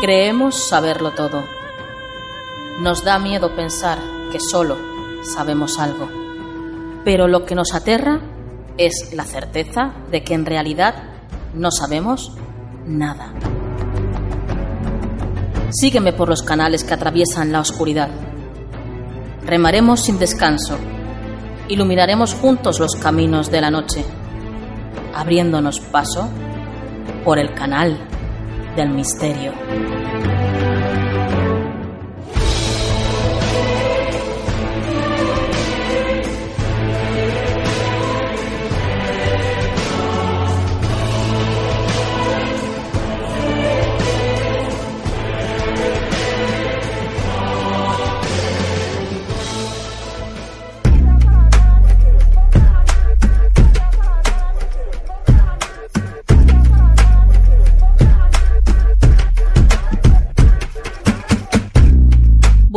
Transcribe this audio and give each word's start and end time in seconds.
Creemos 0.00 0.56
saberlo 0.56 1.10
todo. 1.10 1.44
Nos 2.80 3.04
da 3.04 3.18
miedo 3.18 3.54
pensar 3.54 3.98
que 4.32 4.40
solo 4.40 4.78
sabemos 5.22 5.78
algo. 5.78 6.08
Pero 7.04 7.28
lo 7.28 7.44
que 7.44 7.54
nos 7.54 7.74
aterra 7.74 8.18
es 8.78 9.12
la 9.12 9.24
certeza 9.24 9.92
de 10.10 10.24
que 10.24 10.32
en 10.32 10.46
realidad 10.46 10.94
no 11.52 11.70
sabemos 11.70 12.32
nada. 12.86 13.34
Sígueme 15.68 16.14
por 16.14 16.30
los 16.30 16.42
canales 16.42 16.82
que 16.82 16.94
atraviesan 16.94 17.52
la 17.52 17.60
oscuridad. 17.60 18.08
Remaremos 19.44 20.00
sin 20.00 20.18
descanso. 20.18 20.78
Iluminaremos 21.68 22.32
juntos 22.32 22.80
los 22.80 22.96
caminos 22.96 23.50
de 23.50 23.60
la 23.60 23.70
noche, 23.70 24.02
abriéndonos 25.14 25.78
paso 25.78 26.26
por 27.22 27.38
el 27.38 27.52
canal 27.52 27.98
del 28.76 28.90
misterio. 28.90 29.52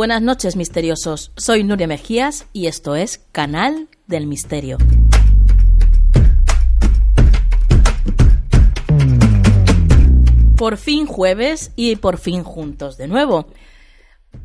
Buenas 0.04 0.20
noches, 0.20 0.54
misteriosos. 0.54 1.32
Soy 1.34 1.64
Nuria 1.64 1.86
Mejías 1.86 2.46
y 2.52 2.66
esto 2.66 2.94
es 2.94 3.24
Canal 3.32 3.88
del 4.06 4.26
Misterio. 4.26 4.76
Por 10.58 10.76
fin 10.76 11.06
jueves 11.06 11.72
y 11.74 11.96
por 11.96 12.18
fin 12.18 12.42
juntos 12.42 12.98
de 12.98 13.08
nuevo. 13.08 13.46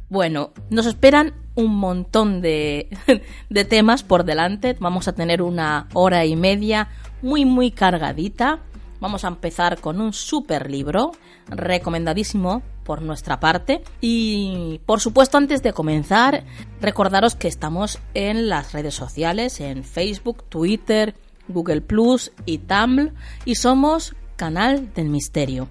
Bueno, 0.08 0.54
nos 0.70 0.86
esperan 0.86 1.34
un 1.56 1.76
montón 1.76 2.40
de, 2.40 2.88
de 3.50 3.66
temas 3.66 4.02
por 4.02 4.24
delante. 4.24 4.78
Vamos 4.80 5.10
a 5.10 5.14
tener 5.14 5.42
una 5.42 5.90
hora 5.92 6.24
y 6.24 6.38
media 6.38 6.88
muy, 7.22 7.44
muy 7.44 7.72
cargadita. 7.72 8.60
Vamos 9.02 9.26
a 9.26 9.28
empezar 9.28 9.82
con 9.82 10.00
un 10.00 10.14
super 10.14 10.72
libro, 10.72 11.12
recomendadísimo 11.50 12.64
por 12.90 13.04
nuestra 13.04 13.40
parte. 13.40 13.84
Y 14.02 14.82
por 14.88 15.00
supuesto, 15.00 15.38
antes 15.38 15.62
de 15.62 15.74
comenzar, 15.74 16.44
recordaros 16.82 17.36
que 17.36 17.48
estamos 17.48 18.00
en 18.16 18.50
las 18.50 18.72
redes 18.74 18.96
sociales, 18.96 19.60
en 19.60 19.84
Facebook, 19.84 20.44
Twitter, 20.50 21.14
Google 21.48 21.82
Plus 21.82 22.32
y 22.48 22.58
Tumblr, 22.58 23.14
y 23.46 23.54
somos 23.54 24.16
Canal 24.38 24.92
del 24.96 25.10
Misterio. 25.10 25.68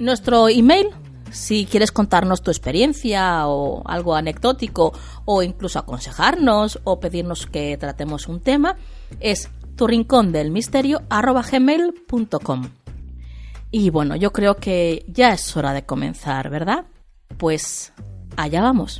Nuestro 0.00 0.48
email, 0.48 0.88
si 1.30 1.66
quieres 1.66 1.92
contarnos 1.92 2.42
tu 2.42 2.50
experiencia 2.50 3.46
o 3.46 3.84
algo 3.86 4.16
anecdótico, 4.16 4.92
o 5.24 5.44
incluso 5.44 5.78
aconsejarnos 5.78 6.80
o 6.82 6.98
pedirnos 6.98 7.46
que 7.46 7.76
tratemos 7.76 8.26
un 8.26 8.40
tema, 8.40 8.74
es 9.20 9.50
tu 9.76 9.86
rincón 9.86 10.32
del. 10.32 10.50
Y 13.70 13.90
bueno, 13.90 14.16
yo 14.16 14.32
creo 14.32 14.56
que 14.56 15.04
ya 15.08 15.32
es 15.32 15.56
hora 15.56 15.72
de 15.72 15.84
comenzar, 15.84 16.50
¿verdad? 16.50 16.86
Pues 17.36 17.92
allá 18.36 18.62
vamos. 18.62 18.98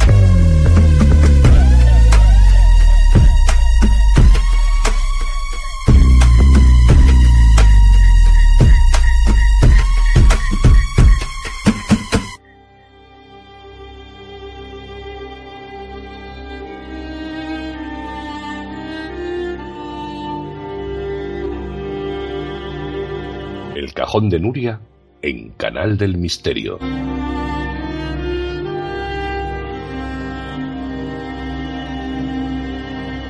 El 23.76 23.92
cajón 23.92 24.30
de 24.30 24.40
Nuria 24.40 24.80
en 25.20 25.50
Canal 25.50 25.98
del 25.98 26.16
Misterio. 26.16 26.78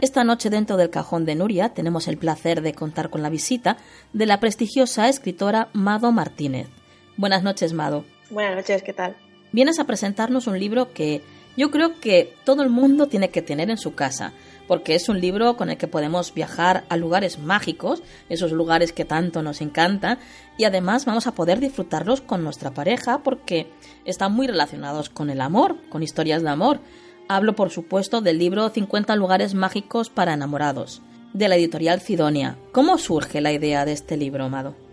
Esta 0.00 0.22
noche 0.22 0.48
dentro 0.48 0.76
del 0.76 0.90
cajón 0.90 1.24
de 1.24 1.34
Nuria 1.34 1.70
tenemos 1.70 2.06
el 2.06 2.16
placer 2.16 2.62
de 2.62 2.74
contar 2.74 3.10
con 3.10 3.22
la 3.22 3.28
visita 3.28 3.78
de 4.12 4.26
la 4.26 4.38
prestigiosa 4.38 5.08
escritora 5.08 5.68
Mado 5.72 6.12
Martínez. 6.12 6.68
Buenas 7.16 7.42
noches, 7.42 7.72
Mado. 7.72 8.04
Buenas 8.30 8.54
noches, 8.54 8.84
¿qué 8.84 8.92
tal? 8.92 9.16
Vienes 9.50 9.80
a 9.80 9.84
presentarnos 9.84 10.46
un 10.46 10.60
libro 10.60 10.92
que 10.92 11.22
yo 11.56 11.72
creo 11.72 11.98
que 11.98 12.32
todo 12.44 12.62
el 12.62 12.70
mundo 12.70 13.08
tiene 13.08 13.30
que 13.30 13.42
tener 13.42 13.68
en 13.68 13.78
su 13.78 13.96
casa, 13.96 14.32
porque 14.66 14.94
es 14.94 15.08
un 15.08 15.20
libro 15.20 15.56
con 15.56 15.70
el 15.70 15.76
que 15.76 15.86
podemos 15.86 16.32
viajar 16.34 16.84
a 16.88 16.96
lugares 16.96 17.38
mágicos, 17.38 18.02
esos 18.28 18.52
lugares 18.52 18.92
que 18.92 19.04
tanto 19.04 19.42
nos 19.42 19.60
encantan, 19.60 20.18
y 20.58 20.64
además 20.64 21.04
vamos 21.04 21.26
a 21.26 21.34
poder 21.34 21.60
disfrutarlos 21.60 22.20
con 22.20 22.42
nuestra 22.42 22.72
pareja 22.72 23.22
porque 23.22 23.70
están 24.04 24.32
muy 24.32 24.46
relacionados 24.46 25.10
con 25.10 25.30
el 25.30 25.40
amor, 25.40 25.76
con 25.88 26.02
historias 26.02 26.42
de 26.42 26.50
amor. 26.50 26.80
Hablo, 27.28 27.54
por 27.54 27.70
supuesto, 27.70 28.20
del 28.20 28.38
libro 28.38 28.68
50 28.68 29.16
lugares 29.16 29.54
mágicos 29.54 30.10
para 30.10 30.34
enamorados, 30.34 31.02
de 31.32 31.48
la 31.48 31.56
editorial 31.56 32.00
Cidonia. 32.00 32.56
¿Cómo 32.72 32.98
surge 32.98 33.40
la 33.40 33.52
idea 33.52 33.84
de 33.84 33.92
este 33.92 34.16
libro, 34.16 34.44
Amado? 34.44 34.85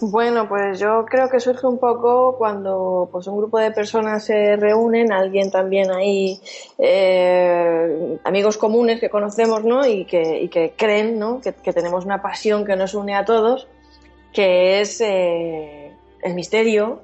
Bueno, 0.00 0.48
pues 0.48 0.80
yo 0.80 1.04
creo 1.04 1.28
que 1.28 1.38
surge 1.38 1.66
un 1.66 1.78
poco 1.78 2.36
cuando 2.36 3.08
pues 3.12 3.26
un 3.26 3.36
grupo 3.36 3.58
de 3.58 3.70
personas 3.70 4.24
se 4.24 4.56
reúnen, 4.56 5.12
alguien 5.12 5.50
también 5.50 5.90
ahí, 5.90 6.40
eh, 6.78 8.18
amigos 8.24 8.56
comunes 8.56 9.00
que 9.00 9.10
conocemos, 9.10 9.64
¿no? 9.64 9.86
Y 9.86 10.04
que, 10.04 10.40
y 10.40 10.48
que 10.48 10.74
creen, 10.76 11.18
¿no? 11.18 11.40
Que, 11.40 11.52
que, 11.52 11.72
tenemos 11.72 12.04
una 12.04 12.22
pasión 12.22 12.64
que 12.64 12.76
nos 12.76 12.94
une 12.94 13.14
a 13.14 13.24
todos, 13.24 13.68
que 14.32 14.80
es 14.80 15.00
eh, 15.00 15.92
el 16.22 16.34
misterio, 16.34 17.02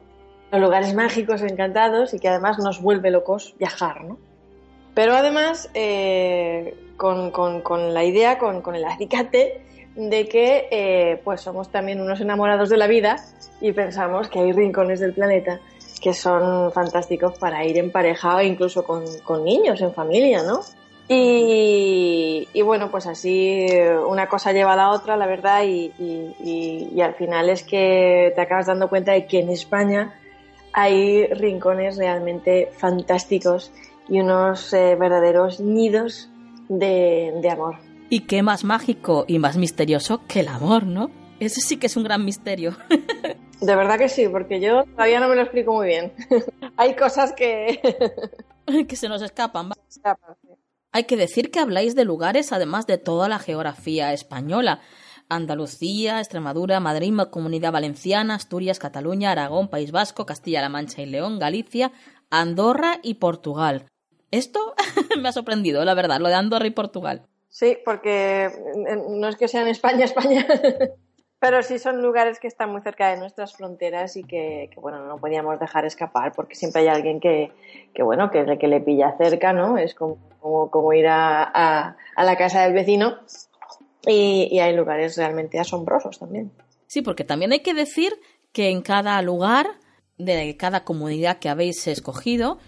los 0.50 0.60
lugares 0.60 0.94
mágicos 0.94 1.42
encantados 1.42 2.14
y 2.14 2.18
que 2.18 2.28
además 2.28 2.58
nos 2.58 2.80
vuelve 2.80 3.10
locos 3.10 3.54
viajar, 3.58 4.04
¿no? 4.04 4.18
Pero 4.94 5.14
además, 5.14 5.70
eh, 5.74 6.74
con, 6.96 7.30
con, 7.30 7.60
con, 7.60 7.94
la 7.94 8.02
idea, 8.02 8.38
con, 8.38 8.62
con 8.62 8.74
el 8.74 8.84
acicate 8.84 9.67
de 9.94 10.28
que 10.28 10.68
eh, 10.70 11.20
pues 11.24 11.40
somos 11.40 11.70
también 11.70 12.00
unos 12.00 12.20
enamorados 12.20 12.68
de 12.68 12.76
la 12.76 12.86
vida 12.86 13.16
y 13.60 13.72
pensamos 13.72 14.28
que 14.28 14.38
hay 14.38 14.52
rincones 14.52 15.00
del 15.00 15.12
planeta 15.12 15.60
que 16.00 16.14
son 16.14 16.72
fantásticos 16.72 17.38
para 17.38 17.64
ir 17.64 17.76
en 17.78 17.90
pareja 17.90 18.36
o 18.36 18.40
incluso 18.40 18.84
con, 18.84 19.04
niños, 19.44 19.80
en 19.80 19.92
familia, 19.92 20.42
¿no? 20.42 20.60
Y, 21.10 22.46
bueno, 22.62 22.90
pues 22.90 23.06
así 23.06 23.66
una 24.06 24.28
cosa 24.28 24.52
lleva 24.52 24.74
a 24.74 24.76
la 24.76 24.90
otra, 24.90 25.16
la 25.16 25.26
verdad, 25.26 25.62
y, 25.64 27.00
al 27.00 27.14
final 27.14 27.48
es 27.48 27.62
que 27.62 28.32
te 28.34 28.40
acabas 28.40 28.66
dando 28.66 28.88
cuenta 28.88 29.12
de 29.12 29.26
que 29.26 29.40
en 29.40 29.50
España 29.50 30.14
hay 30.72 31.26
rincones 31.26 31.96
realmente 31.96 32.70
fantásticos 32.76 33.72
y 34.08 34.20
unos 34.20 34.72
eh, 34.72 34.96
verdaderos 34.96 35.60
nidos 35.60 36.30
de 36.68 37.50
amor. 37.50 37.87
Y 38.10 38.20
qué 38.20 38.42
más 38.42 38.64
mágico 38.64 39.24
y 39.28 39.38
más 39.38 39.56
misterioso 39.56 40.22
que 40.26 40.40
el 40.40 40.48
amor, 40.48 40.84
¿no? 40.84 41.10
Ese 41.40 41.60
sí 41.60 41.76
que 41.76 41.86
es 41.86 41.96
un 41.96 42.04
gran 42.04 42.24
misterio. 42.24 42.76
De 43.60 43.74
verdad 43.74 43.98
que 43.98 44.08
sí, 44.08 44.28
porque 44.28 44.60
yo 44.60 44.84
todavía 44.84 45.20
no 45.20 45.28
me 45.28 45.34
lo 45.34 45.42
explico 45.42 45.72
muy 45.72 45.88
bien. 45.88 46.12
Hay 46.76 46.94
cosas 46.94 47.32
que... 47.32 47.80
que 48.88 48.96
se 48.96 49.08
nos 49.08 49.20
escapan. 49.20 49.72
Se 49.88 49.98
escapan 49.98 50.36
sí. 50.40 50.48
Hay 50.92 51.04
que 51.04 51.16
decir 51.16 51.50
que 51.50 51.58
habláis 51.58 51.94
de 51.94 52.04
lugares 52.04 52.52
además 52.52 52.86
de 52.86 52.98
toda 52.98 53.28
la 53.28 53.38
geografía 53.38 54.12
española. 54.12 54.80
Andalucía, 55.28 56.20
Extremadura, 56.20 56.80
Madrid, 56.80 57.14
Comunidad 57.30 57.72
Valenciana, 57.72 58.36
Asturias, 58.36 58.78
Cataluña, 58.78 59.32
Aragón, 59.32 59.68
País 59.68 59.92
Vasco, 59.92 60.24
Castilla-La 60.24 60.70
Mancha 60.70 61.02
y 61.02 61.06
León, 61.06 61.38
Galicia, 61.38 61.92
Andorra 62.30 63.00
y 63.02 63.14
Portugal. 63.14 63.84
Esto 64.30 64.74
me 65.20 65.28
ha 65.28 65.32
sorprendido, 65.32 65.84
la 65.84 65.94
verdad, 65.94 66.20
lo 66.20 66.28
de 66.28 66.34
Andorra 66.34 66.66
y 66.66 66.70
Portugal. 66.70 67.26
Sí, 67.58 67.76
porque 67.84 68.48
no 69.08 69.26
es 69.26 69.34
que 69.34 69.48
sean 69.48 69.66
España, 69.66 70.04
España, 70.04 70.46
pero 71.40 71.60
sí 71.64 71.80
son 71.80 72.00
lugares 72.00 72.38
que 72.38 72.46
están 72.46 72.70
muy 72.70 72.82
cerca 72.82 73.10
de 73.10 73.18
nuestras 73.18 73.52
fronteras 73.52 74.16
y 74.16 74.22
que, 74.22 74.70
bueno, 74.76 75.04
no 75.04 75.16
podíamos 75.16 75.58
dejar 75.58 75.84
escapar 75.84 76.32
porque 76.36 76.54
siempre 76.54 76.82
hay 76.82 76.86
alguien 76.86 77.18
que, 77.18 77.50
que 77.92 78.04
bueno, 78.04 78.30
que, 78.30 78.58
que 78.60 78.68
le 78.68 78.80
pilla 78.80 79.16
cerca, 79.18 79.52
¿no? 79.52 79.76
Es 79.76 79.96
como, 79.96 80.70
como, 80.70 80.92
ir 80.92 81.08
a, 81.08 81.42
a, 81.42 81.96
a, 82.14 82.24
la 82.24 82.36
casa 82.36 82.62
del 82.62 82.74
vecino 82.74 83.16
y, 84.06 84.46
y 84.52 84.60
hay 84.60 84.76
lugares 84.76 85.16
realmente 85.16 85.58
asombrosos 85.58 86.16
también. 86.20 86.52
Sí, 86.86 87.02
porque 87.02 87.24
también 87.24 87.50
hay 87.50 87.60
que 87.60 87.74
decir 87.74 88.20
que 88.52 88.70
en 88.70 88.82
cada 88.82 89.20
lugar 89.20 89.66
de 90.16 90.56
cada 90.56 90.84
comunidad 90.84 91.40
que 91.40 91.48
habéis 91.48 91.88
escogido, 91.88 92.58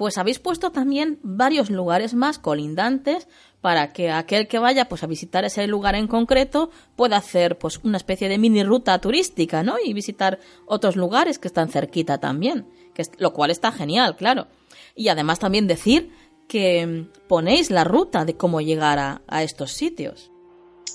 pues 0.00 0.16
habéis 0.16 0.38
puesto 0.38 0.72
también 0.72 1.20
varios 1.22 1.68
lugares 1.68 2.14
más 2.14 2.38
colindantes 2.38 3.28
para 3.60 3.92
que 3.92 4.10
aquel 4.10 4.48
que 4.48 4.58
vaya 4.58 4.88
pues 4.88 5.02
a 5.02 5.06
visitar 5.06 5.44
ese 5.44 5.66
lugar 5.66 5.94
en 5.94 6.06
concreto 6.06 6.70
pueda 6.96 7.16
hacer 7.16 7.58
pues 7.58 7.78
una 7.84 7.96
especie 7.96 8.28
de 8.28 8.38
mini 8.38 8.64
ruta 8.64 8.98
turística, 8.98 9.62
¿no? 9.62 9.76
Y 9.82 9.92
visitar 9.92 10.38
otros 10.66 10.96
lugares 10.96 11.38
que 11.38 11.48
están 11.48 11.68
cerquita 11.68 12.18
también, 12.18 12.66
que 12.94 13.02
lo 13.18 13.32
cual 13.32 13.50
está 13.50 13.72
genial, 13.72 14.16
claro. 14.16 14.46
Y 14.94 15.08
además 15.08 15.38
también 15.38 15.66
decir 15.66 16.10
que 16.48 17.06
ponéis 17.28 17.70
la 17.70 17.84
ruta 17.84 18.24
de 18.24 18.36
cómo 18.36 18.60
llegar 18.60 18.98
a, 18.98 19.42
estos 19.42 19.72
sitios. 19.72 20.32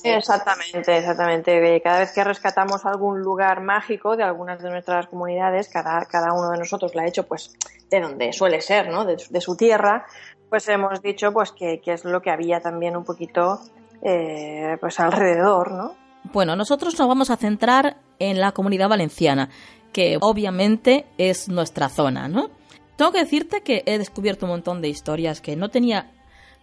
Exactamente, 0.04 0.98
exactamente. 0.98 1.82
Cada 1.82 2.00
vez 2.00 2.12
que 2.12 2.24
rescatamos 2.24 2.86
algún 2.86 3.22
lugar 3.22 3.62
mágico 3.62 4.18
de 4.18 4.24
algunas 4.24 4.62
de 4.62 4.70
nuestras 4.70 5.08
comunidades, 5.08 5.70
cada, 5.70 6.06
cada 6.06 6.34
uno 6.34 6.52
de 6.52 6.60
nosotros 6.60 6.94
lo 6.94 7.02
ha 7.02 7.08
hecho 7.08 7.26
pues 7.26 7.54
de 7.90 8.02
donde 8.02 8.34
suele 8.34 8.60
ser, 8.60 8.90
¿no? 8.90 9.06
De, 9.06 9.18
de 9.30 9.42
su 9.42 9.56
tierra, 9.56 10.06
pues 10.50 10.68
hemos 10.70 11.02
dicho 11.02 11.32
pues 11.34 11.52
que, 11.52 11.82
que, 11.82 11.94
es 11.94 12.06
lo 12.06 12.22
que 12.22 12.30
había 12.30 12.60
también 12.60 12.96
un 12.96 13.04
poquito 13.04 13.60
eh, 14.02 14.78
pues 14.80 15.00
alrededor, 15.00 15.72
¿no? 15.72 15.96
Bueno, 16.32 16.56
nosotros 16.56 16.98
nos 16.98 17.08
vamos 17.08 17.30
a 17.30 17.38
centrar 17.38 17.98
en 18.20 18.40
la 18.40 18.52
comunidad 18.52 18.90
valenciana, 18.90 19.50
que 19.94 20.18
obviamente 20.20 21.06
es 21.18 21.50
nuestra 21.50 21.90
zona, 21.90 22.28
¿no? 22.28 22.50
Tengo 22.96 23.12
que 23.12 23.20
decirte 23.20 23.62
que 23.62 23.84
he 23.86 23.98
descubierto 23.98 24.46
un 24.46 24.52
montón 24.52 24.82
de 24.82 24.90
historias 24.90 25.42
que 25.42 25.56
no 25.56 25.70
tenía 25.70 26.12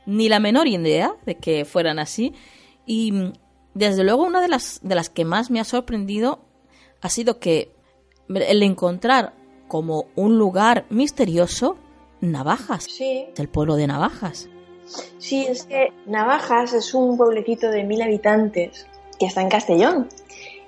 ni 0.07 0.29
la 0.29 0.41
menor 0.41 0.67
idea 0.67 1.15
de 1.27 1.37
que 1.37 1.65
fueran 1.65 1.99
así 1.99 2.35
y 2.87 3.33
desde 3.75 4.05
luego 4.05 4.25
una 4.25 4.41
de 4.41 4.49
las, 4.49 4.81
de 4.83 4.95
las 4.95 5.11
que 5.11 5.25
más 5.25 5.51
me 5.51 5.61
ha 5.61 5.65
sorprendido 5.65 6.45
ha 7.01 7.09
sido 7.09 7.39
que 7.39 7.75
el 8.29 8.63
encontrar 8.63 9.35
como 9.69 10.07
un 10.17 10.39
lugar 10.39 10.87
misterioso 10.91 11.77
Navajas. 12.23 12.85
Sí. 12.85 13.27
El 13.37 13.49
pueblo 13.49 13.75
de 13.77 13.87
Navajas. 13.89 14.49
Sí, 15.19 15.45
es 15.47 15.65
que 15.65 15.93
Navajas 16.07 16.73
es 16.73 16.95
un 16.95 17.17
pueblecito 17.17 17.69
de 17.69 17.85
mil 17.85 18.01
habitantes 18.01 18.87
que 19.19 19.27
está 19.27 19.43
en 19.43 19.49
Castellón. 19.49 20.09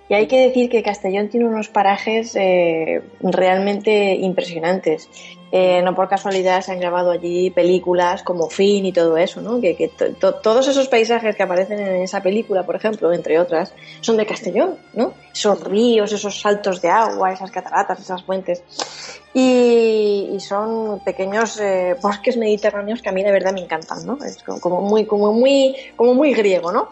Y 0.08 0.14
hay 0.14 0.26
que 0.26 0.38
decir 0.38 0.68
que 0.68 0.82
Castellón 0.82 1.28
tiene 1.28 1.46
unos 1.46 1.68
parajes 1.68 2.36
eh, 2.36 3.02
realmente 3.20 4.14
impresionantes. 4.14 5.08
Eh, 5.56 5.82
no 5.82 5.94
por 5.94 6.08
casualidad 6.08 6.62
se 6.62 6.72
han 6.72 6.80
grabado 6.80 7.12
allí 7.12 7.48
películas 7.50 8.24
como 8.24 8.50
Fin 8.50 8.86
y 8.86 8.92
todo 8.92 9.16
eso, 9.16 9.40
¿no? 9.40 9.60
Que, 9.60 9.76
que 9.76 9.86
to 9.86 10.34
todos 10.34 10.66
esos 10.66 10.88
paisajes 10.88 11.36
que 11.36 11.42
aparecen 11.44 11.78
en 11.78 12.02
esa 12.02 12.20
película, 12.20 12.64
por 12.64 12.74
ejemplo, 12.74 13.12
entre 13.12 13.38
otras, 13.38 13.72
son 14.00 14.16
de 14.16 14.26
Castellón, 14.26 14.76
¿no? 14.94 15.14
Esos 15.32 15.62
ríos, 15.62 16.12
esos 16.12 16.40
saltos 16.40 16.82
de 16.82 16.88
agua, 16.88 17.32
esas 17.32 17.52
cataratas, 17.52 18.00
esas 18.00 18.24
fuentes. 18.24 18.64
Y, 19.32 20.30
y 20.34 20.40
son 20.40 21.00
pequeños 21.04 21.60
eh, 21.60 21.94
bosques 22.02 22.36
mediterráneos 22.36 23.00
que 23.00 23.10
a 23.10 23.12
mí 23.12 23.22
de 23.22 23.30
verdad 23.30 23.52
me 23.52 23.60
encantan, 23.60 24.04
¿no? 24.04 24.18
Es 24.24 24.42
como 24.42 24.80
muy, 24.80 25.06
como 25.06 25.32
muy, 25.32 25.76
como 25.94 26.14
muy 26.14 26.34
griego, 26.34 26.72
¿no? 26.72 26.88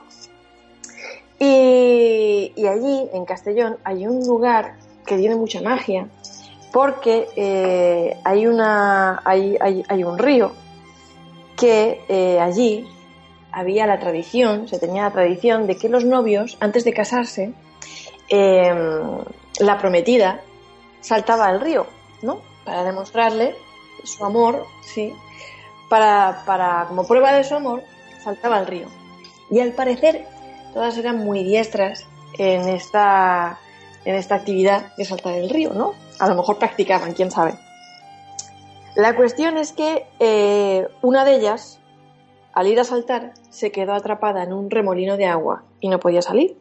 Y, 1.45 2.67
allí, 2.69 3.09
en 3.13 3.25
Castellón, 3.25 3.77
hay 3.83 4.07
un 4.07 4.25
lugar 4.25 4.77
que 5.05 5.17
tiene 5.17 5.35
mucha 5.35 5.61
magia, 5.61 6.07
porque 6.73 7.27
eh, 7.35 8.17
hay, 8.23 8.47
una, 8.47 9.21
hay, 9.25 9.57
hay, 9.61 9.83
hay, 9.89 10.05
un 10.05 10.19
río 10.19 10.53
que 11.57 12.01
eh, 12.09 12.39
allí 12.39 12.87
había 13.51 13.89
la 13.89 13.99
tradición, 13.99 14.69
se 14.69 14.79
tenía 14.79 15.03
la 15.03 15.11
tradición 15.11 15.67
de 15.67 15.77
que 15.77 15.89
los 15.89 16.05
novios, 16.05 16.57
antes 16.61 16.85
de 16.85 16.93
casarse, 16.95 17.53
eh, 18.29 18.73
la 19.59 19.79
prometida 19.79 20.43
saltaba 21.01 21.47
al 21.47 21.61
río, 21.61 21.89
¿no? 22.23 22.39
Para 22.65 22.85
demostrarle 22.85 23.57
su 24.05 24.25
amor, 24.25 24.65
sí. 24.83 25.13
Para, 25.89 26.45
para, 26.47 26.85
como 26.87 27.05
prueba 27.05 27.33
de 27.33 27.43
su 27.43 27.57
amor, 27.57 27.83
saltaba 28.23 28.59
al 28.59 28.69
río. 28.69 28.87
Y 29.51 29.59
al 29.59 29.73
parecer 29.73 30.25
todas 30.73 30.97
eran 30.99 31.19
muy 31.19 31.45
diestras 31.45 32.07
en 32.39 32.69
esta, 32.69 33.59
en 34.05 34.15
esta 34.15 34.35
actividad 34.37 34.95
de 34.97 35.05
saltar 35.05 35.35
el 35.35 35.51
río, 35.51 35.73
¿no? 35.75 35.95
A 36.19 36.29
lo 36.29 36.35
mejor 36.35 36.59
practicaban, 36.59 37.13
quién 37.13 37.31
sabe. 37.31 37.55
La 38.95 39.17
cuestión 39.17 39.57
es 39.57 39.73
que 39.73 40.07
eh, 40.21 40.87
una 41.01 41.25
de 41.25 41.37
ellas, 41.37 41.81
al 42.53 42.67
ir 42.67 42.79
a 42.79 42.85
saltar, 42.85 43.33
se 43.51 43.73
quedó 43.73 43.95
atrapada 43.95 44.43
en 44.43 44.53
un 44.53 44.71
remolino 44.71 45.17
de 45.17 45.27
agua 45.27 45.65
y 45.81 45.89
no 45.89 45.99
podía 45.99 46.23
salir. 46.23 46.57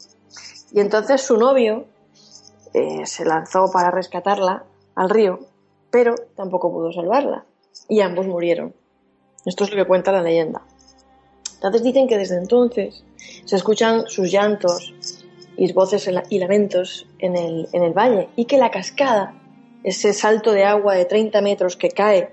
Y 0.72 0.80
entonces 0.80 1.22
su 1.22 1.38
novio 1.38 1.86
eh, 2.74 3.06
se 3.06 3.26
lanzó 3.26 3.70
para 3.72 3.92
rescatarla 3.92 4.64
al 4.96 5.10
río, 5.10 5.40
pero 5.90 6.16
tampoco 6.36 6.72
pudo 6.72 6.94
salvarla. 6.94 7.46
Y 7.90 8.00
ambos 8.00 8.28
murieron. 8.28 8.74
Esto 9.46 9.66
es 9.66 9.72
lo 9.72 9.76
que 9.76 9.88
cuenta 9.88 10.14
la 10.14 10.22
leyenda. 10.22 10.62
Entonces 11.56 11.84
dicen 11.84 12.08
que 12.08 12.18
desde 12.18 12.38
entonces 12.38 13.04
se 13.46 13.56
escuchan 13.56 14.06
sus 14.08 14.32
llantos 14.32 14.94
y 15.58 15.72
voces 15.74 16.10
y 16.30 16.40
lamentos 16.40 17.08
en 17.20 17.36
el, 17.36 17.68
en 17.74 17.84
el 17.84 17.94
valle 17.94 18.30
y 18.36 18.46
que 18.46 18.58
la 18.58 18.72
cascada, 18.72 19.34
ese 19.84 20.14
salto 20.14 20.52
de 20.54 20.64
agua 20.64 20.96
de 20.96 21.06
30 21.06 21.42
metros 21.42 21.76
que 21.76 21.90
cae 21.90 22.32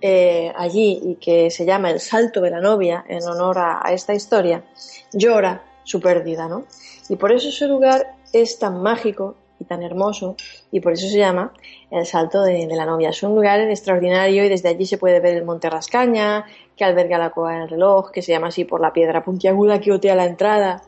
eh, 0.00 0.52
allí 0.56 1.00
y 1.02 1.14
que 1.16 1.50
se 1.50 1.64
llama 1.64 1.90
el 1.90 2.00
salto 2.00 2.40
de 2.40 2.50
la 2.50 2.60
novia 2.60 3.04
en 3.08 3.22
honor 3.28 3.58
a, 3.58 3.80
a 3.84 3.92
esta 3.92 4.14
historia, 4.14 4.64
llora 5.12 5.62
su 5.84 6.00
pérdida, 6.00 6.48
¿no? 6.48 6.64
Y 7.08 7.16
por 7.16 7.32
eso 7.32 7.48
ese 7.48 7.66
lugar 7.66 8.14
es 8.32 8.58
tan 8.58 8.82
mágico 8.82 9.36
y 9.60 9.64
tan 9.64 9.82
hermoso 9.82 10.34
y 10.72 10.80
por 10.80 10.94
eso 10.94 11.06
se 11.06 11.18
llama 11.18 11.52
el 11.90 12.06
Salto 12.06 12.42
de, 12.42 12.66
la 12.66 12.86
Novia. 12.86 13.10
Es 13.10 13.22
un 13.22 13.34
lugar 13.34 13.60
extraordinario 13.60 14.44
y 14.44 14.48
desde 14.48 14.70
allí 14.70 14.86
se 14.86 14.98
puede 14.98 15.20
ver 15.20 15.36
el 15.36 15.44
Monte 15.44 15.70
Rascaña, 15.70 16.46
que 16.76 16.84
alberga 16.84 17.18
la 17.18 17.30
Cueva 17.30 17.58
del 17.58 17.68
Reloj, 17.68 18.10
que 18.10 18.22
se 18.22 18.32
llama 18.32 18.48
así 18.48 18.64
por 18.64 18.80
la 18.80 18.92
piedra 18.92 19.22
puntiaguda 19.22 19.80
que 19.80 19.92
otea 19.92 20.14
la 20.14 20.24
entrada, 20.24 20.82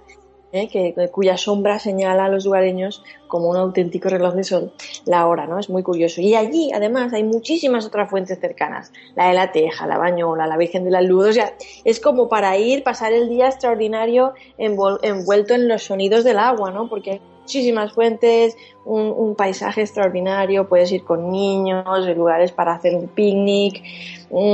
¿eh? 0.52 0.68
que, 0.68 0.94
cuya 1.10 1.36
sombra 1.36 1.78
señala 1.78 2.26
a 2.26 2.28
los 2.28 2.44
lugareños 2.44 3.02
como 3.26 3.48
un 3.48 3.56
auténtico 3.56 4.08
reloj 4.08 4.34
de 4.34 4.44
sol 4.44 4.72
la 5.06 5.26
hora, 5.26 5.46
¿no? 5.46 5.58
Es 5.58 5.68
muy 5.68 5.82
curioso. 5.82 6.20
Y 6.20 6.34
allí, 6.34 6.70
además, 6.72 7.12
hay 7.12 7.24
muchísimas 7.24 7.86
otras 7.86 8.08
fuentes 8.08 8.38
cercanas. 8.38 8.92
La 9.16 9.28
de 9.28 9.34
la 9.34 9.52
Teja, 9.52 9.86
la 9.86 9.98
Bañola, 9.98 10.46
la 10.46 10.56
Virgen 10.56 10.84
de 10.84 10.90
la 10.90 11.02
Luz. 11.02 11.36
O 11.36 11.42
es 11.84 12.00
como 12.00 12.28
para 12.28 12.56
ir, 12.56 12.82
pasar 12.82 13.12
el 13.12 13.28
día 13.28 13.48
extraordinario 13.48 14.34
envuelto 14.58 15.54
en 15.54 15.68
los 15.68 15.82
sonidos 15.82 16.24
del 16.24 16.38
agua, 16.38 16.70
¿no? 16.70 16.88
Porque 16.88 17.20
muchísimas 17.52 17.92
fuentes, 17.92 18.56
un, 18.86 19.12
un, 19.14 19.34
paisaje 19.34 19.82
extraordinario, 19.82 20.68
puedes 20.68 20.90
ir 20.90 21.04
con 21.04 21.30
niños, 21.30 21.84
lugares 22.16 22.50
para 22.50 22.72
hacer 22.72 22.94
un 22.94 23.08
picnic, 23.08 23.82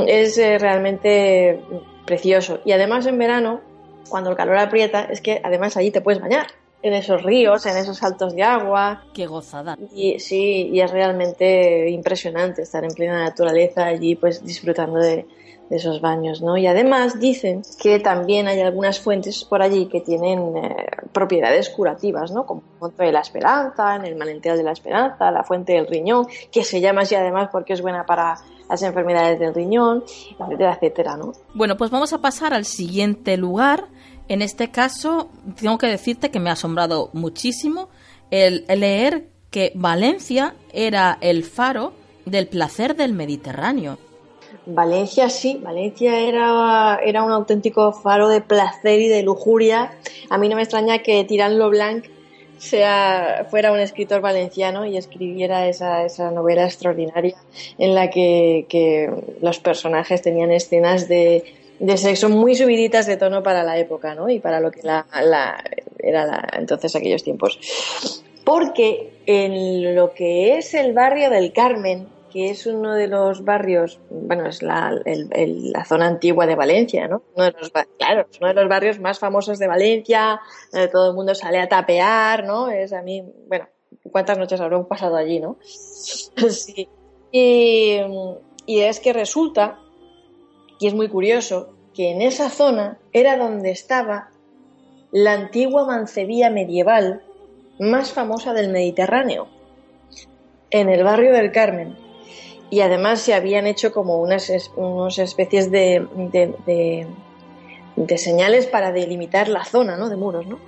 es 0.08 0.36
eh, 0.36 0.58
realmente 0.58 1.60
precioso. 2.04 2.58
Y 2.64 2.72
además 2.72 3.06
en 3.06 3.16
verano, 3.16 3.60
cuando 4.08 4.30
el 4.30 4.36
calor 4.36 4.58
aprieta, 4.58 5.04
es 5.04 5.20
que 5.20 5.40
además 5.44 5.76
allí 5.76 5.92
te 5.92 6.00
puedes 6.00 6.20
bañar 6.20 6.48
en 6.82 6.92
esos 6.92 7.22
ríos, 7.22 7.66
en 7.66 7.76
esos 7.76 7.98
saltos 7.98 8.34
de 8.34 8.42
agua. 8.42 9.04
Qué 9.14 9.26
gozada. 9.26 9.78
Y 9.94 10.18
sí, 10.18 10.68
y 10.72 10.80
es 10.80 10.90
realmente 10.90 11.88
impresionante 11.90 12.62
estar 12.62 12.82
en 12.82 12.90
plena 12.90 13.22
naturaleza 13.22 13.86
allí, 13.86 14.16
pues 14.16 14.44
disfrutando 14.44 14.98
de, 14.98 15.24
de 15.68 15.76
esos 15.76 16.00
baños, 16.00 16.40
¿no? 16.40 16.56
Y 16.56 16.66
además 16.66 17.20
dicen 17.20 17.62
que 17.80 18.00
también 18.00 18.48
hay 18.48 18.60
algunas 18.60 19.00
fuentes 19.00 19.44
por 19.44 19.62
allí 19.62 19.86
que 19.86 20.00
tienen 20.00 20.56
eh, 20.56 20.86
propiedades 21.12 21.68
curativas, 21.68 22.30
¿no? 22.32 22.46
Como 22.46 22.62
Monte 22.80 23.04
de 23.04 23.12
la 23.12 23.20
Esperanza, 23.20 23.96
en 23.96 24.04
el 24.04 24.16
Manantial 24.16 24.56
de 24.56 24.62
la 24.62 24.72
Esperanza, 24.72 25.30
la 25.30 25.44
Fuente 25.44 25.74
del 25.74 25.86
Riñón, 25.86 26.26
que 26.50 26.64
se 26.64 26.80
llama 26.80 27.02
así 27.02 27.14
además 27.14 27.48
porque 27.52 27.74
es 27.74 27.82
buena 27.82 28.06
para 28.06 28.36
las 28.68 28.82
enfermedades 28.82 29.38
del 29.38 29.54
riñón, 29.54 30.04
etcétera, 30.38 30.74
etcétera, 30.74 31.16
¿no? 31.16 31.32
Bueno, 31.54 31.76
pues 31.76 31.90
vamos 31.90 32.12
a 32.12 32.18
pasar 32.18 32.52
al 32.52 32.64
siguiente 32.64 33.36
lugar. 33.36 33.86
En 34.28 34.42
este 34.42 34.70
caso, 34.70 35.30
tengo 35.58 35.78
que 35.78 35.86
decirte 35.86 36.30
que 36.30 36.38
me 36.38 36.50
ha 36.50 36.52
asombrado 36.52 37.08
muchísimo 37.14 37.88
el 38.30 38.66
leer 38.68 39.28
que 39.50 39.72
Valencia 39.74 40.54
era 40.72 41.16
el 41.22 41.44
faro 41.44 41.94
del 42.26 42.46
placer 42.46 42.94
del 42.94 43.14
Mediterráneo. 43.14 43.98
Valencia 44.70 45.30
sí, 45.30 45.58
Valencia 45.62 46.20
era, 46.20 47.00
era 47.02 47.22
un 47.22 47.32
auténtico 47.32 47.92
faro 47.92 48.28
de 48.28 48.42
placer 48.42 49.00
y 49.00 49.08
de 49.08 49.22
lujuria. 49.22 49.92
A 50.28 50.36
mí 50.36 50.48
no 50.50 50.56
me 50.56 50.62
extraña 50.62 50.98
que 50.98 51.24
Tirán 51.24 51.58
Blanc 51.70 52.04
sea, 52.58 53.46
fuera 53.50 53.72
un 53.72 53.78
escritor 53.78 54.20
valenciano 54.20 54.84
y 54.84 54.98
escribiera 54.98 55.68
esa, 55.68 56.04
esa 56.04 56.30
novela 56.30 56.66
extraordinaria 56.66 57.36
en 57.78 57.94
la 57.94 58.10
que, 58.10 59.10
los 59.40 59.58
personajes 59.58 60.20
tenían 60.20 60.50
escenas 60.50 61.08
de, 61.08 61.44
de 61.78 61.96
sexo 61.96 62.28
muy 62.28 62.54
subiditas 62.54 63.06
de 63.06 63.16
tono 63.16 63.42
para 63.42 63.62
la 63.62 63.78
época, 63.78 64.14
¿no? 64.14 64.28
Y 64.28 64.38
para 64.38 64.60
lo 64.60 64.70
que 64.70 64.82
la, 64.82 65.06
era 65.98 66.26
la, 66.26 66.46
entonces 66.58 66.94
aquellos 66.94 67.22
tiempos. 67.22 67.58
Porque 68.44 69.12
en 69.24 69.94
lo 69.94 70.12
que 70.12 70.58
es 70.58 70.74
el 70.74 70.92
barrio 70.92 71.30
del 71.30 71.54
Carmen, 71.54 72.17
que 72.28 72.50
es 72.50 72.66
uno 72.66 72.94
de 72.94 73.08
los 73.08 73.44
barrios, 73.44 74.00
bueno, 74.10 74.46
es 74.46 74.62
la, 74.62 74.98
la 75.04 75.84
zona 75.84 76.06
antigua 76.06 76.46
de 76.46 76.54
Valencia, 76.54 77.08
¿no? 77.08 77.22
Claro, 77.98 78.26
es 78.30 78.38
uno 78.38 78.48
de 78.48 78.54
los 78.54 78.68
barrios 78.68 79.00
más 79.00 79.18
famosos 79.18 79.58
de 79.58 79.66
Valencia, 79.66 80.40
donde 80.72 80.88
todo 80.88 81.10
el 81.10 81.16
mundo 81.16 81.34
sale 81.34 81.58
a 81.58 81.68
tapear, 81.68 82.44
¿no? 82.44 82.68
Es 82.70 82.92
a 82.92 83.02
mí, 83.02 83.24
bueno, 83.48 83.66
¿cuántas 84.10 84.38
noches 84.38 84.60
habrán 84.60 84.86
pasado 84.86 85.16
allí, 85.16 85.40
no? 85.40 85.58
sí. 85.62 86.88
Y, 87.30 88.00
y 88.66 88.80
es 88.80 89.00
que 89.00 89.12
resulta, 89.12 89.78
y 90.78 90.86
es 90.86 90.94
muy 90.94 91.08
curioso, 91.08 91.74
que 91.94 92.10
en 92.10 92.22
esa 92.22 92.50
zona 92.50 92.98
era 93.12 93.36
donde 93.36 93.70
estaba 93.70 94.30
la 95.10 95.32
antigua 95.32 95.86
mancebía 95.86 96.50
medieval 96.50 97.22
más 97.78 98.12
famosa 98.12 98.52
del 98.52 98.70
Mediterráneo, 98.70 99.48
en 100.70 100.90
el 100.90 101.02
barrio 101.02 101.32
del 101.32 101.50
Carmen 101.50 102.07
y 102.70 102.80
además 102.80 103.20
se 103.20 103.34
habían 103.34 103.66
hecho 103.66 103.92
como 103.92 104.18
unas, 104.20 104.50
especies 104.50 105.70
de, 105.70 106.06
de, 107.96 108.18
señales 108.18 108.66
para 108.66 108.92
delimitar 108.92 109.48
la 109.48 109.64
zona 109.64 109.96
¿no? 109.96 110.08
de 110.08 110.16
muros. 110.16 110.46
¿no? 110.46 110.58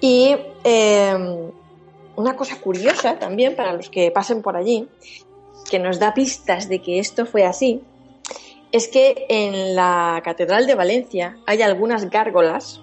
Y 0.00 0.36
eh, 0.64 1.50
una 2.16 2.36
cosa 2.36 2.60
curiosa 2.60 3.18
también 3.18 3.54
para 3.54 3.72
los 3.72 3.88
que 3.88 4.10
pasen 4.10 4.42
por 4.42 4.56
allí, 4.56 4.88
que 5.70 5.78
nos 5.78 5.98
da 5.98 6.12
pistas 6.12 6.68
de 6.68 6.80
que 6.80 6.98
esto 6.98 7.24
fue 7.24 7.44
así, 7.44 7.82
es 8.72 8.88
que 8.88 9.26
en 9.28 9.76
la 9.76 10.20
Catedral 10.24 10.66
de 10.66 10.74
Valencia 10.74 11.38
hay 11.46 11.62
algunas 11.62 12.10
gárgolas 12.10 12.80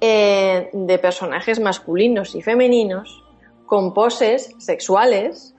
eh, 0.00 0.68
de 0.72 0.98
personajes 0.98 1.60
masculinos 1.60 2.34
y 2.34 2.42
femeninos 2.42 3.22
con 3.66 3.94
poses 3.94 4.54
sexuales 4.58 5.51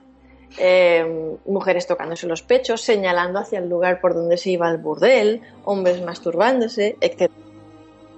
eh, 0.58 1.36
mujeres 1.46 1.86
tocándose 1.86 2.26
los 2.26 2.42
pechos, 2.42 2.80
señalando 2.80 3.40
hacia 3.40 3.58
el 3.58 3.68
lugar 3.68 4.00
por 4.00 4.14
donde 4.14 4.36
se 4.36 4.50
iba 4.50 4.70
el 4.70 4.78
burdel, 4.78 5.42
hombres 5.64 6.00
masturbándose, 6.02 6.96
etc. 7.00 7.30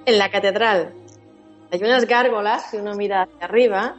En 0.05 0.19
la 0.19 0.31
catedral 0.31 0.93
hay 1.71 1.81
unas 1.83 2.07
gárgolas, 2.07 2.71
si 2.71 2.77
uno 2.77 2.95
mira 2.95 3.23
hacia 3.23 3.47
arriba, 3.47 3.97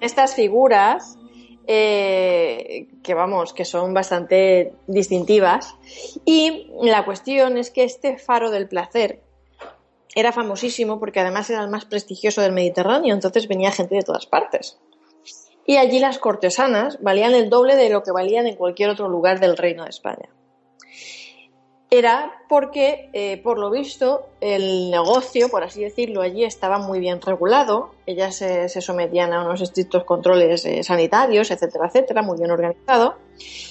estas 0.00 0.34
figuras 0.34 1.18
eh, 1.66 2.88
que 3.02 3.14
vamos, 3.14 3.52
que 3.52 3.64
son 3.64 3.94
bastante 3.94 4.74
distintivas. 4.86 5.74
Y 6.24 6.70
la 6.82 7.04
cuestión 7.04 7.56
es 7.56 7.70
que 7.70 7.84
este 7.84 8.18
faro 8.18 8.50
del 8.50 8.68
placer 8.68 9.22
era 10.14 10.32
famosísimo 10.32 10.98
porque 10.98 11.20
además 11.20 11.48
era 11.50 11.62
el 11.62 11.70
más 11.70 11.84
prestigioso 11.84 12.42
del 12.42 12.52
Mediterráneo, 12.52 13.14
entonces 13.14 13.48
venía 13.48 13.70
gente 13.70 13.94
de 13.94 14.02
todas 14.02 14.26
partes 14.26 14.78
y 15.70 15.76
allí 15.76 16.00
las 16.00 16.18
cortesanas 16.18 16.98
valían 17.00 17.32
el 17.32 17.48
doble 17.48 17.76
de 17.76 17.90
lo 17.90 18.02
que 18.02 18.10
valían 18.10 18.48
en 18.48 18.56
cualquier 18.56 18.90
otro 18.90 19.08
lugar 19.08 19.38
del 19.38 19.56
Reino 19.56 19.84
de 19.84 19.90
España. 19.90 20.28
Era 21.88 22.42
porque, 22.48 23.08
eh, 23.12 23.40
por 23.40 23.56
lo 23.56 23.70
visto, 23.70 24.26
el 24.40 24.90
negocio, 24.90 25.48
por 25.48 25.62
así 25.62 25.84
decirlo, 25.84 26.22
allí 26.22 26.42
estaba 26.42 26.78
muy 26.78 26.98
bien 26.98 27.20
regulado, 27.20 27.92
ellas 28.04 28.34
se, 28.34 28.68
se 28.68 28.80
sometían 28.80 29.32
a 29.32 29.44
unos 29.44 29.60
estrictos 29.60 30.02
controles 30.02 30.64
eh, 30.64 30.82
sanitarios, 30.82 31.52
etcétera, 31.52 31.86
etcétera, 31.86 32.22
muy 32.22 32.36
bien 32.36 32.50
organizado, 32.50 33.14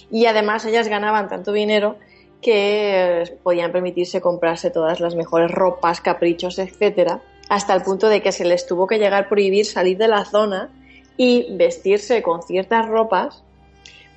y 0.10 0.26
además 0.26 0.64
ellas 0.64 0.88
ganaban 0.88 1.28
tanto 1.28 1.52
dinero 1.52 1.98
que 2.42 3.24
eh, 3.24 3.38
podían 3.44 3.74
permitirse 3.74 4.22
comprarse 4.22 4.72
todas 4.72 5.02
las 5.02 5.16
mejores 5.16 5.52
ropas, 5.52 6.00
caprichos, 6.00 6.60
etcétera, 6.60 7.22
hasta 7.50 7.74
el 7.74 7.82
punto 7.82 8.08
de 8.08 8.22
que 8.22 8.32
se 8.32 8.46
les 8.46 8.66
tuvo 8.66 8.88
que 8.88 9.00
llegar 9.00 9.26
a 9.26 9.28
prohibir 9.28 9.66
salir 9.66 9.98
de 9.98 10.08
la 10.08 10.24
zona 10.24 10.70
y 11.20 11.48
vestirse 11.58 12.24
con 12.24 12.42
ciertas 12.44 12.88
ropas, 12.88 13.44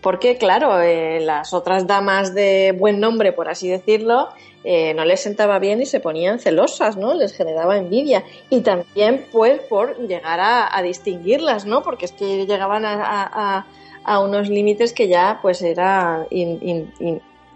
porque 0.02 0.37
claro, 0.37 0.80
eh, 0.80 1.18
las 1.18 1.52
otras 1.52 1.88
damas 1.88 2.32
de 2.32 2.73
buen 2.78 3.00
nombre, 3.00 3.32
por 3.32 3.49
así 3.49 3.68
decirlo, 3.68 4.28
eh, 4.62 4.94
no 4.94 5.04
les 5.04 5.21
sentaba 5.21 5.59
bien 5.59 5.82
y 5.82 5.87
se 5.87 5.99
ponían 5.99 6.38
celosas, 6.38 6.97
¿no? 6.97 7.14
Les 7.14 7.37
generaba 7.37 7.76
envidia. 7.76 8.23
Y 8.50 8.61
también, 8.61 9.26
pues, 9.32 9.61
por 9.62 9.99
llegar 9.99 10.38
a, 10.40 10.80
distinguirlas, 10.82 11.66
¿no? 11.66 11.82
Porque 11.82 12.04
es 12.04 12.12
que 12.12 12.47
llegaban 12.47 12.85
a, 12.85 13.66
a, 14.04 14.21
unos 14.21 14.49
límites 14.49 14.92
que 14.92 15.09
ya, 15.09 15.40
pues, 15.42 15.61
era 15.61 16.25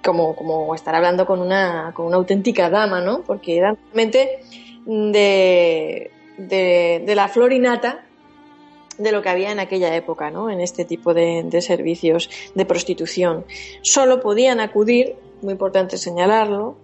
como, 0.02 0.34
como 0.34 0.74
estar 0.74 0.96
hablando 0.96 1.24
con 1.24 1.40
una, 1.40 1.92
con 1.94 2.06
una 2.06 2.16
auténtica 2.16 2.68
dama, 2.68 3.00
¿no? 3.00 3.22
Porque 3.22 3.58
eran 3.58 3.78
realmente 3.94 4.40
de, 4.84 6.10
de, 6.36 7.02
de 7.06 7.14
la 7.14 7.28
florinata 7.28 8.05
de 8.98 9.12
lo 9.12 9.22
que 9.22 9.28
había 9.28 9.52
en 9.52 9.60
aquella 9.60 9.94
época, 9.94 10.30
¿no? 10.30 10.50
En 10.50 10.60
este 10.60 10.84
tipo 10.84 11.14
de, 11.14 11.48
servicios 11.60 12.30
de 12.54 12.64
prostitución. 12.64 13.44
Solo 13.82 14.20
podían 14.20 14.60
acudir, 14.60 15.16
muy 15.42 15.52
importante 15.52 15.98
señalarlo, 15.98 16.76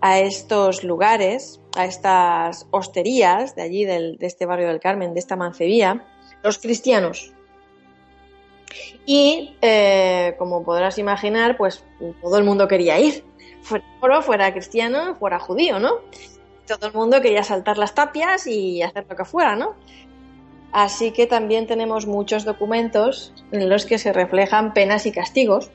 a 0.00 0.18
estos 0.18 0.82
lugares, 0.82 1.60
a 1.76 1.84
estas 1.84 2.66
hosterías 2.70 3.54
de 3.54 3.62
allí, 3.62 3.84
del, 3.84 4.18
de 4.18 4.26
este 4.26 4.46
barrio 4.46 4.68
del 4.68 4.80
Carmen, 4.80 5.14
de 5.14 5.20
esta 5.20 5.36
mancebía, 5.36 6.04
los 6.42 6.58
cristianos. 6.58 7.32
Y, 9.04 9.56
eh, 9.60 10.34
como 10.38 10.64
podrás 10.64 10.98
imaginar, 10.98 11.56
pues 11.56 11.84
todo 12.20 12.38
el 12.38 12.44
mundo 12.44 12.68
quería 12.68 12.98
ir. 12.98 13.24
Fuera 13.62 13.84
moro, 14.00 14.22
fuera 14.22 14.52
cristiano, 14.52 15.16
fuera 15.16 15.38
judío, 15.38 15.78
¿no? 15.78 16.00
Todo 16.66 16.86
el 16.86 16.92
mundo 16.92 17.20
quería 17.20 17.44
saltar 17.44 17.78
las 17.78 17.94
tapias 17.94 18.46
y 18.46 18.82
hacer 18.82 19.06
lo 19.08 19.16
que 19.16 19.24
fuera, 19.24 19.56
¿no? 19.56 19.74
Así 20.72 21.10
que 21.10 21.26
también 21.26 21.66
tenemos 21.66 22.06
muchos 22.06 22.44
documentos 22.44 23.32
en 23.52 23.68
los 23.68 23.84
que 23.84 23.98
se 23.98 24.12
reflejan 24.12 24.72
penas 24.72 25.04
y 25.04 25.12
castigos 25.12 25.70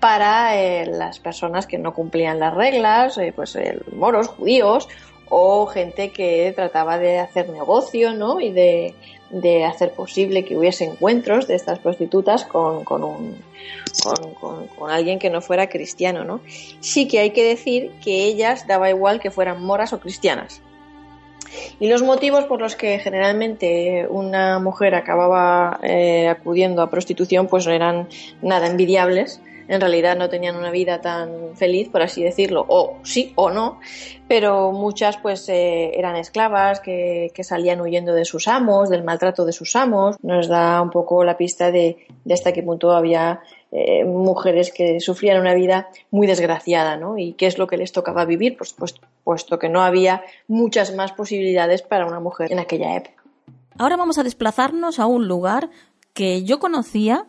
para 0.00 0.60
eh, 0.60 0.86
las 0.86 1.18
personas 1.18 1.66
que 1.66 1.78
no 1.78 1.92
cumplían 1.92 2.38
las 2.38 2.54
reglas, 2.54 3.18
eh, 3.18 3.32
pues 3.34 3.54
eh, 3.56 3.78
moros, 3.92 4.28
judíos 4.28 4.88
o 5.28 5.66
gente 5.66 6.12
que 6.12 6.52
trataba 6.54 6.98
de 6.98 7.18
hacer 7.18 7.50
negocio 7.50 8.14
¿no? 8.14 8.40
y 8.40 8.52
de, 8.52 8.94
de 9.30 9.64
hacer 9.64 9.92
posible 9.92 10.44
que 10.44 10.56
hubiese 10.56 10.84
encuentros 10.84 11.46
de 11.48 11.56
estas 11.56 11.78
prostitutas 11.80 12.44
con, 12.44 12.84
con, 12.84 13.02
un, 13.02 13.36
con, 14.40 14.90
alguien 14.90 15.18
que 15.18 15.30
no 15.30 15.40
fuera 15.40 15.68
cristiano. 15.68 16.24
¿no? 16.24 16.40
Sí 16.80 17.08
que 17.08 17.18
hay 17.18 17.30
que 17.30 17.44
decir 17.44 17.90
que 18.02 18.24
ellas 18.24 18.66
daba 18.66 18.88
igual 18.88 19.20
que 19.20 19.30
fueran 19.30 19.62
moras 19.62 19.92
o 19.92 20.00
cristianas. 20.00 20.62
Y 21.80 21.88
los 21.88 22.02
motivos 22.02 22.44
por 22.44 22.60
los 22.60 22.76
que 22.76 22.98
generalmente 22.98 24.06
una 24.08 24.58
mujer 24.58 24.94
acababa 24.94 25.78
eh, 25.82 26.28
acudiendo 26.28 26.82
a 26.82 26.90
prostitución 26.90 27.46
pues 27.46 27.66
no 27.66 27.72
eran 27.72 28.08
nada 28.42 28.66
envidiables. 28.66 29.40
En 29.68 29.80
realidad 29.80 30.16
no 30.16 30.28
tenían 30.28 30.54
una 30.56 30.70
vida 30.70 31.00
tan 31.00 31.56
feliz, 31.56 31.88
por 31.88 32.00
así 32.00 32.22
decirlo, 32.22 32.64
o 32.68 32.98
sí 33.02 33.32
o 33.34 33.50
no, 33.50 33.80
pero 34.28 34.70
muchas 34.70 35.16
pues 35.16 35.48
eh, 35.48 35.90
eran 35.98 36.14
esclavas 36.14 36.78
que, 36.78 37.32
que, 37.34 37.42
salían 37.42 37.80
huyendo 37.80 38.14
de 38.14 38.24
sus 38.24 38.46
amos, 38.46 38.88
del 38.90 39.02
maltrato 39.02 39.44
de 39.44 39.52
sus 39.52 39.74
amos. 39.74 40.16
Nos 40.22 40.46
da 40.46 40.80
un 40.80 40.90
poco 40.90 41.24
la 41.24 41.36
pista 41.36 41.72
de, 41.72 41.96
de 42.24 42.34
hasta 42.34 42.52
qué 42.52 42.62
punto 42.62 42.92
había 42.92 43.40
eh, 43.72 44.04
mujeres 44.04 44.72
que 44.72 45.00
sufrían 45.00 45.40
una 45.40 45.54
vida 45.54 45.88
muy 46.10 46.26
desgraciada, 46.26 46.96
¿no? 46.96 47.18
¿Y 47.18 47.32
qué 47.34 47.46
es 47.46 47.58
lo 47.58 47.66
que 47.66 47.76
les 47.76 47.92
tocaba 47.92 48.24
vivir? 48.24 48.56
Pues, 48.56 48.72
pues, 48.72 48.94
puesto 49.24 49.58
que 49.58 49.68
no 49.68 49.82
había 49.82 50.22
muchas 50.46 50.94
más 50.94 51.12
posibilidades 51.12 51.82
para 51.82 52.06
una 52.06 52.20
mujer 52.20 52.52
en 52.52 52.58
aquella 52.58 52.96
época. 52.96 53.22
Ahora 53.78 53.96
vamos 53.96 54.18
a 54.18 54.22
desplazarnos 54.22 54.98
a 54.98 55.06
un 55.06 55.28
lugar 55.28 55.70
que 56.14 56.44
yo 56.44 56.58
conocía 56.58 57.26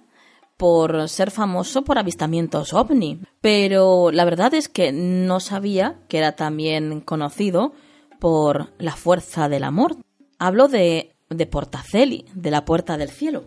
por 0.58 1.10
ser 1.10 1.32
famoso 1.32 1.84
por 1.84 2.00
avistamientos 2.00 2.74
ovni, 2.74 3.22
pero 3.42 4.12
la 4.12 4.26
verdad 4.26 4.54
es 4.54 4.70
que 4.70 4.92
no 4.92 5.40
sabía 5.40 6.00
que 6.08 6.18
era 6.18 6.34
también 6.34 7.02
conocido 7.02 7.74
por 8.20 8.74
la 8.80 8.96
fuerza 8.96 9.50
del 9.50 9.64
amor. 9.64 9.98
Hablo 10.40 10.68
de, 10.68 11.16
de 11.30 11.46
Portaceli, 11.46 12.26
de 12.34 12.52
la 12.52 12.66
Puerta 12.66 12.98
del 12.98 13.10
Cielo. 13.10 13.46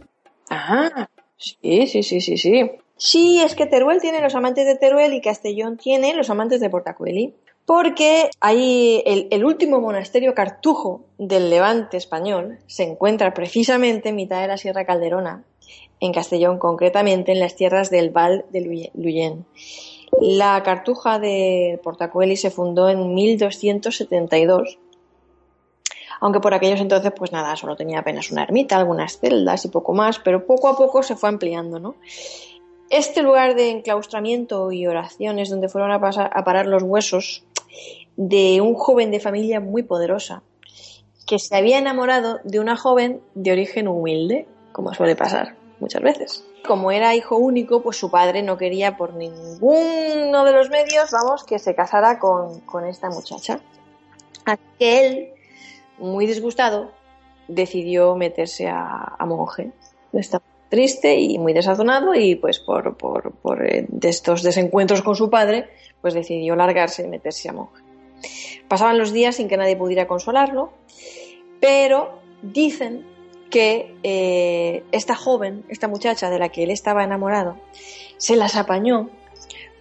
Ah, 0.51 1.09
sí, 1.41 1.87
sí, 1.87 2.03
sí, 2.03 2.21
sí, 2.21 2.37
sí. 2.37 2.71
Sí, 2.97 3.41
es 3.43 3.55
que 3.55 3.67
Teruel 3.67 4.01
tiene 4.01 4.21
los 4.21 4.35
amantes 4.35 4.67
de 4.67 4.77
Teruel 4.77 5.15
y 5.15 5.23
Castellón 5.23 5.79
tiene 5.79 6.15
los 6.15 6.29
amantes 6.29 6.61
de 6.61 6.69
Portacueli. 6.69 7.35
Porque 7.65 8.31
ahí 8.41 9.03
el, 9.07 9.29
el, 9.31 9.45
último 9.45 9.81
monasterio 9.81 10.35
cartujo 10.35 11.05
del 11.19 11.51
levante 11.51 11.97
español 11.97 12.59
se 12.67 12.83
encuentra 12.83 13.33
precisamente 13.33 14.09
en 14.09 14.17
mitad 14.17 14.41
de 14.41 14.49
la 14.49 14.57
Sierra 14.57 14.85
Calderona, 14.85 15.45
en 16.01 16.13
Castellón, 16.13 16.59
concretamente 16.59 17.33
en 17.33 17.41
las 17.41 17.57
tierras 17.57 17.91
del 17.91 18.11
Val 18.11 18.45
de 18.51 18.91
Luyen. 18.95 19.47
La 20.21 20.63
cartuja 20.63 21.19
de 21.19 21.81
Portacueli 21.83 22.37
se 22.37 22.51
fundó 22.51 22.89
en 22.89 23.15
1272, 23.15 24.79
aunque 26.21 26.41
por 26.41 26.55
aquellos 26.55 26.81
entonces, 26.81 27.13
pues 27.17 27.33
nada, 27.33 27.57
solo 27.57 27.77
tenía 27.77 28.01
apenas 28.01 28.31
una 28.31 28.43
ermita, 28.43 28.77
algunas 28.77 29.19
celdas 29.19 29.65
y 29.65 29.69
poco 29.69 29.95
más, 29.95 30.19
pero 30.19 30.47
poco 30.47 30.69
a 30.69 30.77
poco 30.77 31.03
se 31.03 31.17
fue 31.17 31.31
ampliando, 31.31 31.81
¿no? 31.81 31.97
Este 32.91 33.23
lugar 33.23 33.55
de 33.55 33.71
enclaustramiento 33.71 34.71
y 34.71 34.87
oraciones 34.87 35.49
donde 35.49 35.69
fueron 35.69 35.93
a, 35.93 36.01
parar 36.01 36.67
los 36.67 36.83
huesos 36.83 37.45
de 38.17 38.61
un 38.61 38.75
joven 38.75 39.11
de 39.11 39.21
familia 39.21 39.61
muy 39.61 39.83
poderosa 39.83 40.43
que 41.27 41.39
se 41.39 41.57
había 41.57 41.79
enamorado 41.79 42.41
de 42.43 42.59
una 42.59 42.77
joven 42.77 43.23
de 43.35 43.53
origen 43.53 43.87
humilde, 43.87 44.49
como 44.73 44.93
suele 44.93 45.15
pasar 45.15 45.55
muchas 45.79 46.03
veces. 46.03 46.45
Como 46.67 46.91
era 46.91 47.15
hijo 47.15 47.37
único, 47.37 47.81
pues 47.81 47.97
su 47.97 48.11
padre 48.11 48.43
no 48.43 48.59
quería 48.59 48.97
por 48.97 49.15
ninguno 49.15 50.45
de 50.45 50.53
los 50.53 50.69
medios, 50.69 51.13
vamos, 51.13 51.45
que 51.45 51.61
se 51.61 51.77
casara 51.77 52.19
con, 52.19 52.61
con 52.61 52.85
esta 52.85 53.09
muchacha. 53.09 53.61
Así 54.45 54.63
que 54.79 55.07
él, 55.07 55.29
muy 56.01 56.27
disgustado, 56.27 56.93
decidió 57.49 58.17
meterse 58.17 58.69
a, 58.69 59.15
a 59.19 59.27
monje. 59.27 59.73
Estaba 60.13 60.45
triste 60.71 61.19
y 61.19 61.39
muy 61.39 61.53
desazonado 61.53 62.15
y 62.15 62.37
pues 62.37 62.61
por, 62.61 62.97
por, 62.97 63.33
por 63.33 63.67
eh, 63.67 63.87
estos 64.03 64.43
desencuentros 64.43 65.03
con 65.03 65.17
su 65.17 65.29
padre, 65.29 65.69
pues 66.01 66.15
decidió 66.15 66.57
largarse 66.57 67.05
y 67.05 67.09
meterse 67.09 67.51
a 67.51 67.53
monje. 67.53 67.83
Pasaban 68.69 68.97
los 68.97 69.13
días 69.13 69.37
sin 69.37 69.49
que 69.49 69.57
nadie 69.57 69.77
pudiera 69.77 70.07
consolarlo, 70.07 70.73
pero 71.61 72.21
dicen 72.43 73.05
que 73.51 73.97
eh, 74.05 74.85
esta 74.93 75.17
joven, 75.17 75.65
esta 75.69 75.89
muchacha 75.89 76.31
de 76.31 76.39
la 76.39 76.51
que 76.51 76.63
él 76.63 76.71
estaba 76.71 77.03
enamorado, 77.03 77.57
se 78.17 78.37
las 78.37 78.57
apañó 78.57 79.11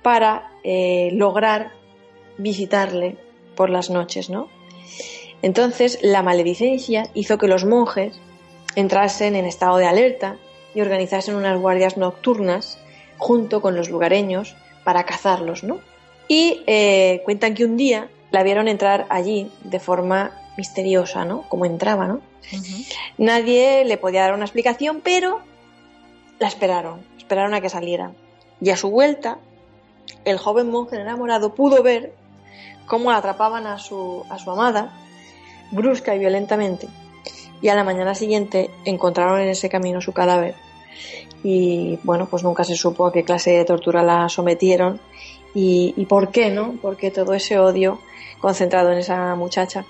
para 0.02 0.52
eh, 0.64 1.10
lograr 1.14 1.72
visitarle 2.38 3.18
por 3.56 3.70
las 3.70 3.90
noches, 3.90 4.30
¿no? 4.30 4.48
Entonces 5.42 6.00
la 6.02 6.22
maledicencia 6.22 7.10
hizo 7.14 7.38
que 7.38 7.48
los 7.48 7.66
monjes 7.66 8.20
entrasen 8.76 9.36
en 9.36 9.46
estado 9.46 9.78
de 9.78 9.86
alerta 9.86 10.38
y 10.76 10.82
organizasen 10.82 11.36
unas 11.36 11.60
guardias 11.60 11.98
nocturnas 11.98 12.78
junto 13.18 13.62
con 13.62 13.76
los 13.76 13.90
lugareños 13.90 14.56
para 14.84 15.06
cazarlos, 15.06 15.64
¿no? 15.64 15.80
Y 16.28 16.64
eh, 16.68 17.22
cuentan 17.26 17.56
que 17.56 17.66
un 17.66 17.78
día 17.78 18.10
la 18.32 18.44
vieron 18.44 18.68
entrar 18.68 19.08
allí 19.10 19.52
de 19.64 19.80
forma 19.80 20.32
misteriosa, 20.58 21.26
¿no? 21.26 21.44
Como 21.50 21.66
entraba, 21.66 22.08
¿no? 22.08 22.22
Nadie 23.18 23.86
le 23.86 23.98
podía 23.98 24.22
dar 24.22 24.34
una 24.34 24.46
explicación, 24.46 25.02
pero 25.04 25.42
la 26.40 26.48
esperaron, 26.48 27.02
esperaron 27.18 27.54
a 27.54 27.62
que 27.62 27.70
saliera. 27.70 28.12
Y 28.62 28.70
a 28.72 28.78
su 28.78 28.90
vuelta, 28.90 29.40
el 30.26 30.38
joven 30.38 30.70
monje 30.70 30.96
enamorado 30.96 31.54
pudo 31.54 31.84
ver 31.84 32.14
cómo 32.88 33.12
atrapaban 33.12 33.68
a 33.68 33.78
su, 33.78 34.26
a 34.30 34.40
su 34.40 34.50
amada, 34.52 34.92
brusca 35.72 36.16
y 36.16 36.20
violentamente. 36.20 36.88
Y 37.62 37.70
a 37.70 37.76
la 37.76 37.84
mañana 37.84 38.16
siguiente 38.16 38.70
encontraron 38.86 39.42
en 39.42 39.50
ese 39.50 39.70
camino 39.70 40.02
su 40.02 40.14
cadáver. 40.14 40.56
Y 41.44 42.00
bueno, 42.04 42.28
pues 42.30 42.44
nunca 42.44 42.64
se 42.64 42.76
supo 42.76 43.06
a 43.06 43.14
qué 43.14 43.24
clase 43.24 43.52
de 43.52 43.66
tortura 43.66 44.04
la 44.04 44.28
sometieron 44.30 45.00
y, 45.54 46.06
por 46.08 46.30
qué, 46.30 46.52
¿no? 46.52 46.76
Porque 46.82 47.12
todo 47.12 47.34
ese 47.34 47.60
odio 47.60 48.00
concentrado 48.40 48.92
en 48.92 49.00
esa 49.00 49.36
muchacha. 49.36 49.86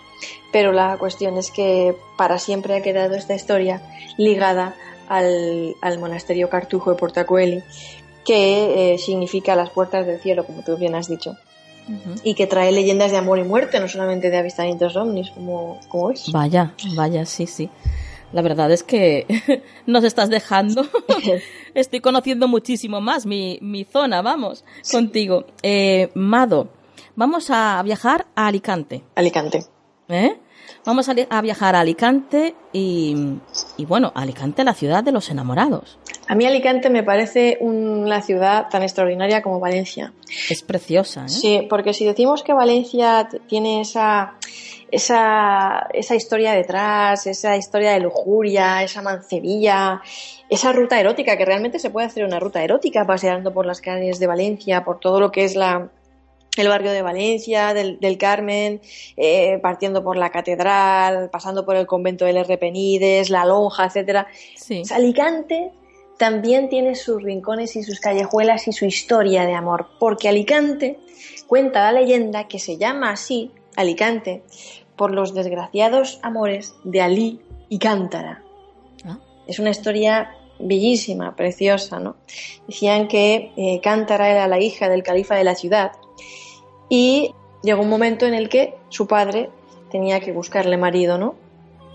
Pero 0.51 0.71
la 0.71 0.97
cuestión 0.97 1.37
es 1.37 1.51
que 1.51 1.95
para 2.17 2.39
siempre 2.39 2.75
ha 2.75 2.81
quedado 2.81 3.15
esta 3.15 3.35
historia 3.35 3.81
ligada 4.17 4.75
al, 5.07 5.75
al 5.81 5.99
monasterio 5.99 6.49
Cartujo 6.49 6.91
de 6.91 6.97
Portacueli, 6.97 7.63
que 8.25 8.93
eh, 8.93 8.97
significa 8.97 9.55
las 9.55 9.69
puertas 9.69 10.05
del 10.05 10.19
cielo, 10.19 10.45
como 10.45 10.63
tú 10.63 10.77
bien 10.77 10.95
has 10.95 11.07
dicho. 11.07 11.35
Y 12.23 12.35
que 12.35 12.45
trae 12.45 12.71
leyendas 12.71 13.11
de 13.11 13.17
amor 13.17 13.39
y 13.39 13.43
muerte, 13.43 13.79
no 13.79 13.87
solamente 13.87 14.29
de 14.29 14.37
avistamientos 14.37 14.95
ovnis, 14.95 15.31
como, 15.31 15.79
como 15.89 16.11
es. 16.11 16.31
Vaya, 16.31 16.73
vaya, 16.95 17.25
sí, 17.25 17.47
sí. 17.47 17.69
La 18.31 18.41
verdad 18.41 18.71
es 18.71 18.83
que 18.83 19.25
nos 19.87 20.03
estás 20.03 20.29
dejando. 20.29 20.85
Estoy 21.73 21.99
conociendo 21.99 22.47
muchísimo 22.47 23.01
más 23.01 23.25
mi, 23.25 23.57
mi 23.61 23.85
zona, 23.85 24.21
vamos, 24.21 24.63
contigo. 24.91 25.45
Eh, 25.63 26.09
Mado, 26.13 26.69
vamos 27.15 27.49
a 27.49 27.81
viajar 27.83 28.27
a 28.35 28.47
Alicante. 28.47 29.03
Alicante. 29.15 29.65
¿eh? 30.09 30.37
Vamos 30.89 31.07
a, 31.07 31.41
viajar 31.43 31.75
a 31.75 31.81
Alicante 31.81 32.55
y, 32.73 33.15
y 33.77 33.85
bueno, 33.85 34.11
Alicante, 34.15 34.63
la 34.63 34.73
ciudad 34.73 35.03
de 35.03 35.11
los 35.11 35.29
enamorados. 35.29 35.99
A 36.27 36.33
mí 36.33 36.47
Alicante 36.47 36.89
me 36.89 37.03
parece 37.03 37.59
una 37.61 38.23
ciudad 38.23 38.69
tan 38.71 38.81
extraordinaria 38.81 39.43
como 39.43 39.59
Valencia. 39.59 40.13
Es 40.49 40.63
preciosa, 40.63 41.25
¿eh? 41.25 41.29
Sí, 41.29 41.67
porque 41.69 41.93
si 41.93 42.05
decimos 42.05 42.41
que 42.41 42.53
Valencia 42.53 43.29
tiene 43.47 43.81
esa, 43.81 44.33
esa, 44.89 45.87
esa 45.93 46.15
historia 46.15 46.53
detrás, 46.53 47.27
esa 47.27 47.55
historia 47.55 47.91
de 47.91 47.99
lujuria, 47.99 48.81
esa 48.81 49.03
mancebilla, 49.03 50.01
esa 50.49 50.73
ruta 50.73 50.99
erótica, 50.99 51.37
que 51.37 51.45
realmente 51.45 51.77
se 51.77 51.91
puede 51.91 52.07
hacer 52.07 52.25
una 52.25 52.39
ruta 52.39 52.63
erótica 52.63 53.05
paseando 53.05 53.53
por 53.53 53.67
las 53.67 53.79
calles 53.79 54.17
de 54.17 54.25
Valencia, 54.25 54.83
por 54.83 54.99
todo 54.99 55.19
lo 55.19 55.31
que 55.31 55.43
es 55.43 55.55
la, 55.55 55.91
el 56.59 56.67
barrio 56.67 56.91
de 56.91 57.01
Valencia, 57.01 57.73
del, 57.73 57.99
del 57.99 58.17
Carmen, 58.17 58.81
eh, 59.17 59.59
partiendo 59.61 60.03
por 60.03 60.17
la 60.17 60.29
catedral, 60.31 61.29
pasando 61.29 61.65
por 61.65 61.75
el 61.75 61.87
convento 61.87 62.25
del 62.25 62.37
R. 62.37 62.57
Penides, 62.57 63.29
la 63.29 63.45
lonja, 63.45 63.85
etcétera. 63.85 64.27
Sí. 64.55 64.83
Alicante 64.91 65.71
también 66.17 66.67
tiene 66.67 66.95
sus 66.95 67.23
rincones 67.23 67.75
y 67.75 67.83
sus 67.83 67.99
callejuelas 67.99 68.67
y 68.67 68.73
su 68.73 68.85
historia 68.85 69.45
de 69.45 69.53
amor, 69.53 69.87
porque 69.99 70.27
Alicante 70.27 70.99
cuenta 71.47 71.91
la 71.91 72.01
leyenda 72.01 72.47
que 72.47 72.59
se 72.59 72.77
llama 72.77 73.11
así, 73.11 73.51
Alicante, 73.75 74.43
por 74.95 75.11
los 75.11 75.33
desgraciados 75.33 76.19
amores 76.21 76.75
de 76.83 77.01
Alí 77.01 77.41
y 77.69 77.79
Cántara. 77.79 78.43
Ah. 79.05 79.17
Es 79.47 79.59
una 79.59 79.69
historia 79.69 80.35
bellísima, 80.59 81.37
preciosa, 81.37 81.99
¿no? 81.99 82.17
Decían 82.67 83.07
que 83.07 83.53
eh, 83.55 83.79
Cántara 83.81 84.29
era 84.29 84.47
la 84.47 84.59
hija 84.59 84.89
del 84.89 85.03
califa 85.03 85.35
de 85.35 85.45
la 85.45 85.55
ciudad 85.55 85.93
y 86.89 87.33
llegó 87.61 87.81
un 87.83 87.89
momento 87.89 88.25
en 88.25 88.33
el 88.33 88.49
que 88.49 88.75
su 88.89 89.07
padre 89.07 89.49
tenía 89.91 90.19
que 90.19 90.31
buscarle 90.31 90.77
marido, 90.77 91.17
¿no? 91.17 91.35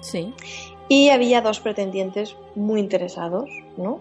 Sí. 0.01 0.35
y 0.87 1.09
había 1.09 1.41
dos 1.41 1.61
pretendientes 1.61 2.37
muy 2.55 2.79
interesados, 2.79 3.49
¿no? 3.79 4.01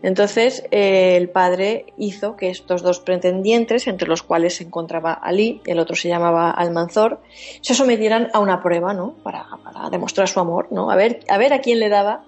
Entonces 0.00 0.62
eh, 0.70 1.16
el 1.16 1.28
padre 1.28 1.86
hizo 1.98 2.36
que 2.36 2.50
estos 2.50 2.82
dos 2.82 3.00
pretendientes, 3.00 3.88
entre 3.88 4.06
los 4.06 4.22
cuales 4.22 4.56
se 4.56 4.64
encontraba 4.64 5.12
Ali, 5.12 5.60
el 5.66 5.80
otro 5.80 5.96
se 5.96 6.08
llamaba 6.08 6.50
Almanzor, 6.52 7.20
se 7.62 7.74
sometieran 7.74 8.28
a 8.32 8.38
una 8.38 8.62
prueba, 8.62 8.94
¿no? 8.94 9.14
Para, 9.24 9.44
para 9.64 9.90
demostrar 9.90 10.28
su 10.28 10.38
amor, 10.38 10.68
¿no? 10.70 10.90
A 10.92 10.96
ver, 10.96 11.20
a 11.28 11.36
ver 11.36 11.52
a 11.52 11.60
quién 11.60 11.80
le 11.80 11.88
daba 11.88 12.24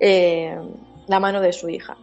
eh, 0.00 0.56
la 1.06 1.20
mano 1.20 1.42
de 1.42 1.52
su 1.52 1.68
hija. 1.68 1.98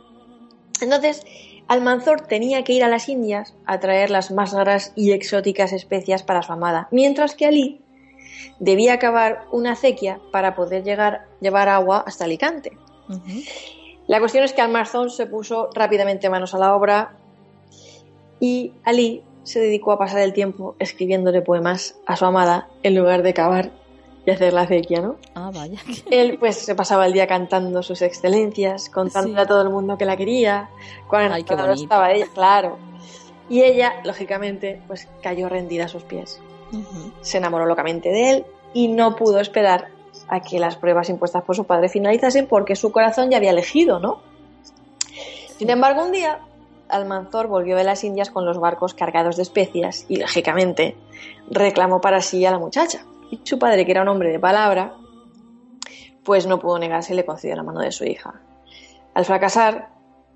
Entonces, 0.81 1.25
Almanzor 1.69 2.21
tenía 2.21 2.63
que 2.63 2.73
ir 2.73 2.83
a 2.83 2.89
las 2.89 3.09
Indias 3.09 3.53
a 3.67 3.79
traer 3.79 4.09
las 4.09 4.31
más 4.31 4.53
raras 4.53 4.91
y 4.95 5.11
exóticas 5.11 5.71
especias 5.71 6.23
para 6.23 6.41
su 6.41 6.51
amada, 6.51 6.87
mientras 6.89 7.35
que 7.35 7.45
Ali 7.45 7.79
debía 8.59 8.97
cavar 8.97 9.45
una 9.51 9.73
acequia 9.73 10.19
para 10.31 10.55
poder 10.55 10.83
llegar, 10.83 11.27
llevar 11.39 11.69
agua 11.69 12.03
hasta 12.07 12.25
Alicante. 12.25 12.71
La 14.07 14.19
cuestión 14.19 14.43
es 14.43 14.53
que 14.53 14.61
Almanzor 14.61 15.11
se 15.11 15.27
puso 15.27 15.69
rápidamente 15.75 16.27
manos 16.27 16.55
a 16.55 16.57
la 16.57 16.75
obra 16.75 17.15
y 18.39 18.73
Ali 18.83 19.21
se 19.43 19.59
dedicó 19.59 19.91
a 19.91 19.99
pasar 19.99 20.21
el 20.21 20.33
tiempo 20.33 20.75
escribiéndole 20.79 21.43
poemas 21.43 21.99
a 22.07 22.15
su 22.15 22.25
amada 22.25 22.67
en 22.81 22.95
lugar 22.95 23.21
de 23.21 23.35
cavar 23.35 23.71
y 24.29 24.33
hacer 24.33 24.53
la 24.53 24.61
acequia, 24.61 25.01
¿no? 25.01 25.15
Ah, 25.35 25.51
vaya. 25.53 25.79
Él 26.11 26.37
pues 26.39 26.57
se 26.57 26.75
pasaba 26.75 27.05
el 27.05 27.13
día 27.13 27.27
cantando 27.27 27.83
sus 27.83 28.01
excelencias, 28.01 28.89
contándole 28.89 29.35
Sí. 29.35 29.41
a 29.41 29.45
todo 29.45 29.61
el 29.61 29.69
mundo 29.69 29.97
que 29.97 30.05
la 30.05 30.15
quería, 30.17 30.69
cuán 31.07 31.31
Ay, 31.31 31.43
qué 31.43 31.53
estaba 31.53 32.11
ella, 32.11 32.27
claro. 32.33 32.77
Y 33.49 33.63
ella, 33.63 33.93
lógicamente, 34.03 34.81
pues 34.87 35.07
cayó 35.23 35.49
rendida 35.49 35.85
a 35.85 35.87
sus 35.87 36.03
pies. 36.03 36.39
Se 37.21 37.37
enamoró 37.39 37.65
locamente 37.65 38.09
de 38.09 38.29
él 38.29 38.45
y 38.73 38.89
no 38.89 39.15
pudo 39.15 39.39
esperar 39.39 39.87
a 40.27 40.39
que 40.41 40.59
las 40.59 40.75
pruebas 40.75 41.09
impuestas 41.09 41.43
por 41.43 41.55
su 41.55 41.63
padre 41.63 41.89
finalizasen 41.89 42.45
porque 42.45 42.75
su 42.75 42.91
corazón 42.91 43.31
ya 43.31 43.37
había 43.37 43.49
elegido, 43.49 43.99
¿no? 43.99 44.21
Sin 45.57 45.69
embargo, 45.71 46.03
un 46.05 46.11
día 46.11 46.39
Almanzor 46.89 47.47
volvió 47.47 47.75
de 47.75 47.83
las 47.83 48.03
Indias 48.03 48.29
con 48.29 48.45
los 48.45 48.59
barcos 48.59 48.93
cargados 48.93 49.35
de 49.37 49.43
especias 49.43 50.05
y, 50.09 50.17
lógicamente, 50.17 50.95
reclamó 51.49 52.01
para 52.01 52.21
sí 52.21 52.45
a 52.45 52.51
la 52.51 52.59
muchacha. 52.59 53.03
Y 53.31 53.41
su 53.43 53.59
padre, 53.59 53.85
que 53.85 53.91
era 53.91 54.01
un 54.01 54.07
hombre 54.07 54.31
de 54.31 54.39
palabra, 54.39 54.95
pues 56.23 56.45
no 56.45 56.59
pudo 56.59 56.79
negarse 56.79 57.13
y 57.13 57.15
le 57.15 57.25
concedió 57.25 57.55
la 57.55 57.63
mano 57.63 57.79
de 57.79 57.91
su 57.91 58.05
hija. 58.05 58.41
Al 59.13 59.25
fracasar, 59.25 59.89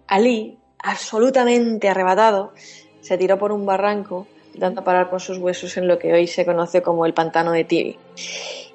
Ali, 0.07 0.57
absolutamente 0.79 1.89
arrebatado, 1.89 2.53
se 3.01 3.17
tiró 3.17 3.37
por 3.37 3.51
un 3.51 3.65
barranco, 3.65 4.27
dando 4.55 4.81
a 4.81 4.83
parar 4.83 5.09
con 5.09 5.19
sus 5.19 5.37
huesos 5.37 5.77
en 5.77 5.87
lo 5.87 5.99
que 5.99 6.13
hoy 6.13 6.27
se 6.27 6.45
conoce 6.45 6.81
como 6.81 7.05
el 7.05 7.13
pantano 7.13 7.51
de 7.51 7.63
Tibi. 7.63 7.97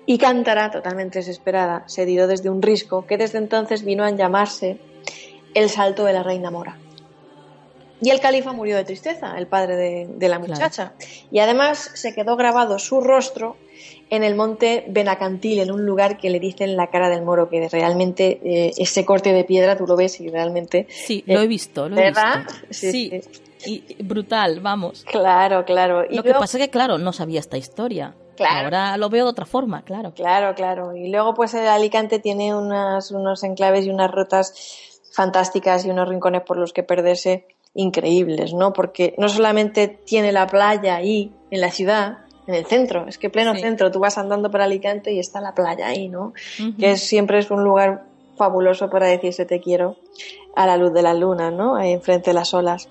Y 0.06 0.18
Cántara, 0.18 0.70
totalmente 0.70 1.18
desesperada, 1.18 1.84
se 1.86 2.06
tiró 2.06 2.26
desde 2.26 2.50
un 2.50 2.62
risco 2.62 3.06
que 3.06 3.18
desde 3.18 3.38
entonces 3.38 3.84
vino 3.84 4.04
a 4.04 4.10
llamarse 4.10 4.78
el 5.54 5.68
salto 5.68 6.04
de 6.04 6.12
la 6.12 6.22
reina 6.22 6.50
mora. 6.50 6.78
Y 8.00 8.10
el 8.10 8.20
califa 8.20 8.52
murió 8.52 8.76
de 8.76 8.84
tristeza, 8.84 9.36
el 9.36 9.48
padre 9.48 9.76
de, 9.76 10.06
de 10.08 10.28
la 10.28 10.38
muchacha. 10.38 10.92
Y 11.30 11.40
además 11.40 11.90
se 11.94 12.14
quedó 12.14 12.36
grabado 12.36 12.78
su 12.78 13.00
rostro 13.00 13.56
en 14.10 14.24
el 14.24 14.34
monte 14.34 14.84
Benacantil, 14.88 15.60
en 15.60 15.70
un 15.70 15.84
lugar 15.84 16.16
que 16.18 16.30
le 16.30 16.40
dicen 16.40 16.76
la 16.76 16.88
cara 16.88 17.08
del 17.08 17.22
moro, 17.22 17.48
que 17.48 17.68
realmente 17.68 18.40
eh, 18.42 18.72
ese 18.78 19.04
corte 19.04 19.32
de 19.32 19.44
piedra 19.44 19.76
tú 19.76 19.86
lo 19.86 19.96
ves 19.96 20.20
y 20.20 20.28
realmente... 20.28 20.86
Sí, 20.88 21.22
lo 21.26 21.40
he 21.40 21.46
visto, 21.46 21.88
lo 21.88 21.96
he 21.96 22.04
¿Verdad? 22.04 22.44
visto. 22.46 22.66
Sí, 22.70 22.90
Sí, 22.90 23.20
sí. 23.20 23.42
Y, 23.66 24.02
brutal, 24.02 24.60
vamos. 24.60 25.04
Claro, 25.04 25.64
claro. 25.64 26.04
Y 26.08 26.14
Lo 26.14 26.22
que 26.22 26.32
pasa 26.32 26.58
es 26.58 26.64
que, 26.64 26.70
claro, 26.70 26.96
no 26.98 27.12
sabía 27.12 27.40
esta 27.40 27.58
historia. 27.58 28.14
Claro. 28.36 28.66
Ahora 28.66 28.96
lo 28.96 29.10
veo 29.10 29.24
de 29.24 29.30
otra 29.30 29.46
forma, 29.46 29.82
claro. 29.82 30.12
Claro, 30.14 30.54
claro. 30.54 30.94
Y 30.94 31.08
luego, 31.10 31.34
pues 31.34 31.54
el 31.54 31.66
Alicante 31.66 32.20
tiene 32.20 32.54
unas, 32.54 33.10
unos 33.10 33.42
enclaves 33.42 33.84
y 33.84 33.90
unas 33.90 34.12
rutas 34.12 34.54
fantásticas 35.12 35.84
y 35.84 35.90
unos 35.90 36.08
rincones 36.08 36.42
por 36.42 36.56
los 36.56 36.72
que 36.72 36.84
perderse 36.84 37.46
increíbles, 37.74 38.54
¿no? 38.54 38.72
Porque 38.72 39.14
no 39.18 39.28
solamente 39.28 39.88
tiene 39.88 40.30
la 40.30 40.46
playa 40.46 40.94
ahí, 40.94 41.32
en 41.50 41.60
la 41.60 41.70
ciudad, 41.72 42.18
en 42.48 42.54
el 42.54 42.66
centro, 42.66 43.06
es 43.06 43.18
que 43.18 43.30
pleno 43.30 43.54
Sí. 43.54 43.60
centro, 43.60 43.90
tú 43.92 44.00
vas 44.00 44.18
andando 44.18 44.50
por 44.50 44.60
Alicante 44.62 45.12
y 45.12 45.18
está 45.20 45.40
la 45.40 45.54
playa 45.54 45.86
ahí, 45.86 46.08
¿no? 46.08 46.32
Que 46.80 46.92
es- 46.92 47.06
siempre 47.06 47.38
es 47.38 47.50
un 47.50 47.62
lugar 47.62 48.04
fabuloso 48.36 48.88
para 48.88 49.06
decirse 49.06 49.44
te 49.44 49.60
quiero 49.60 49.96
a 50.56 50.66
la 50.66 50.76
luz 50.76 50.92
de 50.92 51.02
la 51.02 51.12
luna, 51.14 51.50
¿no? 51.50 51.76
Ahí 51.76 51.92
enfrente 51.92 52.30
de 52.30 52.34
las 52.34 52.54
olas. 52.54 52.88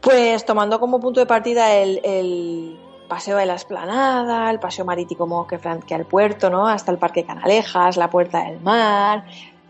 Pues 0.00 0.44
tomando 0.44 0.80
como 0.80 0.98
punto 1.00 1.20
de 1.20 1.26
partida 1.26 1.74
el, 1.74 2.00
el 2.02 2.78
paseo 3.08 3.36
de 3.36 3.46
la 3.46 3.54
esplanada, 3.54 4.50
el 4.50 4.58
paseo 4.58 4.84
marítimo 4.84 5.46
que 5.46 5.58
flanquea 5.58 5.96
el 5.98 6.06
puerto, 6.06 6.48
¿no? 6.48 6.66
Hasta 6.66 6.90
el 6.90 6.98
Parque 6.98 7.24
Canalejas, 7.24 7.96
la 7.96 8.08
Puerta 8.08 8.44
del 8.44 8.60
Mar, 8.60 9.24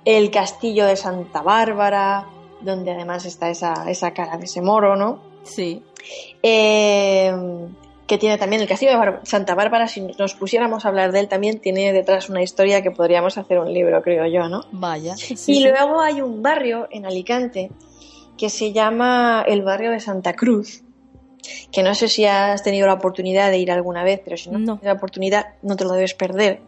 el 0.05 0.31
Castillo 0.31 0.87
de 0.87 0.97
Santa 0.97 1.43
Bárbara, 1.43 2.25
donde 2.61 2.93
además 2.93 3.25
está 3.27 3.51
esa, 3.51 3.91
esa 3.91 4.13
cara 4.13 4.37
de 4.39 4.45
ese 4.45 4.61
moro, 4.63 4.95
¿no? 4.97 5.21
Sí, 5.43 5.83
Eh, 6.43 7.33
que 8.09 8.19
tiene 8.19 8.39
también 8.39 8.63
el 8.63 8.67
Castillo 8.69 8.91
de 8.93 8.97
Bar- 8.97 9.21
Santa 9.25 9.55
Bárbara, 9.55 9.87
si 9.87 10.01
nos 10.01 10.35
pusiéramos 10.35 10.85
a 10.85 10.89
hablar 10.89 11.13
de 11.13 11.21
él 11.21 11.29
también, 11.29 11.61
tiene 11.61 11.93
detrás 11.93 12.29
una 12.31 12.43
historia 12.43 12.83
que 12.83 12.91
podríamos 12.91 13.37
hacer 13.39 13.59
un 13.61 13.73
libro, 13.73 14.03
creo 14.03 14.27
yo, 14.27 14.49
¿no? 14.49 14.63
vaya. 14.73 15.15
Sí, 15.17 15.35
y 15.35 15.37
sí. 15.37 15.61
luego 15.63 16.01
hay 16.01 16.21
un 16.23 16.43
barrio 16.43 16.89
en 16.91 17.05
Alicante 17.07 17.71
que 18.39 18.49
se 18.51 18.73
llama 18.73 19.45
el 19.47 19.63
barrio 19.63 19.91
de 19.91 20.01
Santa 20.01 20.33
Cruz, 20.33 20.83
que 21.71 21.83
no 21.83 21.95
sé 21.95 22.09
si 22.09 22.25
has 22.25 22.63
tenido 22.63 22.87
la 22.87 22.95
oportunidad 22.95 23.51
de 23.51 23.59
ir 23.59 23.71
alguna 23.71 24.03
vez, 24.05 24.21
pero 24.25 24.37
si 24.37 24.49
no, 24.51 24.59
No. 24.59 24.65
tienes 24.79 24.85
la 24.85 24.93
oportunidad 24.95 25.47
no 25.63 25.77
te 25.77 25.85
lo 25.85 25.93
debes 25.93 26.15
perder, 26.15 26.61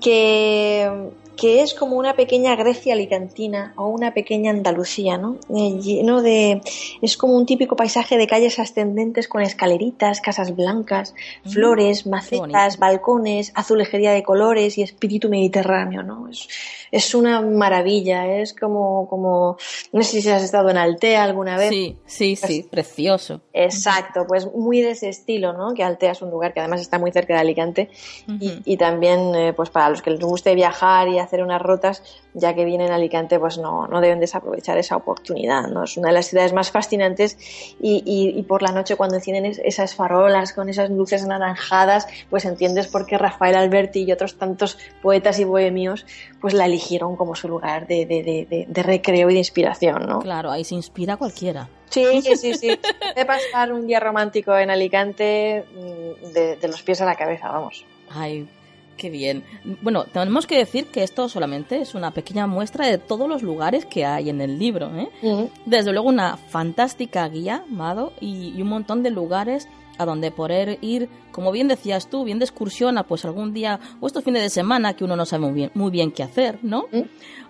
que, 0.00 1.10
que 1.40 1.62
es 1.62 1.74
como 1.74 1.96
una 1.96 2.14
pequeña 2.14 2.54
Grecia 2.54 2.92
alicantina 2.92 3.72
o 3.76 3.86
una 3.88 4.12
pequeña 4.12 4.50
Andalucía, 4.50 5.16
¿no? 5.16 5.38
Eh, 5.48 5.78
lleno 5.80 6.20
de... 6.20 6.60
es 7.00 7.16
como 7.16 7.36
un 7.36 7.46
típico 7.46 7.76
paisaje 7.76 8.18
de 8.18 8.26
calles 8.26 8.58
ascendentes 8.58 9.26
con 9.26 9.42
escaleritas, 9.42 10.20
casas 10.20 10.54
blancas, 10.54 11.14
Mm, 11.44 11.50
flores, 11.50 12.06
macetas, 12.06 12.78
balcones, 12.78 13.52
azulejería 13.54 14.12
de 14.12 14.22
colores 14.22 14.78
y 14.78 14.82
espíritu 14.82 15.28
mediterráneo, 15.28 16.02
¿no? 16.02 16.28
Es, 16.28 16.48
es 16.92 17.14
una 17.14 17.40
maravilla, 17.40 18.26
es 18.40 18.54
como, 18.54 19.08
como... 19.08 19.56
no 19.92 20.02
sé 20.02 20.20
si 20.20 20.28
has 20.30 20.42
estado 20.42 20.70
en 20.70 20.76
Altea 20.76 21.22
alguna 21.24 21.56
vez. 21.56 21.70
Sí, 21.70 21.96
sí, 22.06 22.36
sí, 22.36 22.66
precioso. 22.70 23.40
Exacto, 23.52 24.26
pues 24.26 24.46
muy 24.54 24.80
de 24.80 24.90
ese 24.92 25.08
estilo, 25.08 25.52
¿no? 25.52 25.74
Que 25.74 25.84
Altea 25.84 26.12
es 26.12 26.22
un 26.22 26.30
lugar 26.30 26.52
que 26.52 26.60
además 26.60 26.80
está 26.80 26.98
muy 26.98 27.12
cerca 27.12 27.34
de 27.34 27.40
Alicante 27.40 27.90
y, 28.26 28.52
y 28.64 28.76
también, 28.76 29.34
eh, 29.34 29.52
pues 29.52 29.70
para 29.70 29.88
los 29.90 30.02
que 30.02 30.10
les 30.10 30.20
guste 30.20 30.54
viajar 30.54 31.08
y 31.08 31.18
hacer 31.18 31.42
unas 31.42 31.60
rutas, 31.62 32.02
ya 32.34 32.54
que 32.54 32.64
vienen 32.64 32.90
a 32.92 32.96
Alicante, 32.96 33.38
pues 33.38 33.58
no, 33.58 33.86
no 33.86 34.00
deben 34.00 34.20
desaprovechar 34.20 34.78
esa 34.78 34.96
oportunidad, 34.96 35.68
¿no? 35.68 35.84
Es 35.84 35.96
una 35.96 36.08
de 36.08 36.14
las 36.14 36.26
ciudades 36.26 36.52
más 36.52 36.70
fascinantes 36.70 37.36
y, 37.80 38.02
y- 38.06 38.38
y 38.38 38.42
por 38.44 38.62
la 38.62 38.72
noche 38.72 38.96
cuando 38.96 39.16
encienden 39.16 39.46
es- 39.46 39.60
esas 39.64 39.94
farolas 39.94 40.52
con 40.52 40.68
esas 40.68 40.90
luces 40.90 41.22
anaranjadas, 41.24 42.06
pues 42.30 42.44
entiendes 42.44 42.86
por 42.88 43.06
qué 43.06 43.18
Rafael 43.18 43.54
Alberti 43.56 44.02
y 44.04 44.12
otros 44.12 44.36
tantos 44.38 44.78
poetas 45.02 45.38
y 45.38 45.44
bohemios, 45.44 46.06
pues 46.40 46.54
la 46.54 46.68
eligieron 46.80 47.16
como 47.16 47.34
su 47.34 47.46
lugar 47.48 47.86
de, 47.86 48.06
de- 48.06 48.22
de- 48.22 48.46
de- 48.48 48.66
de 48.68 48.82
recreo 48.82 49.28
y 49.30 49.34
de 49.34 49.38
inspiración, 49.38 50.06
¿no? 50.06 50.20
Claro, 50.20 50.50
ahí 50.50 50.64
se 50.64 50.74
inspira 50.74 51.16
cualquiera. 51.16 51.68
Sí, 51.90 52.04
sí, 52.22 52.54
sí. 52.54 52.68
De 53.16 53.24
pasar 53.26 53.72
un 53.72 53.86
día 53.86 54.00
romántico 54.00 54.56
en 54.56 54.70
Alicante 54.70 55.64
mm, 55.74 56.32
de, 56.32 56.68
los 56.68 56.82
pies 56.82 57.00
a 57.00 57.04
la 57.04 57.16
cabeza, 57.16 57.48
vamos. 57.50 57.84
Ay, 58.10 58.48
qué 58.96 59.10
bien. 59.10 59.44
Bueno, 59.82 60.04
tenemos 60.04 60.46
que 60.46 60.56
decir 60.56 60.86
que 60.86 61.02
esto 61.02 61.28
solamente 61.28 61.80
es 61.80 61.94
una 61.94 62.12
pequeña 62.12 62.46
muestra 62.46 62.86
de 62.86 62.98
todos 62.98 63.28
los 63.28 63.42
lugares 63.42 63.84
que 63.86 64.04
hay 64.06 64.30
en 64.30 64.40
el 64.40 64.58
libro. 64.58 64.90
¿eh? 64.96 65.48
Desde 65.66 65.92
luego 65.92 66.08
una 66.08 66.36
fantástica 66.36 67.28
guía, 67.28 67.64
Mado, 67.68 68.12
y, 68.20 68.52
y 68.56 68.62
un 68.62 68.68
montón 68.68 69.02
de 69.02 69.10
lugares 69.10 69.68
a 70.00 70.06
donde 70.06 70.30
poder 70.30 70.78
ir, 70.80 71.08
como 71.32 71.52
bien 71.52 71.68
decías 71.68 72.08
tú, 72.08 72.24
bien 72.24 72.38
de 72.38 72.44
excursión 72.46 72.96
a 72.98 73.04
pues 73.04 73.24
algún 73.24 73.52
día 73.52 73.78
o 74.00 74.06
estos 74.06 74.24
fines 74.24 74.42
de 74.42 74.50
semana 74.50 74.94
que 74.94 75.04
uno 75.04 75.16
no 75.16 75.26
sabe 75.26 75.44
muy 75.44 75.52
bien, 75.52 75.70
muy 75.74 75.90
bien 75.90 76.10
qué 76.12 76.22
hacer, 76.22 76.58
¿no? 76.62 76.86
Mm. 76.92 77.02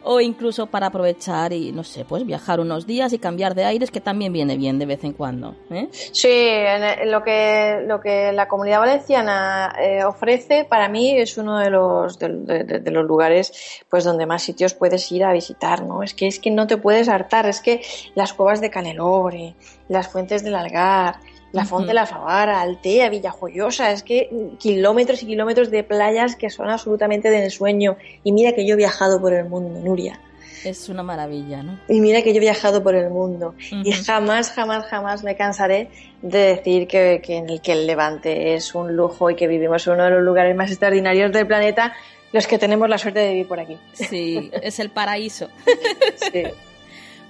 O 0.02 0.18
incluso 0.20 0.66
para 0.66 0.86
aprovechar 0.86 1.52
y, 1.52 1.72
no 1.72 1.84
sé, 1.84 2.06
pues 2.06 2.24
viajar 2.24 2.58
unos 2.58 2.86
días 2.86 3.12
y 3.12 3.18
cambiar 3.18 3.54
de 3.54 3.64
aires, 3.64 3.90
que 3.90 4.00
también 4.00 4.32
viene 4.32 4.56
bien 4.56 4.78
de 4.78 4.86
vez 4.86 5.04
en 5.04 5.12
cuando, 5.12 5.54
¿eh? 5.70 5.88
Sí, 5.92 6.30
en 6.32 7.10
lo 7.10 7.22
que, 7.22 7.84
lo 7.86 8.00
que 8.00 8.32
la 8.32 8.48
comunidad 8.48 8.78
valenciana 8.80 9.74
eh, 9.78 10.02
ofrece, 10.04 10.64
para 10.64 10.88
mí 10.88 11.10
es 11.20 11.36
uno 11.36 11.58
de 11.58 11.68
los, 11.68 12.18
de, 12.18 12.28
de- 12.30 12.78
de 12.80 12.90
los 12.90 13.04
lugares 13.04 13.52
pues 13.90 14.04
donde 14.04 14.24
más 14.24 14.42
sitios 14.42 14.72
puedes 14.72 15.12
ir 15.12 15.22
a 15.24 15.32
visitar, 15.34 15.84
¿no? 15.84 16.02
Es 16.02 16.14
que, 16.14 16.26
es 16.26 16.38
que 16.38 16.50
no 16.50 16.66
te 16.66 16.78
puedes 16.78 17.08
hartar, 17.10 17.46
es 17.46 17.60
que 17.60 17.82
las 18.14 18.32
cuevas 18.32 18.62
de 18.62 18.70
Canelore, 18.70 19.54
las 19.88 20.08
fuentes 20.08 20.42
del 20.42 20.54
Algar, 20.54 21.16
la. 21.52 21.64
Font 21.64 21.86
de 21.86 21.94
la 21.94 22.06
Favara, 22.06 22.60
Altea, 22.60 23.08
Villajoyosa, 23.08 23.90
es 23.92 24.02
que 24.02 24.30
kilómetros 24.58 25.22
y 25.22 25.26
kilómetros 25.26 25.70
de 25.70 25.84
playas 25.84 26.36
que 26.36 26.50
son 26.50 26.70
absolutamente 26.70 27.30
de 27.30 27.44
ensueño. 27.44 27.96
Y 28.24 28.32
mira 28.32 28.52
que 28.52 28.66
yo 28.66 28.74
he 28.74 28.76
viajado 28.76 29.20
por 29.20 29.32
el 29.32 29.48
mundo, 29.48 29.80
Nuria. 29.80 30.20
Es 30.64 30.88
una 30.90 31.02
maravilla, 31.02 31.62
¿no? 31.62 31.80
Y 31.88 32.00
mira 32.00 32.22
que 32.22 32.32
yo 32.32 32.36
he 32.36 32.40
viajado 32.40 32.82
por 32.82 32.94
el 32.94 33.08
mundo 33.08 33.54
y 33.70 33.92
jamás, 33.92 34.50
jamás, 34.50 34.84
jamás 34.86 35.24
me 35.24 35.34
cansaré 35.34 35.88
de 36.20 36.38
decir 36.38 36.86
que, 36.86 37.22
que 37.24 37.36
en 37.36 37.48
el 37.48 37.62
que 37.62 37.72
el 37.72 37.86
Levante 37.86 38.54
es 38.54 38.74
un 38.74 38.94
lujo 38.94 39.30
y 39.30 39.36
que 39.36 39.46
vivimos 39.46 39.86
en 39.86 39.94
uno 39.94 40.04
de 40.04 40.10
los 40.10 40.22
lugares 40.22 40.54
más 40.54 40.70
extraordinarios 40.70 41.32
del 41.32 41.46
planeta, 41.46 41.94
los 42.32 42.46
que 42.46 42.58
tenemos 42.58 42.88
la 42.90 42.98
suerte 42.98 43.20
de 43.20 43.30
vivir 43.30 43.48
por 43.48 43.58
aquí. 43.58 43.78
Sí, 43.92 44.50
es 44.62 44.78
el 44.80 44.90
paraíso. 44.90 45.48
Sí. 46.32 46.44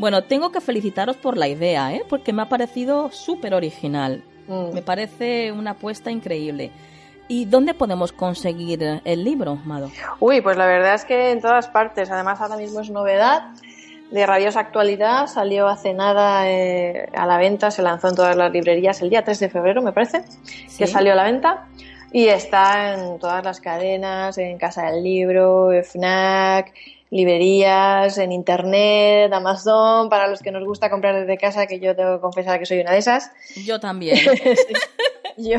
Bueno, 0.01 0.25
tengo 0.25 0.51
que 0.51 0.63
felicitaros 0.63 1.19
por 1.19 1.37
la 1.37 1.47
idea, 1.47 1.93
¿eh? 1.93 2.03
porque 2.09 2.33
me 2.33 2.41
ha 2.41 2.49
parecido 2.49 3.11
súper 3.13 3.53
original. 3.53 4.25
Mm. 4.49 4.73
Me 4.73 4.81
parece 4.81 5.53
una 5.53 5.73
apuesta 5.73 6.11
increíble. 6.11 6.71
¿Y 7.29 7.45
dónde 7.45 7.75
podemos 7.75 8.11
conseguir 8.11 9.03
el 9.05 9.25
libro, 9.25 9.57
Mado? 9.57 9.91
Uy, 10.19 10.41
pues 10.41 10.57
la 10.57 10.65
verdad 10.65 10.95
es 10.95 11.05
que 11.05 11.33
en 11.33 11.43
todas 11.43 11.69
partes. 11.69 12.11
Además, 12.11 12.41
ahora 12.41 12.57
mismo 12.57 12.81
es 12.81 12.89
novedad 12.89 13.51
de 14.11 14.25
rabiosa 14.25 14.61
actualidad. 14.61 15.27
Salió 15.27 15.69
hace 15.69 15.93
nada 15.93 16.51
eh, 16.51 17.11
a 17.15 17.27
la 17.27 17.37
venta, 17.37 17.71
se 17.71 17.83
lanzó 17.83 18.09
en 18.09 18.17
todas 18.17 18.35
las 18.37 18.51
librerías 18.51 19.03
el 19.03 19.11
día 19.11 19.23
3 19.23 19.39
de 19.39 19.51
febrero, 19.51 19.83
me 19.83 19.93
parece, 19.93 20.25
que 20.79 20.87
salió 20.87 21.13
a 21.13 21.17
la 21.17 21.25
venta. 21.25 21.67
Y 22.11 22.29
está 22.29 22.95
en 22.95 23.19
todas 23.19 23.45
las 23.45 23.61
cadenas, 23.61 24.39
en 24.39 24.57
Casa 24.57 24.87
del 24.87 25.05
Libro, 25.05 25.71
FNAC, 25.85 26.73
librerías, 27.11 28.19
en 28.19 28.33
Internet, 28.33 29.33
Amazon, 29.33 30.09
para 30.09 30.27
los 30.29 30.41
que 30.41 30.51
nos 30.51 30.65
gusta 30.65 30.91
comprar 30.91 31.15
desde 31.19 31.37
casa, 31.39 31.67
que 31.67 31.81
yo 31.81 31.95
tengo 31.97 32.17
que 32.17 32.21
confesar 32.21 32.59
que 32.59 32.67
soy 32.67 32.81
una 32.81 32.93
de 32.93 32.99
esas. 32.99 33.31
Yo 33.65 33.79
también. 33.81 34.17
Yo, 35.37 35.59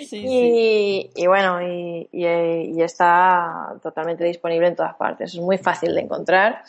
Sí, 0.00 0.06
sí. 0.08 0.20
y, 0.26 1.10
y 1.14 1.26
bueno, 1.28 1.62
y, 1.62 2.08
y- 2.10 2.72
y 2.76 2.82
está 2.82 3.74
totalmente 3.80 4.24
disponible 4.24 4.66
en 4.66 4.74
todas 4.74 4.96
partes. 4.96 5.34
Es 5.34 5.40
muy 5.40 5.58
fácil 5.58 5.94
de 5.94 6.00
encontrar. 6.00 6.62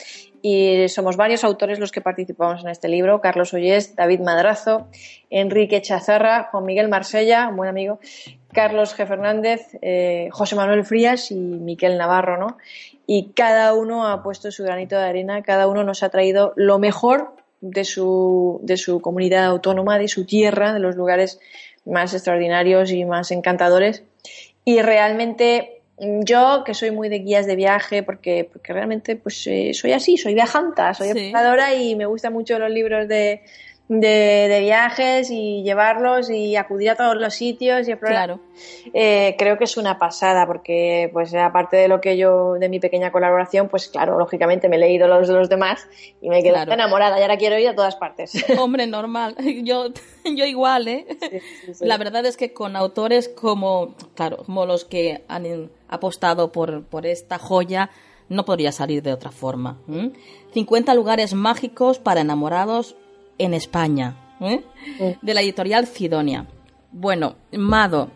Y 0.44 0.88
somos 0.90 1.16
varios 1.18 1.44
autores 1.44 1.80
los 1.80 1.92
que 1.92 2.02
participamos 2.02 2.62
en 2.64 2.70
este 2.70 2.90
libro. 2.90 3.22
Carlos 3.22 3.54
Ollés, 3.56 3.96
David 3.96 4.20
Madrazo, 4.20 4.88
Enrique 5.32 5.82
Chazarra, 5.82 6.50
Juan 6.52 6.66
Miguel 6.66 6.90
Marsella, 6.90 7.48
un 7.48 7.56
buen 7.56 7.70
amigo, 7.70 8.00
Carlos 8.52 8.96
G. 8.96 9.08
Fernández, 9.08 9.70
eh, 9.82 10.28
José 10.32 10.56
Manuel 10.56 10.84
Frías 10.86 11.32
y 11.32 11.36
Miquel 11.36 11.98
Navarro, 11.98 12.38
¿no? 12.38 12.58
Y 13.06 13.32
cada 13.36 13.74
uno 13.74 14.08
ha 14.08 14.24
puesto 14.24 14.52
su 14.52 14.64
granito 14.64 14.98
de 14.98 15.04
arena, 15.06 15.44
cada 15.44 15.68
uno 15.68 15.84
nos 15.84 16.04
ha 16.04 16.10
traído 16.10 16.54
lo 16.56 16.80
mejor 16.80 17.36
de 17.62 17.84
su, 17.86 18.60
de 18.64 18.78
su 18.78 19.02
comunidad 19.02 19.46
autónoma, 19.46 20.00
de 20.00 20.08
su 20.08 20.26
tierra, 20.26 20.74
de 20.74 20.80
los 20.80 20.96
lugares 20.96 21.40
más 21.86 22.14
extraordinarios 22.14 22.92
y 22.92 23.04
más 23.06 23.32
encantadores. 23.32 24.04
Y 24.66 24.82
realmente 24.82 25.82
mm, 26.00 26.22
yo, 26.24 26.64
que 26.66 26.74
soy 26.74 26.92
muy 26.92 27.10
de 27.10 27.20
guías 27.20 27.46
de 27.46 27.56
viaje, 27.58 28.04
porque, 28.04 28.50
porque 28.52 28.72
realmente 28.74 29.16
pues 29.18 29.46
eh, 29.48 29.74
soy 29.74 29.92
así, 29.92 30.18
soy 30.18 30.34
viajanta, 30.34 30.94
soy 30.94 31.10
Sí. 31.12 31.20
exploradora 31.20 31.74
y 31.76 31.96
me 31.96 32.06
gustan 32.06 32.32
mucho 32.34 32.58
los 32.60 32.72
libros 32.72 33.08
de, 33.10 33.44
de, 33.90 34.48
de 34.48 34.60
viajes 34.62 35.30
y 35.30 35.62
llevarlos 35.62 36.30
y 36.30 36.56
acudir 36.56 36.90
a 36.92 36.96
todos 36.96 37.16
los 37.18 37.34
sitios 37.34 37.88
y 37.88 37.92
explorar. 37.92 38.26
Claro. 38.26 38.40
Eh, 38.94 39.36
creo 39.38 39.58
que 39.58 39.66
es 39.66 39.76
una 39.78 40.00
pasada 40.00 40.48
porque, 40.48 41.10
pues, 41.12 41.34
aparte 41.36 41.76
de 41.78 41.88
lo 41.88 42.00
que 42.00 42.16
yo, 42.18 42.54
de 42.54 42.70
mi 42.70 42.80
pequeña 42.80 43.12
colaboración, 43.12 43.68
pues, 43.68 43.90
claro, 43.90 44.18
lógicamente 44.18 44.70
me 44.70 44.78
he 44.78 44.80
leído 44.80 45.08
los 45.08 45.28
de 45.28 45.34
los 45.34 45.50
demás 45.50 45.88
y 46.22 46.30
me 46.30 46.42
quedo 46.42 46.54
Claro. 46.56 46.74
enamorada 46.74 47.20
y 47.20 47.22
ahora 47.22 47.38
quiero 47.38 47.58
ir 47.60 47.68
a 47.68 47.76
todas 47.76 47.96
partes. 47.98 48.34
Hombre, 48.60 48.88
normal. 48.88 49.36
Yo, 49.64 49.88
yo 50.24 50.46
igual, 50.46 50.88
¿eh? 50.88 51.06
sí, 51.66 51.74
sí. 51.74 51.86
La 51.86 51.98
verdad 51.98 52.26
es 52.26 52.38
que 52.38 52.54
con 52.54 52.76
autores 52.76 53.28
como, 53.30 53.96
claro, 54.16 54.38
como 54.38 54.66
los 54.66 54.86
que 54.86 55.24
han 55.28 55.70
apostado 55.90 56.52
por, 56.52 56.86
por 56.86 57.06
esta 57.06 57.38
joya, 57.38 57.90
no 58.30 58.46
podría 58.46 58.72
salir 58.72 59.04
de 59.04 59.12
otra 59.12 59.32
forma. 59.32 59.78
¿m? 59.90 60.14
50 60.54 60.94
lugares 60.94 61.34
mágicos 61.34 62.00
para 62.00 62.22
enamorados 62.22 62.96
en 63.38 63.54
España, 63.54 64.16
¿eh? 64.42 64.64
Sí. 64.98 65.16
de 65.22 65.34
la 65.34 65.42
editorial 65.42 65.88
Cidonia. 65.88 66.46
Bueno, 66.92 67.36
Mado, 67.54 68.10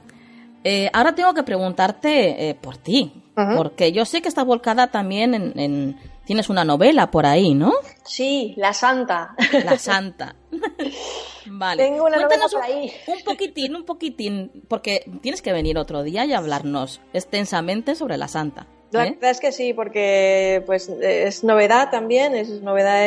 eh, 0.63 0.89
ahora 0.93 1.15
tengo 1.15 1.33
que 1.33 1.43
preguntarte 1.43 2.49
eh, 2.49 2.55
por 2.55 2.77
ti, 2.77 3.23
porque 3.55 3.91
yo 3.91 4.03
sé 4.05 4.21
que 4.21 4.27
estás 4.29 4.45
volcada 4.45 4.87
también 4.87 5.33
en, 5.33 5.59
en- 5.59 6.17
Tienes 6.27 6.49
una 6.49 6.65
novela 6.65 7.09
por 7.09 7.25
ahí, 7.25 7.53
¿no? 7.53 7.71
Sí, 8.03 8.53
La 8.57 8.73
Santa. 8.73 9.33
La 9.63 9.77
Santa. 9.79 10.35
Vale. 11.45 11.81
Tengo 11.83 12.03
una 12.05 12.17
novela 12.17 12.27
Cuéntanos 12.27 12.51
por 12.53 12.59
un- 12.61 12.65
ahí. 12.65 12.91
Un, 13.07 13.23
poquitín, 13.23 13.75
un 13.77 13.85
poquitín, 13.85 14.51
porque 14.67 15.09
tienes 15.21 15.41
que 15.41 15.53
venir 15.53 15.77
otro 15.77 16.03
día 16.03 16.25
y 16.25 16.33
hablarnos 16.33 16.99
extensamente 17.13 17.95
sobre 17.95 18.17
la 18.17 18.27
Santa. 18.27 18.67
La 18.91 19.05
¿eh? 19.05 19.11
verdad 19.11 19.31
es 19.31 19.39
que 19.41 19.51
sí, 19.51 19.73
porque 19.73 20.63
pues 20.65 20.87
es 20.89 21.43
novedad 21.43 21.89
también, 21.91 22.35
es 22.35 22.49
novedad 22.61 23.03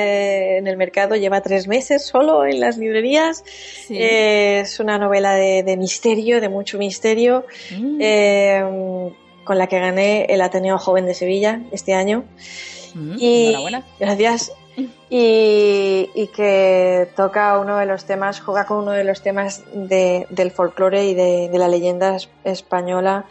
en 0.59 0.67
el 0.67 0.77
mercado, 0.77 1.17
lleva 1.17 1.41
tres 1.41 1.67
meses 1.69 2.05
solo 2.05 2.45
en 2.45 2.61
las 2.61 2.77
librerías. 2.77 3.43
Sí. 3.87 3.97
Eh, 3.99 4.61
es 4.61 4.79
una 4.79 4.99
novela 4.99 5.33
de, 5.35 5.63
de 5.63 5.77
misterio, 5.79 6.41
de 6.41 6.49
mucho 6.49 6.77
misterio, 6.79 7.45
Mm, 7.79 7.99
eh, 8.01 9.11
con 9.45 9.57
la 9.59 9.67
que 9.69 9.79
gané 9.81 10.27
el 10.29 10.43
Ateneo 10.43 10.77
Joven 10.79 11.07
de 11.07 11.15
Sevilla 11.15 11.61
este 11.73 11.95
año. 11.95 12.25
mm, 12.95 13.15
Y, 13.19 13.47
Enhorabuena. 13.49 13.85
Gracias. 13.99 14.53
Y, 15.13 16.09
y 16.15 16.29
que 16.29 17.09
toca 17.17 17.59
uno 17.59 17.77
de 17.79 17.85
los 17.87 18.05
temas, 18.05 18.41
juega 18.41 18.65
con 18.65 18.79
uno 18.79 18.93
de 18.93 19.03
los 19.03 19.23
temas 19.23 19.63
de- 19.75 20.27
del 20.31 20.53
folclore 20.53 21.05
y 21.07 21.15
de, 21.15 21.49
de 21.49 21.59
la 21.59 21.67
leyenda 21.67 22.15
es- 22.17 22.29
española 22.45 23.25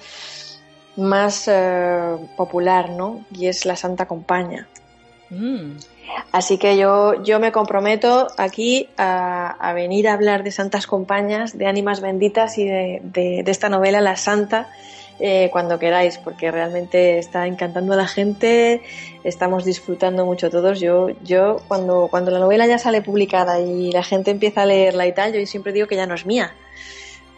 más 1.00 1.48
eh, 1.48 2.16
popular, 2.38 2.90
¿no? 2.92 3.26
Y 3.32 3.48
es 3.48 3.66
la 3.66 3.76
Santa 3.76 4.06
Compaña. 4.06 4.68
Mm, 5.30 5.78
Así 6.32 6.58
que 6.58 6.76
yo, 6.76 7.22
yo 7.24 7.40
me 7.40 7.52
comprometo 7.52 8.28
aquí 8.38 8.90
a, 8.98 9.50
a 9.52 9.74
venir 9.74 10.08
a 10.08 10.14
hablar 10.14 10.44
de 10.44 10.52
santas 10.52 10.88
compañas, 10.88 11.56
de 11.58 11.68
ánimas 11.68 12.02
benditas 12.02 12.58
y 12.58 12.66
de, 12.66 13.00
de- 13.04 13.44
de 13.44 13.52
esta 13.52 13.70
novela, 13.70 14.02
La 14.02 14.16
Santa, 14.16 14.68
eh, 15.20 15.50
cuando 15.52 15.78
queráis, 15.78 16.18
porque 16.18 16.50
realmente 16.50 17.20
está 17.20 17.46
encantando 17.46 17.94
a 17.94 17.98
la 17.98 18.08
gente, 18.08 18.82
estamos 19.24 19.66
disfrutando 19.66 20.26
mucho 20.26 20.50
todos. 20.50 20.80
Yo, 20.80 21.10
yo 21.24 21.58
cuando, 21.68 22.08
cuando 22.10 22.32
la 22.32 22.40
novela 22.40 22.66
ya 22.66 22.80
sale 22.80 23.02
publicada 23.04 23.60
y 23.60 23.92
la 23.92 24.02
gente 24.02 24.32
empieza 24.32 24.64
a 24.64 24.66
leerla 24.66 25.06
y 25.06 25.14
tal, 25.14 25.34
yo 25.34 25.46
siempre 25.46 25.74
digo 25.74 25.88
que 25.88 25.96
ya 25.96 26.08
no 26.08 26.16
es 26.16 26.26
mía. 26.26 26.54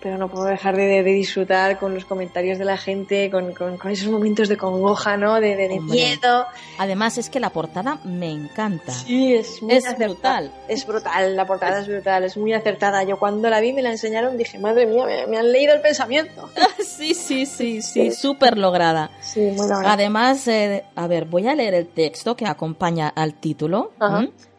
Pero 0.01 0.17
no 0.17 0.29
puedo 0.29 0.45
dejar 0.45 0.75
de, 0.75 1.03
de 1.03 1.11
disfrutar 1.11 1.77
con 1.77 1.93
los 1.93 2.05
comentarios 2.05 2.57
de 2.57 2.65
la 2.65 2.75
gente, 2.75 3.29
con, 3.29 3.53
con- 3.53 3.77
con 3.77 3.91
esos 3.91 4.09
momentos 4.09 4.49
de 4.49 4.57
congoja, 4.57 5.15
¿no? 5.15 5.39
De, 5.39 5.55
de- 5.55 5.79
miedo. 5.79 6.47
Además 6.79 7.19
es 7.19 7.29
que 7.29 7.39
la 7.39 7.51
portada 7.51 7.99
me 8.03 8.31
encanta. 8.31 8.91
Sí, 8.93 9.35
es 9.35 9.61
muy 9.61 9.73
Es 9.75 9.85
acertada. 9.85 10.07
brutal. 10.09 10.51
Es 10.67 10.87
brutal, 10.87 11.35
la 11.35 11.45
portada 11.45 11.79
es 11.81 11.87
brutal, 11.87 12.23
es 12.23 12.35
muy 12.35 12.51
acertada. 12.53 13.03
Yo 13.03 13.19
cuando 13.19 13.47
la 13.49 13.59
vi 13.59 13.73
me 13.73 13.83
la 13.83 13.91
enseñaron 13.91 14.37
dije, 14.37 14.57
madre 14.57 14.87
mía, 14.87 15.05
me, 15.05 15.27
me 15.27 15.37
han 15.37 15.51
leído 15.51 15.75
el 15.75 15.81
pensamiento. 15.81 16.49
sí, 16.83 17.13
sí, 17.13 17.45
sí, 17.45 17.83
sí, 17.83 18.11
súper 18.11 18.57
lograda. 18.57 19.11
Sí, 19.21 19.39
muy 19.41 19.67
logrado. 19.69 19.87
Además, 19.87 20.47
eh, 20.47 20.83
a 20.95 21.05
ver, 21.05 21.25
voy 21.25 21.47
a 21.47 21.53
leer 21.53 21.75
el 21.75 21.85
texto 21.87 22.35
que 22.35 22.47
acompaña 22.47 23.07
al 23.07 23.35
título 23.35 23.91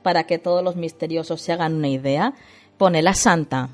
para 0.04 0.22
que 0.24 0.38
todos 0.38 0.62
los 0.62 0.76
misteriosos 0.76 1.40
se 1.40 1.52
hagan 1.52 1.74
una 1.74 1.88
idea. 1.88 2.32
Pone 2.78 3.02
la 3.02 3.14
santa. 3.14 3.70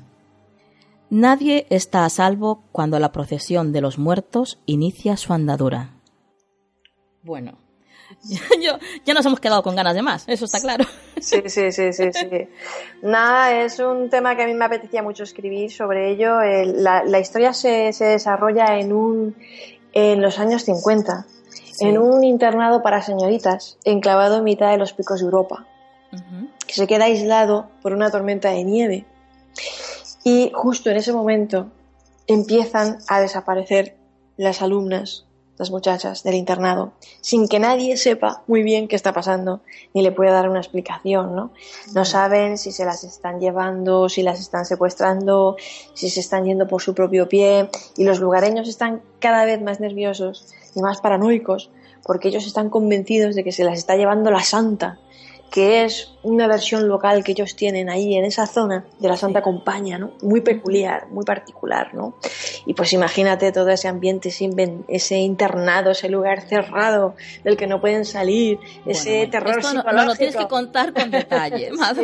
Nadie 1.09 1.65
está 1.69 2.05
a 2.05 2.09
salvo 2.09 2.63
cuando 2.71 2.99
la 2.99 3.11
procesión 3.11 3.71
de 3.71 3.81
los 3.81 3.97
muertos 3.97 4.59
inicia 4.65 5.17
su 5.17 5.33
andadura. 5.33 5.89
Bueno, 7.23 7.57
yo, 8.61 8.73
ya 9.05 9.13
nos 9.13 9.25
hemos 9.25 9.39
quedado 9.39 9.63
con 9.63 9.75
ganas 9.75 9.95
de 9.95 10.01
más, 10.01 10.27
eso 10.27 10.45
está 10.45 10.59
claro. 10.59 10.85
Sí, 11.19 11.41
sí, 11.47 11.71
sí, 11.71 11.91
sí, 11.93 12.11
sí. 12.13 12.47
Nada, 13.01 13.61
es 13.63 13.79
un 13.79 14.09
tema 14.09 14.35
que 14.35 14.43
a 14.43 14.47
mí 14.47 14.53
me 14.53 14.65
apetecía 14.65 15.03
mucho 15.03 15.23
escribir 15.23 15.71
sobre 15.71 16.11
ello. 16.11 16.41
El- 16.41 16.83
la, 16.83 17.03
la 17.03 17.19
historia 17.19 17.53
se, 17.53 17.91
se 17.93 18.05
desarrolla 18.05 18.77
en 18.79 18.93
un 18.93 19.35
en 19.93 20.21
los 20.21 20.37
años 20.37 20.63
50, 20.65 21.25
en 21.79 21.97
un 21.97 22.23
internado 22.23 22.83
para 22.83 23.01
señoritas, 23.01 23.77
enclavado 23.83 24.37
en 24.37 24.43
mitad 24.43 24.69
de 24.71 24.77
los 24.77 24.93
picos 24.93 25.19
de 25.19 25.25
Europa. 25.25 25.65
Que 26.67 26.73
se 26.73 26.85
queda 26.87 27.05
aislado 27.05 27.69
por 27.81 27.93
una 27.93 28.11
tormenta 28.11 28.49
de 28.51 28.63
nieve. 28.63 29.05
Y 30.23 30.51
justo 30.53 30.89
en 30.89 30.97
ese 30.97 31.13
momento 31.13 31.67
empiezan 32.27 32.99
a 33.07 33.19
desaparecer 33.19 33.97
las 34.37 34.61
alumnas, 34.61 35.25
las 35.57 35.71
muchachas 35.71 36.23
del 36.23 36.35
internado, 36.35 36.93
sin 37.19 37.49
que 37.49 37.59
nadie 37.59 37.97
sepa 37.97 38.43
muy 38.47 38.63
bien 38.63 38.87
qué 38.87 38.95
está 38.95 39.11
pasando, 39.11 39.61
ni 39.93 40.01
le 40.01 40.13
pueda 40.13 40.31
dar 40.31 40.49
una 40.49 40.59
explicación, 40.59 41.35
¿no? 41.35 41.51
No 41.93 42.05
saben 42.05 42.57
si 42.57 42.71
se 42.71 42.85
las 42.85 43.03
están 43.03 43.41
llevando, 43.41 44.07
si 44.07 44.23
las 44.23 44.39
están 44.39 44.65
secuestrando, 44.65 45.57
si 45.93 46.09
se 46.09 46.21
están 46.21 46.45
yendo 46.45 46.67
por 46.67 46.81
su 46.81 46.95
propio 46.95 47.27
pie, 47.27 47.69
y 47.97 48.05
los 48.05 48.21
lugareños 48.21 48.69
están 48.69 49.01
cada 49.19 49.43
vez 49.43 49.61
más 49.61 49.81
nerviosos 49.81 50.47
y 50.75 50.81
más 50.81 51.01
paranoicos, 51.01 51.71
porque 52.03 52.29
ellos 52.29 52.47
están 52.47 52.69
convencidos 52.69 53.35
de 53.35 53.43
que 53.43 53.51
se 53.51 53.65
las 53.65 53.77
está 53.77 53.97
llevando 53.97 54.31
la 54.31 54.43
santa, 54.43 54.99
que 55.51 55.83
es 55.83 56.13
una 56.21 56.47
versión 56.47 56.87
local 56.87 57.23
que 57.23 57.31
ellos 57.31 57.55
tienen 57.55 57.89
ahí 57.89 58.15
en 58.15 58.23
esa 58.25 58.45
zona 58.45 58.85
de 58.99 59.07
la 59.07 59.17
Santa 59.17 59.41
Compaña, 59.41 59.97
¿no? 59.97 60.11
Muy 60.21 60.41
peculiar, 60.41 61.07
muy 61.09 61.25
particular, 61.25 61.93
¿no? 61.95 62.15
Y 62.67 62.73
pues 62.75 62.93
imagínate 62.93 63.51
todo 63.51 63.69
ese 63.69 63.87
ambiente, 63.87 64.29
ese, 64.87 65.17
internado, 65.17 65.91
ese 65.91 66.07
lugar 66.09 66.41
cerrado 66.47 67.15
del 67.43 67.57
que 67.57 67.65
no 67.67 67.81
pueden 67.81 68.05
salir, 68.05 68.59
ese 68.85 69.17
Bueno, 69.17 69.31
terror 69.31 69.49
esto 69.59 69.73
no, 69.73 69.79
psicológico. 69.81 69.93
no 70.01 70.05
lo 70.05 70.15
tienes 70.15 70.35
que 70.35 70.47
contar 70.47 70.93
con 70.93 71.09
detalle, 71.11 71.71
Mado. 71.71 72.03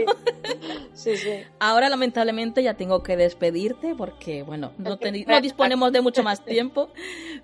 Sí, 0.94 1.16
sí. 1.18 1.30
Ahora 1.60 1.90
lamentablemente 1.90 2.64
ya 2.64 2.74
tengo 2.76 3.04
que 3.04 3.16
despedirte 3.18 3.94
porque, 3.96 4.42
bueno, 4.44 4.72
no, 4.78 4.98
ten- 4.98 5.24
no 5.28 5.40
disponemos 5.42 5.92
de 5.92 6.02
mucho 6.02 6.24
más 6.24 6.44
tiempo, 6.46 6.90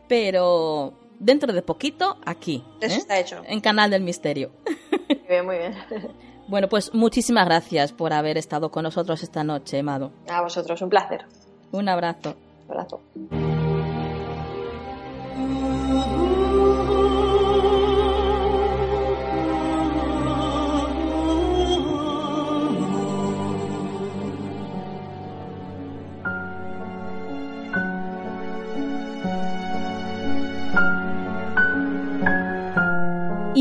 pero 0.07 0.93
dentro 1.19 1.53
de 1.53 1.61
poquito 1.61 2.17
aquí, 2.25 2.63
Eso 2.79 2.95
¿eh? 2.95 2.97
está 2.97 3.19
hecho. 3.19 3.41
en 3.45 3.61
Canal 3.61 3.91
del 3.91 4.01
Misterio. 4.03 4.51
Muy 5.31 5.35
bien, 5.37 5.45
muy 5.45 5.57
bien. 5.57 5.73
Bueno, 6.47 6.67
pues 6.67 6.93
muchísimas 6.93 7.45
gracias 7.45 7.93
por 7.93 8.11
haber 8.11 8.37
estado 8.37 8.71
con 8.71 8.83
nosotros 8.83 9.23
esta 9.23 9.41
noche, 9.41 9.81
Mado. 9.83 10.11
A 10.29 10.41
vosotros, 10.41 10.81
un 10.81 10.89
placer. 10.89 11.25
Un 11.71 11.87
abrazo. 11.87 12.35
Un 12.67 12.71
abrazo. 12.71 12.99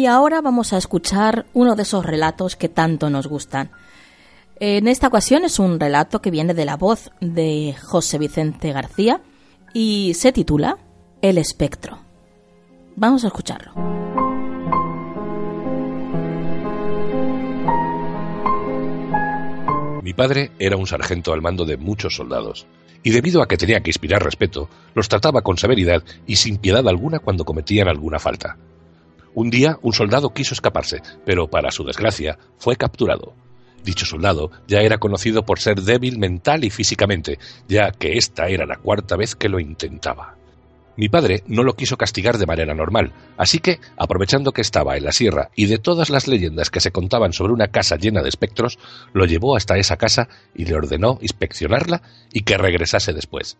Y 0.00 0.06
ahora 0.06 0.40
vamos 0.40 0.72
a 0.72 0.78
escuchar 0.78 1.44
uno 1.52 1.76
de 1.76 1.82
esos 1.82 2.06
relatos 2.06 2.56
que 2.56 2.70
tanto 2.70 3.10
nos 3.10 3.26
gustan. 3.26 3.70
En 4.58 4.88
esta 4.88 5.08
ocasión 5.08 5.44
es 5.44 5.58
un 5.58 5.78
relato 5.78 6.22
que 6.22 6.30
viene 6.30 6.54
de 6.54 6.64
la 6.64 6.78
voz 6.78 7.10
de 7.20 7.76
José 7.82 8.16
Vicente 8.16 8.72
García 8.72 9.20
y 9.74 10.14
se 10.14 10.32
titula 10.32 10.78
El 11.20 11.36
espectro. 11.36 11.98
Vamos 12.96 13.24
a 13.24 13.26
escucharlo. 13.26 13.74
Mi 20.02 20.14
padre 20.14 20.52
era 20.58 20.78
un 20.78 20.86
sargento 20.86 21.34
al 21.34 21.42
mando 21.42 21.66
de 21.66 21.76
muchos 21.76 22.14
soldados, 22.14 22.66
y 23.02 23.10
debido 23.10 23.42
a 23.42 23.48
que 23.48 23.58
tenía 23.58 23.82
que 23.82 23.90
inspirar 23.90 24.24
respeto, 24.24 24.70
los 24.94 25.10
trataba 25.10 25.42
con 25.42 25.58
severidad 25.58 26.02
y 26.26 26.36
sin 26.36 26.56
piedad 26.56 26.88
alguna 26.88 27.18
cuando 27.18 27.44
cometían 27.44 27.86
alguna 27.86 28.18
falta. 28.18 28.56
Un 29.34 29.50
día 29.50 29.78
un 29.82 29.92
soldado 29.92 30.30
quiso 30.30 30.54
escaparse, 30.54 31.02
pero 31.24 31.48
para 31.48 31.70
su 31.70 31.84
desgracia 31.84 32.38
fue 32.58 32.76
capturado. 32.76 33.34
Dicho 33.84 34.04
soldado 34.04 34.50
ya 34.66 34.80
era 34.80 34.98
conocido 34.98 35.44
por 35.44 35.60
ser 35.60 35.80
débil 35.82 36.18
mental 36.18 36.64
y 36.64 36.70
físicamente, 36.70 37.38
ya 37.68 37.92
que 37.92 38.18
esta 38.18 38.48
era 38.48 38.66
la 38.66 38.76
cuarta 38.76 39.16
vez 39.16 39.34
que 39.34 39.48
lo 39.48 39.60
intentaba. 39.60 40.36
Mi 40.96 41.08
padre 41.08 41.42
no 41.46 41.62
lo 41.62 41.76
quiso 41.76 41.96
castigar 41.96 42.36
de 42.36 42.44
manera 42.44 42.74
normal, 42.74 43.12
así 43.38 43.58
que, 43.60 43.80
aprovechando 43.96 44.52
que 44.52 44.60
estaba 44.60 44.96
en 44.96 45.04
la 45.04 45.12
sierra 45.12 45.50
y 45.54 45.66
de 45.66 45.78
todas 45.78 46.10
las 46.10 46.28
leyendas 46.28 46.68
que 46.68 46.80
se 46.80 46.90
contaban 46.90 47.32
sobre 47.32 47.54
una 47.54 47.68
casa 47.68 47.96
llena 47.96 48.22
de 48.22 48.28
espectros, 48.28 48.78
lo 49.14 49.24
llevó 49.24 49.56
hasta 49.56 49.78
esa 49.78 49.96
casa 49.96 50.28
y 50.54 50.66
le 50.66 50.74
ordenó 50.74 51.18
inspeccionarla 51.22 52.02
y 52.32 52.42
que 52.42 52.58
regresase 52.58 53.14
después. 53.14 53.56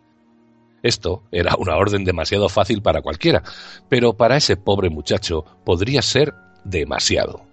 Esto 0.83 1.23
era 1.31 1.55
una 1.57 1.75
orden 1.75 2.03
demasiado 2.03 2.49
fácil 2.49 2.81
para 2.81 3.01
cualquiera, 3.01 3.43
pero 3.89 4.13
para 4.13 4.37
ese 4.37 4.57
pobre 4.57 4.89
muchacho 4.89 5.45
podría 5.63 6.01
ser 6.01 6.33
demasiado. 6.63 7.43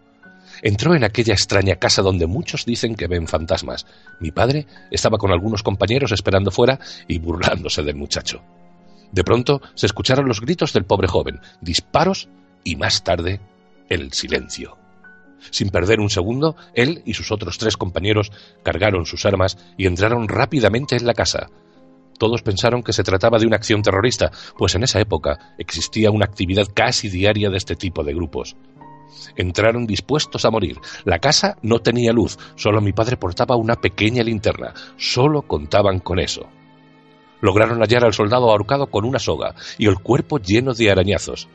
Entró 0.62 0.94
en 0.94 1.04
aquella 1.04 1.34
extraña 1.34 1.76
casa 1.76 2.02
donde 2.02 2.26
muchos 2.26 2.64
dicen 2.64 2.94
que 2.94 3.06
ven 3.06 3.28
fantasmas. 3.28 3.86
Mi 4.18 4.30
padre 4.30 4.66
estaba 4.90 5.18
con 5.18 5.30
algunos 5.30 5.62
compañeros 5.62 6.10
esperando 6.12 6.50
fuera 6.50 6.80
y 7.06 7.18
burlándose 7.18 7.82
del 7.82 7.96
muchacho. 7.96 8.42
De 9.12 9.24
pronto 9.24 9.60
se 9.74 9.86
escucharon 9.86 10.26
los 10.26 10.40
gritos 10.40 10.72
del 10.72 10.84
pobre 10.84 11.08
joven, 11.08 11.40
disparos 11.60 12.28
y 12.64 12.76
más 12.76 13.04
tarde 13.04 13.40
el 13.88 14.12
silencio. 14.12 14.76
Sin 15.50 15.70
perder 15.70 16.00
un 16.00 16.10
segundo, 16.10 16.56
él 16.74 17.02
y 17.06 17.14
sus 17.14 17.30
otros 17.30 17.58
tres 17.58 17.76
compañeros 17.76 18.32
cargaron 18.64 19.06
sus 19.06 19.24
armas 19.24 19.56
y 19.76 19.86
entraron 19.86 20.28
rápidamente 20.28 20.96
en 20.96 21.06
la 21.06 21.14
casa. 21.14 21.48
Todos 22.18 22.42
pensaron 22.42 22.82
que 22.82 22.92
se 22.92 23.04
trataba 23.04 23.38
de 23.38 23.46
una 23.46 23.56
acción 23.56 23.82
terrorista, 23.82 24.30
pues 24.56 24.74
en 24.74 24.82
esa 24.82 25.00
época 25.00 25.54
existía 25.56 26.10
una 26.10 26.26
actividad 26.26 26.66
casi 26.74 27.08
diaria 27.08 27.48
de 27.48 27.56
este 27.56 27.76
tipo 27.76 28.02
de 28.02 28.12
grupos. 28.12 28.56
Entraron 29.36 29.86
dispuestos 29.86 30.44
a 30.44 30.50
morir. 30.50 30.78
La 31.04 31.18
casa 31.18 31.56
no 31.62 31.78
tenía 31.78 32.12
luz, 32.12 32.38
solo 32.56 32.80
mi 32.80 32.92
padre 32.92 33.16
portaba 33.16 33.56
una 33.56 33.76
pequeña 33.76 34.22
linterna. 34.22 34.74
Solo 34.96 35.42
contaban 35.42 36.00
con 36.00 36.18
eso. 36.18 36.48
Lograron 37.40 37.80
hallar 37.80 38.04
al 38.04 38.14
soldado 38.14 38.50
ahorcado 38.50 38.88
con 38.88 39.04
una 39.04 39.18
soga 39.18 39.54
y 39.78 39.86
el 39.86 39.98
cuerpo 39.98 40.38
lleno 40.38 40.74
de 40.74 40.90
arañazos. 40.90 41.48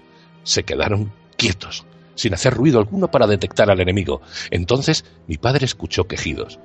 Se 0.43 0.63
quedaron 0.63 1.11
quietos, 1.37 1.85
sin 2.15 2.33
hacer 2.33 2.53
ruido 2.53 2.79
alguno 2.79 3.09
para 3.09 3.27
detectar 3.27 3.69
al 3.69 3.81
enemigo. 3.81 4.21
Entonces 4.49 5.03
mi 5.27 5.37
padre 5.37 5.65
escuchó 5.65 6.05
quejidos, 6.05 6.59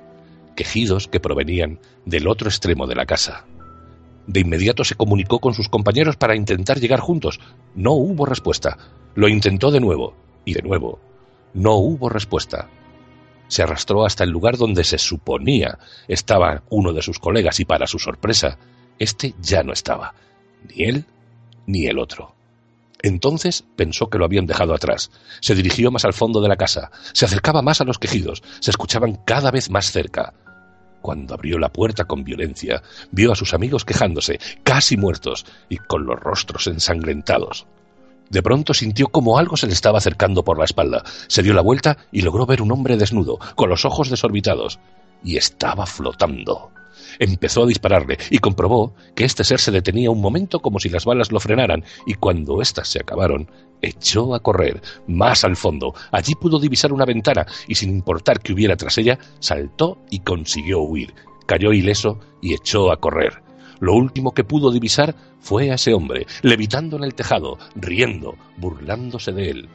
quejidos 0.55 1.07
que 1.07 1.19
provenían 1.19 1.79
del 2.05 2.27
otro 2.27 2.47
extremo 2.47 2.87
de 2.87 2.95
la 2.95 3.05
casa. 3.05 3.45
De 4.29 4.41
inmediato 4.41 4.83
se 4.83 4.93
comunicó 4.93 5.39
con 5.39 5.55
sus 5.55 5.69
compañeros 5.69 6.15
para 6.15 6.35
intentar 6.35 6.79
llegar 6.79 6.99
juntos. 6.99 7.39
No 7.73 7.93
hubo 7.93 8.27
respuesta. 8.27 8.77
Lo 9.15 9.27
intentó 9.27 9.71
de 9.71 9.79
nuevo, 9.79 10.13
y 10.45 10.53
de 10.53 10.61
nuevo. 10.61 10.99
No 11.55 11.77
hubo 11.77 12.09
respuesta. 12.09 12.69
Se 13.47 13.63
arrastró 13.63 14.05
hasta 14.05 14.23
el 14.23 14.29
lugar 14.29 14.57
donde 14.57 14.83
se 14.83 14.99
suponía 14.99 15.79
estaba 16.07 16.61
uno 16.69 16.93
de 16.93 17.01
sus 17.01 17.17
colegas 17.17 17.59
y 17.59 17.65
para 17.65 17.87
su 17.87 17.97
sorpresa, 17.97 18.59
este 18.99 19.33
ya 19.41 19.63
no 19.63 19.73
estaba. 19.73 20.13
Ni 20.67 20.83
él 20.83 21.05
ni 21.65 21.87
el 21.87 21.97
otro. 21.97 22.35
Entonces 23.01 23.63
pensó 23.75 24.11
que 24.11 24.19
lo 24.19 24.25
habían 24.25 24.45
dejado 24.45 24.75
atrás. 24.75 25.09
Se 25.41 25.55
dirigió 25.55 25.89
más 25.89 26.05
al 26.05 26.13
fondo 26.13 26.39
de 26.39 26.49
la 26.49 26.55
casa. 26.55 26.91
Se 27.13 27.25
acercaba 27.25 27.63
más 27.63 27.81
a 27.81 27.83
los 27.83 27.97
quejidos. 27.97 28.43
Se 28.59 28.69
escuchaban 28.69 29.23
cada 29.25 29.49
vez 29.49 29.71
más 29.71 29.91
cerca. 29.91 30.35
Cuando 31.01 31.33
abrió 31.33 31.57
la 31.57 31.69
puerta 31.69 32.05
con 32.05 32.23
violencia, 32.23 32.81
vio 33.11 33.31
a 33.31 33.35
sus 33.35 33.53
amigos 33.53 33.85
quejándose, 33.85 34.39
casi 34.63 34.97
muertos 34.97 35.45
y 35.69 35.77
con 35.77 36.05
los 36.05 36.19
rostros 36.19 36.67
ensangrentados. 36.67 37.65
De 38.29 38.43
pronto 38.43 38.73
sintió 38.73 39.07
como 39.07 39.39
algo 39.39 39.57
se 39.57 39.67
le 39.67 39.73
estaba 39.73 39.97
acercando 39.97 40.43
por 40.43 40.59
la 40.59 40.65
espalda. 40.65 41.03
Se 41.27 41.41
dio 41.41 41.53
la 41.53 41.61
vuelta 41.61 41.97
y 42.11 42.21
logró 42.21 42.45
ver 42.45 42.61
un 42.61 42.71
hombre 42.71 42.95
desnudo, 42.95 43.39
con 43.55 43.69
los 43.69 43.85
ojos 43.85 44.09
desorbitados. 44.09 44.79
Y 45.23 45.37
estaba 45.37 45.85
flotando. 45.85 46.71
Empezó 47.17 47.63
a 47.63 47.67
dispararle 47.67 48.17
y 48.29 48.37
comprobó 48.37 48.93
que 49.15 49.25
este 49.25 49.43
ser 49.43 49.59
se 49.59 49.71
detenía 49.71 50.11
un 50.11 50.21
momento 50.21 50.59
como 50.59 50.79
si 50.79 50.89
las 50.89 51.05
balas 51.05 51.31
lo 51.31 51.39
frenaran 51.39 51.83
y 52.05 52.13
cuando 52.13 52.61
éstas 52.61 52.87
se 52.87 52.99
acabaron, 52.99 53.49
echó 53.81 54.35
a 54.35 54.39
correr 54.39 54.81
más 55.07 55.43
al 55.43 55.55
fondo. 55.55 55.93
Allí 56.11 56.35
pudo 56.35 56.59
divisar 56.59 56.93
una 56.93 57.05
ventana 57.05 57.45
y 57.67 57.75
sin 57.75 57.89
importar 57.89 58.39
que 58.41 58.53
hubiera 58.53 58.75
tras 58.75 58.97
ella, 58.97 59.17
saltó 59.39 59.99
y 60.09 60.19
consiguió 60.19 60.81
huir. 60.81 61.13
Cayó 61.45 61.73
ileso 61.73 62.19
y 62.41 62.53
echó 62.53 62.91
a 62.91 62.97
correr. 62.97 63.41
Lo 63.79 63.93
último 63.93 64.33
que 64.33 64.43
pudo 64.43 64.71
divisar 64.71 65.15
fue 65.39 65.71
a 65.71 65.75
ese 65.75 65.93
hombre, 65.93 66.27
levitando 66.41 66.97
en 66.97 67.05
el 67.05 67.15
tejado, 67.15 67.57
riendo, 67.75 68.35
burlándose 68.57 69.31
de 69.31 69.49
él. 69.49 69.69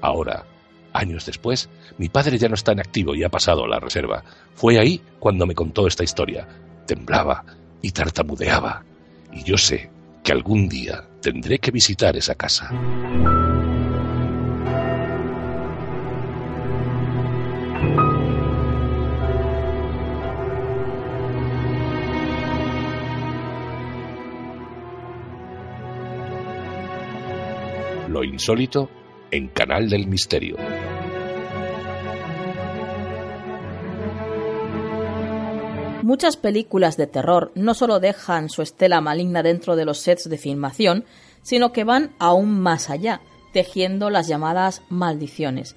Ahora, 0.00 0.44
años 0.92 1.24
después, 1.24 1.70
mi 1.96 2.08
padre 2.08 2.36
ya 2.36 2.48
no 2.48 2.56
está 2.56 2.72
en 2.72 2.80
activo 2.80 3.14
y 3.14 3.22
ha 3.22 3.28
pasado 3.28 3.64
a 3.64 3.68
la 3.68 3.78
reserva. 3.78 4.24
Fue 4.54 4.78
ahí 4.78 5.00
cuando 5.20 5.46
me 5.46 5.54
contó 5.54 5.86
esta 5.86 6.04
historia. 6.04 6.48
Temblaba 6.86 7.44
y 7.80 7.92
tartamudeaba. 7.92 8.84
Y 9.32 9.44
yo 9.44 9.56
sé 9.56 9.93
que 10.24 10.32
algún 10.32 10.68
día 10.68 11.06
tendré 11.20 11.58
que 11.58 11.70
visitar 11.70 12.16
esa 12.16 12.34
casa. 12.34 12.70
Lo 28.08 28.24
insólito 28.24 28.88
en 29.30 29.48
Canal 29.48 29.90
del 29.90 30.06
Misterio. 30.06 30.56
Muchas 36.04 36.36
películas 36.36 36.98
de 36.98 37.06
terror 37.06 37.50
no 37.54 37.72
solo 37.72 37.98
dejan 37.98 38.50
su 38.50 38.60
estela 38.60 39.00
maligna 39.00 39.42
dentro 39.42 39.74
de 39.74 39.86
los 39.86 40.00
sets 40.00 40.28
de 40.28 40.36
filmación, 40.36 41.06
sino 41.40 41.72
que 41.72 41.84
van 41.84 42.10
aún 42.18 42.60
más 42.60 42.90
allá, 42.90 43.22
tejiendo 43.54 44.10
las 44.10 44.28
llamadas 44.28 44.82
maldiciones. 44.90 45.76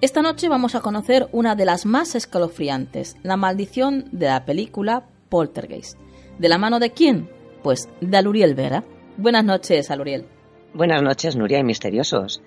Esta 0.00 0.22
noche 0.22 0.48
vamos 0.48 0.74
a 0.74 0.80
conocer 0.80 1.28
una 1.30 1.56
de 1.56 1.66
las 1.66 1.84
más 1.84 2.14
escalofriantes, 2.14 3.18
la 3.22 3.36
maldición 3.36 4.08
de 4.12 4.28
la 4.28 4.46
película 4.46 5.04
Poltergeist. 5.28 5.98
¿De 6.38 6.48
la 6.48 6.56
mano 6.56 6.78
de 6.78 6.92
quién? 6.92 7.28
Pues 7.62 7.86
de 8.00 8.16
Aluriel 8.16 8.54
Vera. 8.54 8.82
Buenas 9.18 9.44
noches, 9.44 9.90
Aluriel. 9.90 10.24
Buenas 10.72 11.02
noches, 11.02 11.36
Nuria 11.36 11.58
y 11.58 11.64
Misteriosos. 11.64 12.40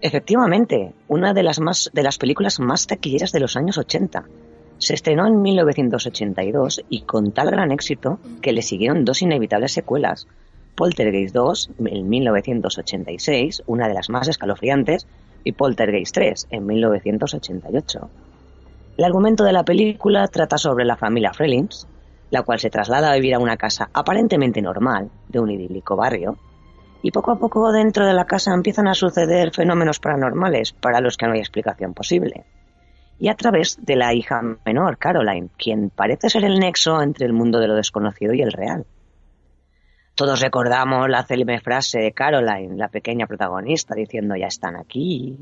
Efectivamente, 0.00 0.92
una 1.06 1.32
de 1.34 1.44
las, 1.44 1.60
más, 1.60 1.88
de 1.94 2.02
las 2.02 2.18
películas 2.18 2.58
más 2.58 2.88
taquilleras 2.88 3.30
de 3.30 3.38
los 3.38 3.56
años 3.56 3.78
80. 3.78 4.26
Se 4.78 4.94
estrenó 4.94 5.26
en 5.26 5.40
1982 5.40 6.84
y 6.88 7.02
con 7.02 7.32
tal 7.32 7.50
gran 7.50 7.72
éxito 7.72 8.18
que 8.42 8.52
le 8.52 8.62
siguieron 8.62 9.04
dos 9.04 9.22
inevitables 9.22 9.72
secuelas. 9.72 10.26
Poltergeist 10.74 11.34
2 11.34 11.70
en 11.86 12.08
1986, 12.08 13.62
una 13.66 13.88
de 13.88 13.94
las 13.94 14.10
más 14.10 14.28
escalofriantes, 14.28 15.06
y 15.44 15.52
Poltergeist 15.52 16.14
3 16.14 16.48
en 16.50 16.66
1988. 16.66 18.10
El 18.98 19.04
argumento 19.04 19.44
de 19.44 19.52
la 19.52 19.64
película 19.64 20.26
trata 20.28 20.58
sobre 20.58 20.84
la 20.84 20.96
familia 20.96 21.32
Frelins, 21.32 21.86
la 22.30 22.42
cual 22.42 22.58
se 22.58 22.70
traslada 22.70 23.10
a 23.12 23.14
vivir 23.14 23.34
a 23.34 23.38
una 23.38 23.56
casa 23.56 23.88
aparentemente 23.92 24.60
normal 24.60 25.10
de 25.28 25.40
un 25.40 25.50
idílico 25.50 25.96
barrio, 25.96 26.36
y 27.02 27.12
poco 27.12 27.30
a 27.30 27.38
poco 27.38 27.72
dentro 27.72 28.06
de 28.06 28.14
la 28.14 28.24
casa 28.24 28.52
empiezan 28.52 28.88
a 28.88 28.94
suceder 28.94 29.54
fenómenos 29.54 30.00
paranormales 30.00 30.72
para 30.72 31.00
los 31.00 31.16
que 31.16 31.26
no 31.26 31.32
hay 31.32 31.38
explicación 31.38 31.94
posible. 31.94 32.44
Y 33.18 33.28
a 33.28 33.34
través 33.34 33.78
de 33.84 33.96
la 33.96 34.12
hija 34.14 34.42
menor, 34.64 34.98
Caroline, 34.98 35.48
quien 35.56 35.90
parece 35.90 36.28
ser 36.28 36.44
el 36.44 36.58
nexo 36.58 37.00
entre 37.02 37.26
el 37.26 37.32
mundo 37.32 37.58
de 37.60 37.68
lo 37.68 37.74
desconocido 37.74 38.34
y 38.34 38.42
el 38.42 38.52
real. 38.52 38.84
Todos 40.14 40.40
recordamos 40.40 41.08
la 41.08 41.24
célebre 41.24 41.60
frase 41.60 41.98
de 41.98 42.12
Caroline, 42.12 42.76
la 42.76 42.88
pequeña 42.88 43.26
protagonista, 43.26 43.94
diciendo 43.94 44.34
ya 44.36 44.46
están 44.46 44.76
aquí. 44.76 45.38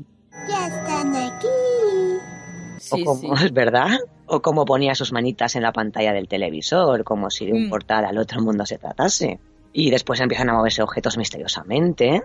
Ya 0.49 0.67
están 0.67 1.15
aquí. 1.15 1.47
o 1.47 2.79
Sí, 2.97 3.03
como, 3.03 3.37
sí. 3.37 3.45
¿Es 3.45 3.53
verdad? 3.53 3.97
O 4.25 4.41
como 4.41 4.65
ponía 4.65 4.95
sus 4.95 5.11
manitas 5.13 5.55
en 5.55 5.63
la 5.63 5.71
pantalla 5.71 6.11
del 6.13 6.27
televisor, 6.27 7.03
como 7.03 7.29
si 7.29 7.45
de 7.45 7.53
un 7.53 7.67
Mm. 7.67 7.69
portal 7.69 8.05
al 8.05 8.17
otro 8.17 8.41
mundo 8.41 8.65
se 8.65 8.77
tratase. 8.77 9.39
Y 9.71 9.91
después 9.91 10.19
empiezan 10.21 10.49
a 10.49 10.53
moverse 10.53 10.81
objetos 10.81 11.17
misteriosamente, 11.17 12.23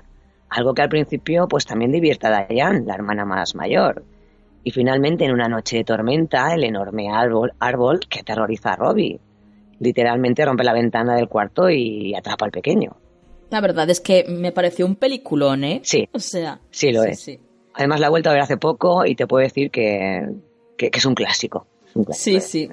algo 0.49 0.75
que 0.75 0.83
al 0.83 0.89
principio 0.89 1.47
pues 1.49 1.67
también 1.67 1.93
divierte 1.93 2.27
a 2.29 2.47
Diane, 2.47 2.83
la 2.85 2.95
hermana 2.95 3.25
más 3.25 3.55
mayor. 3.55 4.05
Y 4.63 4.71
finalmente 4.73 5.25
en 5.25 5.33
una 5.33 5.49
noche 5.49 5.79
de 5.79 5.85
tormenta, 5.85 6.53
el 6.55 6.65
enorme 6.65 7.09
árbol, 7.11 7.53
árbol 7.59 8.01
que 8.09 8.21
aterroriza 8.21 8.73
a 8.73 8.77
Robbie. 8.77 9.19
Literalmente 9.79 10.45
rompe 10.45 10.65
la 10.65 10.73
ventana 10.75 11.15
del 11.17 11.29
cuarto 11.29 11.71
y 11.71 12.15
atrapa 12.15 12.45
al 12.45 12.51
pequeño. 12.51 12.97
La 13.51 13.61
verdad 13.61 13.89
es 13.91 14.01
que 14.01 14.25
me 14.29 14.53
pareció 14.53 14.85
un 14.87 14.97
peliculón, 14.97 15.65
¿eh? 15.65 15.81
Sí. 15.83 16.09
O 16.13 16.19
sea, 16.19 16.61
Sí, 16.71 16.93
lo 16.93 17.03
es. 17.05 17.21
sí. 17.21 17.39
Además 17.75 18.01
la 18.01 18.07
he 18.09 18.11
vuelto 18.11 18.29
a 18.31 18.33
ver 18.35 18.43
hace 18.43 18.57
poco 18.59 19.07
y 19.07 19.15
te 19.15 19.27
puedo 19.27 19.43
decir 19.43 19.71
que, 19.71 20.29
que- 20.77 20.91
que 20.91 20.99
es 20.99 21.07
un 21.07 21.15
clásico. 21.15 21.67
Es 21.87 21.97
un 21.97 22.05
clásico 22.05 22.41
Sí, 22.41 22.67
sí. 22.67 22.69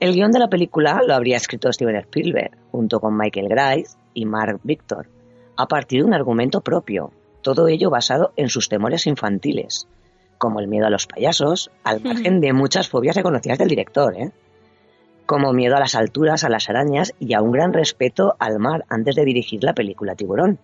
El 0.00 0.12
guion 0.14 0.30
de 0.30 0.38
la 0.38 0.48
película 0.48 1.00
lo 1.06 1.14
habría 1.14 1.36
escrito 1.38 1.72
Steven 1.72 1.96
Spielberg, 1.96 2.52
junto 2.70 3.00
con 3.00 3.16
Michael 3.16 3.48
Grice 3.48 3.96
y 4.14 4.26
Mark 4.26 4.60
Victor, 4.62 5.08
a 5.56 5.66
partir 5.66 6.00
de 6.02 6.06
un 6.06 6.14
argumento 6.14 6.60
propio, 6.60 7.10
todo 7.42 7.66
ello 7.66 7.90
basado 7.90 8.32
en 8.36 8.48
sus 8.48 8.68
temores 8.68 9.06
infantiles, 9.08 9.88
como 10.38 10.60
el 10.60 10.68
miedo 10.68 10.86
a 10.86 10.90
los 10.90 11.06
payasos, 11.06 11.70
al 11.84 12.00
margen 12.00 12.40
de 12.40 12.52
muchas 12.52 12.88
fobias 12.88 13.16
reconocidas 13.16 13.58
del 13.58 13.68
director. 13.68 14.14
¿eh? 14.16 14.32
como 15.28 15.52
miedo 15.52 15.76
a 15.76 15.80
las 15.80 15.94
alturas, 15.94 16.42
a 16.42 16.48
las 16.48 16.70
arañas 16.70 17.12
y 17.20 17.34
a 17.34 17.42
un 17.42 17.52
gran 17.52 17.74
respeto 17.74 18.34
al 18.38 18.58
mar 18.58 18.86
antes 18.88 19.14
de 19.14 19.26
dirigir 19.26 19.62
la 19.62 19.74
película 19.74 20.14
Tiburón. 20.14 20.58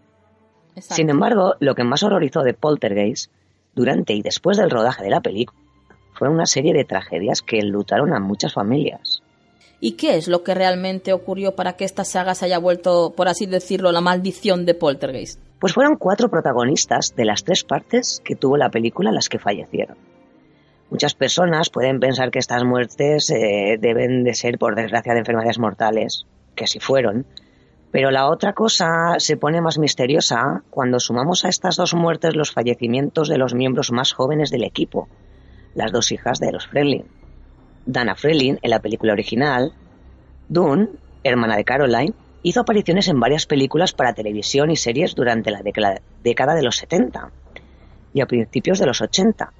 Exacto. 0.75 0.95
Sin 0.95 1.11
embargo, 1.11 1.57
lo 1.61 1.75
que 1.75 1.85
más 1.85 2.03
horrorizó 2.03 2.43
de 2.43 2.55
Poltergeist 2.55 3.31
durante 3.75 4.14
y 4.14 4.22
después 4.22 4.57
del 4.57 4.70
rodaje 4.70 5.05
de 5.05 5.11
la 5.11 5.20
película 5.20 5.61
fue 6.14 6.31
una 6.31 6.47
serie 6.47 6.72
de 6.72 6.87
tragedias 6.87 7.43
que 7.43 7.59
enlutaron 7.59 8.14
a 8.14 8.20
muchas 8.20 8.55
familias. 8.55 9.22
¿Y 9.87 9.97
qué 9.99 10.16
es 10.16 10.28
lo 10.28 10.43
que 10.43 10.55
realmente 10.55 11.12
ocurrió 11.12 11.55
para 11.57 11.74
que 11.74 11.85
esta 11.85 12.05
saga 12.05 12.35
se 12.35 12.47
haya 12.47 12.57
vuelto, 12.57 13.12
por 13.14 13.28
así 13.28 13.45
decirlo, 13.45 13.93
la 13.93 14.01
maldición 14.01 14.64
de 14.64 14.72
Poltergeist? 14.72 15.39
Pues 15.59 15.74
fueron 15.74 15.97
cuatro 15.97 16.30
protagonistas 16.30 17.14
de 17.14 17.26
las 17.26 17.45
tres 17.45 17.64
partes 17.64 18.22
que 18.24 18.35
tuvo 18.35 18.57
la 18.57 18.70
película 18.70 19.12
las 19.12 19.28
que 19.28 19.39
fallecieron. 19.39 19.99
Muchas 20.89 21.12
personas 21.12 21.68
pueden 21.68 22.01
pensar 22.01 22.30
que 22.30 22.39
estas 22.39 22.64
muertes 22.64 23.28
eh, 23.28 23.76
deben 23.78 24.24
de 24.24 24.32
ser, 24.32 24.57
por 24.57 24.74
desgracia, 24.74 25.12
de 25.12 25.18
enfermedades 25.18 25.59
mortales, 25.59 26.24
que 26.55 26.64
así 26.64 26.80
fueron, 26.80 27.26
pero 27.91 28.11
la 28.11 28.30
otra 28.30 28.55
cosa 28.55 29.16
se 29.18 29.37
pone 29.37 29.61
más 29.61 29.76
misteriosa 29.76 30.62
cuando 30.70 30.99
sumamos 30.99 31.45
a 31.45 31.51
estas 31.51 31.76
dos 31.76 31.93
muertes 31.93 32.37
los 32.37 32.53
fallecimientos 32.53 33.28
de 33.28 33.37
los 33.37 33.53
miembros 33.53 33.93
más 33.93 34.14
jóvenes 34.14 34.51
del 34.51 34.64
equipo, 34.64 35.11
las 35.74 35.93
dos 35.93 36.11
hijas 36.11 36.41
de 36.41 36.53
los 36.53 36.68
Freeling. 36.68 37.05
Dana 37.87 38.14
Freeling 38.14 38.59
en 38.62 38.70
la 38.70 38.80
película 38.80 39.12
original, 39.12 39.72
Dune, 40.49 40.89
hermana 41.22 41.57
de 41.57 41.64
Caroline, 41.64 42.14
hizo 42.43 42.61
apariciones 42.61 43.09
en 43.09 43.20
varias 43.20 43.47
películas 43.47 43.93
para 43.93 44.14
televisión 44.14 44.70
y 44.70 44.76
series 44.76 45.14
durante 45.14 45.51
la 45.51 45.62
década, 45.62 46.55
de 46.55 46.62
los 46.62 46.76
70 46.76 47.30
y 48.12 48.20
a 48.20 48.26
principios 48.26 48.78
de 48.78 48.87
los 48.87 49.01
80. 49.01 49.53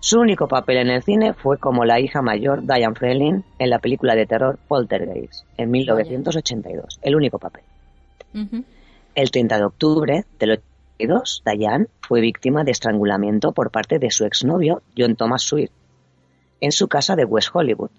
Su 0.00 0.20
único 0.20 0.46
papel 0.46 0.76
en 0.78 0.90
el 0.90 1.02
cine 1.02 1.32
fue 1.32 1.58
como 1.58 1.84
la 1.84 1.98
hija 1.98 2.22
mayor 2.22 2.62
Diane 2.62 2.94
Freeling 2.94 3.42
en 3.58 3.70
la 3.70 3.78
película 3.78 4.14
de 4.14 4.26
terror 4.26 4.58
Poltergeist 4.68 5.46
en 5.56 5.70
1982. 5.70 7.00
El 7.02 7.16
único 7.16 7.38
papel. 7.38 7.64
El 9.14 9.30
30 9.30 9.58
de 9.58 9.64
octubre 9.64 10.24
del 10.38 10.50
82, 10.98 11.42
Diane 11.44 11.86
fue 12.02 12.20
víctima 12.20 12.64
de 12.64 12.72
estrangulamiento 12.72 13.52
por 13.52 13.70
parte 13.70 13.98
de 13.98 14.10
su 14.10 14.26
exnovio 14.26 14.82
John 14.96 15.16
Thomas 15.16 15.42
Sweet 15.42 15.72
en 16.60 16.72
su 16.72 16.88
casa 16.88 17.16
de 17.16 17.24
West 17.24 17.50
Hollywood. 17.52 17.90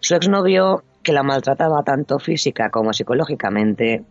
Su 0.00 0.14
exnovio, 0.14 0.82
que 1.02 1.12
la 1.12 1.22
maltrataba 1.22 1.82
tanto 1.82 2.18
física 2.18 2.70
como 2.70 2.92
psicológicamente, 2.92 4.04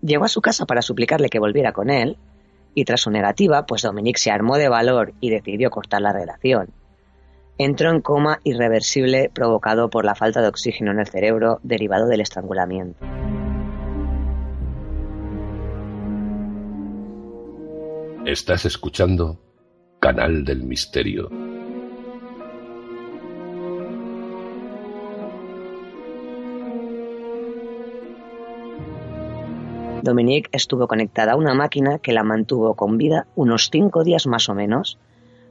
llegó 0.00 0.24
a 0.24 0.28
su 0.28 0.40
casa 0.40 0.66
para 0.66 0.82
suplicarle 0.82 1.28
que 1.28 1.38
volviera 1.38 1.72
con 1.72 1.90
él, 1.90 2.16
y 2.74 2.84
tras 2.84 3.02
su 3.02 3.10
negativa, 3.10 3.66
pues 3.66 3.82
Dominique 3.82 4.20
se 4.20 4.30
armó 4.30 4.56
de 4.56 4.68
valor 4.68 5.12
y 5.20 5.30
decidió 5.30 5.70
cortar 5.70 6.02
la 6.02 6.12
relación. 6.12 6.70
Entró 7.58 7.90
en 7.90 8.00
coma 8.00 8.40
irreversible 8.44 9.30
provocado 9.32 9.90
por 9.90 10.04
la 10.04 10.14
falta 10.14 10.40
de 10.40 10.48
oxígeno 10.48 10.90
en 10.90 11.00
el 11.00 11.06
cerebro 11.06 11.60
derivado 11.62 12.08
del 12.08 12.22
estrangulamiento. 12.22 13.04
Estás 18.24 18.64
escuchando 18.64 19.38
Canal 20.00 20.44
del 20.44 20.62
Misterio. 20.62 21.51
Dominique 30.02 30.50
estuvo 30.52 30.88
conectada 30.88 31.32
a 31.32 31.36
una 31.36 31.54
máquina 31.54 31.98
que 31.98 32.12
la 32.12 32.24
mantuvo 32.24 32.74
con 32.74 32.98
vida 32.98 33.26
unos 33.36 33.70
cinco 33.70 34.02
días 34.02 34.26
más 34.26 34.48
o 34.48 34.54
menos, 34.54 34.98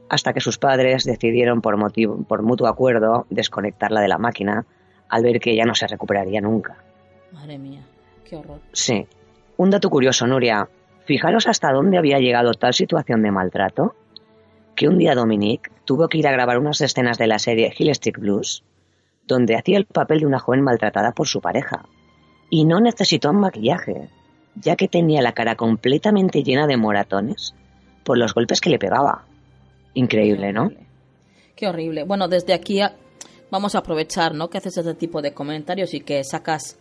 hasta 0.09 0.33
que 0.33 0.41
sus 0.41 0.57
padres 0.57 1.05
decidieron 1.05 1.61
por, 1.61 1.77
motivo, 1.77 2.21
por 2.23 2.43
mutuo 2.43 2.67
acuerdo 2.67 3.25
desconectarla 3.29 4.01
de 4.01 4.09
la 4.09 4.17
máquina 4.17 4.65
al 5.07 5.23
ver 5.23 5.39
que 5.39 5.51
ella 5.51 5.65
no 5.65 5.73
se 5.73 5.87
recuperaría 5.87 6.41
nunca. 6.41 6.83
Madre 7.31 7.57
mía, 7.57 7.81
qué 8.25 8.35
horror. 8.35 8.59
Sí. 8.73 9.07
Un 9.55 9.69
dato 9.69 9.89
curioso, 9.89 10.27
Nuria. 10.27 10.67
Fijaros 11.05 11.47
hasta 11.47 11.71
dónde 11.71 11.97
había 11.97 12.19
llegado 12.19 12.53
tal 12.53 12.73
situación 12.73 13.21
de 13.23 13.31
maltrato, 13.31 13.95
que 14.75 14.87
un 14.87 14.97
día 14.97 15.15
Dominique 15.15 15.71
tuvo 15.85 16.09
que 16.09 16.17
ir 16.17 16.27
a 16.27 16.31
grabar 16.31 16.57
unas 16.57 16.81
escenas 16.81 17.17
de 17.17 17.27
la 17.27 17.39
serie 17.39 17.73
Hill 17.77 17.89
Street 17.89 18.17
Blues, 18.17 18.63
donde 19.27 19.55
hacía 19.55 19.77
el 19.77 19.85
papel 19.85 20.19
de 20.19 20.25
una 20.25 20.39
joven 20.39 20.61
maltratada 20.61 21.13
por 21.13 21.27
su 21.27 21.39
pareja. 21.39 21.85
Y 22.49 22.65
no 22.65 22.81
necesitó 22.81 23.31
maquillaje, 23.31 24.09
ya 24.55 24.75
que 24.75 24.87
tenía 24.87 25.21
la 25.21 25.33
cara 25.33 25.55
completamente 25.55 26.43
llena 26.43 26.67
de 26.67 26.77
moratones 26.77 27.53
por 28.03 28.17
los 28.17 28.33
golpes 28.33 28.59
que 28.61 28.69
le 28.69 28.79
pegaba. 28.79 29.25
Increíble, 29.93 30.53
¿no? 30.53 30.63
horrible. 30.65 30.87
Qué 31.55 31.67
horrible. 31.67 32.03
Bueno, 32.03 32.27
desde 32.27 32.53
aquí 32.53 32.81
a- 32.81 32.95
vamos 33.51 33.75
a 33.75 33.79
aprovechar, 33.79 34.33
¿no? 34.33 34.49
Que 34.49 34.57
haces 34.57 34.77
este 34.77 34.93
tipo 34.95 35.21
de 35.21 35.33
comentarios 35.33 35.93
y 35.93 35.99
que 36.01 36.23
sacas 36.23 36.77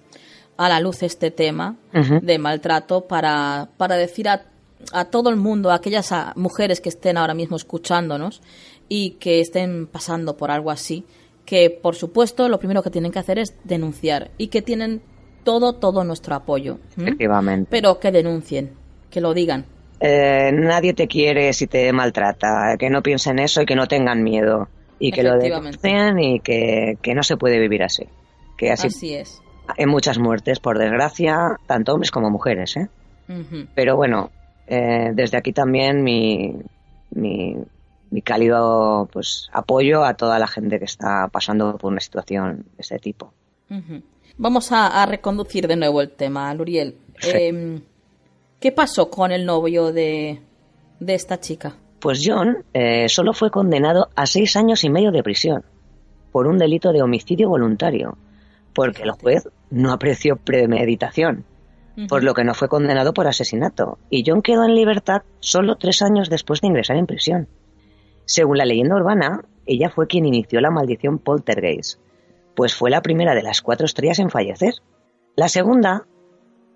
a 0.56 0.68
la 0.68 0.80
luz 0.80 1.02
este 1.02 1.30
tema 1.30 1.76
de 2.22 2.38
maltrato 2.38 3.02
para, 3.06 3.68
para 3.76 3.96
decir 3.96 4.28
a, 4.28 4.44
a 4.92 5.04
todo 5.06 5.30
el 5.30 5.36
mundo, 5.36 5.70
a 5.70 5.74
aquellas 5.74 6.12
a- 6.12 6.32
mujeres 6.36 6.80
que 6.80 6.88
estén 6.88 7.16
ahora 7.16 7.34
mismo 7.34 7.56
escuchándonos 7.56 8.40
y 8.88 9.12
que 9.12 9.40
estén 9.40 9.86
pasando 9.86 10.36
por 10.36 10.50
algo 10.50 10.70
así, 10.70 11.04
que 11.44 11.70
por 11.70 11.96
supuesto 11.96 12.48
lo 12.48 12.58
primero 12.58 12.82
que 12.82 12.90
tienen 12.90 13.10
que 13.12 13.18
hacer 13.18 13.38
es 13.38 13.54
denunciar 13.64 14.30
y 14.38 14.48
que 14.48 14.62
tienen 14.62 15.02
todo, 15.44 15.74
todo 15.74 16.04
nuestro 16.04 16.34
apoyo. 16.34 16.78
Efectivamente. 16.96 17.68
Pero 17.70 17.98
que 17.98 18.10
denuncien, 18.12 18.70
que 19.10 19.20
lo 19.20 19.34
digan. 19.34 19.64
Eh, 20.00 20.50
nadie 20.52 20.94
te 20.94 21.06
quiere 21.06 21.52
si 21.52 21.66
te 21.66 21.92
maltrata, 21.92 22.76
que 22.78 22.88
no 22.88 23.02
piensen 23.02 23.38
eso 23.38 23.62
y 23.62 23.66
que 23.66 23.76
no 23.76 23.86
tengan 23.86 24.22
miedo. 24.22 24.68
Y 24.98 25.12
que 25.12 25.22
lo 25.22 25.38
denuncien 25.38 26.18
y 26.18 26.40
que, 26.40 26.98
que 27.02 27.14
no 27.14 27.22
se 27.22 27.36
puede 27.36 27.58
vivir 27.58 27.82
así. 27.82 28.04
Que 28.56 28.70
así, 28.70 28.88
Así 28.88 29.14
es. 29.14 29.40
hay 29.78 29.86
muchas 29.86 30.18
muertes, 30.18 30.60
por 30.60 30.78
desgracia, 30.78 31.56
tanto 31.66 31.94
hombres 31.94 32.10
como 32.10 32.28
mujeres, 32.30 32.76
¿eh? 32.76 32.88
Pero 33.74 33.96
bueno, 33.96 34.30
eh, 34.66 35.10
desde 35.14 35.38
aquí 35.38 35.52
también 35.52 36.02
mi, 36.02 36.54
mi, 37.12 37.56
mi 38.10 38.22
cálido 38.22 39.08
pues, 39.12 39.48
apoyo 39.52 40.04
a 40.04 40.14
toda 40.14 40.38
la 40.38 40.46
gente 40.46 40.78
que 40.78 40.84
está 40.84 41.28
pasando 41.28 41.78
por 41.78 41.92
una 41.92 42.00
situación 42.00 42.64
de 42.76 42.80
este 42.80 42.98
tipo. 42.98 43.32
Vamos 44.40 44.72
a, 44.72 45.02
a 45.02 45.04
reconducir 45.04 45.68
de 45.68 45.76
nuevo 45.76 46.00
el 46.00 46.12
tema, 46.12 46.54
Luriel. 46.54 46.96
Sí. 47.18 47.30
Em, 47.34 47.82
¿Qué 48.58 48.72
pasó 48.72 49.10
con 49.10 49.32
el 49.32 49.44
novio 49.44 49.92
de, 49.92 50.40
de 50.98 51.14
esta 51.14 51.38
chica? 51.38 51.76
Pues 51.98 52.22
John 52.24 52.64
eh, 52.72 53.06
solo 53.10 53.34
fue 53.34 53.50
condenado 53.50 54.08
a 54.16 54.24
seis 54.24 54.56
años 54.56 54.82
y 54.82 54.88
medio 54.88 55.12
de 55.12 55.22
prisión 55.22 55.62
por 56.32 56.46
un 56.46 56.56
delito 56.56 56.90
de 56.90 57.02
homicidio 57.02 57.50
voluntario, 57.50 58.16
porque 58.72 59.02
el 59.02 59.10
juez 59.10 59.46
no 59.68 59.92
apreció 59.92 60.36
premeditación, 60.36 61.44
por 62.08 62.24
lo 62.24 62.32
que 62.32 62.44
no 62.44 62.54
fue 62.54 62.68
condenado 62.68 63.12
por 63.12 63.26
asesinato, 63.26 63.98
y 64.08 64.24
John 64.26 64.40
quedó 64.40 64.64
en 64.64 64.74
libertad 64.74 65.20
solo 65.40 65.76
tres 65.76 66.00
años 66.00 66.30
después 66.30 66.62
de 66.62 66.68
ingresar 66.68 66.96
en 66.96 67.06
prisión. 67.06 67.48
Según 68.24 68.56
la 68.56 68.64
leyenda 68.64 68.96
urbana, 68.96 69.44
ella 69.66 69.90
fue 69.90 70.06
quien 70.06 70.24
inició 70.24 70.62
la 70.62 70.70
maldición 70.70 71.18
Poltergeist, 71.18 71.98
pues 72.60 72.74
fue 72.74 72.90
la 72.90 73.00
primera 73.00 73.34
de 73.34 73.42
las 73.42 73.62
cuatro 73.62 73.86
estrellas 73.86 74.18
en 74.18 74.28
fallecer. 74.28 74.74
La 75.34 75.48
segunda 75.48 76.06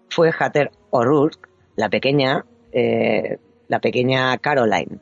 fue 0.08 0.30
Hatter 0.32 0.70
O'Rourke, 0.88 1.50
la 1.76 1.90
pequeña, 1.90 2.46
eh, 2.72 3.36
la 3.68 3.80
pequeña 3.80 4.38
Caroline. 4.38 5.00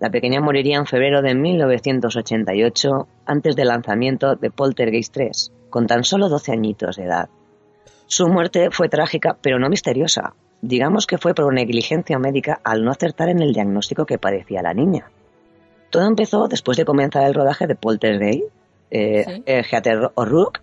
La 0.00 0.10
pequeña 0.10 0.42
moriría 0.42 0.76
en 0.76 0.84
febrero 0.84 1.22
de 1.22 1.34
1988, 1.34 3.08
antes 3.24 3.56
del 3.56 3.68
lanzamiento 3.68 4.36
de 4.36 4.50
Poltergeist 4.50 5.14
3, 5.14 5.52
con 5.70 5.86
tan 5.86 6.04
solo 6.04 6.28
12 6.28 6.52
añitos 6.52 6.96
de 6.96 7.04
edad. 7.04 7.30
Su 8.04 8.28
muerte 8.28 8.68
fue 8.70 8.90
trágica, 8.90 9.38
pero 9.40 9.58
no 9.58 9.70
misteriosa. 9.70 10.34
Digamos 10.60 11.06
que 11.06 11.16
fue 11.16 11.32
por 11.32 11.50
negligencia 11.54 12.18
médica 12.18 12.60
al 12.64 12.84
no 12.84 12.90
acertar 12.90 13.30
en 13.30 13.40
el 13.40 13.54
diagnóstico 13.54 14.04
que 14.04 14.18
padecía 14.18 14.60
la 14.60 14.74
niña. 14.74 15.10
Todo 15.88 16.06
empezó 16.06 16.48
después 16.48 16.76
de 16.76 16.84
comenzar 16.84 17.24
el 17.24 17.32
rodaje 17.32 17.66
de 17.66 17.76
Poltergeist. 17.76 18.57
Eh, 18.90 19.24
Sí. 19.24 19.42
Heather 19.46 20.10
O'Rourke 20.14 20.60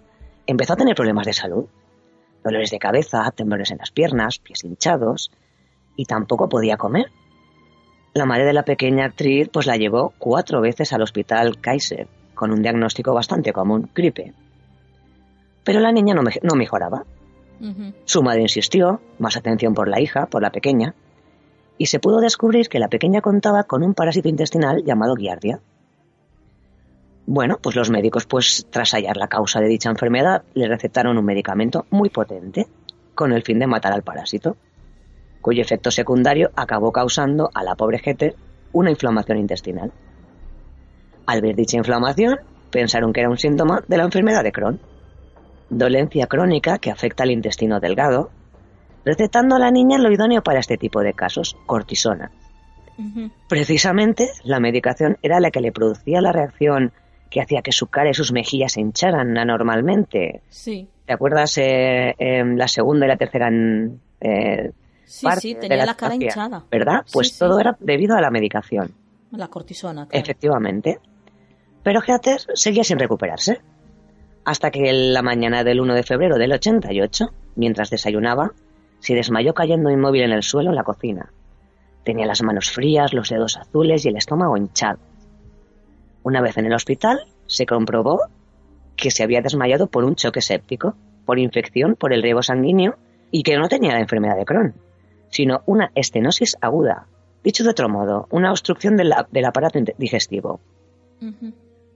empezó 0.47 0.73
a 0.73 0.77
tener 0.77 0.95
problemas 0.95 1.25
de 1.25 1.33
salud. 1.33 1.65
Dolores 2.43 2.71
de 2.71 2.79
cabeza, 2.79 3.29
temblores 3.31 3.71
en 3.71 3.77
las 3.79 3.91
piernas, 3.91 4.39
pies 4.39 4.63
hinchados, 4.63 5.31
y 5.95 6.05
tampoco 6.05 6.47
podía 6.49 6.77
comer. 6.77 7.07
La 8.13 8.25
madre 8.25 8.45
de 8.45 8.53
la 8.53 8.63
pequeña 8.63 9.05
actriz 9.05 9.49
pues 9.51 9.65
la 9.65 9.77
llevó 9.77 10.13
cuatro 10.19 10.61
veces 10.61 10.93
al 10.93 11.01
hospital 11.01 11.59
Kaiser, 11.59 12.07
con 12.33 12.51
un 12.51 12.61
diagnóstico 12.61 13.13
bastante 13.13 13.51
común, 13.51 13.89
gripe. 13.95 14.33
Pero 15.63 15.79
la 15.79 15.91
niña 15.91 16.13
no, 16.13 16.21
me- 16.21 16.39
no 16.43 16.55
mejoraba. 16.55 17.03
Su 18.05 18.21
madre 18.21 18.41
insistió, 18.41 19.01
más 19.17 19.37
atención 19.37 19.73
por 19.73 19.87
la 19.87 19.99
hija, 20.01 20.27
por 20.27 20.41
la 20.41 20.51
pequeña, 20.51 20.93
y 21.77 21.87
se 21.87 21.99
pudo 21.99 22.19
descubrir 22.19 22.69
que 22.69 22.79
la 22.79 22.89
pequeña 22.89 23.21
contaba 23.21 23.63
con 23.63 23.83
un 23.83 23.93
parásito 23.93 24.29
intestinal 24.29 24.83
llamado 24.83 25.15
giardia. 25.15 25.59
Bueno, 27.27 27.57
pues 27.61 27.75
los 27.75 27.89
médicos, 27.89 28.25
pues 28.25 28.67
tras 28.69 28.91
hallar 28.93 29.17
la 29.17 29.27
causa 29.27 29.59
de 29.59 29.67
dicha 29.67 29.89
enfermedad, 29.89 30.43
le 30.53 30.67
recetaron 30.67 31.17
un 31.17 31.25
medicamento 31.25 31.85
muy 31.89 32.09
potente, 32.09 32.67
con 33.15 33.31
el 33.31 33.41
fin 33.43 33.57
de 33.57 33.67
matar 33.67 33.93
al 33.93 34.03
parásito, 34.03 34.57
cuyo 35.41 35.61
efecto 35.61 35.89
secundario 35.89 36.51
acabó 36.55 36.91
causando 36.91 37.49
a 37.53 37.63
la 37.63 37.75
pobre 37.75 37.99
Heather 38.03 38.35
una 38.73 38.91
inflamación 38.91 39.39
intestinal. 39.39 39.91
Al 41.25 41.41
ver 41.41 41.55
dicha 41.55 41.77
inflamación, 41.77 42.37
pensaron 42.69 43.13
que 43.13 43.21
era 43.21 43.29
un 43.29 43.37
síntoma 43.37 43.83
de 43.87 43.97
la 43.97 44.03
enfermedad 44.03 44.43
de 44.43 44.51
Crohn. 44.51 44.79
dolencia 45.69 46.27
crónica 46.27 46.77
que 46.77 46.91
afecta 46.91 47.23
al 47.23 47.31
intestino 47.31 47.79
delgado, 47.79 48.29
recetando 49.03 49.55
a 49.55 49.59
la 49.59 49.71
niña 49.71 49.97
lo 49.97 50.11
idóneo 50.11 50.43
para 50.43 50.59
este 50.59 50.77
tipo 50.77 51.01
de 51.01 51.13
casos, 51.13 51.57
cortisona. 51.65 52.31
Precisamente 53.49 54.29
la 54.43 54.59
medicación 54.59 55.17
era 55.21 55.39
la 55.39 55.51
que 55.51 55.61
le 55.61 55.71
producía 55.71 56.21
la 56.21 56.31
reacción 56.31 56.91
que 57.29 57.41
hacía 57.41 57.61
que 57.61 57.71
su 57.71 57.87
cara 57.87 58.09
y 58.09 58.13
sus 58.13 58.31
mejillas 58.31 58.73
se 58.73 58.81
hincharan 58.81 59.37
anormalmente. 59.37 60.41
Sí. 60.49 60.87
¿Te 61.05 61.13
acuerdas 61.13 61.57
eh, 61.57 62.15
en 62.17 62.57
la 62.57 62.67
segunda 62.67 63.05
y 63.05 63.09
la 63.09 63.17
tercera 63.17 63.47
en, 63.47 63.99
eh, 64.21 64.71
Sí, 65.05 65.23
parte 65.25 65.41
sí, 65.41 65.53
de 65.53 65.59
tenía 65.61 65.85
la, 65.85 65.93
cara 65.95 66.13
terapia? 66.13 66.25
hinchada. 66.27 66.63
¿Verdad? 66.71 67.05
Pues 67.13 67.29
sí. 67.33 67.39
todo 67.39 67.59
era 67.59 67.77
debido 67.79 68.15
a 68.15 68.21
la 68.21 68.31
medicación. 68.31 68.91
La 69.31 69.47
cortisona, 69.49 70.07
claro. 70.07 70.23
Efectivamente. 70.23 70.99
Pero 71.83 72.01
Heather 72.01 72.39
seguía 72.55 72.83
sin 72.83 72.97
recuperarse. 72.97 73.59
Hasta 74.45 74.71
que 74.71 74.89
en 74.89 75.13
la 75.13 75.21
mañana 75.21 75.63
del 75.63 75.79
1 75.81 75.93
de 75.93 76.03
febrero 76.03 76.37
del 76.37 76.53
88, 76.53 77.25
mientras 77.55 77.89
desayunaba, 77.89 78.51
se 78.99 79.13
desmayó 79.13 79.53
cayendo 79.53 79.91
inmóvil 79.91 80.23
en 80.23 80.31
el 80.31 80.43
suelo 80.43 80.69
en 80.69 80.75
la 80.75 80.83
cocina. 80.83 81.31
Tenía 82.03 82.25
las 82.25 82.41
manos 82.43 82.71
frías, 82.71 83.13
los 83.13 83.29
dedos 83.29 83.57
azules 83.57 84.05
y 84.05 84.09
el 84.09 84.17
estómago 84.17 84.57
hinchado. 84.57 84.99
Una 86.25 86.41
vez 86.41 86.57
en 86.57 86.65
el 86.65 86.73
hospital, 86.73 87.19
se 87.45 87.67
comprobó 87.67 88.19
que 88.95 89.11
se 89.11 89.21
había 89.23 89.41
desmayado 89.41 89.85
por 89.85 90.03
un 90.05 90.15
choque 90.15 90.41
séptico, 90.41 90.95
por 91.23 91.37
infección 91.37 91.95
por 91.95 92.13
el 92.13 92.23
riego 92.23 92.41
sanguíneo 92.41 92.95
y 93.29 93.43
que 93.43 93.57
no 93.57 93.67
tenía 93.69 93.93
la 93.93 93.99
enfermedad 93.99 94.35
de 94.35 94.43
Crohn, 94.45 94.73
sino 95.29 95.61
una 95.67 95.91
estenosis 95.93 96.57
aguda. 96.61 97.05
Dicho 97.43 97.63
de 97.63 97.69
otro 97.69 97.89
modo, 97.89 98.27
una 98.31 98.49
obstrucción 98.49 98.97
del, 98.97 99.13
del 99.31 99.45
aparato 99.45 99.79
digestivo. 99.99 100.59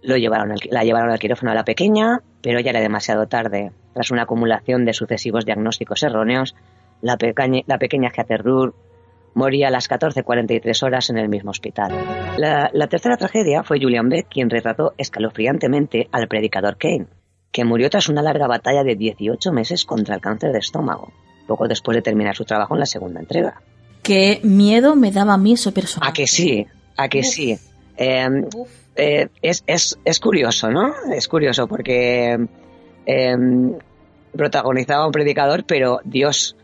Lo 0.04 0.16
llevaron 0.16 0.52
al- 0.52 0.60
la 0.70 0.84
llevaron 0.84 1.10
al 1.10 1.18
quirófano 1.18 1.52
a 1.52 1.56
la 1.56 1.66
pequeña, 1.66 2.22
pero 2.44 2.60
ya 2.60 2.70
era 2.70 2.82
demasiado 2.82 3.28
tarde. 3.28 3.72
Tras 3.94 4.12
una 4.12 4.24
acumulación 4.24 4.86
de 4.86 4.94
sucesivos 4.94 5.44
diagnósticos 5.46 6.04
erróneos, 6.04 6.56
la, 7.02 7.18
pequeña, 7.18 7.62
la 7.66 7.80
pequeña 7.80 8.12
Heather 8.16 8.44
moría 9.34 9.68
a 9.68 9.72
las 9.72 9.90
14.43 9.90 10.84
horas 10.84 11.10
en 11.10 11.18
el 11.18 11.30
mismo 11.30 11.52
hospital. 11.52 11.92
La, 12.38 12.70
la 12.74 12.88
tercera 12.88 13.18
tragedia 13.18 13.64
fue 13.64 13.80
Julian 13.82 14.10
Beck 14.10 14.28
quien 14.30 14.50
retrató 14.50 14.94
escalofriantemente 14.98 16.08
al 16.12 16.28
predicador 16.28 16.78
Kane, 16.78 17.08
que 17.52 17.66
murió 17.66 17.90
tras 17.90 18.10
una 18.10 18.22
larga 18.22 18.48
batalla 18.48 18.84
de 18.84 18.96
18 18.96 19.52
meses 19.52 19.86
contra 19.86 20.16
el 20.16 20.22
cáncer 20.22 20.52
de 20.52 20.60
estómago, 20.60 21.12
poco 21.48 21.68
después 21.68 21.96
de 21.96 22.02
terminar 22.02 22.36
su 22.36 22.46
trabajo 22.46 22.74
en 22.76 22.80
la 22.80 22.86
segunda 22.86 23.20
entrega. 23.20 23.62
Qué 24.04 24.40
miedo 24.44 24.96
me 24.96 25.12
daba 25.12 25.34
a 25.34 25.38
mí 25.38 25.54
ese 25.54 25.72
personaje. 25.72 26.10
¿A 26.10 26.14
que 26.14 26.28
sí? 26.28 26.66
¿A 26.98 27.08
que 27.10 27.20
Uf. 27.20 27.26
sí? 27.26 27.58
Eh, 27.98 28.28
Uf. 28.56 28.70
eh, 28.96 29.28
es, 29.42 29.64
es, 29.68 30.00
es 30.06 30.20
curioso, 30.20 30.70
¿no? 30.70 30.94
Es 31.14 31.28
curioso 31.28 31.68
porque 31.68 32.38
eh, 33.06 33.36
protagonizaba 34.36 35.04
a 35.04 35.06
un 35.08 35.12
predicador, 35.12 35.64
pero 35.66 36.00
Dios, 36.04 36.56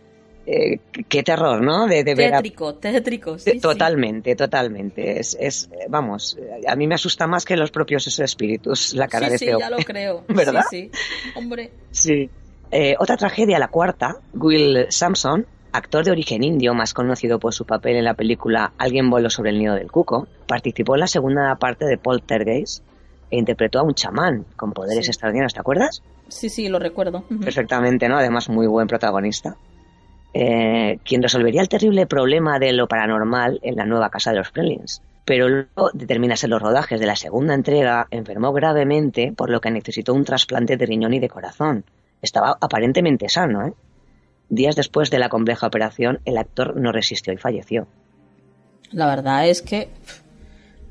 eh, 0.45 0.79
qué 1.09 1.23
terror, 1.23 1.61
¿no? 1.61 1.87
De, 1.87 2.03
de 2.03 2.15
ver 2.15 2.33
a- 2.33 2.37
Tétrico, 2.37 2.75
tétrico. 2.75 3.37
sí, 3.39 3.51
sí. 3.51 3.59
totalmente, 3.59 4.35
totalmente. 4.35 5.19
Es, 5.19 5.35
es, 5.39 5.69
vamos, 5.89 6.37
a 6.67 6.75
mí 6.75 6.87
me 6.87 6.95
asusta 6.95 7.27
más 7.27 7.45
que 7.45 7.57
los 7.57 7.71
propios 7.71 8.07
espíritus 8.19 8.93
la 8.93 9.07
cara 9.07 9.25
sí, 9.27 9.31
de 9.33 9.37
sí, 9.39 9.45
este 9.45 9.59
ya 9.59 9.69
lo 9.69 9.77
hombre. 9.77 9.85
creo. 9.93 10.23
¿Verdad? 10.27 10.63
Sí, 10.69 10.89
sí. 10.93 11.31
Hombre. 11.35 11.71
Sí. 11.91 12.29
Eh, 12.71 12.95
otra 12.99 13.17
tragedia, 13.17 13.57
la 13.59 13.67
cuarta, 13.69 14.17
Will 14.33 14.85
Sampson, 14.89 15.45
actor 15.71 16.03
de 16.05 16.11
origen 16.11 16.43
indio, 16.43 16.73
más 16.73 16.93
conocido 16.93 17.39
por 17.39 17.53
su 17.53 17.65
papel 17.65 17.95
en 17.97 18.03
la 18.05 18.13
película 18.13 18.73
Alguien 18.77 19.09
voló 19.09 19.29
sobre 19.29 19.51
el 19.51 19.59
nido 19.59 19.75
del 19.75 19.91
cuco, 19.91 20.27
participó 20.47 20.95
en 20.95 21.01
la 21.01 21.07
segunda 21.07 21.55
parte 21.55 21.85
de 21.85 21.97
Poltergeist 21.97 22.83
e 23.31 23.37
interpretó 23.37 23.79
a 23.79 23.83
un 23.83 23.93
chamán 23.93 24.45
con 24.55 24.71
poderes 24.73 25.07
extraordinarios, 25.07 25.53
¿te 25.53 25.59
acuerdas? 25.59 26.01
Sí, 26.27 26.49
sí, 26.49 26.69
lo 26.69 26.79
recuerdo. 26.79 27.23
Perfectamente, 27.43 28.07
¿no? 28.09 28.17
Además, 28.17 28.49
muy 28.49 28.67
buen 28.67 28.87
protagonista. 28.87 29.57
Eh, 30.38 30.99
quien 31.05 31.23
resolvería 31.23 31.61
el 31.61 31.69
terrible 31.69 32.07
problema 32.07 32.59
de 32.59 32.73
lo 32.73 32.89
paranormal 32.89 33.61
en 33.63 33.77
la 33.77 33.86
nueva 33.86 34.09
casa 34.09 34.31
de 34.31 34.39
los 34.39 34.51
Prelins. 34.51 35.01
Pero 35.23 35.47
luego 35.47 35.91
de 35.93 36.05
terminarse 36.05 36.49
los 36.49 36.61
rodajes 36.61 36.99
de 36.99 37.05
la 37.05 37.15
segunda 37.15 37.53
entrega, 37.53 38.07
enfermó 38.11 38.51
gravemente, 38.51 39.31
por 39.31 39.49
lo 39.49 39.61
que 39.61 39.71
necesitó 39.71 40.13
un 40.13 40.25
trasplante 40.25 40.75
de 40.75 40.86
riñón 40.86 41.13
y 41.13 41.19
de 41.19 41.29
corazón. 41.29 41.86
Estaba 42.21 42.57
aparentemente 42.59 43.29
sano, 43.29 43.65
¿eh? 43.65 43.73
Días 44.49 44.75
después 44.75 45.09
de 45.09 45.19
la 45.19 45.29
compleja 45.29 45.67
operación, 45.67 46.19
el 46.25 46.38
actor 46.38 46.75
no 46.75 46.91
resistió 46.91 47.31
y 47.31 47.38
falleció. 47.38 47.88
La 48.91 49.07
verdad 49.07 49.47
es 49.47 49.61
que 49.61 49.88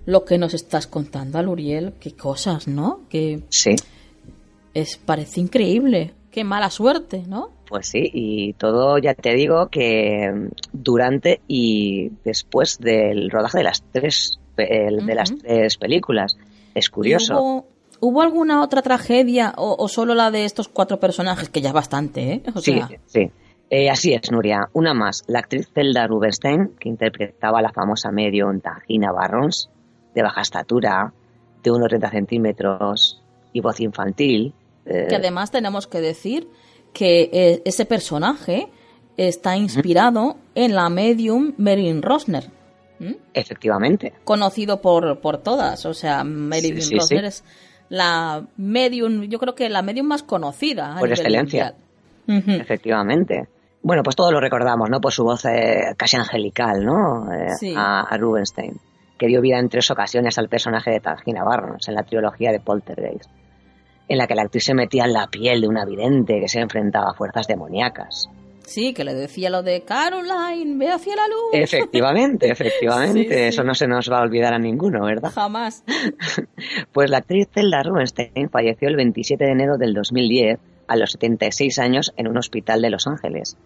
lo 0.07 0.25
que 0.25 0.39
nos 0.39 0.55
estás 0.55 0.87
contando, 0.87 1.39
Aluriel, 1.39 1.93
qué 2.01 2.17
cosas, 2.17 2.67
¿no? 2.67 3.03
Que 3.11 3.43
Sí, 3.51 3.77
es 4.73 4.97
parece 4.97 5.41
increíble. 5.41 6.15
Qué 6.31 6.45
mala 6.45 6.71
suerte, 6.71 7.25
¿no? 7.29 7.51
Pues 7.69 7.87
sí, 7.89 8.11
y 8.13 8.53
todo 8.55 8.99
ya 8.99 9.15
te 9.15 9.35
digo 9.35 9.69
que 9.69 10.49
durante 10.73 11.41
y 11.49 12.11
después 12.25 12.79
del 12.79 13.31
rodaje 13.31 13.59
de 13.59 13.65
las 13.65 13.83
tres, 13.93 14.39
el- 14.57 15.05
de 15.07 15.15
las 15.15 15.35
tres 15.37 15.77
películas. 15.77 16.37
Es 16.75 16.89
¿Y 16.89 16.91
curioso. 16.91 17.41
¿Hubo, 17.41 17.67
hubo 18.01 18.23
alguna 18.23 18.63
otra 18.63 18.83
tragedia 18.83 19.55
o, 19.57 19.77
o 19.79 19.89
solo 19.89 20.15
la 20.15 20.31
de 20.31 20.45
estos 20.45 20.69
cuatro 20.69 20.99
personajes? 21.01 21.49
Que 21.49 21.61
ya 21.61 21.69
es 21.69 21.75
bastante, 21.75 22.33
¿eh? 22.33 22.43
O 22.55 22.61
Sí, 22.61 22.73
sea, 22.73 22.89
sí. 23.07 23.31
Eh, 23.71 23.89
así 23.91 24.13
es, 24.13 24.31
Nuria. 24.31 24.69
Una 24.75 24.93
más. 24.95 25.25
La 25.27 25.39
actriz 25.41 25.69
Zelda 25.75 26.07
Rubinstein, 26.07 26.73
que 26.79 26.89
interpretaba 26.89 27.59
a 27.61 27.63
la 27.63 27.73
famosa 27.73 28.11
medium 28.13 28.61
Tangina 28.61 29.11
Barrons, 29.11 29.71
de 30.15 30.23
baja 30.23 30.43
estatura, 30.43 31.13
de 31.63 31.71
unos 31.71 31.89
30 31.89 32.11
centímetros 32.11 33.23
y 33.53 33.61
voz 33.61 33.81
infantil. 33.81 34.53
eh, 34.87 35.07
que 35.09 35.17
además 35.17 35.51
tenemos 35.51 35.87
que 35.87 36.01
decir 36.01 36.47
que 36.95 37.29
eh, 37.33 37.63
ese 37.67 37.85
personaje 37.85 38.69
está 39.19 39.57
inspirado 39.57 40.37
en 40.55 40.75
la 40.75 40.89
medium 40.89 41.53
Marilyn 41.59 42.01
Rosner. 42.01 42.49
efectivamente. 43.35 44.15
conocido 44.25 44.81
por, 44.81 45.21
por 45.21 45.39
todas. 45.39 45.85
O 45.85 45.93
sea, 45.93 46.25
Marilyn 46.25 46.81
Sí, 46.81 46.89
sí, 46.89 46.95
Rosner 46.97 47.21
sí. 47.21 47.27
es 47.27 47.45
la 47.91 48.47
medium, 48.57 49.25
yo 49.25 49.39
creo 49.39 49.55
que 49.55 49.69
la 49.69 49.83
medium 49.83 50.07
más 50.07 50.23
conocida. 50.23 50.97
Por 50.99 51.11
excelencia. 51.11 51.75
Efectivamente. 52.27 53.49
Bueno, 53.83 54.03
pues 54.03 54.17
todos 54.17 54.33
lo 54.33 54.41
recordamos, 54.41 54.89
¿no? 54.89 55.01
Por 55.01 55.13
su 55.13 55.25
voz 55.25 55.45
eh, 55.45 55.95
casi 55.99 56.17
angelical, 56.17 56.85
¿no? 56.85 57.29
Eh, 57.33 57.75
a, 57.77 58.03
a 58.03 58.17
Rubinstein, 58.17 58.81
que 59.19 59.27
dio 59.27 59.43
vida 59.43 59.59
en 59.59 59.69
tres 59.69 59.91
ocasiones 59.91 60.39
al 60.39 60.49
personaje 60.49 60.91
de 60.91 61.01
Tangina 61.01 61.45
Barrons 61.45 61.87
en 61.89 61.95
la 61.95 62.03
trilogía 62.03 62.51
de 62.51 62.61
Poltergeist, 62.61 63.29
en 64.09 64.19
la 64.19 64.27
que 64.27 64.35
la 64.35 64.43
actriz 64.43 64.65
se 64.65 64.75
metía 64.75 65.05
en 65.05 65.13
la 65.13 65.27
piel 65.29 65.61
de 65.61 65.69
una 65.69 65.85
vidente 65.85 66.41
que 66.41 66.49
se 66.49 66.61
enfrentaba 66.61 67.11
a 67.11 67.15
fuerzas 67.15 67.47
demoníacas. 67.47 68.29
Sí, 68.67 68.95
que 68.95 69.05
le 69.05 69.15
decía 69.15 69.51
lo 69.51 69.63
de 69.63 69.83
Caroline, 69.83 70.79
ve 70.79 70.91
hacia 70.91 71.17
la 71.17 71.29
luz. 71.29 71.51
Efectivamente, 71.53 72.49
efectivamente. 72.51 73.23
Sí, 73.23 73.29
sí. 73.29 73.35
Eso 73.35 73.63
no 73.63 73.75
se 73.75 73.87
nos 73.87 74.11
va 74.11 74.19
a 74.19 74.23
olvidar 74.23 74.55
a 74.55 74.59
ninguno, 74.59 75.05
¿verdad? 75.05 75.31
Jamás. 75.33 75.85
Pues 76.93 77.11
la 77.11 77.19
actriz 77.19 77.49
Zelda 77.53 77.83
Rubinstein 77.83 78.49
falleció 78.51 78.89
el 78.89 78.97
27 78.97 79.45
de 79.45 79.51
enero 79.51 79.77
del 79.77 79.93
2010 79.93 80.59
a 80.87 80.97
los 80.97 81.13
76 81.13 81.79
años 81.79 82.13
en 82.17 82.29
un 82.29 82.39
hospital 82.39 82.81
de 82.81 82.91
Los 82.91 83.07
Ángeles. 83.07 83.57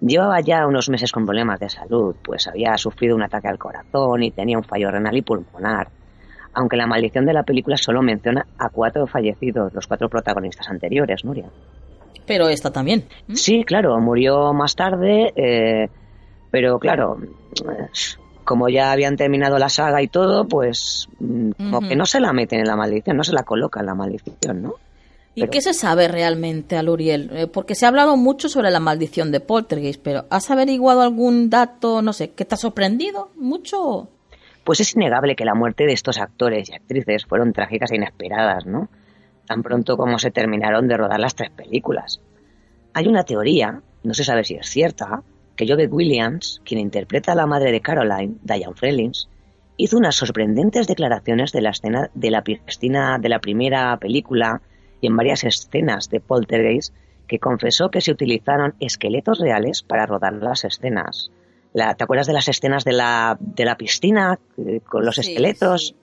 Llevaba 0.00 0.40
ya 0.40 0.66
unos 0.66 0.88
meses 0.88 1.12
con 1.12 1.26
problemas 1.26 1.60
de 1.60 1.68
salud, 1.68 2.16
pues 2.22 2.46
había 2.46 2.76
sufrido 2.78 3.14
un 3.14 3.22
ataque 3.22 3.48
al 3.48 3.58
corazón 3.58 4.22
y 4.22 4.30
tenía 4.30 4.56
un 4.56 4.64
fallo 4.64 4.90
renal 4.90 5.16
y 5.16 5.22
pulmonar. 5.22 5.88
Aunque 6.58 6.76
la 6.76 6.88
maldición 6.88 7.24
de 7.24 7.32
la 7.32 7.44
película 7.44 7.76
solo 7.76 8.02
menciona 8.02 8.44
a 8.58 8.68
cuatro 8.68 9.06
fallecidos, 9.06 9.72
los 9.72 9.86
cuatro 9.86 10.08
protagonistas 10.08 10.68
anteriores, 10.68 11.24
Nuria. 11.24 11.46
Pero 12.26 12.48
esta 12.48 12.72
también. 12.72 13.04
¿m? 13.28 13.36
Sí, 13.36 13.62
claro, 13.64 13.96
murió 14.00 14.52
más 14.52 14.74
tarde, 14.74 15.32
eh, 15.36 15.88
pero 16.50 16.80
claro, 16.80 17.16
como 18.42 18.68
ya 18.68 18.90
habían 18.90 19.16
terminado 19.16 19.56
la 19.56 19.68
saga 19.68 20.02
y 20.02 20.08
todo, 20.08 20.48
pues 20.48 21.06
mm, 21.20 21.50
como 21.70 21.88
que 21.88 21.94
no 21.94 22.06
se 22.06 22.18
la 22.18 22.32
meten 22.32 22.58
en 22.58 22.66
la 22.66 22.74
maldición, 22.74 23.16
no 23.16 23.22
se 23.22 23.34
la 23.34 23.44
colocan 23.44 23.82
en 23.82 23.86
la 23.86 23.94
maldición, 23.94 24.62
¿no? 24.62 24.74
¿Y 25.36 25.42
Pero- 25.42 25.52
qué 25.52 25.60
se 25.60 25.74
sabe 25.74 26.08
realmente, 26.08 26.76
Aluriel? 26.76 27.30
Eh, 27.32 27.46
porque 27.46 27.76
se 27.76 27.84
ha 27.84 27.88
hablado 27.90 28.16
mucho 28.16 28.48
sobre 28.48 28.72
la 28.72 28.80
maldición 28.80 29.30
de 29.30 29.38
Poltergeist, 29.38 30.02
pero 30.02 30.24
¿has 30.28 30.50
averiguado 30.50 31.02
algún 31.02 31.50
dato, 31.50 32.02
no 32.02 32.12
sé, 32.12 32.30
que 32.30 32.44
te 32.44 32.56
ha 32.56 32.58
sorprendido 32.58 33.30
mucho? 33.36 34.08
Pues 34.68 34.80
es 34.80 34.94
innegable 34.94 35.34
que 35.34 35.46
la 35.46 35.54
muerte 35.54 35.86
de 35.86 35.94
estos 35.94 36.18
actores 36.18 36.68
y 36.68 36.74
actrices 36.74 37.24
fueron 37.24 37.54
trágicas 37.54 37.90
e 37.90 37.96
inesperadas, 37.96 38.66
¿no? 38.66 38.90
Tan 39.46 39.62
pronto 39.62 39.96
como 39.96 40.18
se 40.18 40.30
terminaron 40.30 40.88
de 40.88 40.98
rodar 40.98 41.20
las 41.20 41.34
tres 41.34 41.48
películas. 41.48 42.20
Hay 42.92 43.08
una 43.08 43.22
teoría, 43.22 43.80
no 44.02 44.12
se 44.12 44.24
sabe 44.24 44.44
si 44.44 44.56
es 44.56 44.68
cierta, 44.68 45.22
que 45.56 45.66
Jobeth 45.66 45.90
Williams, 45.90 46.60
quien 46.66 46.80
interpreta 46.80 47.32
a 47.32 47.34
la 47.34 47.46
madre 47.46 47.72
de 47.72 47.80
Caroline, 47.80 48.34
Diane 48.42 48.74
Frelins, 48.74 49.30
hizo 49.78 49.96
unas 49.96 50.16
sorprendentes 50.16 50.86
declaraciones 50.86 51.50
de 51.52 51.62
la 51.62 51.70
escena 51.70 52.10
de 52.12 52.30
la 52.30 52.44
piscina 52.44 53.18
de 53.18 53.28
la 53.30 53.38
primera 53.38 53.96
película 53.96 54.60
y 55.00 55.06
en 55.06 55.16
varias 55.16 55.44
escenas 55.44 56.10
de 56.10 56.20
Poltergeist 56.20 56.94
que 57.26 57.38
confesó 57.38 57.90
que 57.90 58.02
se 58.02 58.12
utilizaron 58.12 58.74
esqueletos 58.80 59.38
reales 59.38 59.82
para 59.82 60.04
rodar 60.04 60.34
las 60.34 60.66
escenas. 60.66 61.30
La- 61.78 61.94
¿Te 61.94 62.04
acuerdas 62.04 62.26
de 62.26 62.32
las 62.34 62.48
escenas 62.48 62.84
de 62.84 62.92
la, 62.92 63.36
de 63.40 63.64
la 63.64 63.76
piscina 63.76 64.38
eh, 64.58 64.80
con 64.88 65.04
los 65.04 65.14
Sí, 65.14 65.20
esqueletos? 65.22 65.88
sí. 65.88 65.96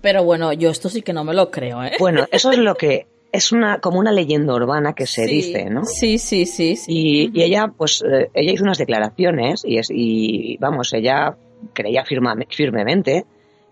Pero 0.00 0.22
bueno, 0.22 0.52
yo 0.52 0.70
esto 0.70 0.88
sí 0.90 1.00
que 1.02 1.12
no 1.14 1.24
me 1.24 1.32
lo 1.34 1.50
creo, 1.50 1.82
¿eh? 1.82 1.92
Bueno, 1.98 2.26
eso 2.30 2.50
es 2.52 2.58
lo 2.58 2.74
que 2.74 3.06
es 3.32 3.50
una 3.52 3.78
como 3.80 3.98
una 3.98 4.12
leyenda 4.12 4.54
urbana 4.54 4.92
que 4.92 5.06
se 5.06 5.26
Sí, 5.26 5.34
dice, 5.36 5.64
¿no? 5.70 5.84
Sí, 5.84 6.18
sí, 6.18 6.46
sí. 6.46 6.76
sí. 6.76 6.92
Y, 6.92 7.30
y 7.38 7.42
ella, 7.42 7.72
pues, 7.76 8.02
eh, 8.02 8.30
ella 8.34 8.52
hizo 8.52 8.62
unas 8.64 8.78
declaraciones 8.78 9.64
y, 9.64 9.78
es, 9.78 9.88
y 9.90 10.56
vamos, 10.58 10.92
ella 10.92 11.34
creía 11.72 12.04
firma- 12.04 12.36
firmemente 12.50 13.24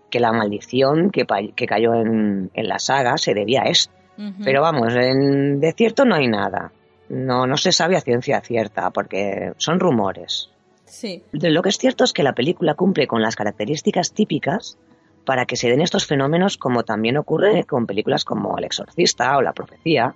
que 0.09 0.19
la 0.19 0.31
maldición 0.33 1.11
que, 1.11 1.25
que 1.55 1.65
cayó 1.65 1.93
en, 1.93 2.49
en 2.53 2.67
la 2.67 2.79
saga 2.79 3.17
se 3.17 3.33
debía 3.33 3.61
a 3.61 3.69
esto. 3.69 3.93
Ujú. 4.17 4.43
Pero 4.43 4.61
vamos, 4.61 4.93
en- 4.95 5.59
de 5.59 5.71
cierto 5.73 6.03
no 6.03 6.15
hay 6.15 6.27
nada. 6.27 6.71
No, 7.09 7.45
no 7.47 7.57
se 7.57 7.71
sabe 7.71 7.95
a 7.95 8.01
ciencia 8.01 8.41
cierta 8.41 8.89
porque 8.91 9.53
son 9.57 9.79
rumores. 9.79 10.49
Sí. 10.93 11.23
De 11.31 11.49
lo 11.49 11.63
que 11.63 11.69
es 11.69 11.79
cierto 11.79 12.03
es 12.03 12.13
que 12.13 12.21
la 12.21 12.35
película 12.35 12.75
cumple 12.75 13.07
con 13.07 13.19
las 13.19 13.35
características 13.35 14.13
típicas 14.13 14.77
para 15.25 15.45
que 15.47 15.55
se 15.55 15.67
den 15.67 15.81
estos 15.81 16.05
fenómenos 16.05 16.55
como 16.55 16.83
también 16.83 17.17
ocurre 17.17 17.63
con 17.63 17.87
películas 17.87 18.23
como 18.23 18.55
El 18.59 18.65
Exorcista 18.65 19.35
o 19.37 19.41
La 19.41 19.53
Profecía. 19.53 20.13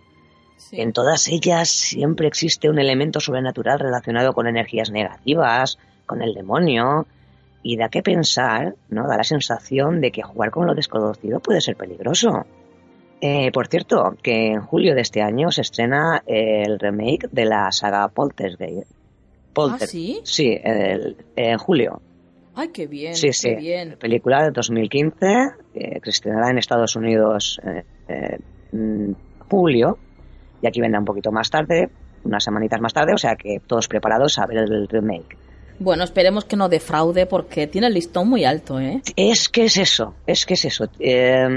sí. 0.58 0.80
En 0.80 0.94
todas 0.94 1.30
ellas 1.30 1.70
siempre 1.70 2.28
existe 2.28 2.70
un 2.70 2.78
elemento 2.78 3.20
sobrenatural 3.20 3.80
relacionado 3.80 4.34
con 4.34 4.46
energías 4.46 4.92
negativas, 4.92 5.80
con 6.06 6.22
el 6.22 6.36
demonio, 6.36 7.08
y 7.64 7.76
da 7.76 7.90
que 7.90 8.04
pensar, 8.04 8.76
¿no? 8.90 9.08
Da 9.08 9.18
la 9.18 9.24
sensación 9.24 10.00
de 10.00 10.12
que 10.12 10.22
jugar 10.22 10.52
con 10.52 10.68
lo 10.68 10.76
desconocido 10.76 11.40
puede 11.40 11.60
ser 11.60 11.76
peligroso. 11.76 12.46
Eh, 13.20 13.52
por 13.52 13.68
cierto, 13.68 14.16
que 14.22 14.52
en 14.52 14.62
julio 14.62 14.94
de 14.94 15.02
este 15.02 15.24
año 15.24 15.52
se 15.52 15.62
estrena 15.62 16.22
el 16.28 16.78
remake 16.78 17.30
de 17.32 17.46
la 17.46 17.72
saga 17.72 18.08
Poltergeist. 18.10 18.97
Polter- 19.58 19.84
¿Ah, 19.84 19.88
sí? 19.88 20.20
Sí, 20.24 20.58
el- 20.64 21.18
en 21.36 21.58
julio. 21.58 22.02
Ay, 22.56 22.70
qué 22.70 22.88
bien. 22.88 23.16
Sí, 23.16 23.28
qué 23.28 23.34
sí. 23.34 23.56
bien. 23.56 23.98
Película 24.00 24.44
de 24.44 24.52
2015, 24.52 25.26
eh, 25.76 26.00
que 26.02 26.10
estrenará 26.10 26.50
en 26.50 26.58
Estados 26.58 26.96
Unidos 26.96 27.60
eh, 27.64 27.84
eh, 28.08 28.38
en 28.74 29.16
julio, 29.50 29.98
y 30.62 30.68
aquí 30.68 30.82
vendrá 30.82 31.00
un 31.00 31.06
poquito 31.06 31.32
más 31.32 31.50
tarde, 31.50 31.90
unas 32.24 32.44
semanitas 32.44 32.82
más 32.82 32.94
tarde, 32.94 33.14
o 33.14 33.18
sea 33.18 33.36
que 33.36 33.60
todos 33.66 33.88
preparados 33.88 34.40
a 34.40 34.46
ver 34.48 34.58
el 34.58 34.88
remake. 34.88 35.38
Bueno, 35.80 36.04
esperemos 36.04 36.44
que 36.46 36.56
no 36.56 36.68
defraude 36.70 37.28
porque 37.28 37.68
tiene 37.68 37.86
el 37.88 37.94
listón 37.94 38.28
muy 38.28 38.44
alto, 38.46 38.80
¿eh? 38.80 39.02
Es 39.16 39.48
que 39.48 39.66
es 39.66 39.78
eso, 39.78 40.16
es 40.26 40.46
que 40.48 40.56
es 40.56 40.66
eso. 40.66 40.86
eh, 41.00 41.48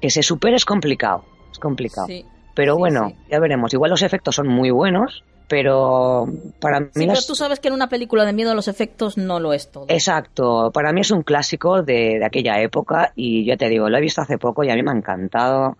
que 0.00 0.10
se 0.10 0.22
supere 0.24 0.56
es 0.56 0.64
complicado, 0.64 1.24
es 1.52 1.58
complicado. 1.60 2.08
Sí. 2.08 2.24
pero 2.56 2.74
sí, 2.74 2.78
bueno, 2.80 3.10
sí. 3.10 3.16
ya 3.30 3.38
veremos. 3.38 3.72
Igual 3.72 3.90
los 3.92 4.02
efectos 4.02 4.34
son 4.34 4.48
muy 4.48 4.70
buenos, 4.70 5.22
pero 5.52 6.26
para 6.60 6.80
mí 6.80 6.86
Sí, 6.86 7.00
pero 7.00 7.12
las- 7.12 7.26
tú 7.26 7.34
sabes 7.34 7.60
que 7.60 7.68
en 7.68 7.74
una 7.74 7.90
película 7.90 8.24
de 8.24 8.32
miedo 8.32 8.54
los 8.54 8.68
efectos 8.68 9.18
no 9.18 9.38
lo 9.38 9.52
es 9.52 9.70
todo. 9.70 9.84
Exacto, 9.88 10.70
para 10.72 10.94
mí 10.94 11.02
es 11.02 11.10
un 11.10 11.22
clásico 11.22 11.82
de, 11.82 12.18
de 12.18 12.24
aquella 12.24 12.58
época 12.62 13.12
y 13.14 13.44
yo 13.44 13.58
te 13.58 13.68
digo, 13.68 13.90
lo 13.90 13.98
he 13.98 14.00
visto 14.00 14.22
hace 14.22 14.38
poco 14.38 14.64
y 14.64 14.70
a 14.70 14.74
mí 14.74 14.82
me 14.82 14.92
ha 14.92 14.94
encantado 14.94 15.76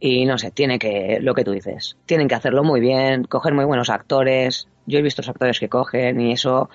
y 0.00 0.24
no 0.24 0.38
sé, 0.38 0.50
tiene 0.50 0.78
que, 0.78 1.18
lo 1.20 1.34
que 1.34 1.44
tú 1.44 1.52
dices, 1.52 1.98
tienen 2.06 2.26
que 2.26 2.34
hacerlo 2.34 2.64
muy 2.64 2.80
bien, 2.80 3.24
coger 3.24 3.52
muy 3.52 3.66
buenos 3.66 3.90
actores, 3.90 4.66
yo 4.86 4.98
he 4.98 5.02
visto 5.02 5.20
los 5.20 5.28
actores 5.28 5.60
que 5.60 5.68
cogen 5.68 6.18
y 6.18 6.32
eso 6.32 6.70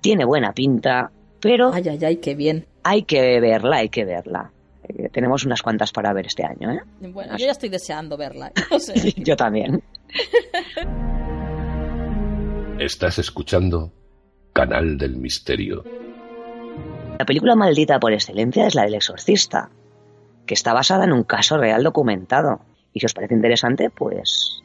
tiene 0.00 0.24
buena 0.24 0.52
pinta, 0.54 1.10
pero 1.40 1.72
Ay, 1.74 1.86
ay, 1.90 1.98
ay, 2.02 2.16
qué 2.16 2.34
bien. 2.34 2.64
hay 2.84 3.02
que 3.02 3.38
verla, 3.38 3.76
hay 3.76 3.90
que 3.90 4.06
verla. 4.06 4.50
Eh, 4.88 5.08
tenemos 5.10 5.44
unas 5.44 5.60
cuantas 5.62 5.92
para 5.92 6.12
ver 6.14 6.26
este 6.26 6.44
año, 6.44 6.70
¿eh? 6.72 6.80
Bueno, 7.00 7.36
yo 7.36 7.44
ya 7.46 7.52
estoy 7.52 7.68
deseando 7.68 8.16
verla. 8.16 8.50
No 8.70 8.78
sé. 8.78 8.94
yo 9.16 9.36
también. 9.36 9.82
Estás 12.78 13.18
escuchando 13.18 13.92
Canal 14.52 14.98
del 14.98 15.16
Misterio. 15.16 15.84
La 17.18 17.24
película 17.24 17.54
maldita 17.54 17.98
por 18.00 18.12
excelencia 18.12 18.66
es 18.66 18.74
la 18.74 18.82
del 18.82 18.94
exorcista, 18.94 19.70
que 20.46 20.54
está 20.54 20.72
basada 20.72 21.04
en 21.04 21.12
un 21.12 21.24
caso 21.24 21.56
real 21.56 21.82
documentado. 21.82 22.60
Y 22.92 23.00
si 23.00 23.06
os 23.06 23.14
parece 23.14 23.34
interesante, 23.34 23.90
pues 23.90 24.62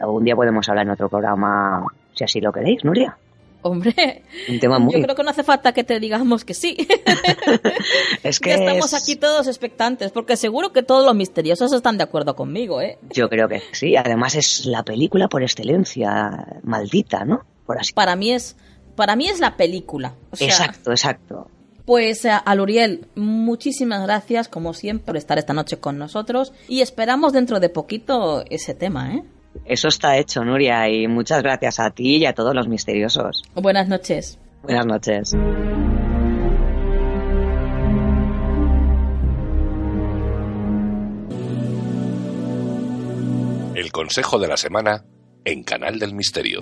algún 0.00 0.24
día 0.24 0.36
podemos 0.36 0.68
hablar 0.68 0.86
en 0.86 0.92
otro 0.92 1.08
programa, 1.08 1.86
si 2.14 2.24
así 2.24 2.40
lo 2.40 2.52
queréis, 2.52 2.84
Nuria. 2.84 3.16
Hombre, 3.62 4.22
Un 4.48 4.60
tema 4.60 4.78
muy... 4.78 4.94
yo 4.94 5.02
creo 5.02 5.16
que 5.16 5.22
no 5.24 5.30
hace 5.30 5.42
falta 5.42 5.72
que 5.72 5.82
te 5.84 5.98
digamos 5.98 6.44
que 6.44 6.54
sí. 6.54 6.76
es 8.22 8.38
que 8.40 8.54
estamos 8.54 8.92
es- 8.92 9.02
aquí 9.02 9.16
todos 9.16 9.46
expectantes, 9.48 10.12
porque 10.12 10.36
seguro 10.36 10.72
que 10.72 10.82
todos 10.82 11.04
los 11.04 11.14
misteriosos 11.14 11.72
están 11.72 11.96
de 11.98 12.04
acuerdo 12.04 12.36
conmigo, 12.36 12.80
¿eh? 12.80 12.98
Yo 13.10 13.28
creo 13.28 13.48
que 13.48 13.62
sí. 13.72 13.96
Además 13.96 14.34
es 14.34 14.66
la 14.66 14.82
película 14.84 15.28
por 15.28 15.42
excelencia 15.42 16.58
maldita, 16.62 17.24
¿no? 17.24 17.44
Por 17.66 17.78
así. 17.78 17.92
Para 17.92 18.16
mí 18.16 18.32
es, 18.32 18.56
para 18.94 19.16
mí 19.16 19.28
es 19.28 19.40
la 19.40 19.56
película. 19.56 20.14
O 20.30 20.36
sea, 20.36 20.46
exacto, 20.48 20.90
exacto. 20.90 21.50
Pues 21.84 22.24
eh, 22.26 22.30
a 22.30 22.54
Luriel, 22.54 23.06
muchísimas 23.14 24.02
gracias, 24.02 24.48
como 24.48 24.74
siempre, 24.74 25.06
por 25.06 25.16
estar 25.16 25.38
esta 25.38 25.54
noche 25.54 25.78
con 25.78 25.98
nosotros 25.98 26.52
y 26.68 26.82
esperamos 26.82 27.32
dentro 27.32 27.60
de 27.60 27.70
poquito 27.70 28.44
ese 28.50 28.74
tema, 28.74 29.14
¿eh? 29.14 29.22
Eso 29.64 29.88
está 29.88 30.16
hecho, 30.16 30.44
Nuria, 30.44 30.88
y 30.88 31.06
muchas 31.08 31.42
gracias 31.42 31.80
a 31.80 31.90
ti 31.90 32.16
y 32.16 32.26
a 32.26 32.34
todos 32.34 32.54
los 32.54 32.68
misteriosos. 32.68 33.42
Buenas 33.54 33.88
noches. 33.88 34.38
Buenas 34.62 34.86
noches. 34.86 35.34
El 43.74 43.92
consejo 43.92 44.38
de 44.38 44.48
la 44.48 44.56
semana 44.56 45.04
en 45.44 45.62
Canal 45.62 45.98
del 45.98 46.14
Misterio. 46.14 46.60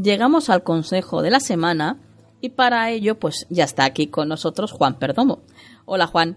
Llegamos 0.00 0.48
al 0.48 0.62
consejo 0.62 1.20
de 1.22 1.30
la 1.30 1.40
semana 1.40 1.98
y 2.40 2.50
para 2.50 2.90
ello, 2.90 3.18
pues 3.18 3.46
ya 3.50 3.64
está 3.64 3.84
aquí 3.84 4.06
con 4.06 4.28
nosotros 4.28 4.72
Juan 4.72 4.98
Perdomo. 4.98 5.40
Hola 5.84 6.06
Juan. 6.06 6.36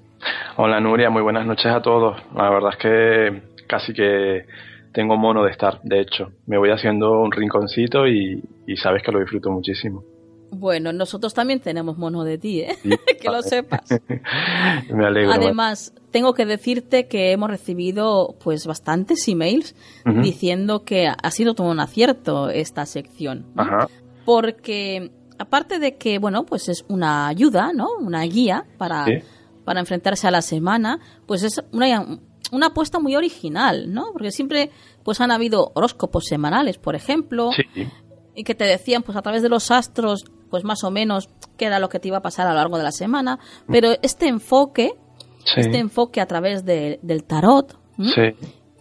Hola 0.58 0.80
Nuria, 0.80 1.10
muy 1.10 1.22
buenas 1.22 1.46
noches 1.46 1.68
a 1.68 1.82
todos. 1.82 2.22
La 2.36 2.50
verdad 2.50 2.72
es 2.72 2.78
que 2.78 3.42
casi 3.68 3.94
que 3.94 4.46
tengo 4.94 5.18
mono 5.18 5.44
de 5.44 5.52
estar, 5.52 5.82
de 5.84 6.02
hecho. 6.02 6.32
Me 6.46 6.58
voy 6.58 6.70
haciendo 6.72 7.22
un 7.22 7.32
rinconcito 7.32 8.08
y, 8.08 8.44
y 8.68 8.78
sabes 8.78 9.04
que 9.04 9.12
lo 9.12 9.20
disfruto 9.20 9.50
muchísimo. 9.50 10.04
Bueno, 10.52 10.92
nosotros 10.92 11.34
también 11.34 11.62
tenemos 11.62 11.98
mono 11.98 12.26
de 12.26 12.38
ti, 12.38 12.62
¿eh? 12.62 12.76
Sí, 12.84 12.90
que 13.22 13.30
lo 13.30 13.42
sepas. 13.42 13.90
Me 14.94 15.06
alegro. 15.06 15.32
Además, 15.32 15.94
tengo 16.12 16.34
que 16.34 16.46
decirte 16.46 17.08
que 17.08 17.32
hemos 17.32 17.50
recibido 17.50 18.36
pues 18.44 18.68
bastantes 18.68 19.26
emails 19.30 19.76
diciendo 20.22 20.84
que 20.84 21.08
ha 21.08 21.32
sido 21.32 21.54
todo 21.54 21.72
un 21.72 21.80
acierto 21.80 22.50
esta 22.50 22.86
sección. 22.86 23.46
¿no? 23.56 23.62
Ajá, 23.62 23.88
Porque 24.26 25.12
aparte 25.42 25.80
de 25.80 25.98
que, 25.98 26.20
bueno, 26.20 26.46
pues 26.46 26.70
es 26.70 26.86
una 26.88 27.28
ayuda, 27.28 27.72
¿no? 27.74 27.88
Una 28.00 28.22
guía 28.24 28.66
para, 28.78 29.06
Sí. 29.06 29.14
para 29.66 29.80
enfrentarse 29.80 30.28
a 30.28 30.32
la 30.32 30.42
semana, 30.42 31.00
pues 31.26 31.44
es 31.44 31.62
una, 31.72 32.20
una 32.52 32.68
apuesta 32.68 33.00
muy 33.00 33.16
original, 33.16 33.92
¿no? 33.94 34.12
Porque 34.14 34.32
siempre 34.32 34.72
pues 35.04 35.20
han 35.22 35.32
habido 35.32 35.72
horóscopos 35.76 36.26
semanales, 36.26 36.78
por 36.78 36.96
ejemplo, 36.96 37.52
sí, 37.56 37.64
y 38.36 38.44
que 38.44 38.56
te 38.56 38.66
decían 38.66 39.04
pues 39.04 39.18
a 39.18 39.22
través 39.22 39.42
de 39.42 39.50
los 39.50 39.72
astros 39.72 40.24
pues 40.50 40.64
más 40.64 40.84
o 40.84 40.92
menos 40.92 41.30
qué 41.58 41.66
era 41.66 41.80
lo 41.80 41.90
que 41.90 42.00
te 42.00 42.08
iba 42.10 42.18
a 42.18 42.22
pasar 42.22 42.46
a 42.48 42.52
lo 42.52 42.58
largo 42.58 42.78
de 42.78 42.84
la 42.84 42.92
semana, 42.92 43.40
pero 43.68 43.94
este 44.02 44.28
enfoque, 44.28 44.94
sí, 45.46 45.62
este 45.62 45.78
enfoque 45.80 46.20
a 46.22 46.26
través 46.28 46.66
de- 46.66 47.00
del 47.02 47.24
tarot 47.24 47.78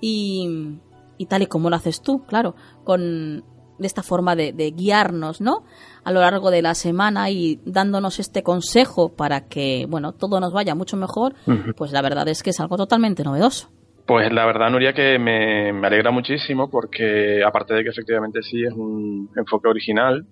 y, 0.01 0.79
y 1.19 1.27
tal 1.27 1.43
y 1.43 1.47
como 1.47 1.71
lo 1.71 1.77
haces 1.77 2.01
tú, 2.03 2.25
claro, 2.27 2.55
con 2.85 3.45
de 3.81 3.87
esta 3.87 4.03
forma 4.03 4.37
de, 4.37 4.53
de 4.53 4.71
guiarnos, 4.71 5.41
¿no? 5.41 5.65
A 6.05 6.13
lo 6.13 6.21
largo 6.21 6.51
de 6.51 6.63
la 6.63 6.75
semana 6.75 7.31
y 7.31 7.61
dándonos 7.65 8.21
este 8.21 8.43
consejo 8.43 9.15
para 9.17 9.49
que, 9.49 9.87
bueno, 9.89 10.13
todo 10.13 10.39
nos 10.39 10.53
vaya 10.53 10.75
mucho 10.75 10.97
mejor, 10.97 11.35
pues 11.77 11.93
la 11.93 12.03
verdad 12.03 12.29
es 12.29 12.43
que 12.43 12.51
es 12.51 12.61
algo 12.61 12.77
totalmente 12.77 13.25
novedoso. 13.25 13.71
Pues 14.07 14.33
la 14.33 14.45
verdad, 14.45 14.71
Nuria, 14.71 14.93
que 14.93 15.19
me, 15.19 15.73
me 15.73 15.87
alegra 15.87 16.11
muchísimo 16.11 16.69
porque 16.69 17.43
aparte 17.45 17.75
de 17.75 17.85
que 17.85 17.91
efectivamente 17.91 18.43
sí 18.43 18.65
es 18.65 18.73
un 18.73 19.31
enfoque 19.37 19.69
original 19.69 20.27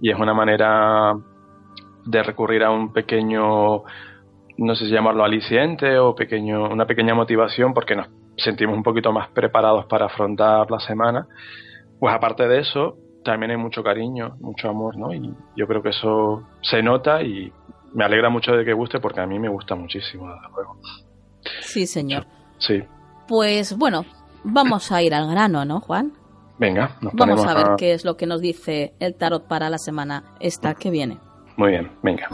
y 0.00 0.10
es 0.10 0.18
una 0.18 0.34
manera 0.34 1.14
de 2.04 2.22
recurrir 2.22 2.62
a 2.62 2.70
un 2.70 2.92
pequeño, 2.92 3.82
no 4.58 4.74
sé 4.74 4.84
si 4.84 4.90
llamarlo 4.90 5.24
aliciente 5.24 5.98
o 5.98 6.14
pequeño, 6.14 6.68
una 6.68 6.86
pequeña 6.86 7.14
motivación 7.14 7.74
porque 7.74 7.96
nos 7.96 8.08
sentimos 8.36 8.76
un 8.76 8.82
poquito 8.82 9.12
más 9.12 9.28
preparados 9.30 9.86
para 9.86 10.06
afrontar 10.06 10.70
la 10.70 10.80
semana, 10.80 11.26
pues 11.98 12.14
aparte 12.14 12.46
de 12.48 12.60
eso 12.60 12.96
también 13.24 13.52
hay 13.52 13.56
mucho 13.56 13.82
cariño, 13.82 14.36
mucho 14.40 14.68
amor, 14.68 14.96
¿no? 14.96 15.12
Y 15.12 15.34
yo 15.56 15.66
creo 15.66 15.82
que 15.82 15.88
eso 15.90 16.42
se 16.62 16.82
nota 16.82 17.22
y 17.22 17.52
me 17.94 18.04
alegra 18.04 18.28
mucho 18.28 18.52
de 18.52 18.64
que 18.64 18.72
guste 18.72 19.00
porque 19.00 19.20
a 19.20 19.26
mí 19.26 19.38
me 19.38 19.48
gusta 19.48 19.74
muchísimo, 19.74 20.28
desde 20.28 20.48
luego. 20.54 20.76
Sí, 21.60 21.86
señor. 21.86 22.26
Sí. 22.58 22.82
Pues 23.26 23.76
bueno, 23.76 24.04
vamos 24.44 24.92
a 24.92 25.02
ir 25.02 25.14
al 25.14 25.28
grano, 25.30 25.64
¿no, 25.64 25.80
Juan? 25.80 26.12
Venga, 26.58 26.96
nos 27.00 27.14
Vamos 27.14 27.44
a 27.44 27.54
ver 27.54 27.66
qué 27.76 27.92
es 27.92 28.04
lo 28.04 28.16
que 28.16 28.26
nos 28.26 28.40
dice 28.40 28.94
el 29.00 29.16
tarot 29.16 29.48
para 29.48 29.70
la 29.70 29.78
semana 29.78 30.36
esta 30.38 30.74
que 30.74 30.90
viene. 30.90 31.18
Muy 31.56 31.70
bien, 31.72 31.90
venga. 32.02 32.28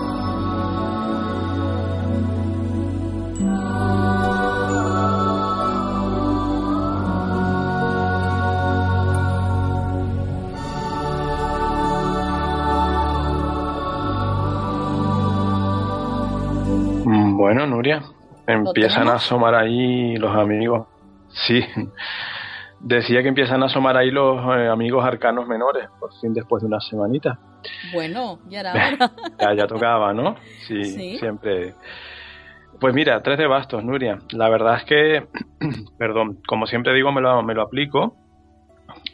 Bueno, 17.41 17.67
Nuria, 17.67 18.03
empiezan 18.47 19.09
a 19.09 19.15
asomar 19.15 19.55
ahí 19.55 20.15
los 20.19 20.37
amigos. 20.37 20.87
Sí, 21.31 21.65
decía 22.81 23.23
que 23.23 23.29
empiezan 23.29 23.63
a 23.63 23.67
asomar 23.67 23.97
ahí 23.97 24.11
los 24.11 24.37
eh, 24.59 24.69
amigos 24.69 25.03
arcanos 25.03 25.49
menores, 25.49 25.89
por 25.99 26.13
fin 26.21 26.35
después 26.35 26.61
de 26.63 26.67
una 26.67 26.81
semanita. 26.81 27.39
Bueno, 27.95 28.41
ya 28.51 28.61
era 28.61 28.73
hora. 28.73 29.13
Ya, 29.41 29.55
ya 29.55 29.67
tocaba, 29.67 30.13
¿no? 30.13 30.37
Sí, 30.67 30.85
Sí. 30.85 31.17
siempre. 31.17 31.73
Pues 32.79 32.93
mira, 32.93 33.23
tres 33.23 33.39
de 33.39 33.47
bastos, 33.47 33.83
Nuria. 33.83 34.19
La 34.33 34.51
verdad 34.51 34.77
es 34.77 34.85
que, 34.85 35.27
perdón, 35.99 36.43
como 36.47 36.67
siempre 36.67 36.93
digo, 36.93 37.11
me 37.11 37.23
lo, 37.23 37.43
me 37.43 37.55
lo 37.55 37.63
aplico. 37.63 38.17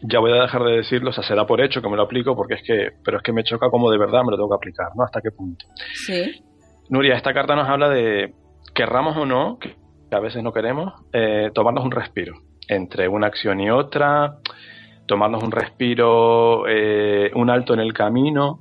Ya 0.03 0.18
voy 0.18 0.33
a 0.33 0.43
dejar 0.43 0.64
de 0.64 0.79
decirlo, 0.79 1.11
o 1.11 1.12
sea, 1.12 1.22
se 1.22 1.37
da 1.37 1.47
por 1.47 1.61
hecho 1.61 1.81
que 1.81 1.89
me 1.89 1.97
lo 1.97 2.03
aplico, 2.03 2.35
porque 2.35 2.55
es 2.55 2.62
que, 2.64 2.89
pero 3.05 3.18
es 3.18 3.22
que 3.22 3.33
me 3.33 3.45
choca 3.45 3.70
como 3.70 3.89
de 3.89 3.99
verdad 3.99 4.24
me 4.24 4.33
lo 4.33 4.37
tengo 4.37 4.49
que 4.49 4.57
aplicar, 4.57 4.89
¿no? 4.97 5.05
¿Hasta 5.05 5.20
qué 5.20 5.31
punto? 5.31 5.64
Sí. 5.95 6.43
Nuria, 6.89 7.16
esta 7.16 7.34
carta 7.34 7.57
nos 7.57 7.68
habla 7.68 7.89
de, 7.89 8.32
querramos 8.72 9.16
o 9.16 9.26
no, 9.26 9.59
que 9.59 9.74
a 10.12 10.20
veces 10.20 10.43
no 10.43 10.53
queremos, 10.53 10.95
eh, 11.12 11.51
tomarnos 11.53 11.84
un 11.84 11.91
respiro 11.91 12.34
entre 12.68 13.09
una 13.09 13.26
acción 13.26 13.61
y 13.61 13.70
otra, 13.70 14.39
tomarnos 15.07 15.43
un 15.43 15.51
respiro, 15.51 16.68
eh, 16.68 17.30
un 17.34 17.51
alto 17.51 17.74
en 17.74 17.80
el 17.80 17.93
camino, 17.93 18.61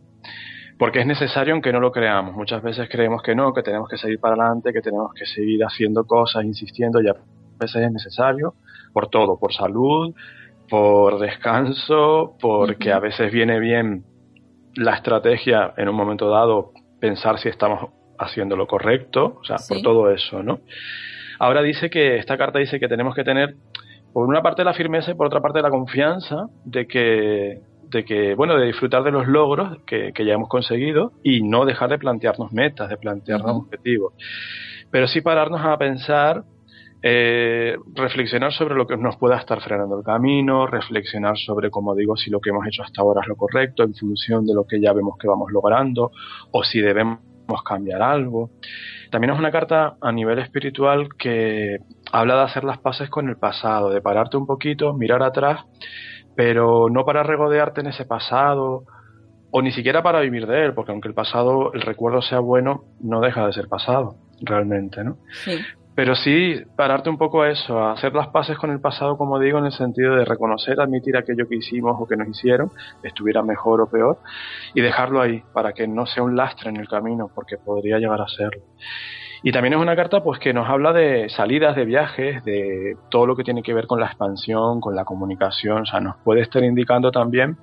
porque 0.80 1.02
es 1.02 1.06
necesario 1.06 1.54
aunque 1.54 1.72
no 1.72 1.80
lo 1.80 1.92
creamos. 1.92 2.36
Muchas 2.36 2.64
veces 2.64 2.90
creemos 2.90 3.22
que 3.22 3.36
no, 3.36 3.54
que 3.54 3.62
tenemos 3.62 3.88
que 3.88 3.98
seguir 3.98 4.20
para 4.20 4.34
adelante, 4.36 4.74
que 4.74 4.82
tenemos 4.82 5.14
que 5.14 5.28
seguir 5.28 5.64
haciendo 5.64 6.06
cosas, 6.06 6.44
insistiendo, 6.46 7.02
y 7.02 7.08
a 7.08 7.16
veces 7.60 7.84
es 7.84 7.92
necesario, 7.92 8.56
por 8.92 9.10
todo, 9.10 9.38
por 9.38 9.54
salud, 9.54 10.16
por 10.68 11.20
descanso, 11.20 12.36
porque 12.40 12.92
a 12.92 13.00
veces 13.00 13.32
viene 13.32 13.60
bien 13.60 14.04
la 14.76 14.96
estrategia 14.96 15.74
en 15.78 15.90
un 15.90 15.96
momento 15.96 16.28
dado, 16.30 16.72
pensar 17.00 17.38
si 17.38 17.50
estamos 17.50 17.92
haciendo 18.18 18.56
lo 18.56 18.68
correcto, 18.68 19.38
o 19.42 19.44
sea, 19.44 19.58
Sí. 19.58 19.74
por 19.76 19.84
todo 19.84 20.12
eso, 20.12 20.44
¿no? 20.44 20.60
Ahora 21.40 21.62
dice 21.62 21.90
que, 21.90 22.18
esta 22.18 22.38
carta 22.38 22.60
dice 22.60 22.80
que 22.80 22.88
tenemos 22.88 23.16
que 23.16 23.24
tener, 23.24 23.56
por 24.14 24.28
una 24.28 24.42
parte 24.42 24.64
la 24.64 24.74
firmeza 24.74 25.12
y 25.12 25.16
por 25.16 25.28
otra 25.28 25.42
parte 25.42 25.62
la 25.62 25.70
confianza 25.70 26.48
de 26.64 26.88
que, 26.88 27.60
de 27.90 28.06
que 28.06 28.36
bueno, 28.36 28.58
de 28.58 28.66
disfrutar 28.68 29.04
de 29.04 29.12
los 29.12 29.28
logros 29.28 29.80
que, 29.86 30.14
que 30.14 30.26
ya 30.26 30.34
hemos 30.34 30.50
conseguido 30.50 31.12
y 31.24 31.44
no 31.44 31.66
dejar 31.66 31.90
de 31.90 31.98
plantearnos 32.00 32.52
metas, 32.54 32.90
de 32.90 32.98
plantearnos 32.98 33.52
objetivos. 33.64 34.14
Pero 34.90 35.08
sí 35.08 35.22
pararnos 35.22 35.62
a 35.64 35.78
pensar, 35.78 36.44
eh, 37.08 37.76
reflexionar 37.94 38.52
sobre 38.54 38.74
lo 38.74 38.88
que 38.88 38.98
nos 38.98 39.18
pueda 39.18 39.38
estar 39.38 39.62
frenando 39.62 39.98
el 40.00 40.04
camino, 40.04 40.66
reflexionar 40.66 41.38
sobre, 41.38 41.70
como 41.70 41.94
digo, 41.94 42.16
si 42.18 42.32
lo 42.32 42.40
que 42.40 42.50
hemos 42.50 42.66
hecho 42.66 42.82
hasta 42.82 43.02
ahora 43.02 43.22
es 43.22 43.28
lo 43.28 43.36
correcto 43.36 43.84
en 43.84 43.94
función 43.94 44.46
de 44.46 44.56
lo 44.56 44.66
que 44.66 44.82
ya 44.82 44.92
vemos 44.94 45.16
que 45.20 45.28
vamos 45.28 45.52
logrando 45.52 46.12
o 46.52 46.64
si 46.64 46.82
debemos 46.82 47.20
cambiar 47.64 48.02
algo. 48.02 48.52
También 49.12 49.34
es 49.34 49.40
una 49.40 49.52
carta 49.52 49.96
a 50.02 50.12
nivel 50.12 50.40
espiritual 50.40 51.10
que 51.18 51.78
habla 52.12 52.36
de 52.36 52.44
hacer 52.44 52.64
las 52.64 52.80
paces 52.80 53.10
con 53.10 53.30
el 53.30 53.38
pasado, 53.38 53.90
de 53.90 54.02
pararte 54.02 54.38
un 54.38 54.46
poquito, 54.46 54.94
mirar 54.94 55.24
atrás, 55.24 55.66
pero 56.36 56.90
no 56.90 57.06
para 57.06 57.24
regodearte 57.24 57.82
en 57.82 57.88
ese 57.88 58.06
pasado 58.06 58.84
o 59.52 59.62
ni 59.62 59.72
siquiera 59.72 60.04
para 60.04 60.20
vivir 60.20 60.48
de 60.48 60.66
él, 60.66 60.74
porque 60.74 60.92
aunque 60.92 61.08
el 61.08 61.14
pasado, 61.14 61.72
el 61.74 61.82
recuerdo 61.82 62.22
sea 62.22 62.40
bueno, 62.40 62.84
no 63.00 63.22
deja 63.22 63.46
de 63.46 63.54
ser 63.54 63.68
pasado, 63.70 64.16
realmente, 64.42 65.04
¿no? 65.04 65.18
Sí. 65.46 65.58
Pero 65.96 66.14
sí, 66.16 66.62
pararte 66.76 67.10
un 67.10 67.18
poco 67.18 67.44
a 67.44 67.50
eso, 67.50 67.80
a 67.80 67.94
hacer 67.94 68.14
las 68.14 68.28
paces 68.28 68.58
con 68.58 68.70
el 68.70 68.82
pasado, 68.82 69.18
como 69.18 69.40
digo, 69.40 69.60
en 69.60 69.66
el 69.66 69.72
sentido 69.72 70.16
de 70.16 70.26
reconocer, 70.26 70.82
admitir 70.82 71.16
aquello 71.16 71.48
que 71.48 71.56
hicimos 71.56 71.96
o 71.98 72.06
que 72.06 72.18
nos 72.18 72.28
hicieron, 72.28 72.70
estuviera 73.02 73.42
mejor 73.42 73.80
o 73.80 73.90
peor, 73.90 74.20
y 74.74 74.82
dejarlo 74.82 75.22
ahí, 75.22 75.42
para 75.54 75.72
que 75.72 75.88
no 75.88 76.06
sea 76.06 76.24
un 76.24 76.36
lastre 76.36 76.70
en 76.70 76.78
el 76.78 76.90
camino, 76.90 77.30
porque 77.34 77.58
podría 77.58 77.98
llegar 77.98 78.22
a 78.22 78.28
serlo. 78.28 78.62
Y 79.42 79.52
también 79.52 79.74
es 79.76 79.80
una 79.80 79.96
carta 79.96 80.22
pues 80.22 80.40
que 80.40 80.54
nos 80.54 80.68
habla 80.68 80.92
de 80.92 81.30
salidas, 81.30 81.76
de 81.76 81.86
viajes, 81.86 82.44
de 82.44 82.98
todo 83.10 83.28
lo 83.28 83.36
que 83.36 83.44
tiene 83.44 83.62
que 83.62 83.74
ver 83.74 83.86
con 83.86 84.00
la 84.00 84.08
expansión, 84.08 84.82
con 84.82 84.96
la 84.96 85.06
comunicación, 85.06 85.84
o 85.84 85.86
sea, 85.86 86.02
nos 86.02 86.18
puede 86.18 86.42
estar 86.42 86.64
indicando 86.64 87.12
también 87.12 87.58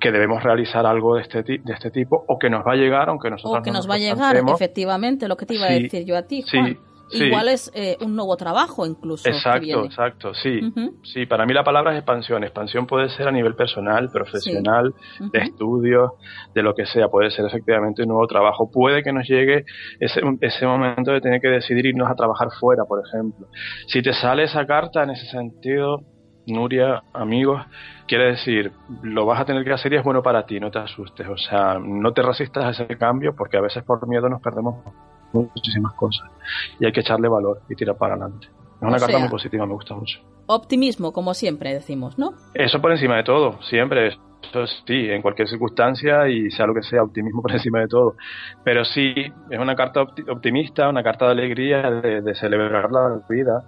que 0.00 0.10
debemos 0.10 0.42
realizar 0.42 0.84
algo 0.86 1.14
de 1.14 1.22
este, 1.22 1.42
de 1.42 1.72
este 1.72 1.90
tipo 1.90 2.24
o 2.26 2.38
que 2.38 2.50
nos 2.50 2.66
va 2.66 2.72
a 2.72 2.76
llegar, 2.76 3.08
aunque 3.08 3.30
nosotros 3.30 3.60
O 3.60 3.62
que 3.62 3.70
no 3.70 3.76
nos 3.76 3.88
va 3.88 3.94
a 3.94 3.98
llegar, 3.98 4.36
efectivamente, 4.36 5.28
lo 5.28 5.36
que 5.36 5.46
te 5.46 5.54
iba 5.54 5.66
a 5.66 5.70
decir 5.70 6.04
yo 6.04 6.16
a 6.16 6.22
ti, 6.22 6.42
Juan. 6.42 6.66
sí. 6.66 6.78
Igual 7.12 7.48
es 7.48 7.70
eh, 7.74 7.96
un 8.00 8.14
nuevo 8.14 8.36
trabajo 8.36 8.86
incluso. 8.86 9.28
Exacto, 9.28 9.84
exacto, 9.84 10.34
sí. 10.34 10.60
Sí, 11.02 11.26
para 11.26 11.46
mí 11.46 11.52
la 11.52 11.64
palabra 11.64 11.92
es 11.92 11.98
expansión. 11.98 12.44
Expansión 12.44 12.86
puede 12.86 13.08
ser 13.10 13.28
a 13.28 13.32
nivel 13.32 13.54
personal, 13.54 14.10
profesional, 14.12 14.94
de 15.32 15.38
estudios, 15.40 16.12
de 16.54 16.62
lo 16.62 16.74
que 16.74 16.86
sea. 16.86 17.08
Puede 17.08 17.30
ser 17.30 17.46
efectivamente 17.46 18.02
un 18.02 18.08
nuevo 18.08 18.26
trabajo. 18.26 18.70
Puede 18.70 19.02
que 19.02 19.12
nos 19.12 19.28
llegue 19.28 19.64
ese, 19.98 20.20
ese 20.40 20.66
momento 20.66 21.12
de 21.12 21.20
tener 21.20 21.40
que 21.40 21.48
decidir 21.48 21.86
irnos 21.86 22.10
a 22.10 22.14
trabajar 22.14 22.48
fuera, 22.58 22.84
por 22.84 23.02
ejemplo. 23.06 23.48
Si 23.86 24.02
te 24.02 24.12
sale 24.12 24.44
esa 24.44 24.66
carta 24.66 25.02
en 25.02 25.10
ese 25.10 25.26
sentido, 25.26 26.04
Nuria, 26.46 27.02
amigos, 27.12 27.62
quiere 28.06 28.32
decir, 28.32 28.72
lo 29.02 29.26
vas 29.26 29.40
a 29.40 29.44
tener 29.44 29.64
que 29.64 29.72
hacer 29.72 29.92
y 29.92 29.96
es 29.96 30.02
bueno 30.02 30.22
para 30.22 30.46
ti, 30.46 30.58
no 30.58 30.70
te 30.70 30.78
asustes. 30.78 31.28
O 31.28 31.36
sea, 31.36 31.78
no 31.78 32.12
te 32.12 32.22
resistas 32.22 32.64
a 32.64 32.70
ese 32.70 32.96
cambio 32.96 33.34
porque 33.36 33.56
a 33.56 33.60
veces 33.60 33.84
por 33.84 34.06
miedo 34.08 34.28
nos 34.28 34.40
perdemos 34.40 34.84
muchísimas 35.32 35.92
cosas. 35.94 36.28
Y 36.78 36.86
hay 36.86 36.92
que 36.92 37.00
echarle 37.00 37.28
valor 37.28 37.60
y 37.68 37.74
tirar 37.74 37.96
para 37.96 38.14
adelante. 38.14 38.46
Es 38.46 38.82
una 38.82 38.90
O 38.96 38.98
carta 38.98 39.06
sea- 39.08 39.18
muy 39.18 39.28
positiva, 39.28 39.66
me 39.66 39.74
gusta 39.74 39.94
mucho. 39.94 40.20
Optimismo, 40.46 41.12
como 41.12 41.32
siempre 41.34 41.72
decimos, 41.72 42.18
¿no? 42.18 42.32
Eso 42.54 42.80
por 42.80 42.90
encima 42.90 43.16
de 43.16 43.22
todo, 43.24 43.60
siempre. 43.62 44.08
Eso 44.42 44.66
sí, 44.86 45.08
en 45.10 45.20
cualquier 45.22 45.46
circunstancia 45.48 46.26
y 46.28 46.50
sea 46.50 46.66
lo 46.66 46.74
que 46.74 46.82
sea, 46.82 47.02
optimismo 47.04 47.42
por 47.42 47.52
encima 47.52 47.78
de 47.80 47.86
todo. 47.88 48.16
Pero 48.64 48.84
sí, 48.84 49.14
es 49.50 49.58
una 49.60 49.76
carta 49.76 50.00
opti- 50.00 50.28
optimista, 50.28 50.88
una 50.88 51.02
carta 51.04 51.26
de 51.26 51.32
alegría, 51.32 51.88
de, 51.90 52.20
de 52.22 52.34
celebrar 52.34 52.90
la 52.90 53.20
vida. 53.28 53.62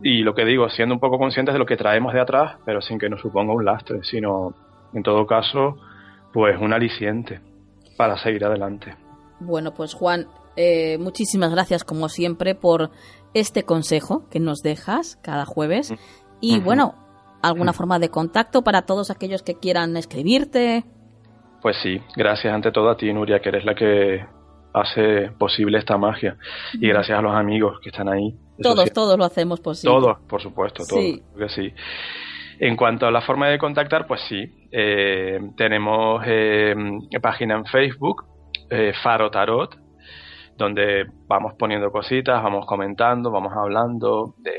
Y 0.00 0.22
lo 0.22 0.34
que 0.34 0.44
digo, 0.44 0.68
siendo 0.68 0.94
un 0.94 1.00
poco 1.00 1.18
conscientes 1.18 1.54
de 1.54 1.58
lo 1.58 1.66
que 1.66 1.76
traemos 1.76 2.12
de 2.14 2.20
atrás, 2.20 2.56
pero 2.64 2.80
sin 2.80 2.98
que 3.00 3.08
nos 3.08 3.20
suponga 3.20 3.52
un 3.52 3.64
lastre, 3.64 4.04
sino, 4.04 4.54
en 4.92 5.02
todo 5.02 5.26
caso, 5.26 5.76
pues 6.32 6.56
un 6.60 6.72
aliciente 6.72 7.40
para 7.96 8.16
seguir 8.18 8.44
adelante. 8.44 8.94
Bueno, 9.40 9.72
pues 9.74 9.94
Juan, 9.94 10.26
eh, 10.60 10.98
muchísimas 10.98 11.52
gracias 11.52 11.84
como 11.84 12.08
siempre 12.08 12.56
por 12.56 12.90
este 13.32 13.62
consejo 13.62 14.28
que 14.28 14.40
nos 14.40 14.58
dejas 14.58 15.16
cada 15.22 15.44
jueves. 15.44 15.94
Y 16.40 16.58
bueno, 16.58 16.96
alguna 17.42 17.72
forma 17.72 18.00
de 18.00 18.08
contacto 18.08 18.62
para 18.62 18.82
todos 18.82 19.12
aquellos 19.12 19.44
que 19.44 19.54
quieran 19.54 19.96
escribirte. 19.96 20.84
Pues 21.62 21.76
sí, 21.80 22.00
gracias 22.16 22.52
ante 22.52 22.72
todo 22.72 22.90
a 22.90 22.96
ti, 22.96 23.12
Nuria, 23.12 23.38
que 23.40 23.50
eres 23.50 23.64
la 23.64 23.76
que 23.76 24.26
hace 24.74 25.30
posible 25.38 25.78
esta 25.78 25.96
magia. 25.96 26.36
Y 26.74 26.88
gracias 26.88 27.16
a 27.16 27.22
los 27.22 27.36
amigos 27.36 27.78
que 27.80 27.90
están 27.90 28.08
ahí. 28.08 28.34
Todos, 28.60 28.84
sí. 28.86 28.90
todos 28.92 29.16
lo 29.16 29.26
hacemos 29.26 29.60
posible. 29.60 29.94
Todos, 29.94 30.18
por 30.28 30.42
supuesto, 30.42 30.82
todos. 30.88 31.00
Sí. 31.00 31.22
que 31.38 31.48
sí. 31.50 31.72
En 32.58 32.74
cuanto 32.74 33.06
a 33.06 33.12
la 33.12 33.20
forma 33.20 33.48
de 33.48 33.58
contactar, 33.58 34.08
pues 34.08 34.22
sí. 34.28 34.68
eh, 34.72 35.38
tenemos 35.56 36.20
eh, 36.26 36.74
página 37.22 37.54
en 37.54 37.64
Facebook, 37.66 38.24
eh, 38.70 38.92
Faro 39.00 39.30
Tarot, 39.30 39.87
donde 40.58 41.06
vamos 41.26 41.54
poniendo 41.54 41.90
cositas, 41.90 42.42
vamos 42.42 42.66
comentando, 42.66 43.30
vamos 43.30 43.54
hablando 43.56 44.34
de 44.38 44.52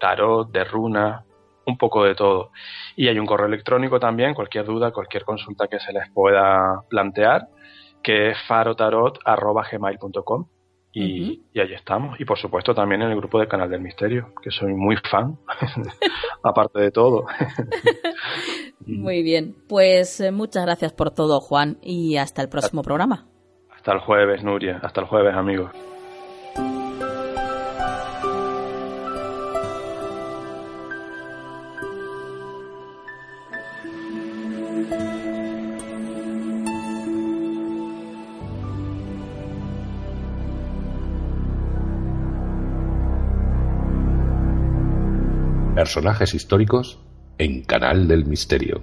tarot, 0.00 0.50
de 0.50 0.64
runas, 0.64 1.24
un 1.66 1.78
poco 1.78 2.02
de 2.04 2.14
todo. 2.14 2.50
Y 2.96 3.06
hay 3.08 3.18
un 3.18 3.26
correo 3.26 3.46
electrónico 3.46 4.00
también, 4.00 4.34
cualquier 4.34 4.64
duda, 4.64 4.90
cualquier 4.90 5.24
consulta 5.24 5.68
que 5.68 5.78
se 5.78 5.92
les 5.92 6.10
pueda 6.10 6.82
plantear, 6.88 7.46
que 8.02 8.30
es 8.30 8.38
farotarot.gmail.com. 8.48 10.46
Y, 10.94 11.44
y 11.54 11.60
ahí 11.60 11.72
estamos. 11.72 12.20
Y 12.20 12.26
por 12.26 12.38
supuesto 12.38 12.74
también 12.74 13.00
en 13.00 13.10
el 13.12 13.16
grupo 13.16 13.38
de 13.38 13.48
Canal 13.48 13.70
del 13.70 13.80
Misterio, 13.80 14.34
que 14.42 14.50
soy 14.50 14.74
muy 14.74 14.96
fan, 15.10 15.38
aparte 16.42 16.80
de 16.80 16.90
todo. 16.90 17.24
Muy 18.86 19.22
bien. 19.22 19.54
Pues 19.68 20.20
eh, 20.20 20.32
muchas 20.32 20.64
gracias 20.64 20.92
por 20.92 21.12
todo, 21.12 21.40
Juan, 21.40 21.78
y 21.82 22.16
hasta 22.16 22.42
el 22.42 22.48
próximo 22.48 22.82
programa. 22.82 23.31
Hasta 23.82 23.94
el 23.94 23.98
jueves, 23.98 24.44
Nuria. 24.44 24.78
Hasta 24.80 25.00
el 25.00 25.08
jueves, 25.08 25.34
amigos. 25.34 25.72
Personajes 45.74 46.34
históricos 46.34 47.00
en 47.38 47.64
Canal 47.64 48.06
del 48.06 48.26
Misterio. 48.26 48.80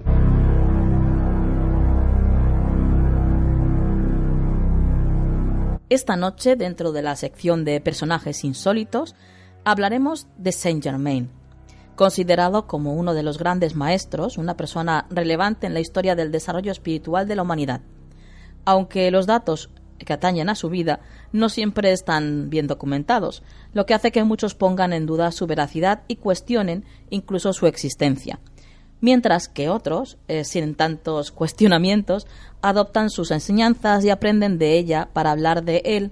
Esta 5.90 6.16
noche, 6.16 6.56
dentro 6.56 6.92
de 6.92 7.02
la 7.02 7.16
sección 7.16 7.66
de 7.66 7.82
personajes 7.82 8.44
insólitos, 8.44 9.16
hablaremos 9.64 10.28
de 10.38 10.52
Saint 10.52 10.84
Germain, 10.84 11.32
considerado 11.96 12.68
como 12.68 12.94
uno 12.94 13.16
de 13.16 13.24
los 13.24 13.40
grandes 13.40 13.76
maestros, 13.76 14.38
una 14.38 14.56
persona 14.56 15.08
relevante 15.10 15.66
en 15.66 15.74
la 15.74 15.80
historia 15.80 16.16
del 16.16 16.32
desarrollo 16.32 16.72
espiritual 16.72 17.28
de 17.28 17.36
la 17.36 17.42
humanidad. 17.42 17.82
Aunque 18.66 19.10
los 19.10 19.26
datos 19.26 19.72
que 19.98 20.14
atañen 20.14 20.50
a 20.50 20.56
su 20.56 20.70
vida 20.70 21.00
no 21.32 21.50
siempre 21.50 21.92
están 21.92 22.52
bien 22.52 22.68
documentados, 22.68 23.42
lo 23.74 23.88
que 23.88 23.96
hace 23.96 24.12
que 24.12 24.24
muchos 24.24 24.54
pongan 24.54 24.94
en 24.94 25.08
duda 25.08 25.32
su 25.32 25.48
veracidad 25.48 26.04
y 26.08 26.18
cuestionen 26.18 26.86
incluso 27.10 27.52
su 27.52 27.66
existencia, 27.66 28.40
mientras 29.02 29.48
que 29.48 29.70
otros, 29.70 30.18
eh, 30.28 30.44
sin 30.44 30.76
tantos 30.76 31.32
cuestionamientos, 31.34 32.28
adoptan 32.62 33.10
sus 33.10 33.32
enseñanzas 33.32 34.04
y 34.04 34.10
aprenden 34.10 34.58
de 34.58 34.78
ella 34.78 35.10
para 35.14 35.32
hablar 35.32 35.64
de 35.64 35.82
él 35.86 36.12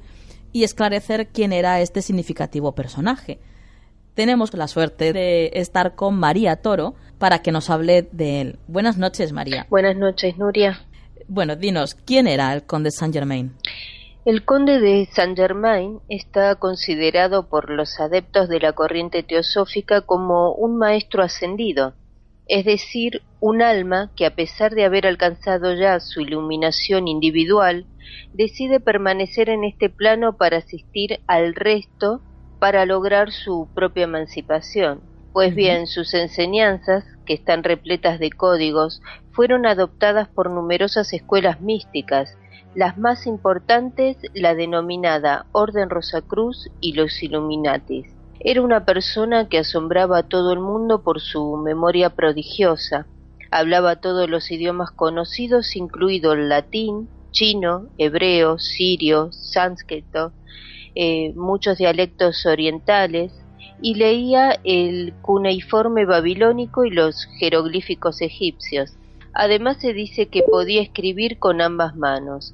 y 0.53 0.63
esclarecer 0.63 1.27
quién 1.27 1.53
era 1.53 1.81
este 1.81 2.01
significativo 2.01 2.73
personaje. 2.73 3.39
Tenemos 4.13 4.53
la 4.55 4.67
suerte 4.67 5.13
de 5.13 5.51
estar 5.53 5.93
con 5.93 6.17
María 6.17 6.55
Toro 6.55 6.95
para 7.19 7.43
que 7.43 7.51
nos 7.51 7.69
hable 7.69 8.09
de 8.11 8.41
él. 8.41 8.59
Buenas 8.67 8.97
noches, 8.97 9.31
María. 9.31 9.67
Buenas 9.69 9.95
noches, 9.95 10.37
Nuria. 10.37 10.79
Bueno, 11.27 11.55
dinos, 11.55 11.93
¿quién 11.93 12.25
era 12.25 12.53
el 12.53 12.63
conde 12.63 12.89
Saint 12.89 13.13
Germain? 13.13 13.53
El 14.25 14.43
conde 14.43 14.79
de 14.79 15.07
Saint 15.11 15.37
Germain 15.37 15.99
está 16.09 16.55
considerado 16.55 17.47
por 17.47 17.69
los 17.69 17.99
adeptos 17.99 18.49
de 18.49 18.59
la 18.59 18.73
corriente 18.73 19.23
teosófica 19.23 20.01
como 20.01 20.51
un 20.53 20.77
maestro 20.77 21.23
ascendido, 21.23 21.93
es 22.49 22.65
decir, 22.65 23.21
un 23.39 23.61
alma 23.61 24.11
que 24.15 24.25
a 24.25 24.35
pesar 24.35 24.73
de 24.73 24.85
haber 24.85 25.05
alcanzado 25.05 25.73
ya 25.73 25.99
su 25.99 26.21
iluminación 26.21 27.07
individual, 27.07 27.85
decide 28.33 28.79
permanecer 28.79 29.49
en 29.49 29.63
este 29.63 29.89
plano 29.89 30.37
para 30.37 30.57
asistir 30.57 31.19
al 31.27 31.55
resto 31.55 32.21
para 32.59 32.85
lograr 32.85 33.31
su 33.31 33.67
propia 33.73 34.05
emancipación. 34.05 35.01
Pues 35.33 35.53
bien, 35.53 35.85
sus 35.85 36.13
enseñanzas, 36.15 37.03
que 37.25 37.35
están 37.35 37.63
repletas 37.63 38.19
de 38.19 38.31
códigos, 38.31 39.01
fueron 39.31 39.67
adoptadas 39.67 40.27
por 40.29 40.49
numerosas 40.49 41.13
escuelas 41.13 41.61
místicas, 41.61 42.35
las 42.73 42.97
más 42.97 43.27
importantes 43.27 44.17
la 44.33 44.55
denominada 44.55 45.45
Orden 45.51 45.89
Rosacruz 45.89 46.69
y 46.81 46.93
los 46.93 47.21
Illuminatis. 47.21 48.16
Era 48.39 48.61
una 48.61 48.85
persona 48.85 49.49
que 49.49 49.59
asombraba 49.59 50.19
a 50.19 50.27
todo 50.27 50.53
el 50.53 50.59
mundo 50.59 51.01
por 51.01 51.19
su 51.19 51.57
memoria 51.57 52.11
prodigiosa. 52.11 53.07
Hablaba 53.51 53.97
todos 53.97 54.29
los 54.29 54.51
idiomas 54.51 54.91
conocidos, 54.91 55.75
incluido 55.75 56.33
el 56.33 56.49
latín, 56.49 57.09
chino, 57.31 57.87
hebreo, 57.97 58.59
sirio, 58.59 59.31
sánscrito, 59.31 60.33
eh, 60.95 61.33
muchos 61.35 61.77
dialectos 61.77 62.45
orientales, 62.45 63.33
y 63.81 63.95
leía 63.95 64.59
el 64.63 65.13
cuneiforme 65.21 66.05
babilónico 66.05 66.85
y 66.85 66.89
los 66.89 67.25
jeroglíficos 67.39 68.21
egipcios. 68.21 68.97
Además 69.33 69.77
se 69.79 69.93
dice 69.93 70.27
que 70.27 70.43
podía 70.43 70.81
escribir 70.81 71.37
con 71.37 71.61
ambas 71.61 71.95
manos 71.95 72.53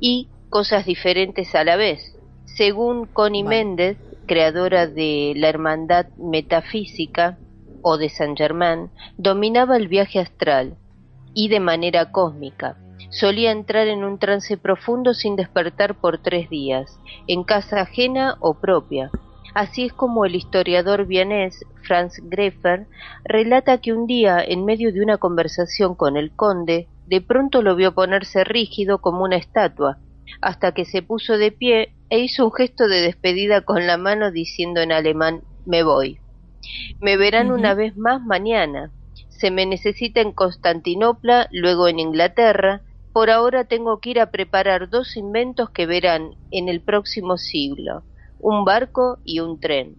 y 0.00 0.28
cosas 0.50 0.84
diferentes 0.86 1.54
a 1.54 1.64
la 1.64 1.76
vez. 1.76 2.16
Según 2.44 3.06
Connie 3.06 3.44
Méndez, 3.44 3.98
creadora 4.28 4.86
de 4.86 5.32
la 5.34 5.48
Hermandad 5.48 6.06
Metafísica 6.16 7.36
o 7.82 7.98
de 7.98 8.08
San 8.08 8.36
Germán, 8.36 8.92
dominaba 9.16 9.76
el 9.76 9.88
viaje 9.88 10.20
astral 10.20 10.76
y 11.34 11.48
de 11.48 11.58
manera 11.58 12.12
cósmica 12.12 12.76
Solía 13.10 13.52
entrar 13.52 13.88
en 13.88 14.04
un 14.04 14.18
trance 14.18 14.58
profundo 14.58 15.14
sin 15.14 15.34
despertar 15.34 15.94
por 15.94 16.18
tres 16.18 16.50
días, 16.50 17.00
en 17.26 17.42
casa 17.42 17.80
ajena 17.80 18.36
o 18.40 18.54
propia. 18.60 19.10
Así 19.54 19.86
es 19.86 19.92
como 19.94 20.26
el 20.26 20.34
historiador 20.34 21.06
vienés 21.06 21.64
Franz 21.84 22.20
Greffer 22.22 22.86
relata 23.24 23.78
que 23.78 23.94
un 23.94 24.06
día, 24.06 24.44
en 24.46 24.66
medio 24.66 24.92
de 24.92 25.00
una 25.00 25.16
conversación 25.16 25.94
con 25.94 26.18
el 26.18 26.32
conde, 26.32 26.86
de 27.06 27.22
pronto 27.22 27.62
lo 27.62 27.74
vio 27.76 27.94
ponerse 27.94 28.44
rígido 28.44 28.98
como 28.98 29.24
una 29.24 29.36
estatua, 29.36 29.98
hasta 30.42 30.72
que 30.72 30.84
se 30.84 31.00
puso 31.00 31.38
de 31.38 31.50
pie 31.50 31.94
e 32.10 32.18
hizo 32.18 32.44
un 32.46 32.52
gesto 32.52 32.88
de 32.88 33.00
despedida 33.00 33.62
con 33.62 33.86
la 33.86 33.96
mano 33.96 34.30
diciendo 34.30 34.80
en 34.80 34.92
alemán 34.92 35.42
me 35.66 35.82
voy. 35.82 36.18
Me 37.00 37.16
verán 37.16 37.50
una 37.50 37.74
vez 37.74 37.96
más 37.96 38.22
mañana. 38.22 38.90
Se 39.28 39.50
me 39.50 39.66
necesita 39.66 40.20
en 40.20 40.32
Constantinopla, 40.32 41.48
luego 41.52 41.88
en 41.88 42.00
Inglaterra, 42.00 42.82
por 43.12 43.30
ahora 43.30 43.64
tengo 43.64 44.00
que 44.00 44.10
ir 44.10 44.20
a 44.20 44.30
preparar 44.30 44.90
dos 44.90 45.16
inventos 45.16 45.70
que 45.70 45.86
verán 45.86 46.36
en 46.50 46.68
el 46.68 46.80
próximo 46.80 47.36
siglo, 47.36 48.02
un 48.40 48.64
barco 48.64 49.18
y 49.24 49.40
un 49.40 49.60
tren. 49.60 49.96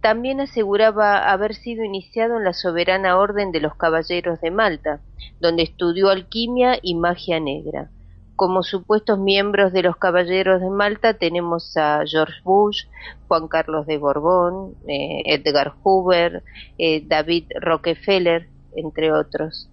También 0.00 0.40
aseguraba 0.40 1.30
haber 1.30 1.54
sido 1.54 1.82
iniciado 1.82 2.36
en 2.36 2.44
la 2.44 2.52
soberana 2.52 3.16
orden 3.16 3.52
de 3.52 3.60
los 3.60 3.74
caballeros 3.74 4.40
de 4.40 4.50
Malta, 4.50 5.00
donde 5.40 5.62
estudió 5.62 6.10
alquimia 6.10 6.78
y 6.82 6.94
magia 6.94 7.40
negra. 7.40 7.90
Como 8.36 8.62
supuestos 8.64 9.18
miembros 9.18 9.72
de 9.72 9.82
los 9.82 9.96
caballeros 9.96 10.60
de 10.60 10.70
Malta 10.70 11.14
tenemos 11.14 11.76
a 11.76 12.02
George 12.04 12.40
Bush, 12.42 12.84
Juan 13.28 13.46
Carlos 13.46 13.86
de 13.86 13.98
Borbón, 13.98 14.74
eh, 14.88 15.22
Edgar 15.26 15.74
Hoover, 15.82 16.42
eh, 16.76 17.04
David 17.06 17.44
Rockefeller, 17.60 18.48
entre 18.74 19.12
otros. 19.12 19.68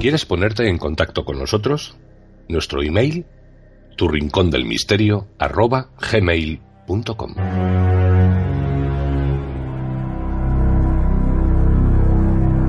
¿Quieres 0.00 0.24
ponerte 0.24 0.68
en 0.68 0.78
contacto 0.78 1.24
con 1.24 1.38
nosotros? 1.38 1.96
Nuestro 2.48 2.82
email, 2.82 3.26
tu. 3.96 4.08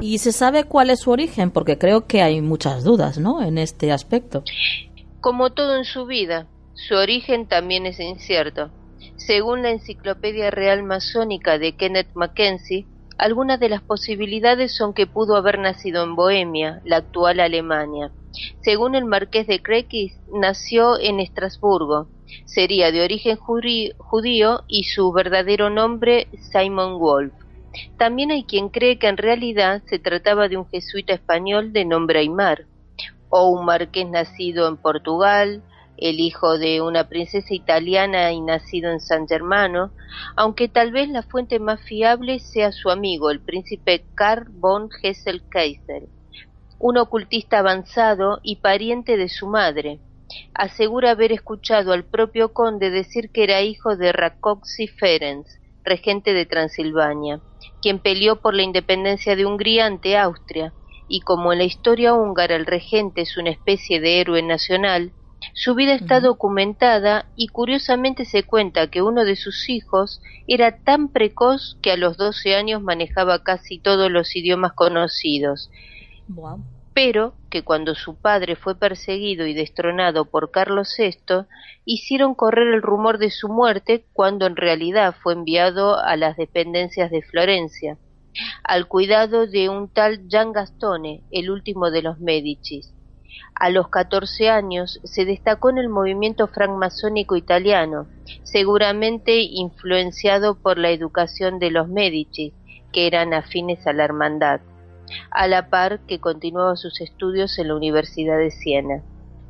¿Y 0.09 0.17
se 0.17 0.31
sabe 0.31 0.63
cuál 0.63 0.89
es 0.89 1.01
su 1.01 1.11
origen? 1.11 1.51
Porque 1.51 1.77
creo 1.77 2.07
que 2.07 2.23
hay 2.23 2.41
muchas 2.41 2.83
dudas, 2.83 3.19
¿no? 3.19 3.43
En 3.43 3.59
este 3.59 3.91
aspecto. 3.91 4.43
Como 5.21 5.51
todo 5.51 5.77
en 5.77 5.83
su 5.83 6.07
vida, 6.07 6.47
su 6.73 6.95
origen 6.95 7.45
también 7.45 7.85
es 7.85 7.99
incierto. 7.99 8.71
Según 9.17 9.61
la 9.61 9.69
Enciclopedia 9.69 10.49
Real 10.49 10.81
Masónica 10.81 11.59
de 11.59 11.73
Kenneth 11.73 12.09
Mackenzie, 12.15 12.87
algunas 13.19 13.59
de 13.59 13.69
las 13.69 13.83
posibilidades 13.83 14.75
son 14.75 14.95
que 14.95 15.05
pudo 15.05 15.35
haber 15.35 15.59
nacido 15.59 16.03
en 16.03 16.15
Bohemia, 16.15 16.81
la 16.85 16.97
actual 16.97 17.39
Alemania. 17.39 18.09
Según 18.61 18.95
el 18.95 19.05
marqués 19.05 19.45
de 19.45 19.61
Crequis, 19.61 20.17
nació 20.33 20.99
en 20.99 21.19
Estrasburgo. 21.19 22.07
Sería 22.45 22.91
de 22.91 23.03
origen 23.03 23.37
judío 23.37 24.63
y 24.67 24.85
su 24.85 25.11
verdadero 25.11 25.69
nombre 25.69 26.29
Simon 26.51 26.97
Wolf. 26.97 27.31
También 27.97 28.31
hay 28.31 28.43
quien 28.43 28.69
cree 28.69 28.97
que 28.97 29.07
en 29.07 29.17
realidad 29.17 29.81
se 29.85 29.99
trataba 29.99 30.47
de 30.47 30.57
un 30.57 30.67
jesuita 30.67 31.13
español 31.13 31.73
de 31.73 31.85
nombre 31.85 32.19
Aymar, 32.19 32.65
o 33.29 33.49
un 33.49 33.65
marqués 33.65 34.07
nacido 34.07 34.67
en 34.67 34.77
Portugal, 34.77 35.63
el 35.97 36.19
hijo 36.19 36.57
de 36.57 36.81
una 36.81 37.09
princesa 37.09 37.53
italiana 37.53 38.31
y 38.31 38.41
nacido 38.41 38.91
en 38.91 38.99
San 38.99 39.27
Germano, 39.27 39.91
aunque 40.35 40.67
tal 40.67 40.91
vez 40.91 41.09
la 41.09 41.23
fuente 41.23 41.59
más 41.59 41.81
fiable 41.81 42.39
sea 42.39 42.71
su 42.71 42.89
amigo, 42.89 43.29
el 43.29 43.41
príncipe 43.41 44.05
Karl 44.15 44.47
von 44.49 44.89
Hessel-Kaisel, 45.03 46.07
un 46.79 46.97
ocultista 46.97 47.59
avanzado 47.59 48.39
y 48.43 48.57
pariente 48.57 49.17
de 49.17 49.27
su 49.29 49.47
madre. 49.47 49.99
Asegura 50.53 51.11
haber 51.11 51.31
escuchado 51.31 51.91
al 51.91 52.05
propio 52.05 52.53
conde 52.53 52.91
decir 52.91 53.31
que 53.31 53.43
era 53.43 53.61
hijo 53.61 53.97
de 53.97 54.11
Rakoczy 54.11 54.87
Ferenc, 54.87 55.47
regente 55.83 56.33
de 56.33 56.45
Transilvania, 56.45 57.41
quien 57.81 57.99
peleó 57.99 58.37
por 58.41 58.53
la 58.53 58.63
independencia 58.63 59.35
de 59.35 59.45
Hungría 59.45 59.85
ante 59.85 60.17
Austria, 60.17 60.73
y 61.07 61.21
como 61.21 61.51
en 61.51 61.59
la 61.59 61.65
historia 61.65 62.13
húngara 62.13 62.55
el 62.55 62.65
regente 62.65 63.21
es 63.21 63.37
una 63.37 63.49
especie 63.49 63.99
de 63.99 64.19
héroe 64.21 64.41
nacional, 64.43 65.13
su 65.53 65.73
vida 65.73 65.93
está 65.93 66.19
documentada 66.19 67.31
y 67.35 67.47
curiosamente 67.47 68.25
se 68.25 68.43
cuenta 68.43 68.89
que 68.89 69.01
uno 69.01 69.23
de 69.23 69.35
sus 69.35 69.69
hijos 69.69 70.21
era 70.47 70.83
tan 70.83 71.11
precoz 71.11 71.77
que 71.81 71.91
a 71.91 71.97
los 71.97 72.17
12 72.17 72.55
años 72.55 72.81
manejaba 72.81 73.43
casi 73.43 73.79
todos 73.79 74.11
los 74.11 74.35
idiomas 74.35 74.73
conocidos. 74.73 75.69
Pero 77.01 77.33
que 77.49 77.63
cuando 77.63 77.95
su 77.95 78.15
padre 78.15 78.57
fue 78.57 78.77
perseguido 78.77 79.47
y 79.47 79.53
destronado 79.53 80.25
por 80.25 80.51
Carlos 80.51 80.93
VI, 80.97 81.45
hicieron 81.85 82.35
correr 82.35 82.73
el 82.73 82.81
rumor 82.81 83.19
de 83.19 83.31
su 83.31 83.47
muerte 83.47 84.03
cuando 84.11 84.45
en 84.45 84.57
realidad 84.57 85.15
fue 85.23 85.31
enviado 85.31 85.97
a 85.97 86.17
las 86.17 86.35
dependencias 86.35 87.09
de 87.09 87.21
Florencia, 87.21 87.97
al 88.65 88.89
cuidado 88.89 89.47
de 89.47 89.69
un 89.69 89.87
tal 89.87 90.27
Gian 90.27 90.51
Gastone, 90.51 91.23
el 91.31 91.49
último 91.51 91.89
de 91.89 92.01
los 92.01 92.19
Medicis 92.19 92.93
a 93.55 93.69
los 93.69 93.87
catorce 93.87 94.49
años 94.49 94.99
se 95.05 95.23
destacó 95.23 95.69
en 95.69 95.77
el 95.77 95.87
movimiento 95.87 96.47
francmasónico 96.47 97.37
italiano, 97.37 98.07
seguramente 98.43 99.39
influenciado 99.39 100.55
por 100.55 100.77
la 100.77 100.91
educación 100.91 101.59
de 101.59 101.71
los 101.71 101.87
Medici, 101.87 102.53
que 102.91 103.07
eran 103.07 103.33
afines 103.33 103.85
a 103.87 103.93
la 103.93 104.03
hermandad, 104.03 104.59
a 105.31 105.47
la 105.47 105.69
par 105.69 105.99
que 106.07 106.19
continuaba 106.19 106.75
sus 106.75 107.01
estudios 107.01 107.57
en 107.59 107.69
la 107.69 107.75
Universidad 107.75 108.37
de 108.37 108.51
Siena. 108.51 109.03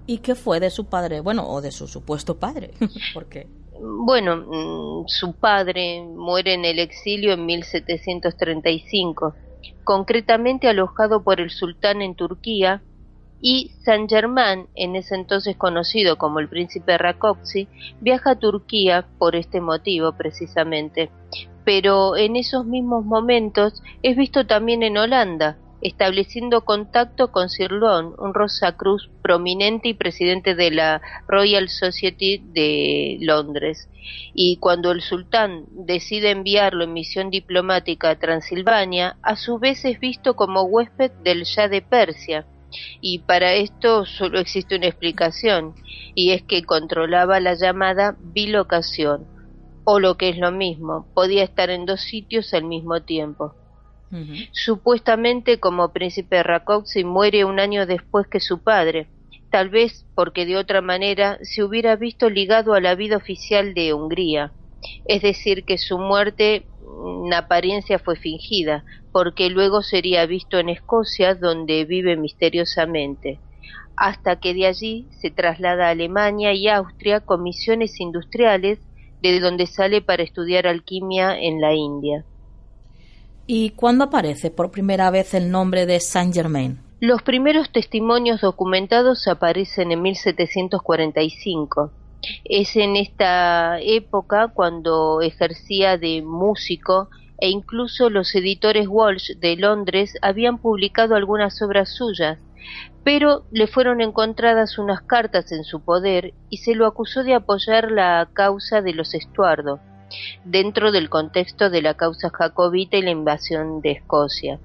¿Y 0.06 0.20
qué 0.20 0.36
fue 0.36 0.60
de 0.60 0.70
su 0.70 0.86
padre? 0.86 1.20
Bueno, 1.20 1.48
o 1.48 1.62
de 1.62 1.72
su 1.72 1.88
supuesto 1.88 2.40
padre. 2.40 2.72
¿Por 3.14 3.28
qué? 3.28 3.48
Bueno, 3.82 4.38
mm, 4.38 5.08
su 5.08 5.34
padre 5.34 6.02
muere 6.04 6.54
en 6.56 6.66
el 6.66 6.80
exilio 6.80 7.34
en 7.34 7.46
1735, 7.46 9.36
concretamente 9.84 10.68
alojado 10.68 11.24
por 11.24 11.40
el 11.40 11.50
sultán 11.50 12.02
en 12.02 12.16
Turquía 12.16 12.82
y 13.42 13.72
Saint 13.84 14.10
Germain, 14.10 14.68
en 14.76 14.96
ese 14.96 15.16
entonces 15.16 15.56
conocido 15.56 16.18
como 16.18 16.40
el 16.40 16.50
príncipe 16.50 16.98
Rákóczi, 16.98 17.68
viaja 18.02 18.32
a 18.32 18.40
Turquía 18.40 19.06
por 19.18 19.36
este 19.36 19.62
motivo 19.62 20.14
precisamente. 20.14 21.10
Pero 21.64 22.18
en 22.18 22.36
esos 22.36 22.66
mismos 22.66 23.06
momentos 23.06 23.82
es 24.02 24.18
visto 24.18 24.46
también 24.46 24.84
en 24.84 24.98
Holanda, 24.98 25.58
estableciendo 25.82 26.66
contacto 26.66 27.32
con 27.32 27.50
Sir 27.50 27.72
Lon, 27.72 28.14
un 28.18 28.34
Rosacruz 28.34 29.10
prominente 29.22 29.90
y 29.90 29.94
presidente 29.94 30.56
de 30.56 30.72
la 30.72 31.02
Royal 31.28 31.70
Society 31.70 32.42
de 32.54 33.18
Londres. 33.22 33.88
Y 34.34 34.58
cuando 34.58 34.92
el 34.92 35.02
sultán 35.02 35.66
decide 35.72 36.32
enviarlo 36.32 36.84
en 36.84 36.94
misión 36.94 37.30
diplomática 37.30 38.10
a 38.10 38.20
Transilvania, 38.20 39.18
a 39.22 39.36
su 39.36 39.60
vez 39.60 39.86
es 39.86 40.00
visto 40.00 40.36
como 40.36 40.64
huésped 40.64 41.12
del 41.24 41.44
Shah 41.44 41.70
de 41.70 41.82
Persia, 41.82 42.46
y 43.02 43.20
para 43.20 43.54
esto 43.54 44.06
solo 44.06 44.40
existe 44.40 44.76
una 44.76 44.88
explicación, 44.88 45.76
y 46.16 46.32
es 46.32 46.44
que 46.44 46.64
controlaba 46.64 47.40
la 47.40 47.56
llamada 47.56 48.18
bilocación, 48.20 49.26
o 49.84 50.00
lo 50.00 50.18
que 50.18 50.30
es 50.30 50.38
lo 50.38 50.52
mismo, 50.52 51.08
podía 51.14 51.44
estar 51.44 51.70
en 51.70 51.86
dos 51.86 52.02
sitios 52.02 52.54
al 52.54 52.66
mismo 52.66 53.02
tiempo. 53.02 53.56
Supuestamente 54.52 55.60
como 55.60 55.94
príncipe 55.94 56.42
Rákóczi 56.42 57.04
muere 57.04 57.46
un 57.46 57.60
año 57.60 57.86
después 57.86 58.28
que 58.28 58.40
su 58.40 58.64
padre, 58.64 59.08
tal 59.52 59.70
vez 59.70 60.06
porque 60.16 60.46
de 60.46 60.58
otra 60.58 60.82
manera 60.82 61.38
se 61.44 61.64
hubiera 61.64 61.96
visto 61.96 62.30
ligado 62.30 62.74
a 62.74 62.82
la 62.82 62.96
vida 62.96 63.18
oficial 63.18 63.74
de 63.76 63.94
Hungría, 63.94 64.52
es 65.06 65.22
decir, 65.22 65.64
que 65.64 65.78
su 65.78 66.00
muerte 66.00 66.66
en 67.26 67.34
apariencia 67.34 68.00
fue 68.00 68.16
fingida, 68.16 68.84
porque 69.12 69.50
luego 69.50 69.82
sería 69.82 70.26
visto 70.26 70.58
en 70.58 70.70
Escocia, 70.70 71.36
donde 71.36 71.86
vive 71.86 72.16
misteriosamente, 72.18 73.40
hasta 73.96 74.40
que 74.40 74.54
de 74.54 74.68
allí 74.68 75.08
se 75.20 75.32
traslada 75.32 75.88
a 75.88 75.92
Alemania 75.92 76.54
y 76.54 76.68
Austria 76.68 77.22
con 77.22 77.44
misiones 77.44 78.00
industriales, 78.00 78.80
de 79.22 79.40
donde 79.40 79.68
sale 79.68 80.02
para 80.02 80.24
estudiar 80.24 80.68
alquimia 80.68 81.38
en 81.40 81.60
la 81.60 81.74
India. 81.74 82.24
¿Y 83.48 83.72
cuándo 83.72 84.06
aparece 84.06 84.52
por 84.52 84.72
primera 84.72 85.10
vez 85.12 85.34
el 85.34 85.52
nombre 85.52 85.86
de 85.86 86.00
Saint 86.00 86.34
Germain? 86.34 86.80
Los 87.02 87.22
primeros 87.24 87.72
testimonios 87.72 88.42
documentados 88.42 89.28
aparecen 89.28 89.92
en 89.92 90.02
1745 90.02 91.92
es 92.44 92.76
en 92.76 92.96
esta 92.96 93.80
época 93.80 94.50
cuando 94.50 95.22
ejercía 95.22 95.98
de 95.98 96.22
músico 96.22 97.10
e 97.40 97.50
incluso 97.50 98.10
los 98.10 98.36
editores 98.36 98.88
Walsh 98.88 99.38
de 99.38 99.56
Londres 99.56 100.14
habían 100.22 100.58
publicado 100.58 101.16
algunas 101.16 101.62
obras 101.62 101.90
suyas, 101.90 102.40
pero 103.04 103.46
le 103.52 103.68
fueron 103.68 104.02
encontradas 104.02 104.78
unas 104.78 105.02
cartas 105.02 105.52
en 105.52 105.64
su 105.64 105.82
poder 105.82 106.34
y 106.50 106.58
se 106.58 106.76
lo 106.76 106.86
acusó 106.86 107.24
de 107.24 107.34
apoyar 107.34 107.92
la 107.92 108.30
causa 108.34 108.82
de 108.82 108.94
los 108.94 109.14
Estuardo, 109.14 109.80
dentro 110.44 110.92
del 110.92 111.10
contexto 111.10 111.70
de 111.70 111.82
la 111.82 111.94
causa 111.94 112.30
jacobita 112.30 112.98
y 112.98 113.02
la 113.02 113.12
invasión 113.12 113.82
de 113.82 113.92
Escocia. 113.92 114.60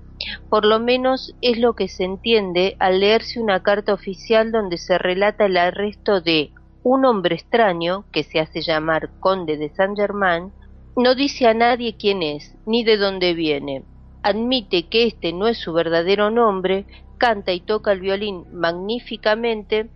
Por 0.48 0.64
lo 0.64 0.80
menos 0.80 1.34
es 1.42 1.58
lo 1.58 1.74
que 1.74 1.88
se 1.88 2.04
entiende 2.04 2.76
al 2.78 3.00
leerse 3.00 3.40
una 3.40 3.62
carta 3.62 3.92
oficial 3.92 4.52
donde 4.52 4.78
se 4.78 4.96
relata 4.98 5.46
el 5.46 5.56
arresto 5.56 6.20
de 6.20 6.50
un 6.84 7.06
hombre 7.06 7.34
extraño, 7.34 8.04
que 8.12 8.22
se 8.22 8.38
hace 8.38 8.60
llamar 8.60 9.10
conde 9.18 9.56
de 9.56 9.70
Saint 9.70 9.96
Germain, 9.96 10.52
no 10.96 11.14
dice 11.14 11.48
a 11.48 11.54
nadie 11.54 11.96
quién 11.96 12.22
es, 12.22 12.54
ni 12.66 12.84
de 12.84 12.98
dónde 12.98 13.34
viene. 13.34 13.82
Admite 14.22 14.84
que 14.88 15.06
este 15.06 15.32
no 15.32 15.48
es 15.48 15.58
su 15.58 15.72
verdadero 15.72 16.30
nombre, 16.30 16.84
canta 17.18 17.52
y 17.52 17.60
toca 17.60 17.90
el 17.92 18.00
violín 18.00 18.44
magníficamente, 18.52 19.88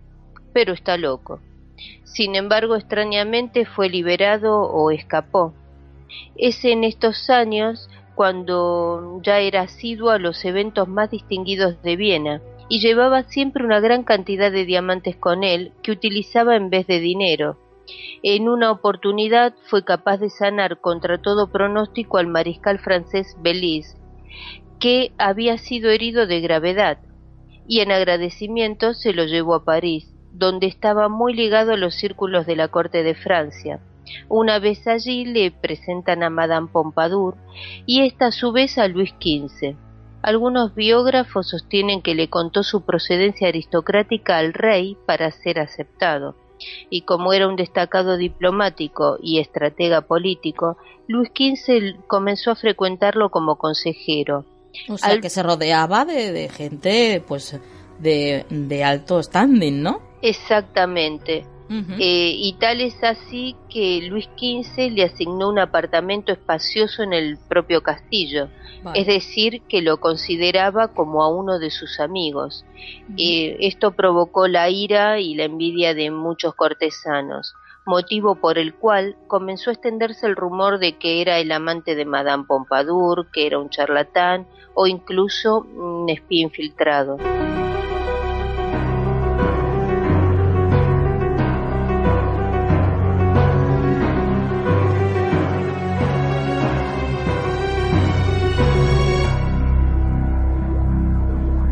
pero 0.51 0.73
está 0.73 0.97
loco. 0.97 1.39
Sin 2.03 2.35
embargo, 2.35 2.75
extrañamente 2.75 3.65
fue 3.65 3.87
liberado 3.87 4.59
o 4.61 4.89
escapó. 4.89 5.53
Es 6.35 6.65
en 6.65 6.83
estos 6.83 7.29
años 7.29 7.87
cuando 8.15 9.21
ya 9.23 9.39
era 9.39 9.61
asiduo 9.61 10.09
a 10.09 10.19
los 10.19 10.43
eventos 10.43 10.87
más 10.87 11.11
distinguidos 11.11 11.81
de 11.83 11.95
Viena, 11.95 12.41
y 12.69 12.79
llevaba 12.79 13.23
siempre 13.23 13.65
una 13.65 13.79
gran 13.79 14.03
cantidad 14.03 14.51
de 14.51 14.65
diamantes 14.65 15.15
con 15.15 15.43
él 15.43 15.73
que 15.81 15.91
utilizaba 15.91 16.55
en 16.55 16.69
vez 16.69 16.87
de 16.87 16.99
dinero. 16.99 17.57
En 18.21 18.47
una 18.47 18.71
oportunidad 18.71 19.55
fue 19.65 19.83
capaz 19.83 20.17
de 20.17 20.29
sanar 20.29 20.79
contra 20.79 21.19
todo 21.19 21.51
pronóstico 21.51 22.17
al 22.17 22.27
mariscal 22.27 22.79
francés 22.79 23.35
Belize, 23.41 23.97
que 24.79 25.11
había 25.17 25.57
sido 25.57 25.89
herido 25.89 26.27
de 26.27 26.39
gravedad, 26.41 26.99
y 27.67 27.81
en 27.81 27.91
agradecimiento 27.91 28.93
se 28.93 29.13
lo 29.13 29.25
llevó 29.25 29.55
a 29.55 29.65
París, 29.65 30.13
donde 30.31 30.67
estaba 30.67 31.09
muy 31.09 31.33
ligado 31.33 31.73
a 31.73 31.77
los 31.77 31.95
círculos 31.95 32.45
de 32.45 32.55
la 32.55 32.67
corte 32.67 33.03
de 33.03 33.15
Francia. 33.15 33.79
Una 34.27 34.59
vez 34.59 34.87
allí 34.87 35.25
le 35.25 35.51
presentan 35.51 36.23
a 36.23 36.29
Madame 36.29 36.67
Pompadour 36.71 37.35
y 37.85 38.01
esta 38.01 38.27
a 38.27 38.31
su 38.31 38.51
vez 38.51 38.77
a 38.77 38.87
Luis 38.87 39.13
XV. 39.19 39.75
Algunos 40.21 40.75
biógrafos 40.75 41.49
sostienen 41.49 42.01
que 42.01 42.13
le 42.13 42.29
contó 42.29 42.63
su 42.63 42.81
procedencia 42.81 43.47
aristocrática 43.47 44.37
al 44.37 44.53
rey 44.53 44.97
para 45.05 45.31
ser 45.31 45.59
aceptado, 45.59 46.35
y 46.89 47.01
como 47.01 47.31
era 47.33 47.47
un 47.47 47.55
destacado 47.55 48.17
diplomático 48.17 49.17
y 49.21 49.39
estratega 49.39 50.01
político, 50.01 50.77
Luis 51.07 51.29
XV 51.29 52.05
comenzó 52.07 52.51
a 52.51 52.55
frecuentarlo 52.55 53.29
como 53.29 53.55
consejero. 53.55 54.45
O 54.89 54.97
sea, 54.97 55.19
que 55.19 55.29
se 55.29 55.41
rodeaba 55.41 56.05
de, 56.05 56.49
gente, 56.49 57.23
pues, 57.27 57.59
de, 57.99 58.45
de 58.49 58.83
alto 58.83 59.23
standing, 59.23 59.81
¿no? 59.81 60.01
Exactamente. 60.21 61.45
Eh, 61.69 62.33
y 62.35 62.53
tal 62.53 62.81
es 62.81 63.03
así 63.03 63.55
que 63.69 64.01
Luis 64.09 64.27
XV 64.37 64.89
le 64.91 65.03
asignó 65.03 65.49
un 65.49 65.59
apartamento 65.59 66.31
espacioso 66.31 67.03
en 67.03 67.13
el 67.13 67.37
propio 67.47 67.83
castillo, 67.83 68.49
es 68.95 69.05
decir, 69.05 69.61
que 69.69 69.83
lo 69.83 69.99
consideraba 69.99 70.87
como 70.87 71.21
a 71.21 71.27
uno 71.27 71.59
de 71.59 71.69
sus 71.69 71.99
amigos. 71.99 72.65
Eh, 73.17 73.57
esto 73.59 73.91
provocó 73.91 74.47
la 74.47 74.69
ira 74.69 75.19
y 75.19 75.35
la 75.35 75.43
envidia 75.43 75.93
de 75.93 76.09
muchos 76.09 76.55
cortesanos, 76.55 77.53
motivo 77.85 78.35
por 78.35 78.57
el 78.57 78.73
cual 78.73 79.15
comenzó 79.27 79.69
a 79.69 79.73
extenderse 79.73 80.25
el 80.25 80.35
rumor 80.35 80.79
de 80.79 80.97
que 80.97 81.21
era 81.21 81.37
el 81.37 81.51
amante 81.51 81.93
de 81.93 82.05
Madame 82.05 82.45
Pompadour, 82.47 83.27
que 83.31 83.45
era 83.45 83.59
un 83.59 83.69
charlatán 83.69 84.47
o 84.73 84.87
incluso 84.87 85.59
un 85.75 86.09
espía 86.09 86.41
infiltrado. 86.41 87.17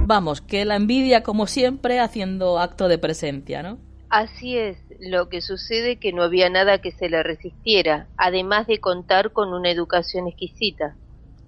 Vamos, 0.07 0.39
que 0.39 0.63
la 0.63 0.77
envidia, 0.77 1.21
como 1.21 1.47
siempre, 1.47 1.99
haciendo 1.99 2.59
acto 2.59 2.87
de 2.87 2.97
presencia, 2.97 3.61
¿no? 3.61 3.77
Así 4.09 4.57
es, 4.57 4.77
lo 5.01 5.27
que 5.27 5.41
sucede 5.41 5.99
que 5.99 6.13
no 6.13 6.23
había 6.23 6.49
nada 6.49 6.77
que 6.77 6.91
se 6.91 7.09
le 7.09 7.23
resistiera, 7.23 8.07
además 8.15 8.67
de 8.67 8.79
contar 8.79 9.33
con 9.33 9.53
una 9.53 9.69
educación 9.69 10.29
exquisita. 10.29 10.95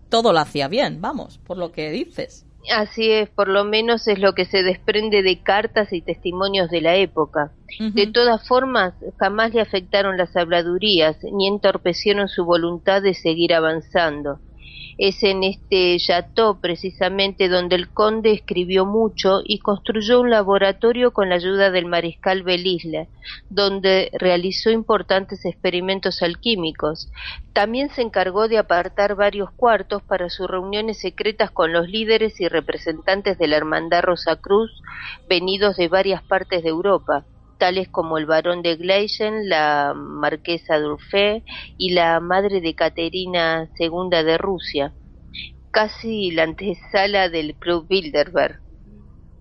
Todo 0.09 0.33
lo 0.33 0.39
hacía 0.39 0.67
bien, 0.67 0.99
vamos, 0.99 1.37
por 1.37 1.57
lo 1.57 1.71
que 1.71 1.89
dices. 1.89 2.45
Así 2.69 3.09
es, 3.09 3.29
por 3.29 3.47
lo 3.47 3.63
menos 3.63 4.09
es 4.09 4.19
lo 4.19 4.35
que 4.35 4.43
se 4.43 4.61
desprende 4.61 5.23
de 5.23 5.41
cartas 5.41 5.93
y 5.93 6.01
testimonios 6.01 6.69
de 6.69 6.81
la 6.81 6.97
época. 6.97 7.53
De 7.79 8.07
todas 8.07 8.45
formas, 8.45 8.93
jamás 9.17 9.53
le 9.53 9.61
afectaron 9.61 10.17
las 10.17 10.35
habladurías, 10.35 11.15
ni 11.31 11.47
entorpecieron 11.47 12.27
su 12.27 12.43
voluntad 12.43 13.01
de 13.01 13.13
seguir 13.13 13.53
avanzando 13.53 14.41
es 14.99 15.23
en 15.23 15.45
este 15.45 15.95
chateau 15.97 16.59
precisamente 16.59 17.47
donde 17.47 17.77
el 17.77 17.87
conde 17.87 18.33
escribió 18.33 18.85
mucho 18.85 19.39
y 19.45 19.59
construyó 19.59 20.19
un 20.19 20.29
laboratorio 20.29 21.11
con 21.11 21.29
la 21.29 21.35
ayuda 21.35 21.71
del 21.71 21.85
mariscal 21.85 22.43
Belisle, 22.43 23.07
donde 23.49 24.11
realizó 24.19 24.71
importantes 24.71 25.45
experimentos 25.45 26.21
alquímicos. 26.21 27.09
También 27.53 27.89
se 27.91 28.01
encargó 28.01 28.49
de 28.49 28.57
apartar 28.57 29.15
varios 29.15 29.51
cuartos 29.51 30.03
para 30.03 30.29
sus 30.29 30.49
reuniones 30.49 30.99
secretas 30.99 31.49
con 31.49 31.71
los 31.71 31.87
líderes 31.87 32.41
y 32.41 32.49
representantes 32.49 33.37
de 33.37 33.47
la 33.47 33.55
Hermandad 33.55 34.01
Rosacruz 34.01 34.69
venidos 35.29 35.77
de 35.77 35.87
varias 35.87 36.21
partes 36.23 36.61
de 36.61 36.69
Europa 36.69 37.23
tales 37.59 37.87
como 37.89 38.17
el 38.17 38.25
barón 38.25 38.63
de 38.63 38.75
Gleichen, 38.77 39.47
la 39.47 39.93
marquesa 39.95 40.79
d'Urfé 40.79 41.43
y 41.77 41.91
la 41.91 42.19
madre 42.19 42.61
de 42.61 42.73
Caterina 42.73 43.69
II 43.77 44.09
de 44.09 44.37
Rusia, 44.39 44.93
casi 45.69 46.31
la 46.31 46.43
antesala 46.43 47.29
del 47.29 47.53
Club 47.55 47.87
Bilderberg. 47.87 48.59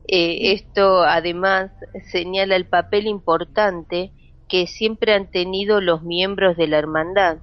Eh, 0.06 0.52
esto 0.52 1.02
además 1.02 1.70
señala 2.10 2.56
el 2.56 2.66
papel 2.66 3.06
importante 3.06 4.12
que 4.48 4.66
siempre 4.66 5.12
han 5.12 5.30
tenido 5.30 5.80
los 5.80 6.02
miembros 6.02 6.56
de 6.56 6.66
la 6.66 6.78
hermandad, 6.78 7.38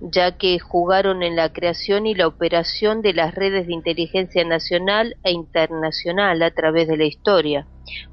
ya 0.00 0.36
que 0.36 0.58
jugaron 0.58 1.22
en 1.22 1.36
la 1.36 1.52
creación 1.52 2.06
y 2.06 2.14
la 2.14 2.26
operación 2.26 3.02
de 3.02 3.14
las 3.14 3.34
redes 3.34 3.66
de 3.66 3.72
inteligencia 3.72 4.44
nacional 4.44 5.16
e 5.24 5.32
internacional 5.32 6.42
a 6.42 6.50
través 6.50 6.86
de 6.86 6.96
la 6.96 7.04
historia, 7.04 7.66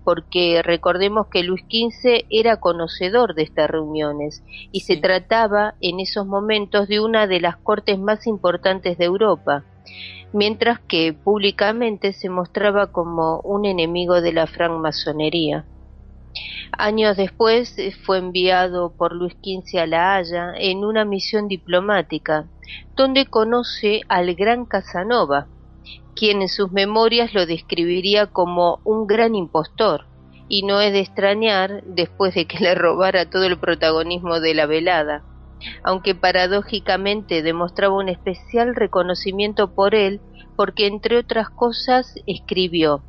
porque 0.03 0.61
recordemos 0.63 1.28
que 1.28 1.43
Luis 1.43 1.63
XV 1.63 2.26
era 2.30 2.57
conocedor 2.57 3.36
de 3.36 3.43
estas 3.43 3.70
reuniones 3.70 4.43
y 4.72 4.82
se 4.82 4.97
trataba 4.97 5.76
en 5.82 5.99
esos 5.99 6.26
momentos 6.26 6.88
de 6.88 6.99
una 6.99 7.28
de 7.28 7.41
las 7.41 7.57
cortes 7.57 7.99
más 7.99 8.28
importantes 8.28 8.97
de 8.97 9.05
Europa, 9.05 9.63
mientras 10.34 10.80
que 10.80 11.13
públicamente 11.13 12.13
se 12.13 12.30
mostraba 12.30 12.91
como 12.91 13.39
un 13.41 13.65
enemigo 13.65 14.22
de 14.22 14.34
la 14.34 14.47
francmasonería. 14.47 15.65
Años 16.72 17.17
después 17.17 17.78
eh, 17.80 17.91
fue 17.91 18.20
enviado 18.20 18.91
por 18.95 19.13
Luis 19.13 19.34
XV 19.34 19.80
a 19.80 19.88
La 19.88 20.15
Haya 20.15 20.53
en 20.55 20.86
una 20.86 21.03
misión 21.03 21.47
diplomática, 21.47 22.45
donde 22.95 23.26
conoce 23.26 24.01
al 24.07 24.36
gran 24.36 24.65
Casanova, 24.65 25.47
quien 26.16 26.42
en 26.42 26.50
sus 26.50 26.72
memorias 26.72 27.34
lo 27.34 27.46
describiría 27.46 28.28
como 28.28 28.80
un 28.84 29.08
gran 29.08 29.36
impostor, 29.36 30.06
y 30.48 30.64
no 30.64 30.82
es 30.82 30.92
de 30.92 31.00
extrañar 31.00 31.84
después 31.86 32.34
de 32.34 32.46
que 32.46 32.60
le 32.60 32.76
robara 32.76 33.30
todo 33.30 33.46
el 33.46 33.58
protagonismo 33.58 34.40
de 34.40 34.54
la 34.54 34.66
velada, 34.66 35.24
aunque 35.84 36.16
paradójicamente 36.16 37.42
demostraba 37.42 37.96
un 37.96 38.10
especial 38.10 38.76
reconocimiento 38.76 39.74
por 39.74 39.96
él 39.96 40.22
porque 40.56 40.88
entre 40.88 41.18
otras 41.18 41.50
cosas 41.50 42.16
escribió 42.26 43.02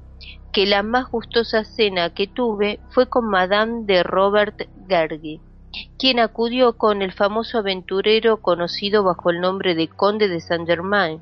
que 0.52 0.66
la 0.66 0.82
más 0.82 1.10
gustosa 1.10 1.64
cena 1.64 2.12
que 2.12 2.26
tuve 2.26 2.80
fue 2.90 3.08
con 3.08 3.28
Madame 3.28 3.84
de 3.86 4.02
Robert 4.02 4.68
Gergi, 4.88 5.40
quien 5.98 6.18
acudió 6.18 6.76
con 6.76 7.02
el 7.02 7.12
famoso 7.12 7.58
aventurero 7.58 8.40
conocido 8.40 9.04
bajo 9.04 9.30
el 9.30 9.40
nombre 9.40 9.74
de 9.74 9.88
Conde 9.88 10.28
de 10.28 10.40
Saint 10.40 10.66
Germain. 10.66 11.20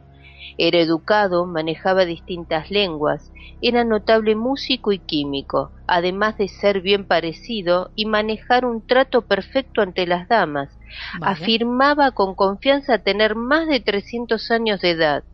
Era 0.60 0.80
educado, 0.80 1.46
manejaba 1.46 2.04
distintas 2.04 2.68
lenguas, 2.68 3.32
era 3.60 3.84
notable 3.84 4.34
músico 4.34 4.90
y 4.90 4.98
químico, 4.98 5.72
además 5.86 6.36
de 6.36 6.48
ser 6.48 6.80
bien 6.80 7.06
parecido 7.06 7.92
y 7.94 8.06
manejar 8.06 8.64
un 8.66 8.84
trato 8.84 9.26
perfecto 9.26 9.82
ante 9.82 10.04
las 10.06 10.28
damas. 10.28 10.76
Afirmaba 11.20 12.10
con 12.10 12.34
confianza 12.34 12.98
tener 12.98 13.36
más 13.36 13.68
de 13.68 13.78
300 13.80 14.50
años 14.50 14.80
de 14.80 14.90
edad, 14.90 15.24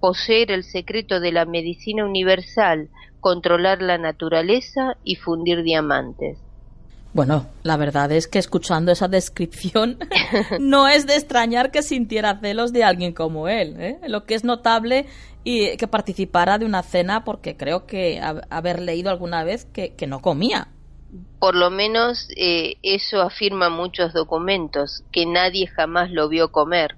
poseer 0.00 0.50
el 0.50 0.64
secreto 0.64 1.20
de 1.20 1.30
la 1.30 1.46
medicina 1.46 2.04
universal, 2.04 2.90
controlar 3.20 3.82
la 3.82 3.98
naturaleza 3.98 4.96
y 5.04 5.14
fundir 5.14 5.62
diamantes. 5.62 6.42
Bueno, 7.14 7.46
la 7.62 7.76
verdad 7.76 8.10
es 8.10 8.26
que 8.26 8.38
escuchando 8.38 8.90
esa 8.90 9.06
descripción 9.06 9.98
no 10.60 10.88
es 10.88 11.06
de 11.06 11.16
extrañar 11.16 11.70
que 11.70 11.82
sintiera 11.82 12.40
celos 12.40 12.72
de 12.72 12.84
alguien 12.84 13.12
como 13.12 13.48
él. 13.48 13.76
¿eh? 13.78 13.98
Lo 14.08 14.24
que 14.24 14.34
es 14.34 14.44
notable 14.44 15.06
y 15.44 15.76
que 15.76 15.86
participara 15.86 16.56
de 16.58 16.64
una 16.64 16.82
cena 16.82 17.24
porque 17.24 17.56
creo 17.56 17.86
que 17.86 18.20
haber 18.48 18.80
leído 18.80 19.10
alguna 19.10 19.44
vez 19.44 19.66
que, 19.66 19.94
que 19.94 20.06
no 20.06 20.20
comía. 20.20 20.68
Por 21.38 21.54
lo 21.54 21.70
menos 21.70 22.28
eh, 22.36 22.76
eso 22.82 23.20
afirma 23.20 23.68
muchos 23.68 24.14
documentos, 24.14 25.04
que 25.12 25.26
nadie 25.26 25.66
jamás 25.66 26.10
lo 26.10 26.30
vio 26.30 26.50
comer. 26.50 26.96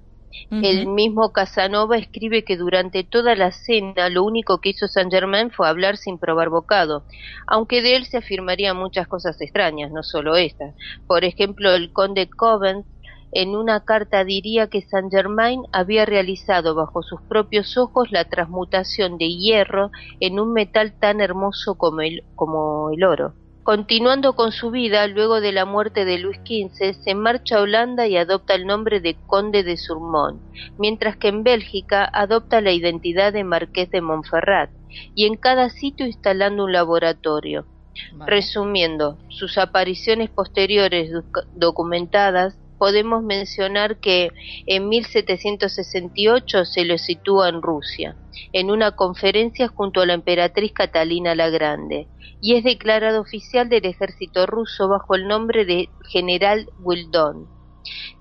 El 0.50 0.86
mismo 0.86 1.32
Casanova 1.32 1.96
escribe 1.96 2.44
que 2.44 2.56
durante 2.56 3.04
toda 3.04 3.34
la 3.34 3.52
cena 3.52 4.08
lo 4.08 4.24
único 4.24 4.60
que 4.60 4.70
hizo 4.70 4.88
Saint 4.88 5.12
Germain 5.12 5.50
fue 5.50 5.68
hablar 5.68 5.96
sin 5.96 6.18
probar 6.18 6.48
bocado, 6.48 7.04
aunque 7.46 7.82
de 7.82 7.96
él 7.96 8.06
se 8.06 8.18
afirmarían 8.18 8.76
muchas 8.76 9.06
cosas 9.08 9.40
extrañas, 9.40 9.90
no 9.90 10.02
solo 10.02 10.36
esta. 10.36 10.74
Por 11.06 11.24
ejemplo, 11.24 11.74
el 11.74 11.92
conde 11.92 12.28
Covent 12.28 12.86
en 13.32 13.56
una 13.56 13.80
carta 13.84 14.24
diría 14.24 14.68
que 14.68 14.82
Saint 14.82 15.10
Germain 15.10 15.62
había 15.72 16.06
realizado 16.06 16.76
bajo 16.76 17.02
sus 17.02 17.20
propios 17.22 17.76
ojos 17.76 18.12
la 18.12 18.24
transmutación 18.26 19.18
de 19.18 19.28
hierro 19.28 19.90
en 20.20 20.38
un 20.38 20.52
metal 20.52 20.94
tan 20.98 21.20
hermoso 21.20 21.76
como 21.76 22.00
el, 22.00 22.22
como 22.36 22.90
el 22.92 23.02
oro. 23.02 23.34
Continuando 23.64 24.34
con 24.34 24.52
su 24.52 24.70
vida, 24.70 25.06
luego 25.06 25.40
de 25.40 25.50
la 25.50 25.64
muerte 25.64 26.04
de 26.04 26.18
Luis 26.18 26.36
XV, 26.44 26.92
se 27.02 27.14
marcha 27.14 27.56
a 27.56 27.62
Holanda 27.62 28.06
y 28.06 28.18
adopta 28.18 28.54
el 28.54 28.66
nombre 28.66 29.00
de 29.00 29.16
Conde 29.26 29.62
de 29.62 29.78
Surmont, 29.78 30.38
mientras 30.76 31.16
que 31.16 31.28
en 31.28 31.44
Bélgica 31.44 32.04
adopta 32.12 32.60
la 32.60 32.72
identidad 32.72 33.32
de 33.32 33.42
Marqués 33.42 33.90
de 33.90 34.02
Montferrat, 34.02 34.68
y 35.14 35.24
en 35.24 35.36
cada 35.36 35.70
sitio 35.70 36.04
instalando 36.04 36.64
un 36.64 36.72
laboratorio. 36.72 37.64
Resumiendo, 38.26 39.16
sus 39.30 39.56
apariciones 39.56 40.28
posteriores 40.28 41.10
documentadas 41.54 42.58
podemos 42.84 43.22
mencionar 43.22 43.96
que 43.98 44.28
en 44.66 44.90
1768 44.90 46.66
se 46.66 46.84
lo 46.84 46.98
sitúa 46.98 47.48
en 47.48 47.62
Rusia, 47.62 48.14
en 48.52 48.70
una 48.70 48.90
conferencia 48.90 49.68
junto 49.68 50.02
a 50.02 50.06
la 50.06 50.12
emperatriz 50.12 50.74
Catalina 50.74 51.34
la 51.34 51.48
Grande, 51.48 52.08
y 52.42 52.56
es 52.56 52.62
declarado 52.62 53.22
oficial 53.22 53.70
del 53.70 53.86
ejército 53.86 54.44
ruso 54.44 54.86
bajo 54.86 55.14
el 55.14 55.26
nombre 55.26 55.64
de 55.64 55.88
General 56.10 56.68
Wildon. 56.78 57.48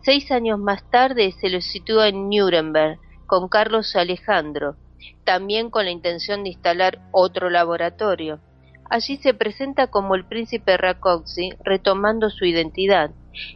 Seis 0.02 0.32
años 0.32 0.60
más 0.60 0.90
tarde 0.90 1.34
se 1.42 1.50
lo 1.50 1.60
sitúa 1.60 2.08
en 2.08 2.30
Nuremberg 2.30 3.00
con 3.26 3.50
Carlos 3.50 3.98
Alejandro, 3.98 4.78
también 5.26 5.72
con 5.72 5.84
la 5.84 5.92
intención 5.92 6.44
de 6.44 6.52
instalar 6.52 7.02
otro 7.12 7.50
laboratorio. 7.50 8.40
Allí 8.90 9.18
se 9.18 9.34
presenta 9.34 9.88
como 9.88 10.16
el 10.16 10.26
príncipe 10.26 10.78
Rákóczi, 10.78 11.50
retomando 11.66 12.30
su 12.30 12.46
identidad, 12.46 13.12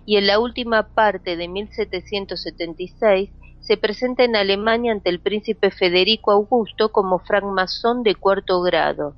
y 0.05 0.17
en 0.17 0.27
la 0.27 0.39
última 0.39 0.89
parte 0.93 1.35
de 1.37 1.47
1776 1.47 3.29
se 3.59 3.77
presenta 3.77 4.23
en 4.23 4.35
Alemania 4.35 4.93
ante 4.93 5.09
el 5.09 5.19
príncipe 5.19 5.71
Federico 5.71 6.31
Augusto 6.31 6.91
como 6.91 7.19
francmasón 7.19 8.03
de 8.03 8.15
cuarto 8.15 8.61
grado. 8.61 9.15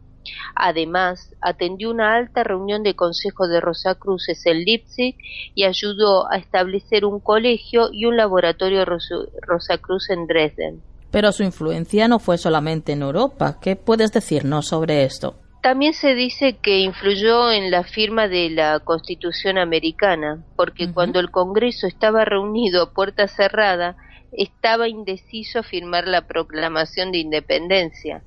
Además, 0.55 1.33
atendió 1.41 1.91
una 1.91 2.15
alta 2.15 2.43
reunión 2.43 2.83
de 2.83 2.95
Consejo 2.95 3.47
de 3.47 3.61
Rosacruces 3.61 4.45
en 4.45 4.63
Leipzig 4.63 5.15
y 5.55 5.63
ayudó 5.63 6.31
a 6.31 6.37
establecer 6.37 7.05
un 7.05 7.19
colegio 7.19 7.89
y 7.91 8.05
un 8.05 8.17
laboratorio 8.17 8.85
Rosacruz 8.85 10.09
en 10.09 10.27
Dresden. 10.27 10.81
Pero 11.11 11.31
su 11.31 11.43
influencia 11.43 12.07
no 12.07 12.19
fue 12.19 12.37
solamente 12.37 12.91
en 12.91 13.01
Europa. 13.01 13.57
¿Qué 13.59 13.75
puedes 13.75 14.11
decirnos 14.11 14.67
sobre 14.67 15.03
esto? 15.03 15.35
También 15.61 15.93
se 15.93 16.15
dice 16.15 16.57
que 16.57 16.79
influyó 16.79 17.51
en 17.51 17.69
la 17.69 17.83
firma 17.83 18.29
de 18.29 18.49
la 18.49 18.79
Constitución 18.79 19.57
americana, 19.57 20.45
porque 20.55 20.89
cuando 20.91 21.19
el 21.19 21.31
Congreso 21.31 21.85
estaba 21.85 22.23
reunido 22.23 22.81
a 22.81 22.93
puerta 22.93 23.27
cerrada, 23.27 23.97
estaba 24.31 24.87
indeciso 24.87 25.59
a 25.59 25.63
firmar 25.63 26.07
la 26.07 26.27
proclamación 26.27 27.11
de 27.11 27.17
independencia. 27.17 28.23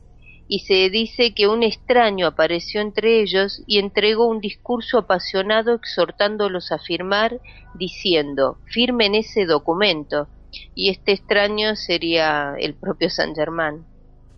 Y 0.46 0.60
se 0.60 0.90
dice 0.90 1.32
que 1.34 1.48
un 1.48 1.62
extraño 1.62 2.26
apareció 2.26 2.82
entre 2.82 3.22
ellos 3.22 3.62
y 3.66 3.78
entregó 3.78 4.26
un 4.26 4.40
discurso 4.40 4.98
apasionado 4.98 5.74
exhortándolos 5.74 6.70
a 6.70 6.78
firmar, 6.78 7.40
diciendo 7.74 8.58
firmen 8.66 9.14
ese 9.14 9.46
documento, 9.46 10.28
y 10.74 10.90
este 10.90 11.12
extraño 11.12 11.76
sería 11.76 12.56
el 12.58 12.74
propio 12.74 13.08
San 13.08 13.34
Germán. 13.34 13.86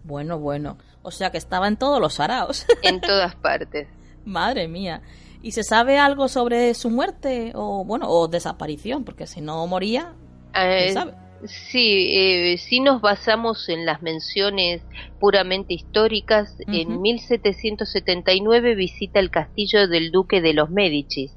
Bueno, 0.04 0.38
bueno, 0.38 0.76
o 1.04 1.12
sea 1.12 1.30
que 1.30 1.38
estaba 1.38 1.68
en 1.68 1.76
todos 1.76 2.00
los 2.00 2.18
araos. 2.18 2.66
en 2.82 3.00
todas 3.00 3.36
partes. 3.36 3.86
Madre 4.24 4.66
mía. 4.66 5.02
¿Y 5.42 5.52
se 5.52 5.62
sabe 5.62 5.98
algo 5.98 6.26
sobre 6.28 6.74
su 6.74 6.90
muerte 6.90 7.52
o 7.54 7.84
bueno, 7.84 8.08
o 8.08 8.26
desaparición? 8.26 9.04
Porque 9.04 9.26
si 9.26 9.42
no 9.42 9.66
moría, 9.66 10.14
eh, 10.54 10.90
sabe? 10.92 11.12
Sí, 11.44 12.08
eh, 12.16 12.56
si 12.56 12.80
nos 12.80 13.02
basamos 13.02 13.68
en 13.68 13.84
las 13.84 14.00
menciones 14.00 14.80
puramente 15.20 15.74
históricas, 15.74 16.56
en 16.66 17.02
1779 17.02 18.74
visita 18.74 19.20
el 19.20 19.30
castillo 19.30 19.86
del 19.86 20.10
duque 20.10 20.40
de 20.40 20.54
los 20.54 20.70
Médicis, 20.70 21.32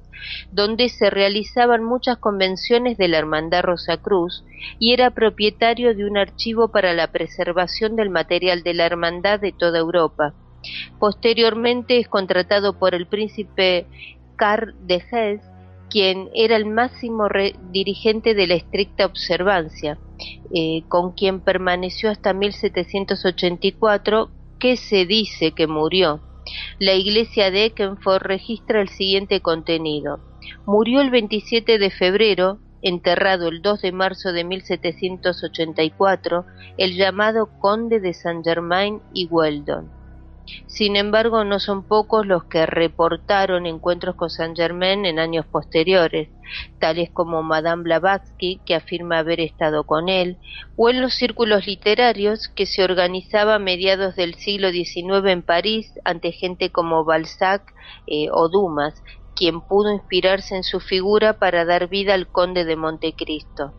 donde 0.52 0.90
se 0.90 1.10
realizaban 1.10 1.84
muchas 1.84 2.18
convenciones 2.18 2.98
de 2.98 3.08
la 3.08 3.18
Hermandad 3.18 3.64
Rosacruz 3.64 4.44
y 4.80 4.94
era 4.94 5.12
propietario 5.12 5.96
de 5.96 6.06
un 6.06 6.18
archivo 6.18 6.70
para 6.70 6.94
la 6.94 7.12
preservación 7.12 7.96
del 7.96 8.10
material 8.10 8.64
de 8.64 8.74
la 8.74 8.86
Hermandad 8.86 9.40
de 9.40 9.52
toda 9.52 9.80
Europa. 9.80 10.34
Posteriormente 11.00 12.00
es 12.00 12.08
contratado 12.08 12.78
por 12.78 12.96
el 12.96 13.08
príncipe 13.08 13.86
Karl 14.36 14.76
de 14.86 14.96
Hesse 14.96 15.58
quien 15.90 16.30
era 16.34 16.56
el 16.56 16.66
máximo 16.66 17.28
dirigente 17.72 18.34
de 18.34 18.48
la 18.48 18.56
estricta 18.56 19.06
observancia, 19.06 19.98
eh, 20.54 20.84
con 20.88 21.14
quien 21.14 21.40
permaneció 21.40 22.10
hasta 22.10 22.34
1784, 22.34 24.30
que 24.60 24.76
se 24.76 25.06
dice 25.06 25.52
que 25.52 25.68
murió. 25.68 26.20
La 26.80 26.94
iglesia 26.94 27.52
de 27.52 27.66
Eckenford 27.66 28.24
registra 28.24 28.82
el 28.82 28.90
siguiente 28.90 29.42
contenido. 29.42 30.20
Murió 30.66 31.02
el 31.02 31.10
27 31.10 31.78
de 31.78 31.90
febrero, 31.90 32.60
enterrado 32.82 33.50
el 33.50 33.62
2 33.62 33.82
de 33.82 33.92
marzo 33.92 34.32
de 34.32 34.44
1784, 34.44 36.46
el 36.78 36.96
llamado 36.96 37.50
conde 37.60 38.00
de 38.00 38.14
Saint 38.14 38.46
Germain 38.46 39.02
y 39.14 39.28
Weldon. 39.28 39.97
Sin 40.66 40.96
embargo, 40.96 41.44
no 41.44 41.60
son 41.60 41.84
pocos 41.84 42.26
los 42.26 42.46
que 42.46 42.66
reportaron 42.66 43.66
encuentros 43.66 44.16
con 44.16 44.30
Saint 44.30 44.56
Germain 44.56 45.06
en 45.06 45.20
años 45.20 45.46
posteriores, 45.46 46.30
tales 46.80 47.10
como 47.12 47.44
Madame 47.44 47.84
Blavatsky, 47.84 48.62
que 48.66 48.76
afirma 48.76 49.20
haber 49.20 49.40
estado 49.40 49.84
con 49.84 50.10
él, 50.10 50.38
o 50.76 50.90
en 50.90 51.02
los 51.02 51.14
círculos 51.14 51.68
literarios 51.68 52.48
que 52.48 52.66
se 52.66 52.84
organizaba 52.84 53.56
a 53.56 53.60
mediados 53.60 54.16
del 54.16 54.36
siglo 54.36 54.72
XIX 54.72 55.26
en 55.26 55.42
París 55.42 55.92
ante 56.06 56.32
gente 56.32 56.72
como 56.72 57.04
Balzac 57.04 57.74
eh, 58.06 58.28
o 58.32 58.50
Dumas, 58.50 59.02
quien 59.36 59.62
pudo 59.62 59.94
inspirarse 59.94 60.56
en 60.56 60.64
su 60.64 60.80
figura 60.80 61.34
para 61.40 61.66
dar 61.66 61.88
vida 61.88 62.14
al 62.14 62.28
conde 62.28 62.66
de 62.66 62.76
Montecristo. 62.76 63.74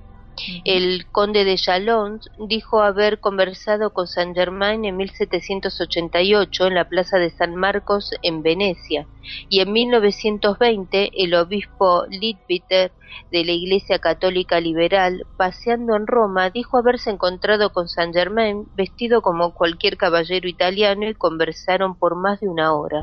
El 0.64 1.06
conde 1.06 1.44
de 1.44 1.56
Chalons 1.56 2.30
dijo 2.38 2.80
haber 2.80 3.20
conversado 3.20 3.92
con 3.92 4.06
Saint 4.06 4.36
Germain 4.36 4.84
en 4.84 4.96
1788 4.96 6.66
en 6.66 6.74
la 6.74 6.88
plaza 6.88 7.18
de 7.18 7.30
San 7.30 7.54
Marcos 7.54 8.10
en 8.22 8.42
Venecia 8.42 9.06
y 9.48 9.60
en 9.60 9.72
1920 9.72 11.10
el 11.14 11.34
obispo 11.34 12.04
Leadbeater 12.08 12.92
de 13.30 13.44
la 13.44 13.52
Iglesia 13.52 13.98
Católica 13.98 14.60
Liberal, 14.60 15.26
paseando 15.36 15.96
en 15.96 16.06
Roma, 16.06 16.50
dijo 16.50 16.78
haberse 16.78 17.10
encontrado 17.10 17.72
con 17.72 17.88
Saint 17.88 18.14
Germain 18.14 18.66
vestido 18.74 19.22
como 19.22 19.54
cualquier 19.54 19.96
caballero 19.96 20.48
italiano 20.48 21.08
y 21.08 21.14
conversaron 21.14 21.94
por 21.94 22.16
más 22.16 22.40
de 22.40 22.48
una 22.48 22.74
hora. 22.74 23.02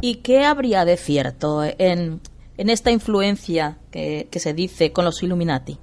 ¿Y 0.00 0.16
qué 0.16 0.44
habría 0.44 0.84
de 0.84 0.96
cierto 0.96 1.64
en 1.64 2.20
en 2.58 2.70
esta 2.70 2.90
influencia 2.90 3.78
que, 3.90 4.28
se 4.32 4.52
dice 4.52 4.92
con 4.92 5.04
los 5.04 5.22
Illuminati? 5.22 5.78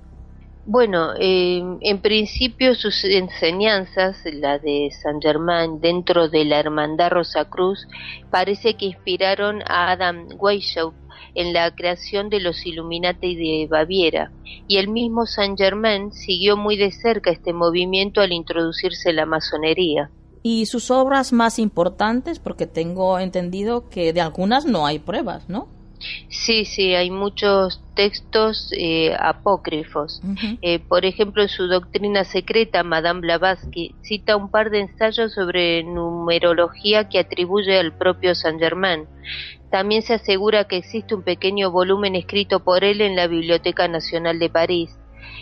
Bueno, 0.67 1.13
eh, 1.19 1.61
en 1.81 2.01
principio 2.01 2.75
sus 2.75 3.03
enseñanzas, 3.03 4.17
la 4.25 4.59
de 4.59 4.89
San 4.91 5.21
Germain 5.21 5.79
dentro 5.79 6.27
de 6.27 6.43
la 6.43 6.59
Hermandad 6.59 7.11
Rosacruz, 7.11 7.87
parece 8.29 8.75
que 8.75 8.87
inspiraron 8.87 9.61
a 9.67 9.91
Adam 9.91 10.27
Weishaupt 10.37 10.97
en 11.35 11.53
la 11.53 11.73
creación 11.75 12.29
de 12.29 12.39
los 12.39 12.65
Illuminati 12.65 13.35
de 13.35 13.67
Baviera, 13.69 14.31
y 14.67 14.77
el 14.77 14.87
mismo 14.87 15.25
Saint 15.25 15.57
Germain 15.57 16.11
siguió 16.11 16.57
muy 16.57 16.77
de 16.77 16.91
cerca 16.91 17.29
este 17.29 17.53
movimiento 17.53 18.21
al 18.21 18.31
introducirse 18.31 19.13
la 19.13 19.25
masonería. 19.25 20.09
Y 20.41 20.65
sus 20.65 20.91
obras 20.91 21.33
más 21.33 21.59
importantes, 21.59 22.39
porque 22.39 22.67
tengo 22.67 23.19
entendido 23.19 23.89
que 23.89 24.13
de 24.13 24.21
algunas 24.21 24.65
no 24.65 24.85
hay 24.85 24.99
pruebas, 24.99 25.49
¿no? 25.49 25.74
Sí, 26.27 26.65
sí, 26.65 26.93
hay 26.93 27.09
muchos 27.09 27.81
textos 27.95 28.71
eh, 28.77 29.15
apócrifos. 29.19 30.21
Eh, 30.61 30.79
por 30.79 31.05
ejemplo, 31.05 31.41
en 31.41 31.49
su 31.49 31.67
doctrina 31.67 32.23
secreta, 32.23 32.83
Madame 32.83 33.21
Blavatsky 33.21 33.95
cita 34.01 34.35
un 34.35 34.49
par 34.49 34.69
de 34.69 34.81
ensayos 34.81 35.33
sobre 35.33 35.83
numerología 35.83 37.07
que 37.09 37.19
atribuye 37.19 37.79
al 37.79 37.97
propio 37.97 38.35
Saint 38.35 38.59
Germain. 38.59 39.07
También 39.71 40.01
se 40.01 40.13
asegura 40.13 40.65
que 40.65 40.77
existe 40.77 41.15
un 41.15 41.23
pequeño 41.23 41.71
volumen 41.71 42.15
escrito 42.15 42.63
por 42.63 42.83
él 42.83 43.01
en 43.01 43.15
la 43.15 43.27
Biblioteca 43.27 43.87
Nacional 43.87 44.39
de 44.39 44.49
París. 44.49 44.91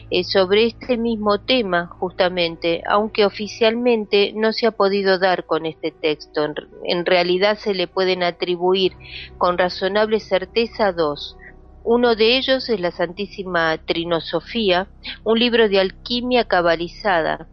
Eh, 0.09 0.23
sobre 0.23 0.65
este 0.65 0.97
mismo 0.97 1.39
tema, 1.39 1.87
justamente, 1.87 2.83
aunque 2.87 3.25
oficialmente 3.25 4.33
no 4.35 4.53
se 4.53 4.67
ha 4.67 4.71
podido 4.71 5.17
dar 5.17 5.45
con 5.45 5.65
este 5.65 5.91
texto. 5.91 6.45
En, 6.83 7.05
realidad 7.05 7.57
se 7.57 7.73
le 7.73 7.87
pueden 7.87 8.23
atribuir 8.23 8.93
con 9.37 9.57
razonable 9.57 10.19
certeza 10.19 10.91
dos. 10.91 11.37
Uno 11.83 12.15
de 12.15 12.37
ellos 12.37 12.69
es 12.69 12.79
la 12.79 12.91
Santísima 12.91 13.77
Trinosofía, 13.85 14.87
un 15.23 15.39
libro 15.39 15.67
de 15.67 15.79
alquimia 15.79 16.45
cabalizada, 16.45 17.47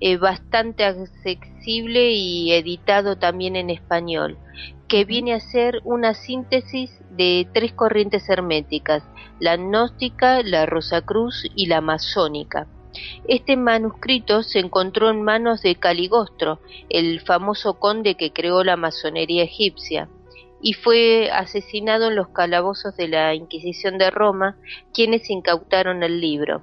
eh, 0.00 0.16
bastante 0.16 0.84
accesible 0.84 2.12
y 2.12 2.52
editado 2.52 3.18
también 3.18 3.56
en 3.56 3.70
español, 3.70 4.38
que 4.88 5.04
viene 5.04 5.34
a 5.34 5.40
ser 5.40 5.80
una 5.84 6.14
síntesis 6.14 6.98
de 7.10 7.46
tres 7.52 7.72
corrientes 7.72 8.28
herméticas, 8.28 9.02
la 9.44 9.58
gnóstica, 9.58 10.42
la 10.42 10.64
rosacruz 10.64 11.44
y 11.54 11.66
la 11.66 11.82
masónica. 11.82 12.66
Este 13.28 13.58
manuscrito 13.58 14.42
se 14.42 14.58
encontró 14.58 15.10
en 15.10 15.20
manos 15.20 15.60
de 15.60 15.74
Caligostro, 15.74 16.60
el 16.88 17.20
famoso 17.20 17.74
conde 17.78 18.14
que 18.14 18.32
creó 18.32 18.64
la 18.64 18.78
masonería 18.78 19.42
egipcia, 19.42 20.08
y 20.62 20.72
fue 20.72 21.30
asesinado 21.30 22.08
en 22.08 22.16
los 22.16 22.28
calabozos 22.28 22.96
de 22.96 23.08
la 23.08 23.34
Inquisición 23.34 23.98
de 23.98 24.10
Roma, 24.10 24.56
quienes 24.94 25.28
incautaron 25.28 26.02
el 26.02 26.22
libro. 26.22 26.62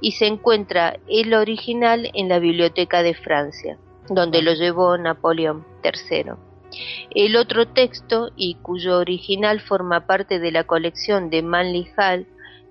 Y 0.00 0.12
se 0.12 0.26
encuentra 0.26 1.00
el 1.08 1.34
original 1.34 2.12
en 2.14 2.28
la 2.28 2.38
Biblioteca 2.38 3.02
de 3.02 3.14
Francia, 3.14 3.76
donde 4.08 4.40
lo 4.42 4.54
llevó 4.54 4.96
Napoleón 4.98 5.66
III. 5.82 6.49
El 7.10 7.36
otro 7.36 7.66
texto, 7.68 8.30
y 8.36 8.54
cuyo 8.56 8.98
original 8.98 9.60
forma 9.60 10.06
parte 10.06 10.38
de 10.38 10.52
la 10.52 10.64
colección 10.64 11.30
de 11.30 11.42
Manly 11.42 11.88
Hall, 11.96 12.26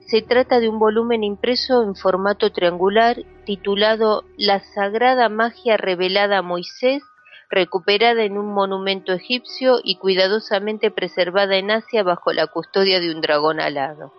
se 0.10 0.22
trata 0.22 0.60
de 0.60 0.70
un 0.70 0.80
volumen 0.80 1.24
impreso 1.24 1.84
en 1.84 1.96
formato 1.96 2.52
triangular 2.52 3.24
titulado 3.46 4.24
La 4.38 4.60
Sagrada 4.60 5.30
Magia 5.30 5.78
Revelada 5.78 6.40
a 6.40 6.42
Moisés, 6.42 7.04
recuperada 7.50 8.24
en 8.24 8.38
un 8.38 8.54
monumento 8.54 9.14
egipcio 9.14 9.80
y 9.84 9.98
cuidadosamente 9.98 10.92
preservada 10.92 11.58
en 11.58 11.72
Asia 11.72 12.04
bajo 12.04 12.32
la 12.34 12.48
custodia 12.48 13.00
de 13.00 13.14
un 13.14 13.22
dragón 13.22 13.60
alado. 13.60 14.12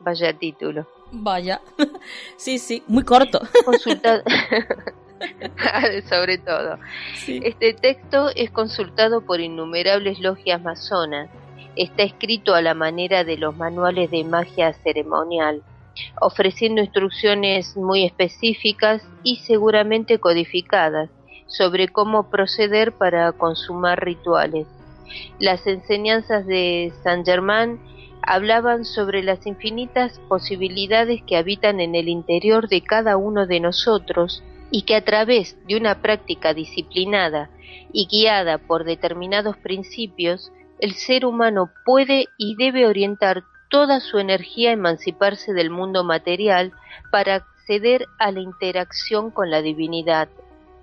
Vaya 0.00 0.32
título. 0.32 0.86
Vaya. 1.12 1.60
sí, 2.36 2.58
sí, 2.58 2.82
muy 2.86 3.04
corto. 3.04 3.40
sobre 6.08 6.38
todo. 6.38 6.78
Este 7.26 7.74
texto 7.74 8.30
es 8.34 8.50
consultado 8.50 9.20
por 9.22 9.40
innumerables 9.40 10.20
logias 10.20 10.60
masonas. 10.60 11.28
Está 11.76 12.02
escrito 12.02 12.54
a 12.54 12.62
la 12.62 12.74
manera 12.74 13.24
de 13.24 13.36
los 13.36 13.56
manuales 13.56 14.10
de 14.10 14.24
magia 14.24 14.72
ceremonial, 14.72 15.62
ofreciendo 16.20 16.80
instrucciones 16.80 17.76
muy 17.76 18.04
específicas 18.04 19.02
y 19.22 19.36
seguramente 19.36 20.18
codificadas 20.18 21.10
sobre 21.46 21.88
cómo 21.88 22.30
proceder 22.30 22.92
para 22.92 23.32
consumar 23.32 24.04
rituales. 24.04 24.66
Las 25.38 25.66
enseñanzas 25.66 26.46
de 26.46 26.92
Saint 27.02 27.26
Germain 27.26 27.80
hablaban 28.22 28.84
sobre 28.84 29.22
las 29.22 29.46
infinitas 29.46 30.18
posibilidades 30.28 31.22
que 31.22 31.36
habitan 31.36 31.80
en 31.80 31.94
el 31.94 32.08
interior 32.08 32.68
de 32.68 32.82
cada 32.82 33.16
uno 33.16 33.46
de 33.46 33.60
nosotros 33.60 34.42
y 34.70 34.82
que 34.82 34.94
a 34.94 35.04
través 35.04 35.56
de 35.66 35.76
una 35.76 36.00
práctica 36.00 36.54
disciplinada 36.54 37.50
y 37.92 38.06
guiada 38.06 38.58
por 38.58 38.84
determinados 38.84 39.56
principios, 39.56 40.52
el 40.78 40.94
ser 40.94 41.26
humano 41.26 41.70
puede 41.84 42.26
y 42.38 42.56
debe 42.56 42.86
orientar 42.86 43.42
toda 43.68 44.00
su 44.00 44.18
energía 44.18 44.70
a 44.70 44.74
emanciparse 44.74 45.52
del 45.52 45.70
mundo 45.70 46.04
material 46.04 46.72
para 47.10 47.36
acceder 47.36 48.06
a 48.18 48.32
la 48.32 48.40
interacción 48.40 49.30
con 49.30 49.50
la 49.50 49.62
divinidad, 49.62 50.28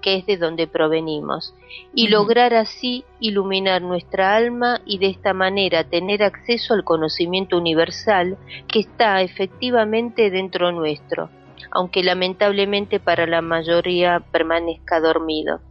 que 0.01 0.15
es 0.15 0.26
de 0.26 0.38
donde 0.38 0.68
provenimos, 0.68 1.53
y 1.93 2.07
lograr 2.07 2.53
así 2.53 3.03
iluminar 3.19 3.81
nuestra 3.81 4.35
alma 4.35 4.81
y 4.85 4.99
de 4.99 5.07
esta 5.07 5.34
manera 5.34 5.84
tener 5.84 6.23
acceso 6.23 6.73
al 6.73 6.84
conocimiento 6.84 7.57
universal 7.57 8.38
que 8.68 8.80
está 8.80 9.22
efectivamente 9.22 10.30
dentro 10.30 10.72
nuestro, 10.72 11.30
aunque 11.77 12.03
lamentablemente 12.03 12.99
para 12.99 13.27
la 13.27 13.43
mayoría 13.43 14.19
permanezca 14.31 14.99
dormido. 14.99 15.61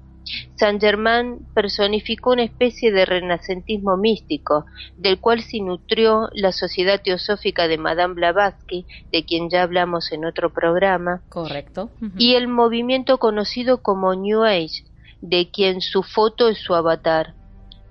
Saint 0.55 0.81
Germain 0.81 1.41
personificó 1.53 2.31
una 2.31 2.45
especie 2.45 2.93
de 2.93 3.05
renacentismo 3.05 3.97
místico, 3.97 4.67
del 4.97 5.19
cual 5.19 5.43
se 5.43 5.59
nutrió 5.59 6.29
la 6.33 6.53
Sociedad 6.53 7.01
Teosófica 7.03 7.67
de 7.67 7.79
Madame 7.79 8.15
Blavatsky, 8.15 8.87
de 9.11 9.25
quien 9.25 9.51
ya 9.51 9.65
hablamos 9.65 10.13
en 10.13 10.25
otro 10.25 10.53
programa. 10.53 11.23
Correcto. 11.29 11.91
Y 12.17 12.35
el 12.35 12.47
movimiento 12.47 13.19
conocido 13.19 13.83
como 13.83 14.15
New 14.15 14.45
Age, 14.45 14.85
de 15.23 15.51
quien 15.51 15.81
su 15.81 16.05
foto 16.05 16.49
es 16.49 16.59
su 16.59 16.77
avatar. 16.77 17.35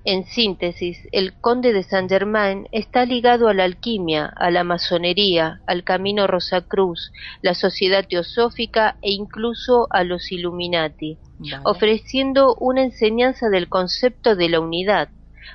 En 0.08 0.24
síntesis, 0.24 1.00
el 1.12 1.34
conde 1.34 1.74
de 1.74 1.82
Saint 1.82 2.08
Germain 2.08 2.68
está 2.72 3.08
ligado 3.08 3.48
a 3.48 3.56
la 3.56 3.64
alquimia, 3.64 4.32
a 4.36 4.52
la 4.52 4.64
masonería, 4.64 5.62
al 5.66 5.84
camino 5.84 6.28
Rosacruz, 6.28 7.12
la 7.42 7.56
sociedad 7.56 8.06
teosófica 8.08 8.98
e 9.02 9.14
incluso 9.14 9.88
a 9.90 10.04
los 10.04 10.32
Illuminati, 10.32 11.18
ofreciendo 11.64 12.54
una 12.60 12.84
enseñanza 12.84 13.50
del 13.50 13.68
concepto 13.68 14.36
de 14.36 14.48
la 14.50 14.60
unidad, 14.60 15.10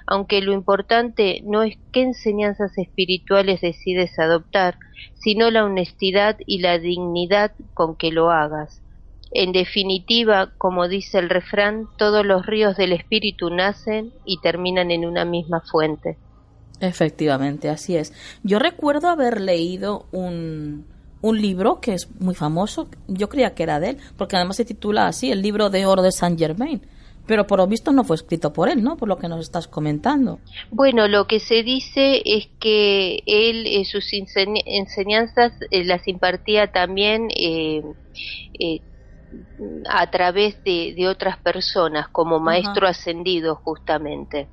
aunque 0.05 0.43
lo 0.43 0.53
importante 0.53 1.43
no 1.45 1.63
es 1.63 1.79
qué 1.93 2.03
enseñanzas 2.03 2.77
espirituales 2.77 3.61
decides 3.61 4.19
adoptar, 4.19 4.79
sino 5.15 5.53
la 5.53 5.65
honestidad 5.65 6.39
y 6.45 6.59
la 6.59 6.81
dignidad 6.81 7.53
con 7.73 7.95
que 7.95 8.11
lo 8.11 8.33
hagas. 8.33 8.83
En 9.33 9.53
definitiva, 9.53 10.53
como 10.59 10.89
dice 10.89 11.19
el 11.19 11.29
refrán, 11.31 11.87
todos 11.97 12.27
los 12.27 12.47
ríos 12.47 12.77
del 12.77 12.93
espíritu 12.93 13.51
nacen 13.51 14.13
y 14.25 14.41
terminan 14.41 14.91
en 14.91 15.05
una 15.07 15.25
misma 15.25 15.61
fuente. 15.71 16.19
Efectivamente, 16.81 17.69
así 17.69 17.97
es. 17.97 18.13
Yo 18.43 18.59
recuerdo 18.59 19.09
haber 19.09 19.41
leído 19.41 20.07
un, 20.13 20.87
un 21.21 21.41
libro 21.41 21.81
que 21.81 21.95
es 21.95 22.09
muy 22.21 22.35
famoso. 22.35 22.89
Yo 23.07 23.29
creía 23.29 23.55
que 23.55 23.63
era 23.63 23.81
de 23.81 23.91
él, 23.91 23.97
porque 24.17 24.37
además 24.37 24.57
se 24.57 24.65
titula 24.65 25.07
así, 25.07 25.31
el 25.31 25.43
libro 25.43 25.71
de 25.71 25.87
oro 25.87 26.03
de 26.03 26.11
Saint 26.11 26.39
Germain. 26.39 26.81
Pero 27.27 27.47
por 27.47 27.59
lo 27.59 27.67
visto 27.69 27.93
no 27.93 28.03
fue 28.03 28.17
escrito 28.17 28.53
por 28.53 28.69
él, 28.71 28.83
¿no? 28.83 28.97
Por 28.97 29.09
lo 29.09 29.19
que 29.19 29.29
nos 29.29 29.41
estás 29.41 29.69
comentando. 29.69 30.41
Bueno, 30.73 31.07
lo 31.07 31.27
que 31.27 31.39
se 31.39 31.63
dice 31.63 32.23
es 32.25 32.49
que 32.59 33.23
él 33.27 33.67
eh, 33.67 33.85
sus 33.85 34.07
enseñ- 34.13 34.63
enseñanzas 34.67 35.53
eh, 35.71 35.85
las 35.85 36.09
impartía 36.09 36.73
también 36.73 37.29
eh, 37.37 37.83
eh, 38.59 38.81
a 39.89 40.11
través 40.11 40.63
de, 40.65 40.95
de 40.97 41.09
otras 41.09 41.37
personas, 41.39 42.09
como 42.09 42.41
maestro 42.41 42.87
ascendido 42.87 43.57
justamente. 43.57 44.49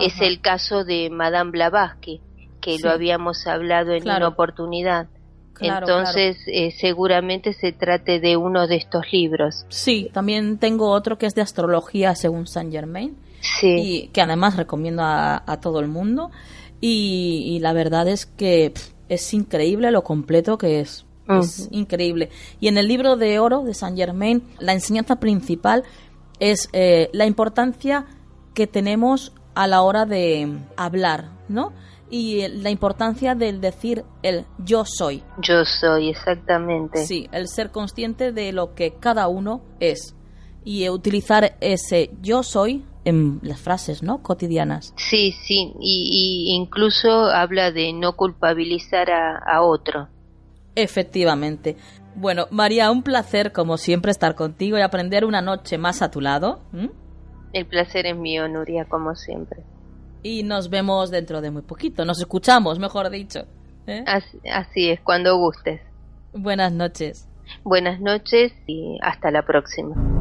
Es 0.00 0.20
el 0.20 0.40
caso 0.40 0.84
de 0.84 1.08
Madame 1.10 1.50
Blavatsky, 1.52 2.20
que 2.60 2.76
Sí. 2.76 2.82
lo 2.82 2.90
habíamos 2.90 3.46
hablado 3.46 3.92
en 3.92 4.02
Claro. 4.02 4.18
una 4.26 4.28
oportunidad. 4.28 5.08
Claro, 5.54 5.86
Entonces, 5.86 6.38
eh, 6.46 6.70
seguramente 6.70 7.52
se 7.52 7.72
trate 7.72 8.18
de 8.20 8.36
uno 8.36 8.66
de 8.66 8.76
estos 8.76 9.12
libros. 9.12 9.66
Sí, 9.68 10.08
también 10.12 10.58
tengo 10.58 10.90
otro 10.90 11.18
que 11.18 11.26
es 11.26 11.34
de 11.34 11.42
astrología 11.42 12.14
según 12.14 12.46
Saint 12.46 12.72
Germain. 12.72 13.16
Sí. 13.60 13.76
Y 13.78 14.08
que 14.08 14.20
además 14.22 14.56
recomiendo 14.56 15.02
a, 15.02 15.42
a 15.46 15.60
todo 15.60 15.80
el 15.80 15.88
mundo. 15.88 16.30
Y, 16.80 17.42
y 17.46 17.58
la 17.60 17.72
verdad 17.74 18.08
es 18.08 18.24
que 18.26 18.70
pff, 18.74 18.92
es 19.10 19.34
increíble 19.34 19.90
lo 19.90 20.02
completo 20.02 20.56
que 20.56 20.80
es. 20.80 21.04
Es 21.38 21.68
increíble. 21.70 22.30
Y 22.58 22.68
en 22.68 22.78
el 22.78 22.88
libro 22.88 23.16
de 23.16 23.38
oro 23.38 23.62
de 23.62 23.74
Saint 23.74 23.96
Germain, 23.96 24.42
la 24.58 24.72
enseñanza 24.72 25.16
principal 25.16 25.84
es 26.40 26.68
eh, 26.72 27.10
la 27.12 27.26
importancia 27.26 28.06
que 28.54 28.66
tenemos 28.66 29.32
a 29.54 29.66
la 29.66 29.82
hora 29.82 30.06
de 30.06 30.58
hablar, 30.76 31.30
¿no? 31.48 31.72
Y 32.10 32.40
eh, 32.40 32.48
la 32.48 32.70
importancia 32.70 33.34
del 33.34 33.60
decir 33.60 34.04
el 34.22 34.46
yo 34.58 34.84
soy. 34.84 35.22
Yo 35.38 35.64
soy, 35.64 36.08
exactamente. 36.10 37.04
Sí, 37.06 37.28
el 37.32 37.48
ser 37.48 37.70
consciente 37.70 38.32
de 38.32 38.52
lo 38.52 38.74
que 38.74 38.94
cada 38.98 39.28
uno 39.28 39.62
es 39.78 40.16
y 40.64 40.88
utilizar 40.88 41.56
ese 41.60 42.10
yo 42.20 42.42
soy 42.42 42.84
en 43.04 43.40
las 43.42 43.60
frases, 43.60 44.02
¿no? 44.02 44.22
Cotidianas. 44.22 44.92
Sí, 44.96 45.32
sí, 45.32 45.72
y, 45.80 46.50
y 46.50 46.54
incluso 46.54 47.10
habla 47.10 47.70
de 47.70 47.92
no 47.92 48.16
culpabilizar 48.16 49.10
a, 49.10 49.38
a 49.38 49.62
otro. 49.62 50.08
Efectivamente. 50.74 51.76
Bueno, 52.14 52.46
María, 52.50 52.90
un 52.90 53.02
placer 53.02 53.52
como 53.52 53.76
siempre 53.76 54.10
estar 54.10 54.34
contigo 54.34 54.78
y 54.78 54.82
aprender 54.82 55.24
una 55.24 55.40
noche 55.40 55.78
más 55.78 56.02
a 56.02 56.10
tu 56.10 56.20
lado. 56.20 56.62
El 57.52 57.66
placer 57.66 58.06
es 58.06 58.16
mío, 58.16 58.48
Nuria, 58.48 58.84
como 58.84 59.14
siempre. 59.14 59.62
Y 60.22 60.42
nos 60.42 60.70
vemos 60.70 61.10
dentro 61.10 61.40
de 61.40 61.50
muy 61.50 61.62
poquito. 61.62 62.04
Nos 62.04 62.20
escuchamos, 62.20 62.78
mejor 62.78 63.10
dicho. 63.10 63.46
¿eh? 63.86 64.04
Así, 64.06 64.38
así 64.52 64.90
es, 64.90 65.00
cuando 65.00 65.36
gustes. 65.38 65.80
Buenas 66.32 66.72
noches. 66.72 67.28
Buenas 67.64 68.00
noches 68.00 68.52
y 68.66 68.98
hasta 69.02 69.30
la 69.30 69.42
próxima. 69.44 70.19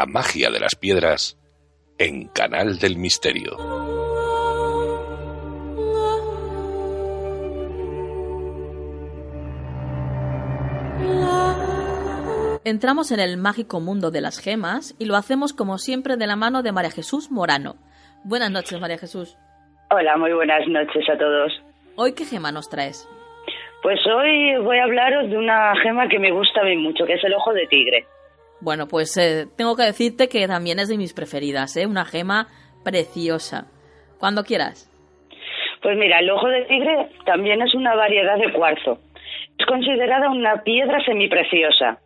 La 0.00 0.06
magia 0.06 0.48
de 0.48 0.58
las 0.58 0.76
piedras 0.76 1.38
en 1.98 2.28
Canal 2.28 2.78
del 2.78 2.96
Misterio. 2.96 3.50
Entramos 12.64 13.12
en 13.12 13.20
el 13.20 13.36
mágico 13.36 13.80
mundo 13.80 14.10
de 14.10 14.22
las 14.22 14.38
gemas 14.38 14.96
y 14.98 15.04
lo 15.04 15.16
hacemos 15.16 15.52
como 15.52 15.76
siempre 15.76 16.16
de 16.16 16.26
la 16.26 16.36
mano 16.36 16.62
de 16.62 16.72
María 16.72 16.90
Jesús 16.90 17.30
Morano. 17.30 17.74
Buenas 18.24 18.50
noches, 18.50 18.80
María 18.80 18.96
Jesús. 18.96 19.36
Hola, 19.90 20.16
muy 20.16 20.32
buenas 20.32 20.66
noches 20.66 21.06
a 21.10 21.18
todos. 21.18 21.52
¿Hoy 21.96 22.14
qué 22.14 22.24
gema 22.24 22.50
nos 22.50 22.70
traes? 22.70 23.06
Pues 23.82 24.00
hoy 24.06 24.56
voy 24.62 24.78
a 24.78 24.84
hablaros 24.84 25.28
de 25.28 25.36
una 25.36 25.74
gema 25.82 26.08
que 26.08 26.18
me 26.18 26.32
gusta 26.32 26.62
a 26.62 26.64
mí 26.64 26.76
mucho, 26.78 27.04
que 27.04 27.12
es 27.12 27.24
el 27.24 27.34
ojo 27.34 27.52
de 27.52 27.66
tigre. 27.66 28.06
Bueno, 28.60 28.86
pues 28.88 29.16
eh, 29.16 29.46
tengo 29.56 29.74
que 29.74 29.84
decirte 29.84 30.28
que 30.28 30.46
también 30.46 30.78
es 30.78 30.88
de 30.88 30.98
mis 30.98 31.14
preferidas, 31.14 31.76
¿eh? 31.76 31.86
Una 31.86 32.04
gema 32.04 32.48
preciosa. 32.84 33.66
Cuando 34.18 34.44
quieras. 34.44 34.86
Pues 35.82 35.96
mira, 35.96 36.18
el 36.18 36.30
ojo 36.30 36.46
de 36.48 36.64
tigre 36.66 37.08
también 37.24 37.62
es 37.62 37.74
una 37.74 37.94
variedad 37.94 38.36
de 38.36 38.52
cuarzo. 38.52 38.98
Es 39.58 39.66
considerada 39.66 40.30
una 40.30 40.62
piedra 40.62 41.02
semipreciosa. 41.04 41.98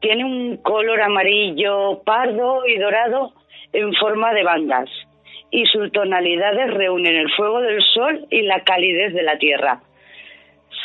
Tiene 0.00 0.24
un 0.24 0.56
color 0.58 1.00
amarillo, 1.00 2.02
pardo 2.04 2.66
y 2.66 2.76
dorado 2.78 3.32
en 3.72 3.92
forma 3.94 4.32
de 4.32 4.42
bandas. 4.42 4.90
Y 5.50 5.64
sus 5.66 5.90
tonalidades 5.92 6.74
reúnen 6.74 7.14
el 7.14 7.30
fuego 7.36 7.60
del 7.60 7.80
sol 7.94 8.26
y 8.30 8.42
la 8.42 8.62
calidez 8.64 9.14
de 9.14 9.22
la 9.22 9.38
tierra. 9.38 9.80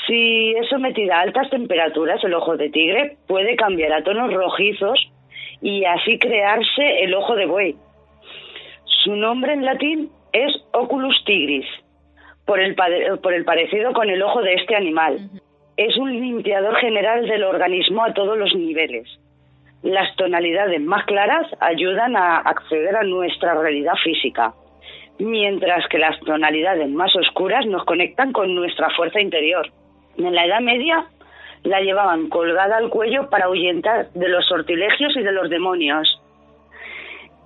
Si 0.07 0.51
es 0.51 0.67
sometida 0.69 1.17
a 1.17 1.21
altas 1.21 1.49
temperaturas, 1.49 2.21
el 2.23 2.33
ojo 2.33 2.57
de 2.57 2.69
tigre 2.69 3.17
puede 3.27 3.55
cambiar 3.55 3.93
a 3.93 4.03
tonos 4.03 4.33
rojizos 4.33 4.99
y 5.61 5.85
así 5.85 6.19
crearse 6.19 7.03
el 7.03 7.13
ojo 7.13 7.35
de 7.35 7.45
buey. 7.45 7.75
Su 9.03 9.15
nombre 9.15 9.53
en 9.53 9.63
latín 9.63 10.09
es 10.33 10.51
Oculus 10.73 11.23
tigris, 11.25 11.65
por 12.45 12.59
el, 12.59 12.75
por 13.21 13.33
el 13.33 13.45
parecido 13.45 13.93
con 13.93 14.09
el 14.09 14.21
ojo 14.21 14.41
de 14.41 14.55
este 14.55 14.75
animal. 14.75 15.29
Es 15.77 15.97
un 15.97 16.11
limpiador 16.11 16.75
general 16.77 17.25
del 17.25 17.43
organismo 17.43 18.03
a 18.03 18.13
todos 18.13 18.37
los 18.37 18.53
niveles. 18.55 19.07
Las 19.83 20.13
tonalidades 20.17 20.81
más 20.81 21.05
claras 21.05 21.47
ayudan 21.59 22.15
a 22.15 22.39
acceder 22.39 22.95
a 22.95 23.03
nuestra 23.03 23.53
realidad 23.55 23.95
física, 24.03 24.53
mientras 25.19 25.87
que 25.87 25.97
las 25.97 26.19
tonalidades 26.21 26.89
más 26.89 27.15
oscuras 27.15 27.65
nos 27.65 27.85
conectan 27.85 28.33
con 28.33 28.53
nuestra 28.53 28.89
fuerza 28.91 29.21
interior. 29.21 29.71
En 30.17 30.33
la 30.33 30.45
Edad 30.45 30.61
Media 30.61 31.05
la 31.63 31.79
llevaban 31.81 32.29
colgada 32.29 32.77
al 32.77 32.89
cuello 32.89 33.29
para 33.29 33.45
ahuyentar 33.45 34.09
de 34.13 34.27
los 34.27 34.45
sortilegios 34.47 35.15
y 35.15 35.21
de 35.23 35.31
los 35.31 35.49
demonios. 35.49 36.21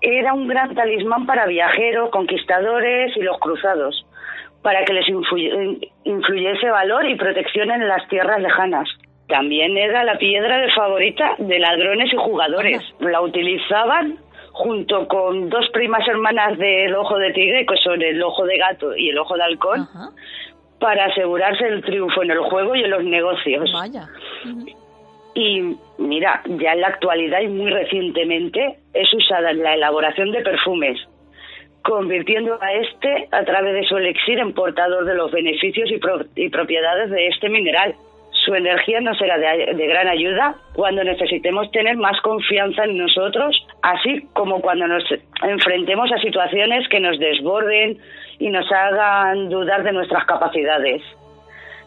Era 0.02 0.34
un 0.34 0.48
gran 0.48 0.76
talismán 0.76 1.26
para 1.26 1.46
viajeros, 1.48 2.10
conquistadores 2.10 3.16
y 3.16 3.22
los 3.22 3.38
cruzados, 3.40 4.06
para 4.62 4.84
que 4.86 4.94
les 4.94 5.08
influye- 5.08 5.92
influyese 6.04 6.70
valor 6.70 7.06
y 7.08 7.16
protección 7.16 7.72
en 7.72 7.88
las 7.88 8.08
tierras 8.08 8.42
lejanas. 8.42 8.88
También 9.28 9.76
era 9.78 10.04
la 10.04 10.18
piedra 10.18 10.58
de 10.58 10.72
favorita 10.72 11.36
de 11.38 11.60
ladrones 11.60 12.12
y 12.14 12.18
jugadores. 12.18 12.82
La 13.00 13.22
utilizaban 13.22 14.18
junto 14.52 15.08
con 15.08 15.50
dos 15.50 15.70
primas 15.74 16.08
hermanas 16.08 16.58
del 16.58 16.96
ojo 16.96 17.18
de 17.20 17.32
tigre, 17.34 17.66
que 17.66 17.76
son 17.78 18.02
el 18.02 18.22
ojo 18.24 18.46
de 18.46 18.58
gato 18.58 18.96
y 18.96 19.10
el 19.10 19.18
ojo 19.20 19.36
de 19.36 19.44
halcón, 19.44 19.88
para 20.80 21.06
asegurarse 21.06 21.66
el 21.68 21.84
triunfo 21.84 22.24
en 22.24 22.32
el 22.32 22.40
juego 22.40 22.76
y 22.76 22.84
en 22.84 22.92
los 22.92 23.04
negocios. 23.04 23.72
Vaya. 23.74 24.08
Y 25.34 25.76
mira, 26.00 26.42
ya 26.46 26.74
en 26.74 26.82
la 26.82 26.88
actualidad 26.88 27.42
y 27.42 27.48
muy 27.48 27.70
recientemente 27.70 28.78
es 28.94 29.14
usada 29.14 29.52
en 29.52 29.62
la 29.62 29.76
elaboración 29.76 30.32
de 30.32 30.42
perfumes, 30.42 31.00
convirtiendo 31.84 32.58
a 32.62 32.74
este 32.74 33.28
a 33.32 33.44
través 33.44 33.74
de 33.74 33.84
su 33.84 33.98
elixir 33.98 34.40
en 34.40 34.54
portador 34.54 35.06
de 35.06 35.16
los 35.16 35.32
beneficios 35.32 35.92
y, 35.92 35.98
pro- 35.98 36.26
y 36.36 36.50
propiedades 36.50 37.12
de 37.12 37.28
este 37.28 37.50
mineral. 37.50 37.94
Su 38.46 38.56
energía 38.56 39.02
nos 39.02 39.18
será 39.18 39.38
de, 39.38 39.74
de 39.76 39.88
gran 39.88 40.08
ayuda 40.08 40.56
cuando 40.74 41.04
necesitemos 41.04 41.70
tener 41.72 41.98
más 41.98 42.20
confianza 42.22 42.86
en 42.86 42.98
nosotros, 42.98 43.68
así 43.82 44.22
como 44.34 44.62
cuando 44.62 44.88
nos 44.88 45.04
enfrentemos 45.44 46.12
a 46.12 46.18
situaciones 46.20 46.88
que 46.88 47.00
nos 47.00 47.20
desborden 47.20 48.00
y 48.40 48.50
nos 48.50 48.72
hagan 48.72 49.50
dudar 49.50 49.84
de 49.84 49.92
nuestras 49.94 50.26
capacidades 50.26 51.02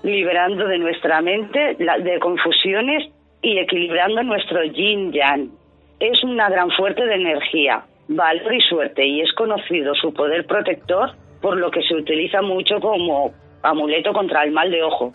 liberando 0.03 0.67
de 0.67 0.79
nuestra 0.79 1.21
mente 1.21 1.77
de 1.77 2.19
confusiones 2.21 3.11
y 3.43 3.59
equilibrando 3.59 4.23
nuestro 4.23 4.65
yin 4.65 5.13
yang. 5.13 5.51
Es 5.99 6.25
una 6.25 6.49
gran 6.49 6.71
fuente 6.71 7.05
de 7.05 7.15
energía, 7.17 7.83
valor 8.09 8.55
y 8.55 8.61
suerte 8.63 9.05
y 9.07 9.21
es 9.21 9.33
conocido 9.35 9.95
su 9.95 10.15
poder 10.15 10.47
protector 10.47 11.11
por 11.43 11.59
lo 11.59 11.71
que 11.71 11.83
se 11.83 11.95
utiliza 11.95 12.41
mucho 12.41 12.81
como 12.81 13.33
amuleto 13.63 14.13
contra 14.13 14.43
el 14.45 14.53
mal 14.53 14.71
de 14.71 14.83
ojo. 14.83 15.13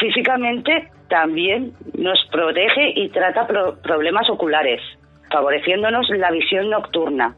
Físicamente 0.00 0.88
también 1.08 1.72
nos 1.96 2.18
protege 2.32 2.92
y 2.96 3.08
trata 3.10 3.46
pro- 3.46 3.76
problemas 3.82 4.28
oculares, 4.30 4.80
favoreciéndonos 5.30 6.08
la 6.10 6.30
visión 6.30 6.70
nocturna. 6.70 7.36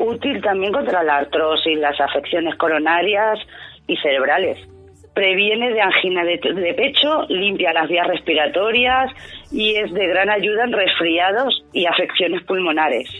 Útil 0.00 0.40
también 0.40 0.72
contra 0.72 1.02
la 1.02 1.18
artrosis, 1.18 1.78
las 1.78 2.00
afecciones 2.00 2.54
coronarias 2.54 3.38
y 3.86 3.96
cerebrales 3.98 4.58
previene 5.14 5.74
de 5.74 5.80
angina 5.82 6.24
de, 6.24 6.38
pecho, 6.74 7.26
limpia 7.28 7.74
las 7.74 7.86
vías 7.86 8.06
respiratorias 8.06 9.10
y 9.52 9.74
es 9.74 9.92
de 9.92 10.06
gran 10.06 10.30
ayuda 10.30 10.64
en 10.64 10.72
resfriados 10.72 11.62
y 11.74 11.84
afecciones 11.84 12.42
pulmonares. 12.44 13.10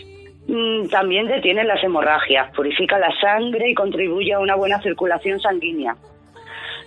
Mm, 0.47 0.87
También 0.87 1.27
detiene 1.27 1.63
las 1.65 1.83
hemorragias, 1.83 2.51
purifica 2.55 2.97
la 2.97 3.13
sangre 3.19 3.69
y 3.69 3.75
contribuye 3.75 4.33
a 4.33 4.39
una 4.39 4.55
buena 4.55 4.81
circulación 4.81 5.39
sanguínea. 5.39 5.95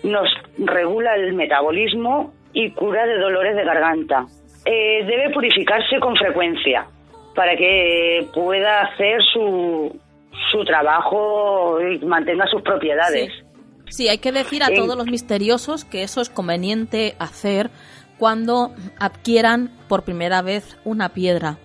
nos 0.02 0.28
regula 0.58 1.14
el 1.14 1.34
metabolismo 1.34 2.34
y 2.52 2.70
cura 2.72 3.06
de 3.06 3.18
dolores 3.18 3.54
de 3.54 3.64
garganta. 3.64 4.26
Eh, 4.66 5.04
debe 5.06 5.30
purificarse 5.30 6.00
con 6.00 6.16
frecuencia 6.16 6.86
para 7.34 7.56
que 7.56 8.28
pueda 8.34 8.82
hacer 8.82 9.20
su, 9.32 9.98
su 10.52 10.64
trabajo 10.64 11.78
y 11.80 11.98
mantenga 12.04 12.46
sus 12.50 12.62
propiedades. 12.62 13.30
Sí, 13.88 14.08
hay 14.08 14.18
que 14.18 14.32
decir 14.32 14.62
a 14.62 14.68
En- 14.68 14.76
todos 14.76 14.96
los 14.96 15.06
misteriosos 15.06 15.84
que 15.84 16.02
eso 16.02 16.20
es 16.20 16.30
conveniente 16.30 17.14
hacer 17.18 17.70
cuando 18.18 18.72
adquieran 18.98 19.70
por 19.88 20.02
primera 20.04 20.40
vez 20.42 20.78
una 20.84 21.10
piedra. 21.10 21.58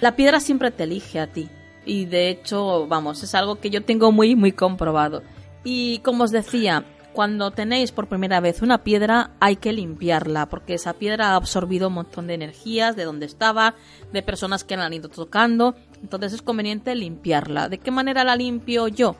La 0.00 0.14
piedra 0.16 0.38
siempre 0.40 0.70
te 0.70 0.84
elige 0.84 1.18
a 1.18 1.26
ti. 1.26 1.48
Y 1.84 2.04
de 2.04 2.28
hecho, 2.28 2.86
vamos, 2.86 3.22
es 3.22 3.34
algo 3.34 3.56
que 3.60 3.70
yo 3.70 3.82
tengo 3.82 4.12
muy, 4.12 4.36
muy 4.36 4.52
comprobado. 4.52 5.22
Y 5.64 5.98
como 6.00 6.24
os 6.24 6.30
decía, 6.30 6.84
cuando 7.18 7.50
tenéis 7.50 7.90
por 7.90 8.06
primera 8.06 8.38
vez 8.38 8.62
una 8.62 8.84
piedra 8.84 9.32
hay 9.40 9.56
que 9.56 9.72
limpiarla, 9.72 10.48
porque 10.48 10.74
esa 10.74 10.92
piedra 10.92 11.30
ha 11.30 11.34
absorbido 11.34 11.88
un 11.88 11.94
montón 11.94 12.28
de 12.28 12.34
energías 12.34 12.94
de 12.94 13.02
donde 13.02 13.26
estaba, 13.26 13.74
de 14.12 14.22
personas 14.22 14.62
que 14.62 14.76
la 14.76 14.84
han 14.86 14.92
ido 14.92 15.08
tocando. 15.08 15.74
Entonces 16.00 16.34
es 16.34 16.42
conveniente 16.42 16.94
limpiarla. 16.94 17.68
¿De 17.68 17.78
qué 17.78 17.90
manera 17.90 18.22
la 18.22 18.36
limpio 18.36 18.86
yo? 18.86 19.16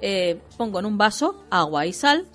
Eh, 0.00 0.40
pongo 0.56 0.78
en 0.78 0.86
un 0.86 0.98
vaso 0.98 1.42
agua 1.50 1.84
y 1.84 1.92
sal 1.92 2.28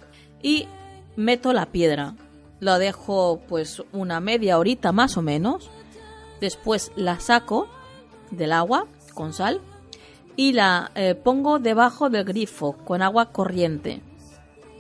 y 0.44 0.68
meto 1.16 1.54
la 1.54 1.68
piedra. 1.68 2.16
Lo 2.60 2.78
dejo 2.78 3.40
pues 3.48 3.82
una 3.94 4.20
media 4.20 4.60
horita 4.60 4.92
más 4.92 5.16
o 5.16 5.22
menos. 5.22 5.70
Después 6.42 6.92
la 6.98 7.22
saco 7.22 7.70
del 8.30 8.52
agua 8.52 8.88
con 9.14 9.32
sal 9.32 9.62
y 10.36 10.52
la 10.52 10.92
eh, 10.96 11.16
pongo 11.16 11.60
debajo 11.60 12.10
del 12.10 12.26
grifo 12.26 12.74
con 12.74 13.02
agua 13.02 13.32
corriente. 13.32 14.02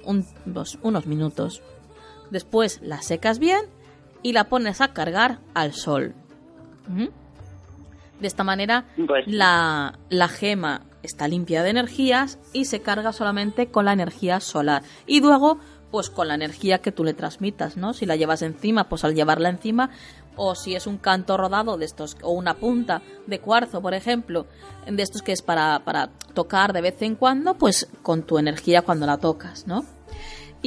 Un- 0.07 0.25
unos 0.81 1.05
minutos. 1.05 1.61
Después 2.31 2.79
la 2.81 3.01
secas 3.01 3.37
bien 3.39 3.61
y 4.23 4.33
la 4.33 4.45
pones 4.49 4.81
a 4.81 4.93
cargar 4.93 5.39
al 5.53 5.73
sol. 5.73 6.15
¿Mm? 6.87 7.07
De 8.19 8.27
esta 8.27 8.43
manera 8.43 8.85
la, 9.27 9.99
la 10.09 10.27
gema 10.27 10.81
está 11.03 11.27
limpia 11.27 11.61
de 11.61 11.69
energías 11.69 12.39
y 12.51 12.65
se 12.65 12.81
carga 12.81 13.13
solamente 13.13 13.67
con 13.67 13.85
la 13.85 13.93
energía 13.93 14.39
solar. 14.39 14.81
Y 15.05 15.21
luego, 15.21 15.59
pues 15.91 16.09
con 16.09 16.27
la 16.27 16.33
energía 16.35 16.79
que 16.79 16.91
tú 16.91 17.03
le 17.03 17.13
transmitas, 17.13 17.77
¿no? 17.77 17.93
Si 17.93 18.05
la 18.05 18.15
llevas 18.15 18.41
encima, 18.41 18.89
pues 18.89 19.03
al 19.03 19.13
llevarla 19.13 19.49
encima, 19.49 19.91
o 20.35 20.55
si 20.55 20.75
es 20.75 20.87
un 20.87 20.97
canto 20.97 21.37
rodado 21.37 21.77
de 21.77 21.85
estos, 21.85 22.17
o 22.23 22.31
una 22.31 22.55
punta 22.55 23.01
de 23.27 23.39
cuarzo, 23.39 23.81
por 23.81 23.93
ejemplo, 23.93 24.47
de 24.89 25.01
estos 25.03 25.21
que 25.21 25.31
es 25.31 25.41
para, 25.43 25.79
para 25.85 26.09
tocar 26.33 26.73
de 26.73 26.81
vez 26.81 27.01
en 27.03 27.15
cuando, 27.15 27.53
pues 27.53 27.87
con 28.01 28.23
tu 28.23 28.37
energía 28.39 28.81
cuando 28.81 29.05
la 29.05 29.17
tocas, 29.17 29.67
¿no? 29.67 29.85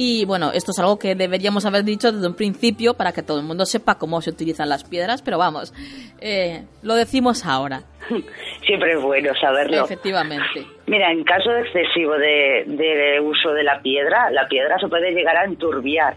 Y 0.03 0.25
bueno, 0.25 0.51
esto 0.51 0.71
es 0.71 0.79
algo 0.79 0.97
que 0.97 1.13
deberíamos 1.13 1.63
haber 1.67 1.83
dicho 1.83 2.11
desde 2.11 2.25
un 2.25 2.33
principio 2.33 2.95
para 2.95 3.11
que 3.11 3.21
todo 3.21 3.37
el 3.37 3.45
mundo 3.45 3.67
sepa 3.67 3.99
cómo 3.99 4.19
se 4.19 4.31
utilizan 4.31 4.67
las 4.67 4.83
piedras, 4.83 5.21
pero 5.21 5.37
vamos, 5.37 5.75
eh, 6.19 6.63
lo 6.81 6.95
decimos 6.95 7.45
ahora. 7.45 7.83
Siempre 8.65 8.93
es 8.93 9.01
bueno 9.03 9.31
saberlo. 9.39 9.85
Efectivamente. 9.85 10.65
Mira, 10.87 11.11
en 11.11 11.23
caso 11.23 11.51
de 11.51 11.61
excesivo 11.61 12.13
de, 12.13 12.63
de 12.65 13.19
uso 13.21 13.53
de 13.53 13.61
la 13.61 13.79
piedra, 13.83 14.31
la 14.31 14.47
piedra 14.47 14.79
se 14.79 14.87
puede 14.87 15.11
llegar 15.11 15.37
a 15.37 15.45
enturbiar 15.45 16.15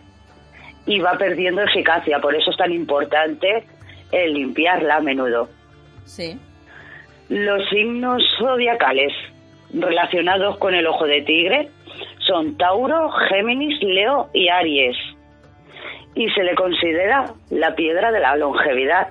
y 0.86 1.00
va 1.00 1.18
perdiendo 1.18 1.60
eficacia. 1.60 2.20
Por 2.20 2.34
eso 2.34 2.52
es 2.52 2.56
tan 2.56 2.72
importante 2.72 3.64
el 4.12 4.32
limpiarla 4.32 4.96
a 4.96 5.00
menudo. 5.00 5.50
Sí. 6.04 6.38
Los 7.28 7.68
signos 7.68 8.22
zodiacales 8.38 9.12
relacionados 9.74 10.56
con 10.56 10.74
el 10.74 10.86
ojo 10.86 11.04
de 11.04 11.20
tigre 11.20 11.68
son 12.26 12.56
Tauro, 12.56 13.10
Géminis, 13.28 13.82
Leo 13.82 14.30
y 14.32 14.48
Aries. 14.48 14.96
Y 16.14 16.28
se 16.30 16.42
le 16.42 16.54
considera 16.54 17.34
la 17.50 17.74
piedra 17.74 18.12
de 18.12 18.20
la 18.20 18.36
longevidad. 18.36 19.08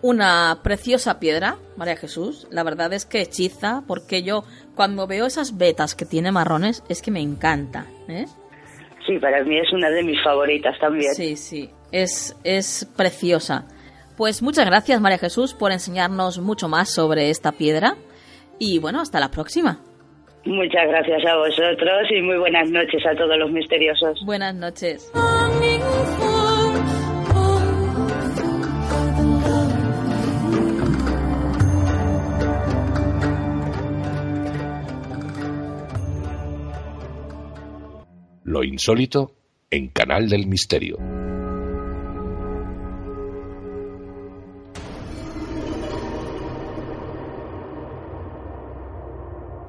Una 0.00 0.60
preciosa 0.62 1.18
piedra, 1.18 1.56
María 1.76 1.96
Jesús. 1.96 2.46
La 2.52 2.62
verdad 2.62 2.92
es 2.92 3.04
que 3.04 3.20
hechiza, 3.20 3.82
porque 3.88 4.22
yo 4.22 4.44
cuando 4.76 5.08
veo 5.08 5.26
esas 5.26 5.58
vetas 5.58 5.96
que 5.96 6.04
tiene 6.04 6.30
marrones 6.30 6.84
es 6.88 7.02
que 7.02 7.10
me 7.10 7.20
encanta. 7.20 7.86
¿eh? 8.08 8.26
Sí, 9.06 9.18
para 9.18 9.42
mí 9.42 9.58
es 9.58 9.72
una 9.72 9.90
de 9.90 10.04
mis 10.04 10.22
favoritas 10.22 10.78
también. 10.78 11.12
Sí, 11.14 11.34
sí, 11.34 11.70
es, 11.90 12.36
es 12.44 12.88
preciosa. 12.96 13.66
Pues 14.16 14.42
muchas 14.42 14.66
gracias, 14.66 15.00
María 15.00 15.18
Jesús, 15.18 15.54
por 15.54 15.72
enseñarnos 15.72 16.38
mucho 16.38 16.68
más 16.68 16.92
sobre 16.92 17.30
esta 17.30 17.52
piedra. 17.52 17.96
Y 18.60 18.78
bueno, 18.78 19.00
hasta 19.00 19.18
la 19.18 19.30
próxima. 19.30 19.80
Muchas 20.44 20.88
gracias 20.88 21.24
a 21.26 21.36
vosotros 21.36 22.10
y 22.10 22.22
muy 22.22 22.38
buenas 22.38 22.70
noches 22.70 23.04
a 23.06 23.14
todos 23.14 23.36
los 23.38 23.50
misteriosos. 23.50 24.20
Buenas 24.24 24.54
noches. 24.54 25.12
Lo 38.44 38.64
insólito 38.64 39.32
en 39.70 39.88
Canal 39.88 40.28
del 40.28 40.46
Misterio. 40.46 41.17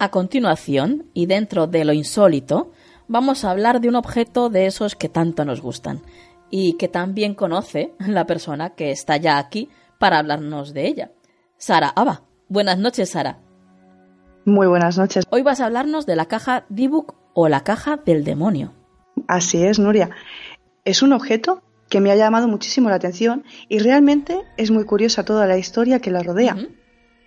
A 0.01 0.11
continuación, 0.11 1.07
y 1.13 1.25
dentro 1.25 1.67
de 1.67 1.83
lo 1.83 1.91
insólito, 1.91 2.71
vamos 3.09 3.43
a 3.43 3.51
hablar 3.51 3.81
de 3.81 3.89
un 3.89 3.95
objeto 3.95 4.49
de 4.49 4.65
esos 4.65 4.95
que 4.95 5.09
tanto 5.09 5.43
nos 5.43 5.61
gustan 5.61 6.01
y 6.49 6.77
que 6.77 6.87
también 6.87 7.35
conoce 7.35 7.93
la 7.99 8.25
persona 8.25 8.69
que 8.69 8.91
está 8.91 9.17
ya 9.17 9.37
aquí 9.37 9.67
para 9.97 10.19
hablarnos 10.19 10.73
de 10.73 10.87
ella. 10.87 11.11
Sara 11.57 11.89
Aba. 11.89 12.21
Buenas 12.47 12.79
noches, 12.79 13.09
Sara. 13.09 13.39
Muy 14.45 14.67
buenas 14.67 14.97
noches. 14.97 15.25
Hoy 15.31 15.41
vas 15.41 15.59
a 15.59 15.65
hablarnos 15.65 16.05
de 16.05 16.15
la 16.15 16.27
caja 16.27 16.65
Dibuk 16.69 17.15
o 17.33 17.49
la 17.49 17.65
caja 17.65 17.97
del 17.97 18.23
demonio. 18.23 18.73
Así 19.27 19.65
es, 19.65 19.79
Nuria. 19.79 20.11
Es 20.85 21.03
un 21.03 21.11
objeto 21.11 21.61
que 21.89 21.99
me 21.99 22.11
ha 22.11 22.15
llamado 22.15 22.47
muchísimo 22.47 22.87
la 22.87 22.95
atención 22.95 23.43
y 23.67 23.79
realmente 23.79 24.39
es 24.55 24.71
muy 24.71 24.85
curiosa 24.85 25.25
toda 25.25 25.45
la 25.45 25.57
historia 25.57 25.99
que 25.99 26.09
la 26.09 26.23
rodea. 26.23 26.55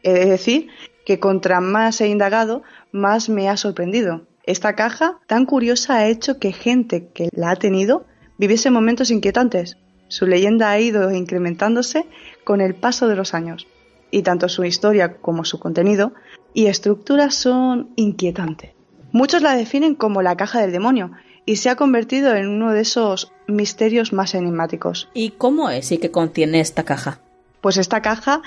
He 0.02 0.12
de 0.12 0.24
decir 0.24 0.68
que 1.04 1.18
contra 1.18 1.60
más 1.60 2.00
he 2.00 2.08
indagado, 2.08 2.62
más 2.92 3.28
me 3.28 3.48
ha 3.48 3.56
sorprendido. 3.56 4.26
Esta 4.44 4.74
caja 4.74 5.20
tan 5.26 5.46
curiosa 5.46 5.96
ha 5.96 6.08
hecho 6.08 6.38
que 6.38 6.52
gente 6.52 7.08
que 7.14 7.28
la 7.32 7.50
ha 7.50 7.56
tenido 7.56 8.06
viviese 8.38 8.70
momentos 8.70 9.10
inquietantes. 9.10 9.76
Su 10.08 10.26
leyenda 10.26 10.70
ha 10.70 10.80
ido 10.80 11.10
incrementándose 11.12 12.06
con 12.44 12.60
el 12.60 12.74
paso 12.74 13.08
de 13.08 13.16
los 13.16 13.34
años. 13.34 13.66
Y 14.10 14.22
tanto 14.22 14.48
su 14.48 14.64
historia 14.64 15.16
como 15.18 15.44
su 15.44 15.58
contenido 15.58 16.12
y 16.52 16.66
estructura 16.66 17.30
son 17.30 17.92
inquietantes. 17.96 18.72
Muchos 19.12 19.42
la 19.42 19.54
definen 19.54 19.94
como 19.94 20.22
la 20.22 20.36
caja 20.36 20.60
del 20.60 20.72
demonio 20.72 21.12
y 21.46 21.56
se 21.56 21.70
ha 21.70 21.76
convertido 21.76 22.34
en 22.34 22.48
uno 22.48 22.72
de 22.72 22.80
esos 22.80 23.32
misterios 23.46 24.12
más 24.12 24.34
enigmáticos. 24.34 25.08
¿Y 25.14 25.30
cómo 25.30 25.70
es 25.70 25.92
y 25.92 25.98
qué 25.98 26.10
contiene 26.10 26.60
esta 26.60 26.84
caja? 26.84 27.20
Pues 27.60 27.76
esta 27.76 28.02
caja 28.02 28.42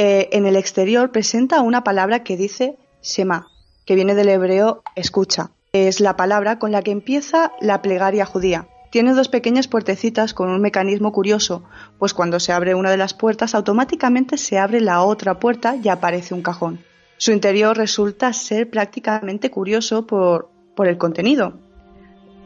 eh, 0.00 0.28
en 0.30 0.46
el 0.46 0.54
exterior 0.54 1.10
presenta 1.10 1.60
una 1.60 1.82
palabra 1.82 2.22
que 2.22 2.36
dice 2.36 2.76
Shema, 3.02 3.48
que 3.84 3.96
viene 3.96 4.14
del 4.14 4.28
hebreo 4.28 4.84
escucha. 4.94 5.50
Es 5.72 5.98
la 5.98 6.16
palabra 6.16 6.60
con 6.60 6.70
la 6.70 6.82
que 6.82 6.92
empieza 6.92 7.50
la 7.60 7.82
plegaria 7.82 8.24
judía. 8.24 8.68
Tiene 8.92 9.12
dos 9.12 9.28
pequeñas 9.28 9.66
puertecitas 9.66 10.34
con 10.34 10.50
un 10.50 10.60
mecanismo 10.60 11.10
curioso, 11.10 11.64
pues 11.98 12.14
cuando 12.14 12.38
se 12.38 12.52
abre 12.52 12.76
una 12.76 12.92
de 12.92 12.96
las 12.96 13.12
puertas 13.12 13.56
automáticamente 13.56 14.38
se 14.38 14.60
abre 14.60 14.80
la 14.80 15.02
otra 15.02 15.40
puerta 15.40 15.74
y 15.74 15.88
aparece 15.88 16.32
un 16.32 16.42
cajón. 16.42 16.78
Su 17.16 17.32
interior 17.32 17.76
resulta 17.76 18.32
ser 18.32 18.70
prácticamente 18.70 19.50
curioso 19.50 20.06
por, 20.06 20.48
por 20.76 20.86
el 20.86 20.96
contenido. 20.96 21.54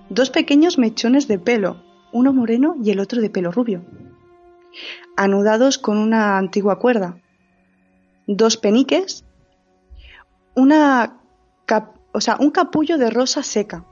Dos 0.09 0.31
pequeños 0.31 0.79
mechones 0.79 1.29
de 1.29 1.39
pelo, 1.39 1.83
uno 2.13 2.33
moreno 2.33 2.77
y 2.83 2.93
el 2.93 2.99
otro 2.99 3.21
de 3.21 3.29
pelo 3.29 3.53
rubio, 3.53 3.85
anudados 5.19 5.77
con 5.77 5.99
una 5.99 6.39
antigua 6.39 6.79
cuerda. 6.79 7.19
Dos 8.27 8.57
peniques, 8.57 9.25
una 10.55 11.19
cap- 11.67 11.97
o 12.13 12.21
sea, 12.21 12.37
un 12.39 12.51
capullo 12.51 12.99
de 12.99 13.11
rosa 13.11 13.43
seca, 13.43 13.85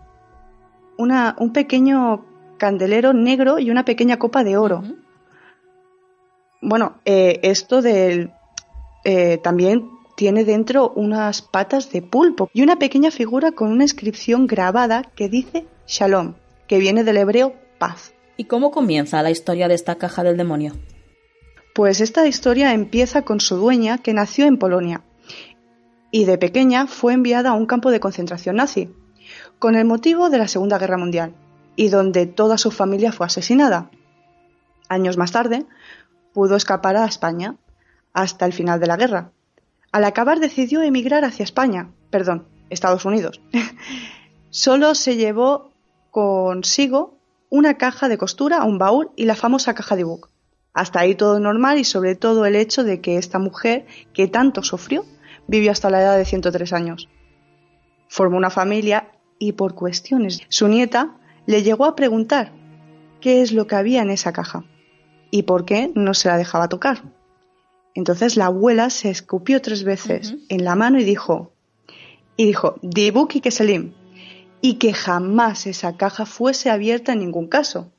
una, 0.99 1.35
un 1.39 1.53
pequeño 1.53 2.25
candelero 2.59 3.13
negro 3.13 3.59
y 3.59 3.71
una 3.71 3.85
pequeña 3.85 4.19
copa 4.19 4.45
de 4.45 4.57
oro. 4.57 4.83
Bueno, 6.61 6.99
eh, 7.07 7.41
esto 7.43 7.81
del 7.81 8.33
eh, 9.05 9.39
también 9.39 9.89
tiene 10.15 10.45
dentro 10.45 10.91
unas 10.91 11.41
patas 11.41 11.91
de 11.91 12.03
pulpo 12.03 12.51
y 12.53 12.63
una 12.63 12.79
pequeña 12.79 13.11
figura 13.11 13.53
con 13.53 13.73
una 13.73 13.85
inscripción 13.85 14.47
grabada 14.47 15.03
que 15.03 15.31
dice 15.31 15.67
Shalom, 15.87 16.35
que 16.69 16.79
viene 16.79 17.03
del 17.03 17.17
hebreo 17.17 17.55
paz. 17.79 18.13
¿Y 18.37 18.45
cómo 18.45 18.71
comienza 18.71 19.23
la 19.23 19.31
historia 19.31 19.69
de 19.69 19.75
esta 19.75 19.95
caja 19.95 20.23
del 20.23 20.37
demonio? 20.37 20.75
Pues 21.81 22.03
esta 22.03 22.27
historia 22.27 22.75
empieza 22.75 23.23
con 23.23 23.41
su 23.41 23.57
dueña 23.57 23.97
que 23.97 24.13
nació 24.13 24.45
en 24.45 24.59
Polonia 24.59 25.01
y 26.11 26.27
de 26.27 26.37
pequeña 26.37 26.87
fue 26.87 27.15
enviada 27.15 27.49
a 27.49 27.55
un 27.55 27.65
campo 27.65 27.91
de 27.91 28.01
concentración 28.01 28.57
nazi 28.57 28.95
con 29.59 29.75
el 29.77 29.87
motivo 29.87 30.29
de 30.29 30.37
la 30.37 30.47
Segunda 30.47 30.77
Guerra 30.77 30.99
Mundial. 30.99 31.33
y 31.77 31.89
donde 31.89 32.27
toda 32.27 32.59
su 32.59 32.71
familia 32.71 33.13
fue 33.13 33.25
asesinada. 33.25 33.91
Años 34.91 35.17
más 35.17 35.33
tarde, 35.33 35.65
pudo 36.35 36.55
escapar 36.55 36.99
a 36.99 37.07
España 37.07 37.57
hasta 38.13 38.45
el 38.45 38.53
final 38.53 38.79
de 38.79 38.87
la 38.87 38.99
guerra. 38.99 39.33
Al 39.91 40.05
acabar 40.05 40.39
decidió 40.39 40.83
emigrar 40.83 41.25
hacia 41.25 41.45
España, 41.45 41.93
perdón, 42.11 42.47
Estados 42.69 43.07
Unidos. 43.07 43.41
Solo 44.51 44.95
se 44.95 45.17
llevó 45.17 45.73
consigo 46.11 47.17
una 47.49 47.79
caja 47.79 48.11
de 48.11 48.19
costura, 48.19 48.65
un 48.65 48.77
baúl 48.77 49.13
y 49.17 49.25
la 49.25 49.35
famosa 49.35 49.73
caja 49.73 49.97
de 49.97 50.05
book. 50.05 50.29
Hasta 50.81 51.01
ahí 51.01 51.15
todo 51.15 51.39
normal 51.41 51.79
y 51.79 51.85
sobre 51.85 52.15
todo 52.15 52.47
el 52.47 52.57
hecho 52.57 52.85
de 52.85 53.03
que 53.03 53.19
esta 53.19 53.39
mujer, 53.39 53.85
que 54.15 54.29
tanto 54.29 54.63
sufrió, 54.63 55.05
vivió 55.47 55.73
hasta 55.73 55.91
la 55.91 56.01
edad 56.01 56.17
de 56.17 56.25
103 56.25 56.73
años. 56.73 57.11
Formó 58.09 58.39
una 58.39 58.49
familia 58.49 59.13
y 59.39 59.53
por 59.53 59.75
cuestiones 59.75 60.41
su 60.49 60.69
nieta 60.69 61.19
le 61.45 61.63
llegó 61.63 61.85
a 61.85 61.95
preguntar 61.95 62.53
qué 63.21 63.43
es 63.43 63.53
lo 63.53 63.67
que 63.67 63.75
había 63.75 64.01
en 64.01 64.09
esa 64.09 64.33
caja 64.33 64.65
y 65.31 65.43
por 65.43 65.67
qué 65.67 65.93
no 65.95 66.15
se 66.15 66.29
la 66.29 66.39
dejaba 66.39 66.71
tocar. 66.71 67.03
Entonces 67.95 68.39
la 68.39 68.47
abuela 68.47 68.89
se 68.89 69.11
escupió 69.11 69.61
tres 69.61 69.85
veces 69.85 70.37
en 70.49 70.65
la 70.65 70.77
mano 70.77 70.99
y 70.99 71.05
dijo, 71.05 71.53
y 72.39 72.47
dijo, 72.47 72.77
Dibuki 72.81 73.43
que 73.43 73.51
Selim, 73.51 73.93
y 74.63 74.77
que 74.77 74.95
jamás 74.95 75.67
esa 75.67 75.99
caja 75.99 76.25
fuese 76.25 76.71
abierta 76.71 77.13
en 77.13 77.19
ningún 77.19 77.49
caso. 77.49 77.93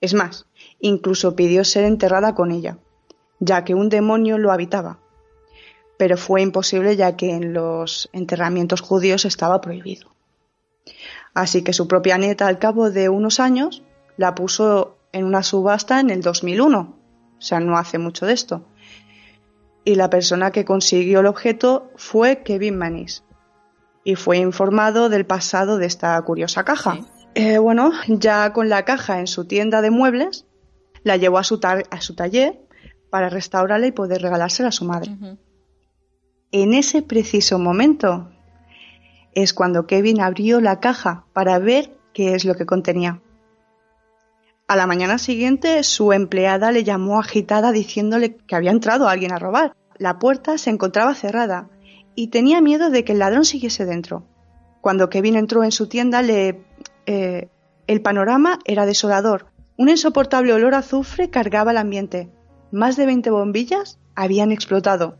Es 0.00 0.14
más, 0.14 0.46
incluso 0.80 1.36
pidió 1.36 1.64
ser 1.64 1.84
enterrada 1.84 2.34
con 2.34 2.50
ella, 2.50 2.78
ya 3.38 3.64
que 3.64 3.74
un 3.74 3.88
demonio 3.88 4.38
lo 4.38 4.52
habitaba. 4.52 4.98
Pero 5.96 6.16
fue 6.16 6.42
imposible 6.42 6.96
ya 6.96 7.16
que 7.16 7.34
en 7.34 7.52
los 7.52 8.08
enterramientos 8.12 8.80
judíos 8.80 9.24
estaba 9.24 9.60
prohibido. 9.60 10.10
Así 11.34 11.62
que 11.62 11.72
su 11.72 11.86
propia 11.86 12.18
nieta, 12.18 12.46
al 12.46 12.58
cabo 12.58 12.90
de 12.90 13.08
unos 13.08 13.38
años, 13.40 13.82
la 14.16 14.34
puso 14.34 14.96
en 15.12 15.24
una 15.24 15.42
subasta 15.42 16.00
en 16.00 16.10
el 16.10 16.22
2001. 16.22 16.96
O 17.38 17.42
sea, 17.42 17.60
no 17.60 17.76
hace 17.76 17.98
mucho 17.98 18.26
de 18.26 18.32
esto. 18.32 18.64
Y 19.84 19.94
la 19.94 20.10
persona 20.10 20.50
que 20.50 20.64
consiguió 20.64 21.20
el 21.20 21.26
objeto 21.26 21.90
fue 21.96 22.42
Kevin 22.42 22.76
Manis. 22.76 23.24
Y 24.04 24.14
fue 24.14 24.38
informado 24.38 25.08
del 25.08 25.26
pasado 25.26 25.78
de 25.78 25.86
esta 25.86 26.20
curiosa 26.22 26.64
caja. 26.64 26.98
Eh, 27.34 27.58
bueno, 27.58 27.92
ya 28.08 28.52
con 28.52 28.68
la 28.68 28.84
caja 28.84 29.20
en 29.20 29.26
su 29.26 29.44
tienda 29.44 29.82
de 29.82 29.90
muebles, 29.90 30.46
la 31.04 31.16
llevó 31.16 31.38
a 31.38 31.44
su, 31.44 31.60
a 31.62 32.00
su 32.00 32.14
taller 32.14 32.60
para 33.10 33.28
restaurarla 33.28 33.86
y 33.86 33.92
poder 33.92 34.22
regalársela 34.22 34.68
a 34.68 34.72
su 34.72 34.84
madre. 34.84 35.16
En 36.52 36.74
ese 36.74 37.02
preciso 37.02 37.58
momento 37.58 38.30
es 39.32 39.54
cuando 39.54 39.86
Kevin 39.86 40.20
abrió 40.20 40.60
la 40.60 40.80
caja 40.80 41.24
para 41.32 41.58
ver 41.58 41.96
qué 42.12 42.34
es 42.34 42.44
lo 42.44 42.54
que 42.54 42.66
contenía. 42.66 43.20
A 44.66 44.76
la 44.76 44.86
mañana 44.86 45.18
siguiente, 45.18 45.82
su 45.82 46.12
empleada 46.12 46.70
le 46.70 46.84
llamó 46.84 47.18
agitada 47.18 47.72
diciéndole 47.72 48.36
que 48.36 48.54
había 48.54 48.70
entrado 48.70 49.08
alguien 49.08 49.32
a 49.32 49.38
robar. 49.38 49.74
La 49.98 50.18
puerta 50.18 50.58
se 50.58 50.70
encontraba 50.70 51.14
cerrada 51.14 51.68
y 52.14 52.28
tenía 52.28 52.60
miedo 52.60 52.90
de 52.90 53.04
que 53.04 53.12
el 53.12 53.18
ladrón 53.18 53.44
siguiese 53.44 53.84
dentro. 53.84 54.24
Cuando 54.80 55.10
Kevin 55.10 55.36
entró 55.36 55.64
en 55.64 55.72
su 55.72 55.88
tienda, 55.88 56.22
le, 56.22 56.64
eh, 57.06 57.48
el 57.86 58.00
panorama 58.00 58.60
era 58.64 58.86
desolador. 58.86 59.49
Un 59.80 59.88
insoportable 59.88 60.52
olor 60.52 60.74
a 60.74 60.80
azufre 60.80 61.30
cargaba 61.30 61.70
el 61.70 61.78
ambiente. 61.78 62.28
Más 62.70 62.98
de 62.98 63.06
20 63.06 63.30
bombillas 63.30 63.98
habían 64.14 64.52
explotado. 64.52 65.16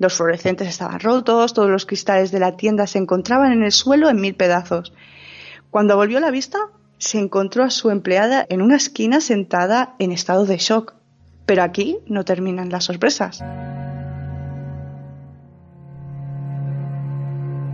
Los 0.00 0.14
fluorescentes 0.14 0.66
estaban 0.66 0.98
rotos, 0.98 1.54
todos 1.54 1.70
los 1.70 1.86
cristales 1.86 2.32
de 2.32 2.40
la 2.40 2.56
tienda 2.56 2.88
se 2.88 2.98
encontraban 2.98 3.52
en 3.52 3.62
el 3.62 3.70
suelo 3.70 4.10
en 4.10 4.20
mil 4.20 4.34
pedazos. 4.34 4.92
Cuando 5.70 5.94
volvió 5.94 6.18
la 6.18 6.32
vista, 6.32 6.58
se 6.98 7.20
encontró 7.20 7.62
a 7.62 7.70
su 7.70 7.90
empleada 7.90 8.44
en 8.48 8.60
una 8.60 8.74
esquina 8.74 9.20
sentada 9.20 9.94
en 10.00 10.10
estado 10.10 10.46
de 10.46 10.56
shock. 10.56 10.94
Pero 11.46 11.62
aquí 11.62 11.98
no 12.08 12.24
terminan 12.24 12.70
las 12.70 12.82
sorpresas. 12.82 13.40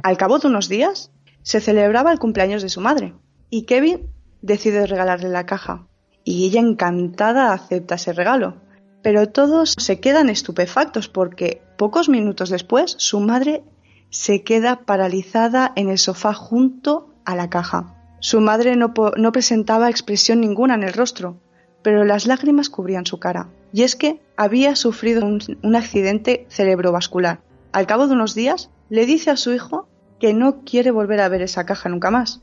Al 0.02 0.16
cabo 0.18 0.38
de 0.40 0.48
unos 0.48 0.68
días, 0.68 1.10
se 1.40 1.62
celebraba 1.62 2.12
el 2.12 2.18
cumpleaños 2.18 2.60
de 2.60 2.68
su 2.68 2.82
madre 2.82 3.14
y 3.48 3.62
Kevin 3.62 4.10
decide 4.42 4.86
regalarle 4.86 5.30
la 5.30 5.46
caja. 5.46 5.87
Y 6.30 6.44
ella 6.44 6.60
encantada 6.60 7.54
acepta 7.54 7.94
ese 7.94 8.12
regalo. 8.12 8.56
Pero 9.00 9.30
todos 9.30 9.74
se 9.78 9.98
quedan 9.98 10.28
estupefactos 10.28 11.08
porque 11.08 11.62
pocos 11.78 12.10
minutos 12.10 12.50
después 12.50 12.96
su 12.98 13.18
madre 13.20 13.64
se 14.10 14.42
queda 14.42 14.80
paralizada 14.84 15.72
en 15.74 15.88
el 15.88 15.96
sofá 15.96 16.34
junto 16.34 17.14
a 17.24 17.34
la 17.34 17.48
caja. 17.48 17.96
Su 18.20 18.42
madre 18.42 18.76
no, 18.76 18.92
presentaba 19.32 19.88
expresión 19.88 20.42
ninguna 20.42 20.74
en 20.74 20.82
el 20.82 20.92
rostro, 20.92 21.40
pero 21.80 22.04
las 22.04 22.26
lágrimas 22.26 22.68
cubrían 22.68 23.06
su 23.06 23.18
cara. 23.18 23.48
Y 23.72 23.84
es 23.84 23.96
que 23.96 24.20
había 24.36 24.76
sufrido 24.76 25.24
un, 25.24 25.76
accidente 25.76 26.46
cerebrovascular. 26.50 27.40
Al 27.72 27.86
cabo 27.86 28.06
de 28.06 28.12
unos 28.12 28.34
días, 28.34 28.68
le 28.90 29.06
dice 29.06 29.30
a 29.30 29.38
su 29.38 29.54
hijo 29.54 29.88
que 30.20 30.34
no 30.34 30.62
quiere 30.62 30.90
volver 30.90 31.22
a 31.22 31.30
ver 31.30 31.40
esa 31.40 31.64
caja 31.64 31.88
nunca 31.88 32.10
más, 32.10 32.42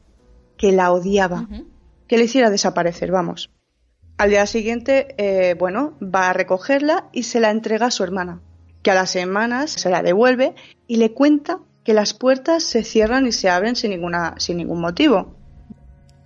que 0.57 0.71
la 0.71 0.91
odiaba, 0.91 1.47
que 2.07 2.17
le 2.17 2.23
hiciera 2.23 2.49
desaparecer, 2.49 3.11
vamos. 3.11 3.51
Al 4.17 4.29
día 4.29 4.45
siguiente, 4.45 5.13
eh, 5.17 5.55
bueno, 5.55 5.97
va 6.01 6.29
a 6.29 6.33
recogerla 6.33 7.09
y 7.11 7.23
se 7.23 7.41
la 7.41 7.51
entrega 7.51 7.87
a 7.87 7.91
su 7.91 8.03
hermana, 8.03 8.41
que 8.81 8.91
a 8.91 8.95
las 8.95 9.09
semanas 9.09 9.71
se 9.71 9.89
la 9.89 10.01
devuelve 10.01 10.55
y 10.87 10.97
le 10.97 11.11
cuenta 11.11 11.59
que 11.83 11.93
las 11.93 12.13
puertas 12.13 12.63
se 12.63 12.83
cierran 12.83 13.27
y 13.27 13.33
se 13.33 13.49
abren 13.49 13.75
sin, 13.75 13.91
ninguna, 13.91 14.35
sin 14.37 14.57
ningún 14.57 14.79
motivo. 14.79 15.35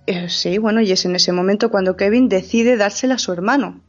Eh, 0.06 0.28
sí, 0.28 0.58
bueno, 0.58 0.80
y 0.80 0.92
es 0.92 1.04
en 1.04 1.16
ese 1.16 1.32
momento 1.32 1.70
cuando 1.70 1.96
Kevin 1.96 2.28
decide 2.28 2.76
dársela 2.76 3.14
a 3.14 3.18
su 3.18 3.32
hermano. 3.32 3.82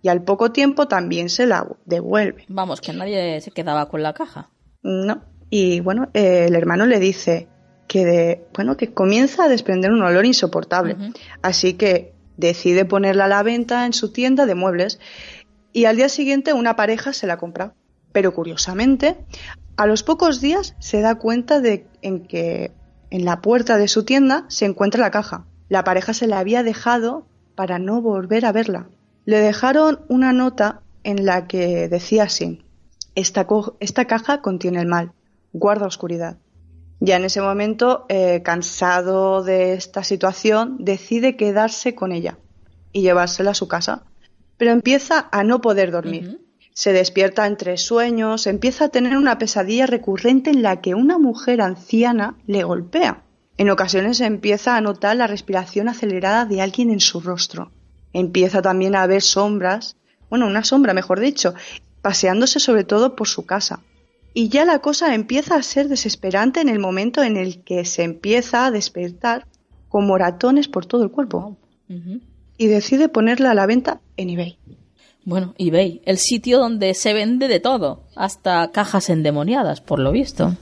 Y 0.00 0.08
al 0.08 0.22
poco 0.22 0.52
tiempo 0.52 0.86
también 0.86 1.28
se 1.28 1.46
la 1.46 1.66
devuelve. 1.86 2.44
Vamos, 2.48 2.80
que 2.80 2.92
nadie 2.92 3.40
se 3.40 3.50
quedaba 3.50 3.88
con 3.88 4.02
la 4.02 4.12
caja. 4.12 4.50
No. 4.82 5.22
Y 5.50 5.80
bueno, 5.80 6.08
eh, 6.14 6.46
el 6.48 6.54
hermano 6.54 6.86
le 6.86 7.00
dice 7.00 7.48
que 7.88 8.04
de, 8.04 8.44
bueno, 8.54 8.76
que 8.76 8.92
comienza 8.92 9.44
a 9.44 9.48
desprender 9.48 9.92
un 9.92 10.02
olor 10.02 10.24
insoportable. 10.24 10.96
Así 11.42 11.74
que 11.74 12.14
decide 12.36 12.84
ponerla 12.84 13.26
a 13.26 13.28
la 13.28 13.42
venta 13.42 13.86
en 13.86 13.92
su 13.92 14.12
tienda 14.12 14.46
de 14.46 14.54
muebles 14.54 14.98
y 15.72 15.86
al 15.86 15.96
día 15.96 16.08
siguiente 16.08 16.52
una 16.52 16.76
pareja 16.76 17.12
se 17.12 17.26
la 17.26 17.36
compra. 17.36 17.74
Pero 18.12 18.32
curiosamente, 18.32 19.16
a 19.76 19.86
los 19.86 20.02
pocos 20.02 20.40
días 20.40 20.76
se 20.78 21.00
da 21.00 21.16
cuenta 21.16 21.60
de 21.60 21.86
en 22.00 22.26
que 22.26 22.72
en 23.10 23.24
la 23.24 23.40
puerta 23.40 23.76
de 23.76 23.88
su 23.88 24.04
tienda 24.04 24.44
se 24.48 24.66
encuentra 24.66 25.00
la 25.00 25.10
caja. 25.10 25.46
La 25.68 25.84
pareja 25.84 26.14
se 26.14 26.26
la 26.26 26.38
había 26.38 26.62
dejado 26.62 27.26
para 27.54 27.78
no 27.78 28.00
volver 28.00 28.46
a 28.46 28.52
verla. 28.52 28.88
Le 29.24 29.38
dejaron 29.38 30.00
una 30.08 30.32
nota 30.32 30.82
en 31.02 31.26
la 31.26 31.46
que 31.46 31.88
decía 31.88 32.24
así, 32.24 32.64
esta, 33.14 33.46
esta 33.80 34.04
caja 34.06 34.40
contiene 34.40 34.80
el 34.80 34.86
mal, 34.86 35.12
guarda 35.52 35.86
oscuridad. 35.86 36.38
Ya 37.04 37.16
en 37.16 37.26
ese 37.26 37.42
momento, 37.42 38.06
eh, 38.08 38.40
cansado 38.42 39.44
de 39.44 39.74
esta 39.74 40.02
situación, 40.02 40.76
decide 40.78 41.36
quedarse 41.36 41.94
con 41.94 42.12
ella 42.12 42.38
y 42.92 43.02
llevársela 43.02 43.50
a 43.50 43.54
su 43.54 43.68
casa. 43.68 44.04
Pero 44.56 44.70
empieza 44.72 45.28
a 45.30 45.44
no 45.44 45.60
poder 45.60 45.90
dormir. 45.90 46.40
Se 46.72 46.94
despierta 46.94 47.46
entre 47.46 47.76
sueños, 47.76 48.46
empieza 48.46 48.86
a 48.86 48.88
tener 48.88 49.18
una 49.18 49.36
pesadilla 49.36 49.84
recurrente 49.84 50.48
en 50.48 50.62
la 50.62 50.80
que 50.80 50.94
una 50.94 51.18
mujer 51.18 51.60
anciana 51.60 52.36
le 52.46 52.64
golpea. 52.64 53.22
En 53.58 53.68
ocasiones 53.68 54.22
empieza 54.22 54.74
a 54.74 54.80
notar 54.80 55.14
la 55.18 55.26
respiración 55.26 55.90
acelerada 55.90 56.46
de 56.46 56.62
alguien 56.62 56.88
en 56.88 57.00
su 57.00 57.20
rostro. 57.20 57.70
Empieza 58.14 58.62
también 58.62 58.96
a 58.96 59.06
ver 59.06 59.20
sombras, 59.20 59.98
bueno, 60.30 60.46
una 60.46 60.64
sombra 60.64 60.94
mejor 60.94 61.20
dicho, 61.20 61.52
paseándose 62.00 62.60
sobre 62.60 62.84
todo 62.84 63.14
por 63.14 63.28
su 63.28 63.44
casa 63.44 63.80
y 64.34 64.48
ya 64.48 64.64
la 64.64 64.80
cosa 64.80 65.14
empieza 65.14 65.54
a 65.54 65.62
ser 65.62 65.88
desesperante 65.88 66.60
en 66.60 66.68
el 66.68 66.80
momento 66.80 67.22
en 67.22 67.36
el 67.36 67.62
que 67.62 67.84
se 67.84 68.02
empieza 68.02 68.66
a 68.66 68.72
despertar 68.72 69.46
con 69.88 70.06
moratones 70.06 70.66
por 70.66 70.86
todo 70.86 71.04
el 71.04 71.12
cuerpo. 71.12 71.56
Y 72.58 72.66
decide 72.66 73.08
ponerla 73.08 73.52
a 73.52 73.54
la 73.54 73.66
venta 73.66 74.00
en 74.16 74.30
eBay. 74.30 74.58
Bueno, 75.24 75.54
eBay, 75.56 76.02
el 76.04 76.18
sitio 76.18 76.58
donde 76.58 76.92
se 76.94 77.14
vende 77.14 77.46
de 77.46 77.60
todo, 77.60 78.02
hasta 78.16 78.70
cajas 78.72 79.08
endemoniadas, 79.08 79.80
por 79.80 80.00
lo 80.00 80.10
visto. 80.10 80.56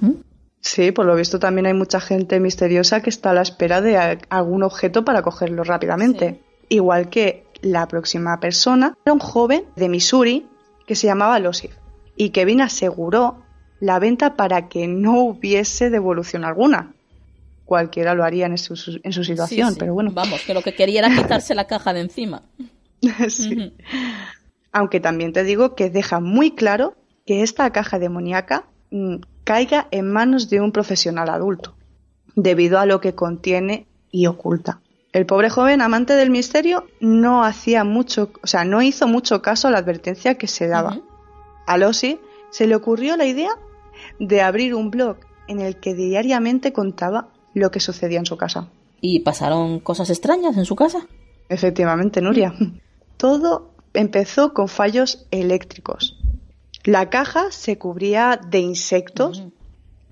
Sí, 0.61 0.93
por 0.93 1.07
lo 1.07 1.17
visto 1.17 1.39
también 1.39 1.67
hay 1.67 1.75
mucha 1.75 2.01
gente 2.01 2.39
misteriosa 2.41 3.01
que 3.01 3.11
está 3.11 3.31
a 3.31 3.35
la 3.35 3.43
espera 3.43 3.81
de 3.81 3.97
algún 4.29 4.63
objeto 4.63 5.05
para 5.05 5.23
cogerlo 5.23 5.65
rápidamente. 5.65 6.43
Igual 6.69 7.09
que 7.09 7.47
la 7.63 7.89
próxima 7.89 8.39
persona 8.39 8.97
era 9.05 9.15
un 9.15 9.19
joven 9.19 9.65
de 9.77 9.89
Missouri 9.89 10.47
que 10.87 10.95
se 10.95 11.07
llamaba 11.07 11.39
Losif 11.39 11.73
y 12.17 12.31
Kevin 12.31 12.61
aseguró 12.61 13.42
la 13.83 13.99
venta 13.99 14.37
para 14.37 14.69
que 14.69 14.87
no 14.87 15.25
hubiese 15.25 15.91
devolución 15.91 16.45
alguna. 16.45 16.95
Cualquiera 17.65 18.15
lo 18.15 18.23
haría 18.23 18.47
en 18.47 18.57
su, 18.57 19.01
en 19.03 19.13
su 19.13 19.25
situación, 19.25 19.75
pero 19.77 19.93
bueno. 19.93 20.13
Vamos, 20.13 20.43
que 20.43 20.55
lo 20.55 20.63
que 20.63 20.73
quería 20.73 21.01
era 21.01 21.13
quitarse 21.13 21.53
la 21.57 21.67
caja 21.67 21.93
de 21.93 22.03
encima. 22.03 22.43
sí. 23.29 23.75
Aunque 24.71 25.01
también 25.01 25.33
te 25.33 25.43
digo 25.43 25.75
que 25.75 25.91
deja 25.91 26.21
muy 26.21 26.53
claro 26.53 26.95
que 27.27 27.43
esta 27.43 27.69
caja 27.73 27.99
demoníaca 27.99 28.67
mm, 28.93 29.17
caiga 29.43 29.89
en 29.91 30.13
manos 30.13 30.49
de 30.49 30.61
un 30.61 30.71
profesional 30.71 31.29
adulto, 31.29 31.75
debido 32.37 32.79
a 32.79 32.87
lo 32.87 33.01
que 33.01 33.17
contiene 33.17 33.89
y 34.13 34.27
oculta. 34.29 34.81
El 35.13 35.27
pobre 35.27 35.51
joven 35.51 35.83
amante 35.83 36.15
del 36.15 36.31
misterio 36.31 36.87
no 37.01 37.43
hacía 37.43 37.83
mucho, 37.83 38.31
o 38.45 38.47
sea, 38.47 38.65
no 38.65 38.81
hizo 38.81 39.09
mucho 39.09 39.43
caso 39.43 39.67
a 39.67 39.73
la 39.73 39.79
advertencia 39.79 40.39
que 40.39 40.47
se 40.47 40.69
daba. 40.69 41.01
A 41.67 41.77
Lossi 41.79 42.21
se 42.51 42.69
le 42.69 42.77
ocurrió 42.77 43.17
la 43.17 43.27
idea 43.27 43.51
de 44.19 44.43
abrir 44.43 44.75
un 44.75 44.91
blog 44.91 45.19
en 45.49 45.61
el 45.61 45.77
que 45.77 45.95
diariamente 45.95 46.73
contaba 46.73 47.29
lo 47.55 47.71
que 47.71 47.81
sucedía 47.81 48.19
en 48.19 48.27
su 48.27 48.37
casa. 48.37 48.69
¿Y 49.01 49.21
pasaron 49.21 49.81
cosas 49.81 50.11
extrañas 50.11 50.57
en 50.57 50.65
su 50.65 50.77
casa? 50.77 51.07
Efectivamente, 51.49 52.21
Nuria. 52.21 52.55
Todo 53.17 53.73
empezó 53.95 54.55
con 54.55 54.69
fallos 54.69 55.27
eléctricos. 55.31 56.19
La 56.85 57.11
caja 57.11 57.51
se 57.51 57.79
cubría 57.79 58.41
de 58.49 58.59
insectos, 58.59 59.45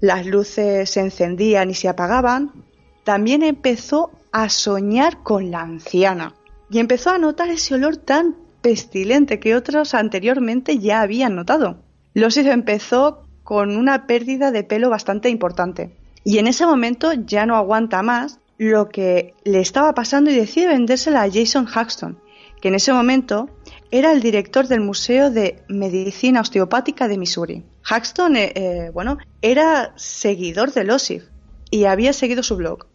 las 0.00 0.26
luces 0.26 0.90
se 0.90 1.00
encendían 1.00 1.70
y 1.70 1.74
se 1.74 1.88
apagaban. 1.88 2.64
También 3.04 3.42
empezó 3.42 4.10
a 4.32 4.48
soñar 4.48 5.22
con 5.22 5.50
la 5.50 5.62
anciana 5.62 6.34
y 6.70 6.78
empezó 6.78 7.10
a 7.10 7.18
notar 7.18 7.48
ese 7.48 7.74
olor 7.74 7.96
tan 7.96 8.36
pestilente 8.62 9.40
que 9.40 9.56
otros 9.56 9.94
anteriormente 9.94 10.78
ya 10.78 11.00
habían 11.00 11.34
notado. 11.34 11.78
Losis 12.14 12.46
empezó 12.46 13.24
con 13.50 13.76
una 13.76 14.06
pérdida 14.06 14.52
de 14.52 14.62
pelo 14.62 14.90
bastante 14.90 15.28
importante 15.28 15.90
y 16.22 16.38
en 16.38 16.46
ese 16.46 16.66
momento 16.66 17.12
ya 17.14 17.46
no 17.46 17.56
aguanta 17.56 18.00
más 18.00 18.38
lo 18.58 18.88
que 18.88 19.34
le 19.42 19.58
estaba 19.58 19.92
pasando 19.92 20.30
y 20.30 20.36
decide 20.36 20.68
vendérsela 20.68 21.22
a 21.22 21.28
Jason 21.28 21.66
Haxton, 21.66 22.20
que 22.62 22.68
en 22.68 22.76
ese 22.76 22.92
momento 22.92 23.50
era 23.90 24.12
el 24.12 24.22
director 24.22 24.68
del 24.68 24.82
Museo 24.82 25.32
de 25.32 25.64
Medicina 25.66 26.42
Osteopática 26.42 27.08
de 27.08 27.18
Missouri. 27.18 27.64
Haxton, 27.82 28.36
eh, 28.36 28.52
eh, 28.54 28.90
bueno, 28.94 29.18
era 29.42 29.94
seguidor 29.96 30.72
de 30.72 30.84
Losif 30.84 31.24
y 31.72 31.86
había 31.86 32.12
seguido 32.12 32.44
su 32.44 32.54
blog, 32.54 32.86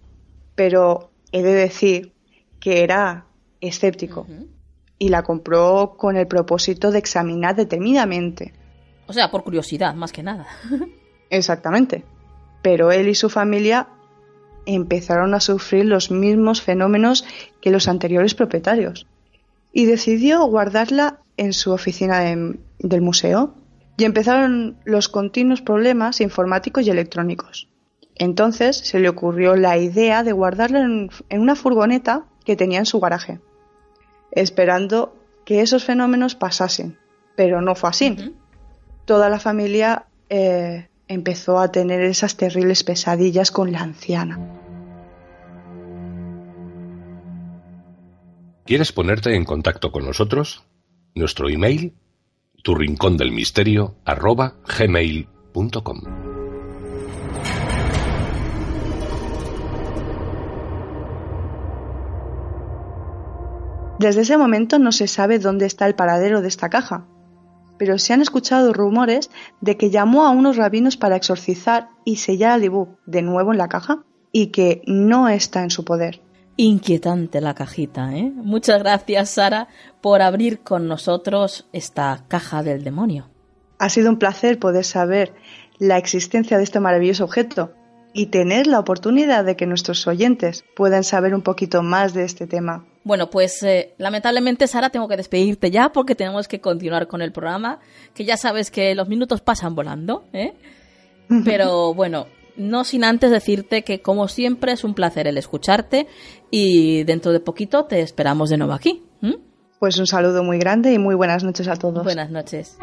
pero 0.55 1.11
he 1.33 1.43
de 1.43 1.53
decir 1.53 2.13
que 2.61 2.81
era 2.81 3.25
escéptico 3.59 4.25
y 4.99 5.09
la 5.09 5.21
compró 5.23 5.95
con 5.97 6.15
el 6.15 6.27
propósito 6.27 6.91
de 6.91 6.99
examinar 6.99 7.57
detenidamente. 7.57 8.53
O 9.07 9.13
sea, 9.13 9.31
por 9.31 9.43
curiosidad, 9.43 9.93
más 9.95 10.11
que 10.11 10.23
nada. 10.23 10.47
Exactamente. 11.29 12.03
Pero 12.61 12.91
él 12.91 13.07
y 13.07 13.15
su 13.15 13.29
familia 13.29 13.87
empezaron 14.65 15.33
a 15.33 15.39
sufrir 15.39 15.85
los 15.85 16.11
mismos 16.11 16.61
fenómenos 16.61 17.25
que 17.61 17.71
los 17.71 17.87
anteriores 17.87 18.33
propietarios 18.33 19.07
y 19.71 19.85
decidió 19.85 20.43
guardarla 20.45 21.19
en 21.37 21.53
su 21.53 21.71
oficina 21.71 22.21
del 22.21 23.01
museo 23.01 23.53
y 23.97 24.05
empezaron 24.05 24.77
los 24.85 25.09
continuos 25.09 25.61
problemas 25.61 26.21
informáticos 26.21 26.87
y 26.87 26.89
electrónicos. 26.89 27.67
Entonces 28.15 28.77
se 28.77 28.99
le 28.99 29.09
ocurrió 29.09 29.55
la 29.55 29.77
idea 29.77 30.23
de 30.23 30.31
guardarla 30.31 30.79
en, 30.79 31.09
una 31.29 31.55
furgoneta 31.55 32.25
que 32.45 32.55
tenía 32.55 32.79
en 32.79 32.85
su 32.85 32.99
garaje, 32.99 33.39
esperando 34.31 35.15
que 35.43 35.61
esos 35.61 35.83
fenómenos 35.83 36.35
pasasen, 36.35 36.97
pero 37.35 37.61
no 37.61 37.75
fue 37.75 37.89
así. 37.89 38.33
Toda 39.05 39.29
la 39.29 39.39
familia 39.39 40.07
eh, 40.29 40.87
empezó 41.07 41.59
a 41.59 41.71
tener 41.71 42.01
esas 42.01 42.37
terribles 42.37 42.83
pesadillas 42.83 43.51
con 43.51 43.71
la 43.71 43.81
anciana. 43.81 44.39
¿Quieres 48.65 48.91
ponerte 48.91 49.35
en 49.35 49.45
contacto 49.45 49.91
con 49.91 50.05
nosotros? 50.05 50.63
Nuestro 51.13 51.49
email, 51.49 51.93
tu 52.63 52.73
rincón 52.73 53.15
del 53.15 53.31
misterio, 53.31 53.95
arroba 54.05 54.55
gmail.com. 54.79 56.01
Desde 63.99 64.21
ese 64.21 64.37
momento 64.37 64.79
no 64.79 64.91
se 64.91 65.07
sabe 65.07 65.37
dónde 65.37 65.67
está 65.67 65.85
el 65.85 65.95
paradero 65.95 66.41
de 66.41 66.47
esta 66.47 66.69
caja, 66.69 67.05
pero 67.77 67.97
se 67.97 68.13
han 68.13 68.21
escuchado 68.21 68.73
rumores 68.73 69.29
de 69.61 69.77
que 69.77 69.89
llamó 69.89 70.25
a 70.25 70.31
unos 70.31 70.57
rabinos 70.57 70.97
para 70.97 71.15
exorcizar 71.15 71.89
y 72.03 72.17
sellar 72.17 72.51
al 72.51 72.63
Ibú 72.63 72.97
de 73.05 73.21
nuevo 73.21 73.51
en 73.51 73.57
la 73.57 73.69
caja 73.69 74.03
y 74.31 74.47
que 74.47 74.81
no 74.85 75.29
está 75.29 75.63
en 75.63 75.69
su 75.69 75.85
poder. 75.85 76.21
Inquietante 76.57 77.41
la 77.41 77.53
cajita, 77.53 78.15
¿eh? 78.15 78.31
Muchas 78.33 78.79
gracias, 78.79 79.29
Sara, 79.31 79.67
por 80.01 80.21
abrir 80.21 80.59
con 80.59 80.87
nosotros 80.87 81.67
esta 81.73 82.23
caja 82.27 82.63
del 82.63 82.83
demonio. 82.83 83.29
Ha 83.77 83.89
sido 83.89 84.09
un 84.09 84.19
placer 84.19 84.57
poder 84.57 84.85
saber 84.85 85.33
la 85.79 85.97
existencia 85.97 86.57
de 86.57 86.63
este 86.63 86.79
maravilloso 86.79 87.25
objeto 87.25 87.73
y 88.13 88.27
tener 88.27 88.67
la 88.67 88.79
oportunidad 88.79 89.43
de 89.43 89.57
que 89.57 89.65
nuestros 89.65 90.07
oyentes 90.07 90.63
puedan 90.75 91.03
saber 91.03 91.35
un 91.35 91.41
poquito 91.41 91.83
más 91.83 92.13
de 92.13 92.23
este 92.23 92.47
tema. 92.47 92.85
Bueno, 93.05 93.29
pues 93.29 93.61
eh, 93.61 93.93
lamentablemente, 93.99 94.65
Sara, 94.65 94.89
tengo 94.89 95.07
que 95.07 95.15
despedirte 95.15 95.69
ya 95.69 95.91
porque 95.93 96.15
tenemos 96.15 96.47
que 96.47 96.59
continuar 96.59 97.07
con 97.07 97.21
el 97.21 97.31
programa, 97.31 97.79
que 98.15 98.25
ya 98.25 98.35
sabes 98.35 98.71
que 98.71 98.95
los 98.95 99.07
minutos 99.07 99.41
pasan 99.41 99.75
volando, 99.75 100.25
¿eh? 100.33 100.55
Pero 101.45 101.93
bueno, 101.93 102.25
no 102.57 102.83
sin 102.83 103.03
antes 103.03 103.29
decirte 103.29 103.83
que 103.83 104.01
como 104.01 104.27
siempre 104.27 104.71
es 104.71 104.83
un 104.83 104.95
placer 104.95 105.27
el 105.27 105.37
escucharte 105.37 106.07
y 106.49 107.03
dentro 107.03 107.31
de 107.31 107.39
poquito 107.39 107.85
te 107.85 108.01
esperamos 108.01 108.49
de 108.49 108.57
nuevo 108.57 108.73
aquí. 108.73 109.03
Pues 109.79 109.99
un 109.99 110.07
saludo 110.07 110.43
muy 110.43 110.57
grande 110.57 110.91
y 110.91 110.97
muy 110.97 111.13
buenas 111.13 111.43
noches 111.43 111.67
a 111.67 111.75
todos. 111.75 112.03
Buenas 112.03 112.31
noches. 112.31 112.77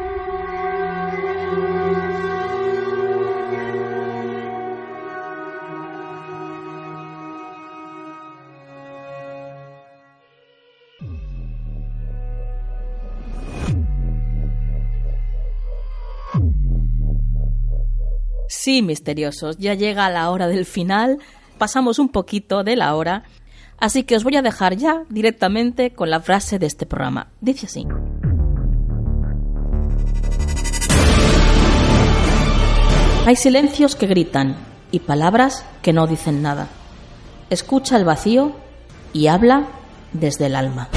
Sí, 18.55 18.83
misteriosos, 18.83 19.57
ya 19.57 19.73
llega 19.73 20.09
la 20.11 20.29
hora 20.29 20.47
del 20.47 20.65
final, 20.65 21.17
pasamos 21.57 21.97
un 21.97 22.09
poquito 22.09 22.63
de 22.63 22.75
la 22.75 22.95
hora, 22.95 23.23
así 23.79 24.03
que 24.03 24.15
os 24.15 24.23
voy 24.23 24.35
a 24.35 24.43
dejar 24.43 24.77
ya 24.77 25.03
directamente 25.09 25.91
con 25.91 26.11
la 26.11 26.21
frase 26.21 26.59
de 26.59 26.67
este 26.67 26.85
programa. 26.85 27.31
Dice 27.41 27.65
así. 27.65 27.85
Hay 33.25 33.35
silencios 33.35 33.95
que 33.95 34.05
gritan 34.05 34.55
y 34.91 34.99
palabras 34.99 35.65
que 35.81 35.91
no 35.91 36.05
dicen 36.05 36.43
nada. 36.43 36.67
Escucha 37.49 37.97
el 37.97 38.05
vacío 38.05 38.55
y 39.13 39.27
habla 39.27 39.67
desde 40.13 40.45
el 40.45 40.55
alma. 40.55 40.89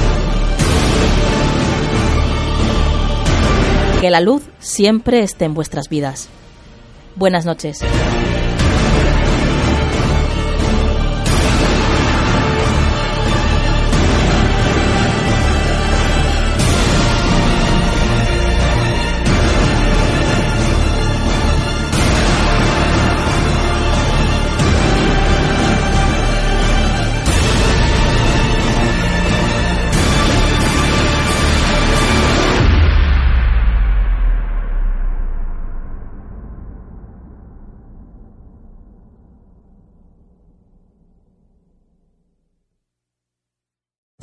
Que 4.02 4.10
la 4.10 4.20
luz 4.20 4.44
siempre 4.58 5.22
esté 5.22 5.46
en 5.46 5.54
vuestras 5.54 5.88
vidas. 5.88 6.28
Buenas 7.16 7.46
noches. 7.46 7.80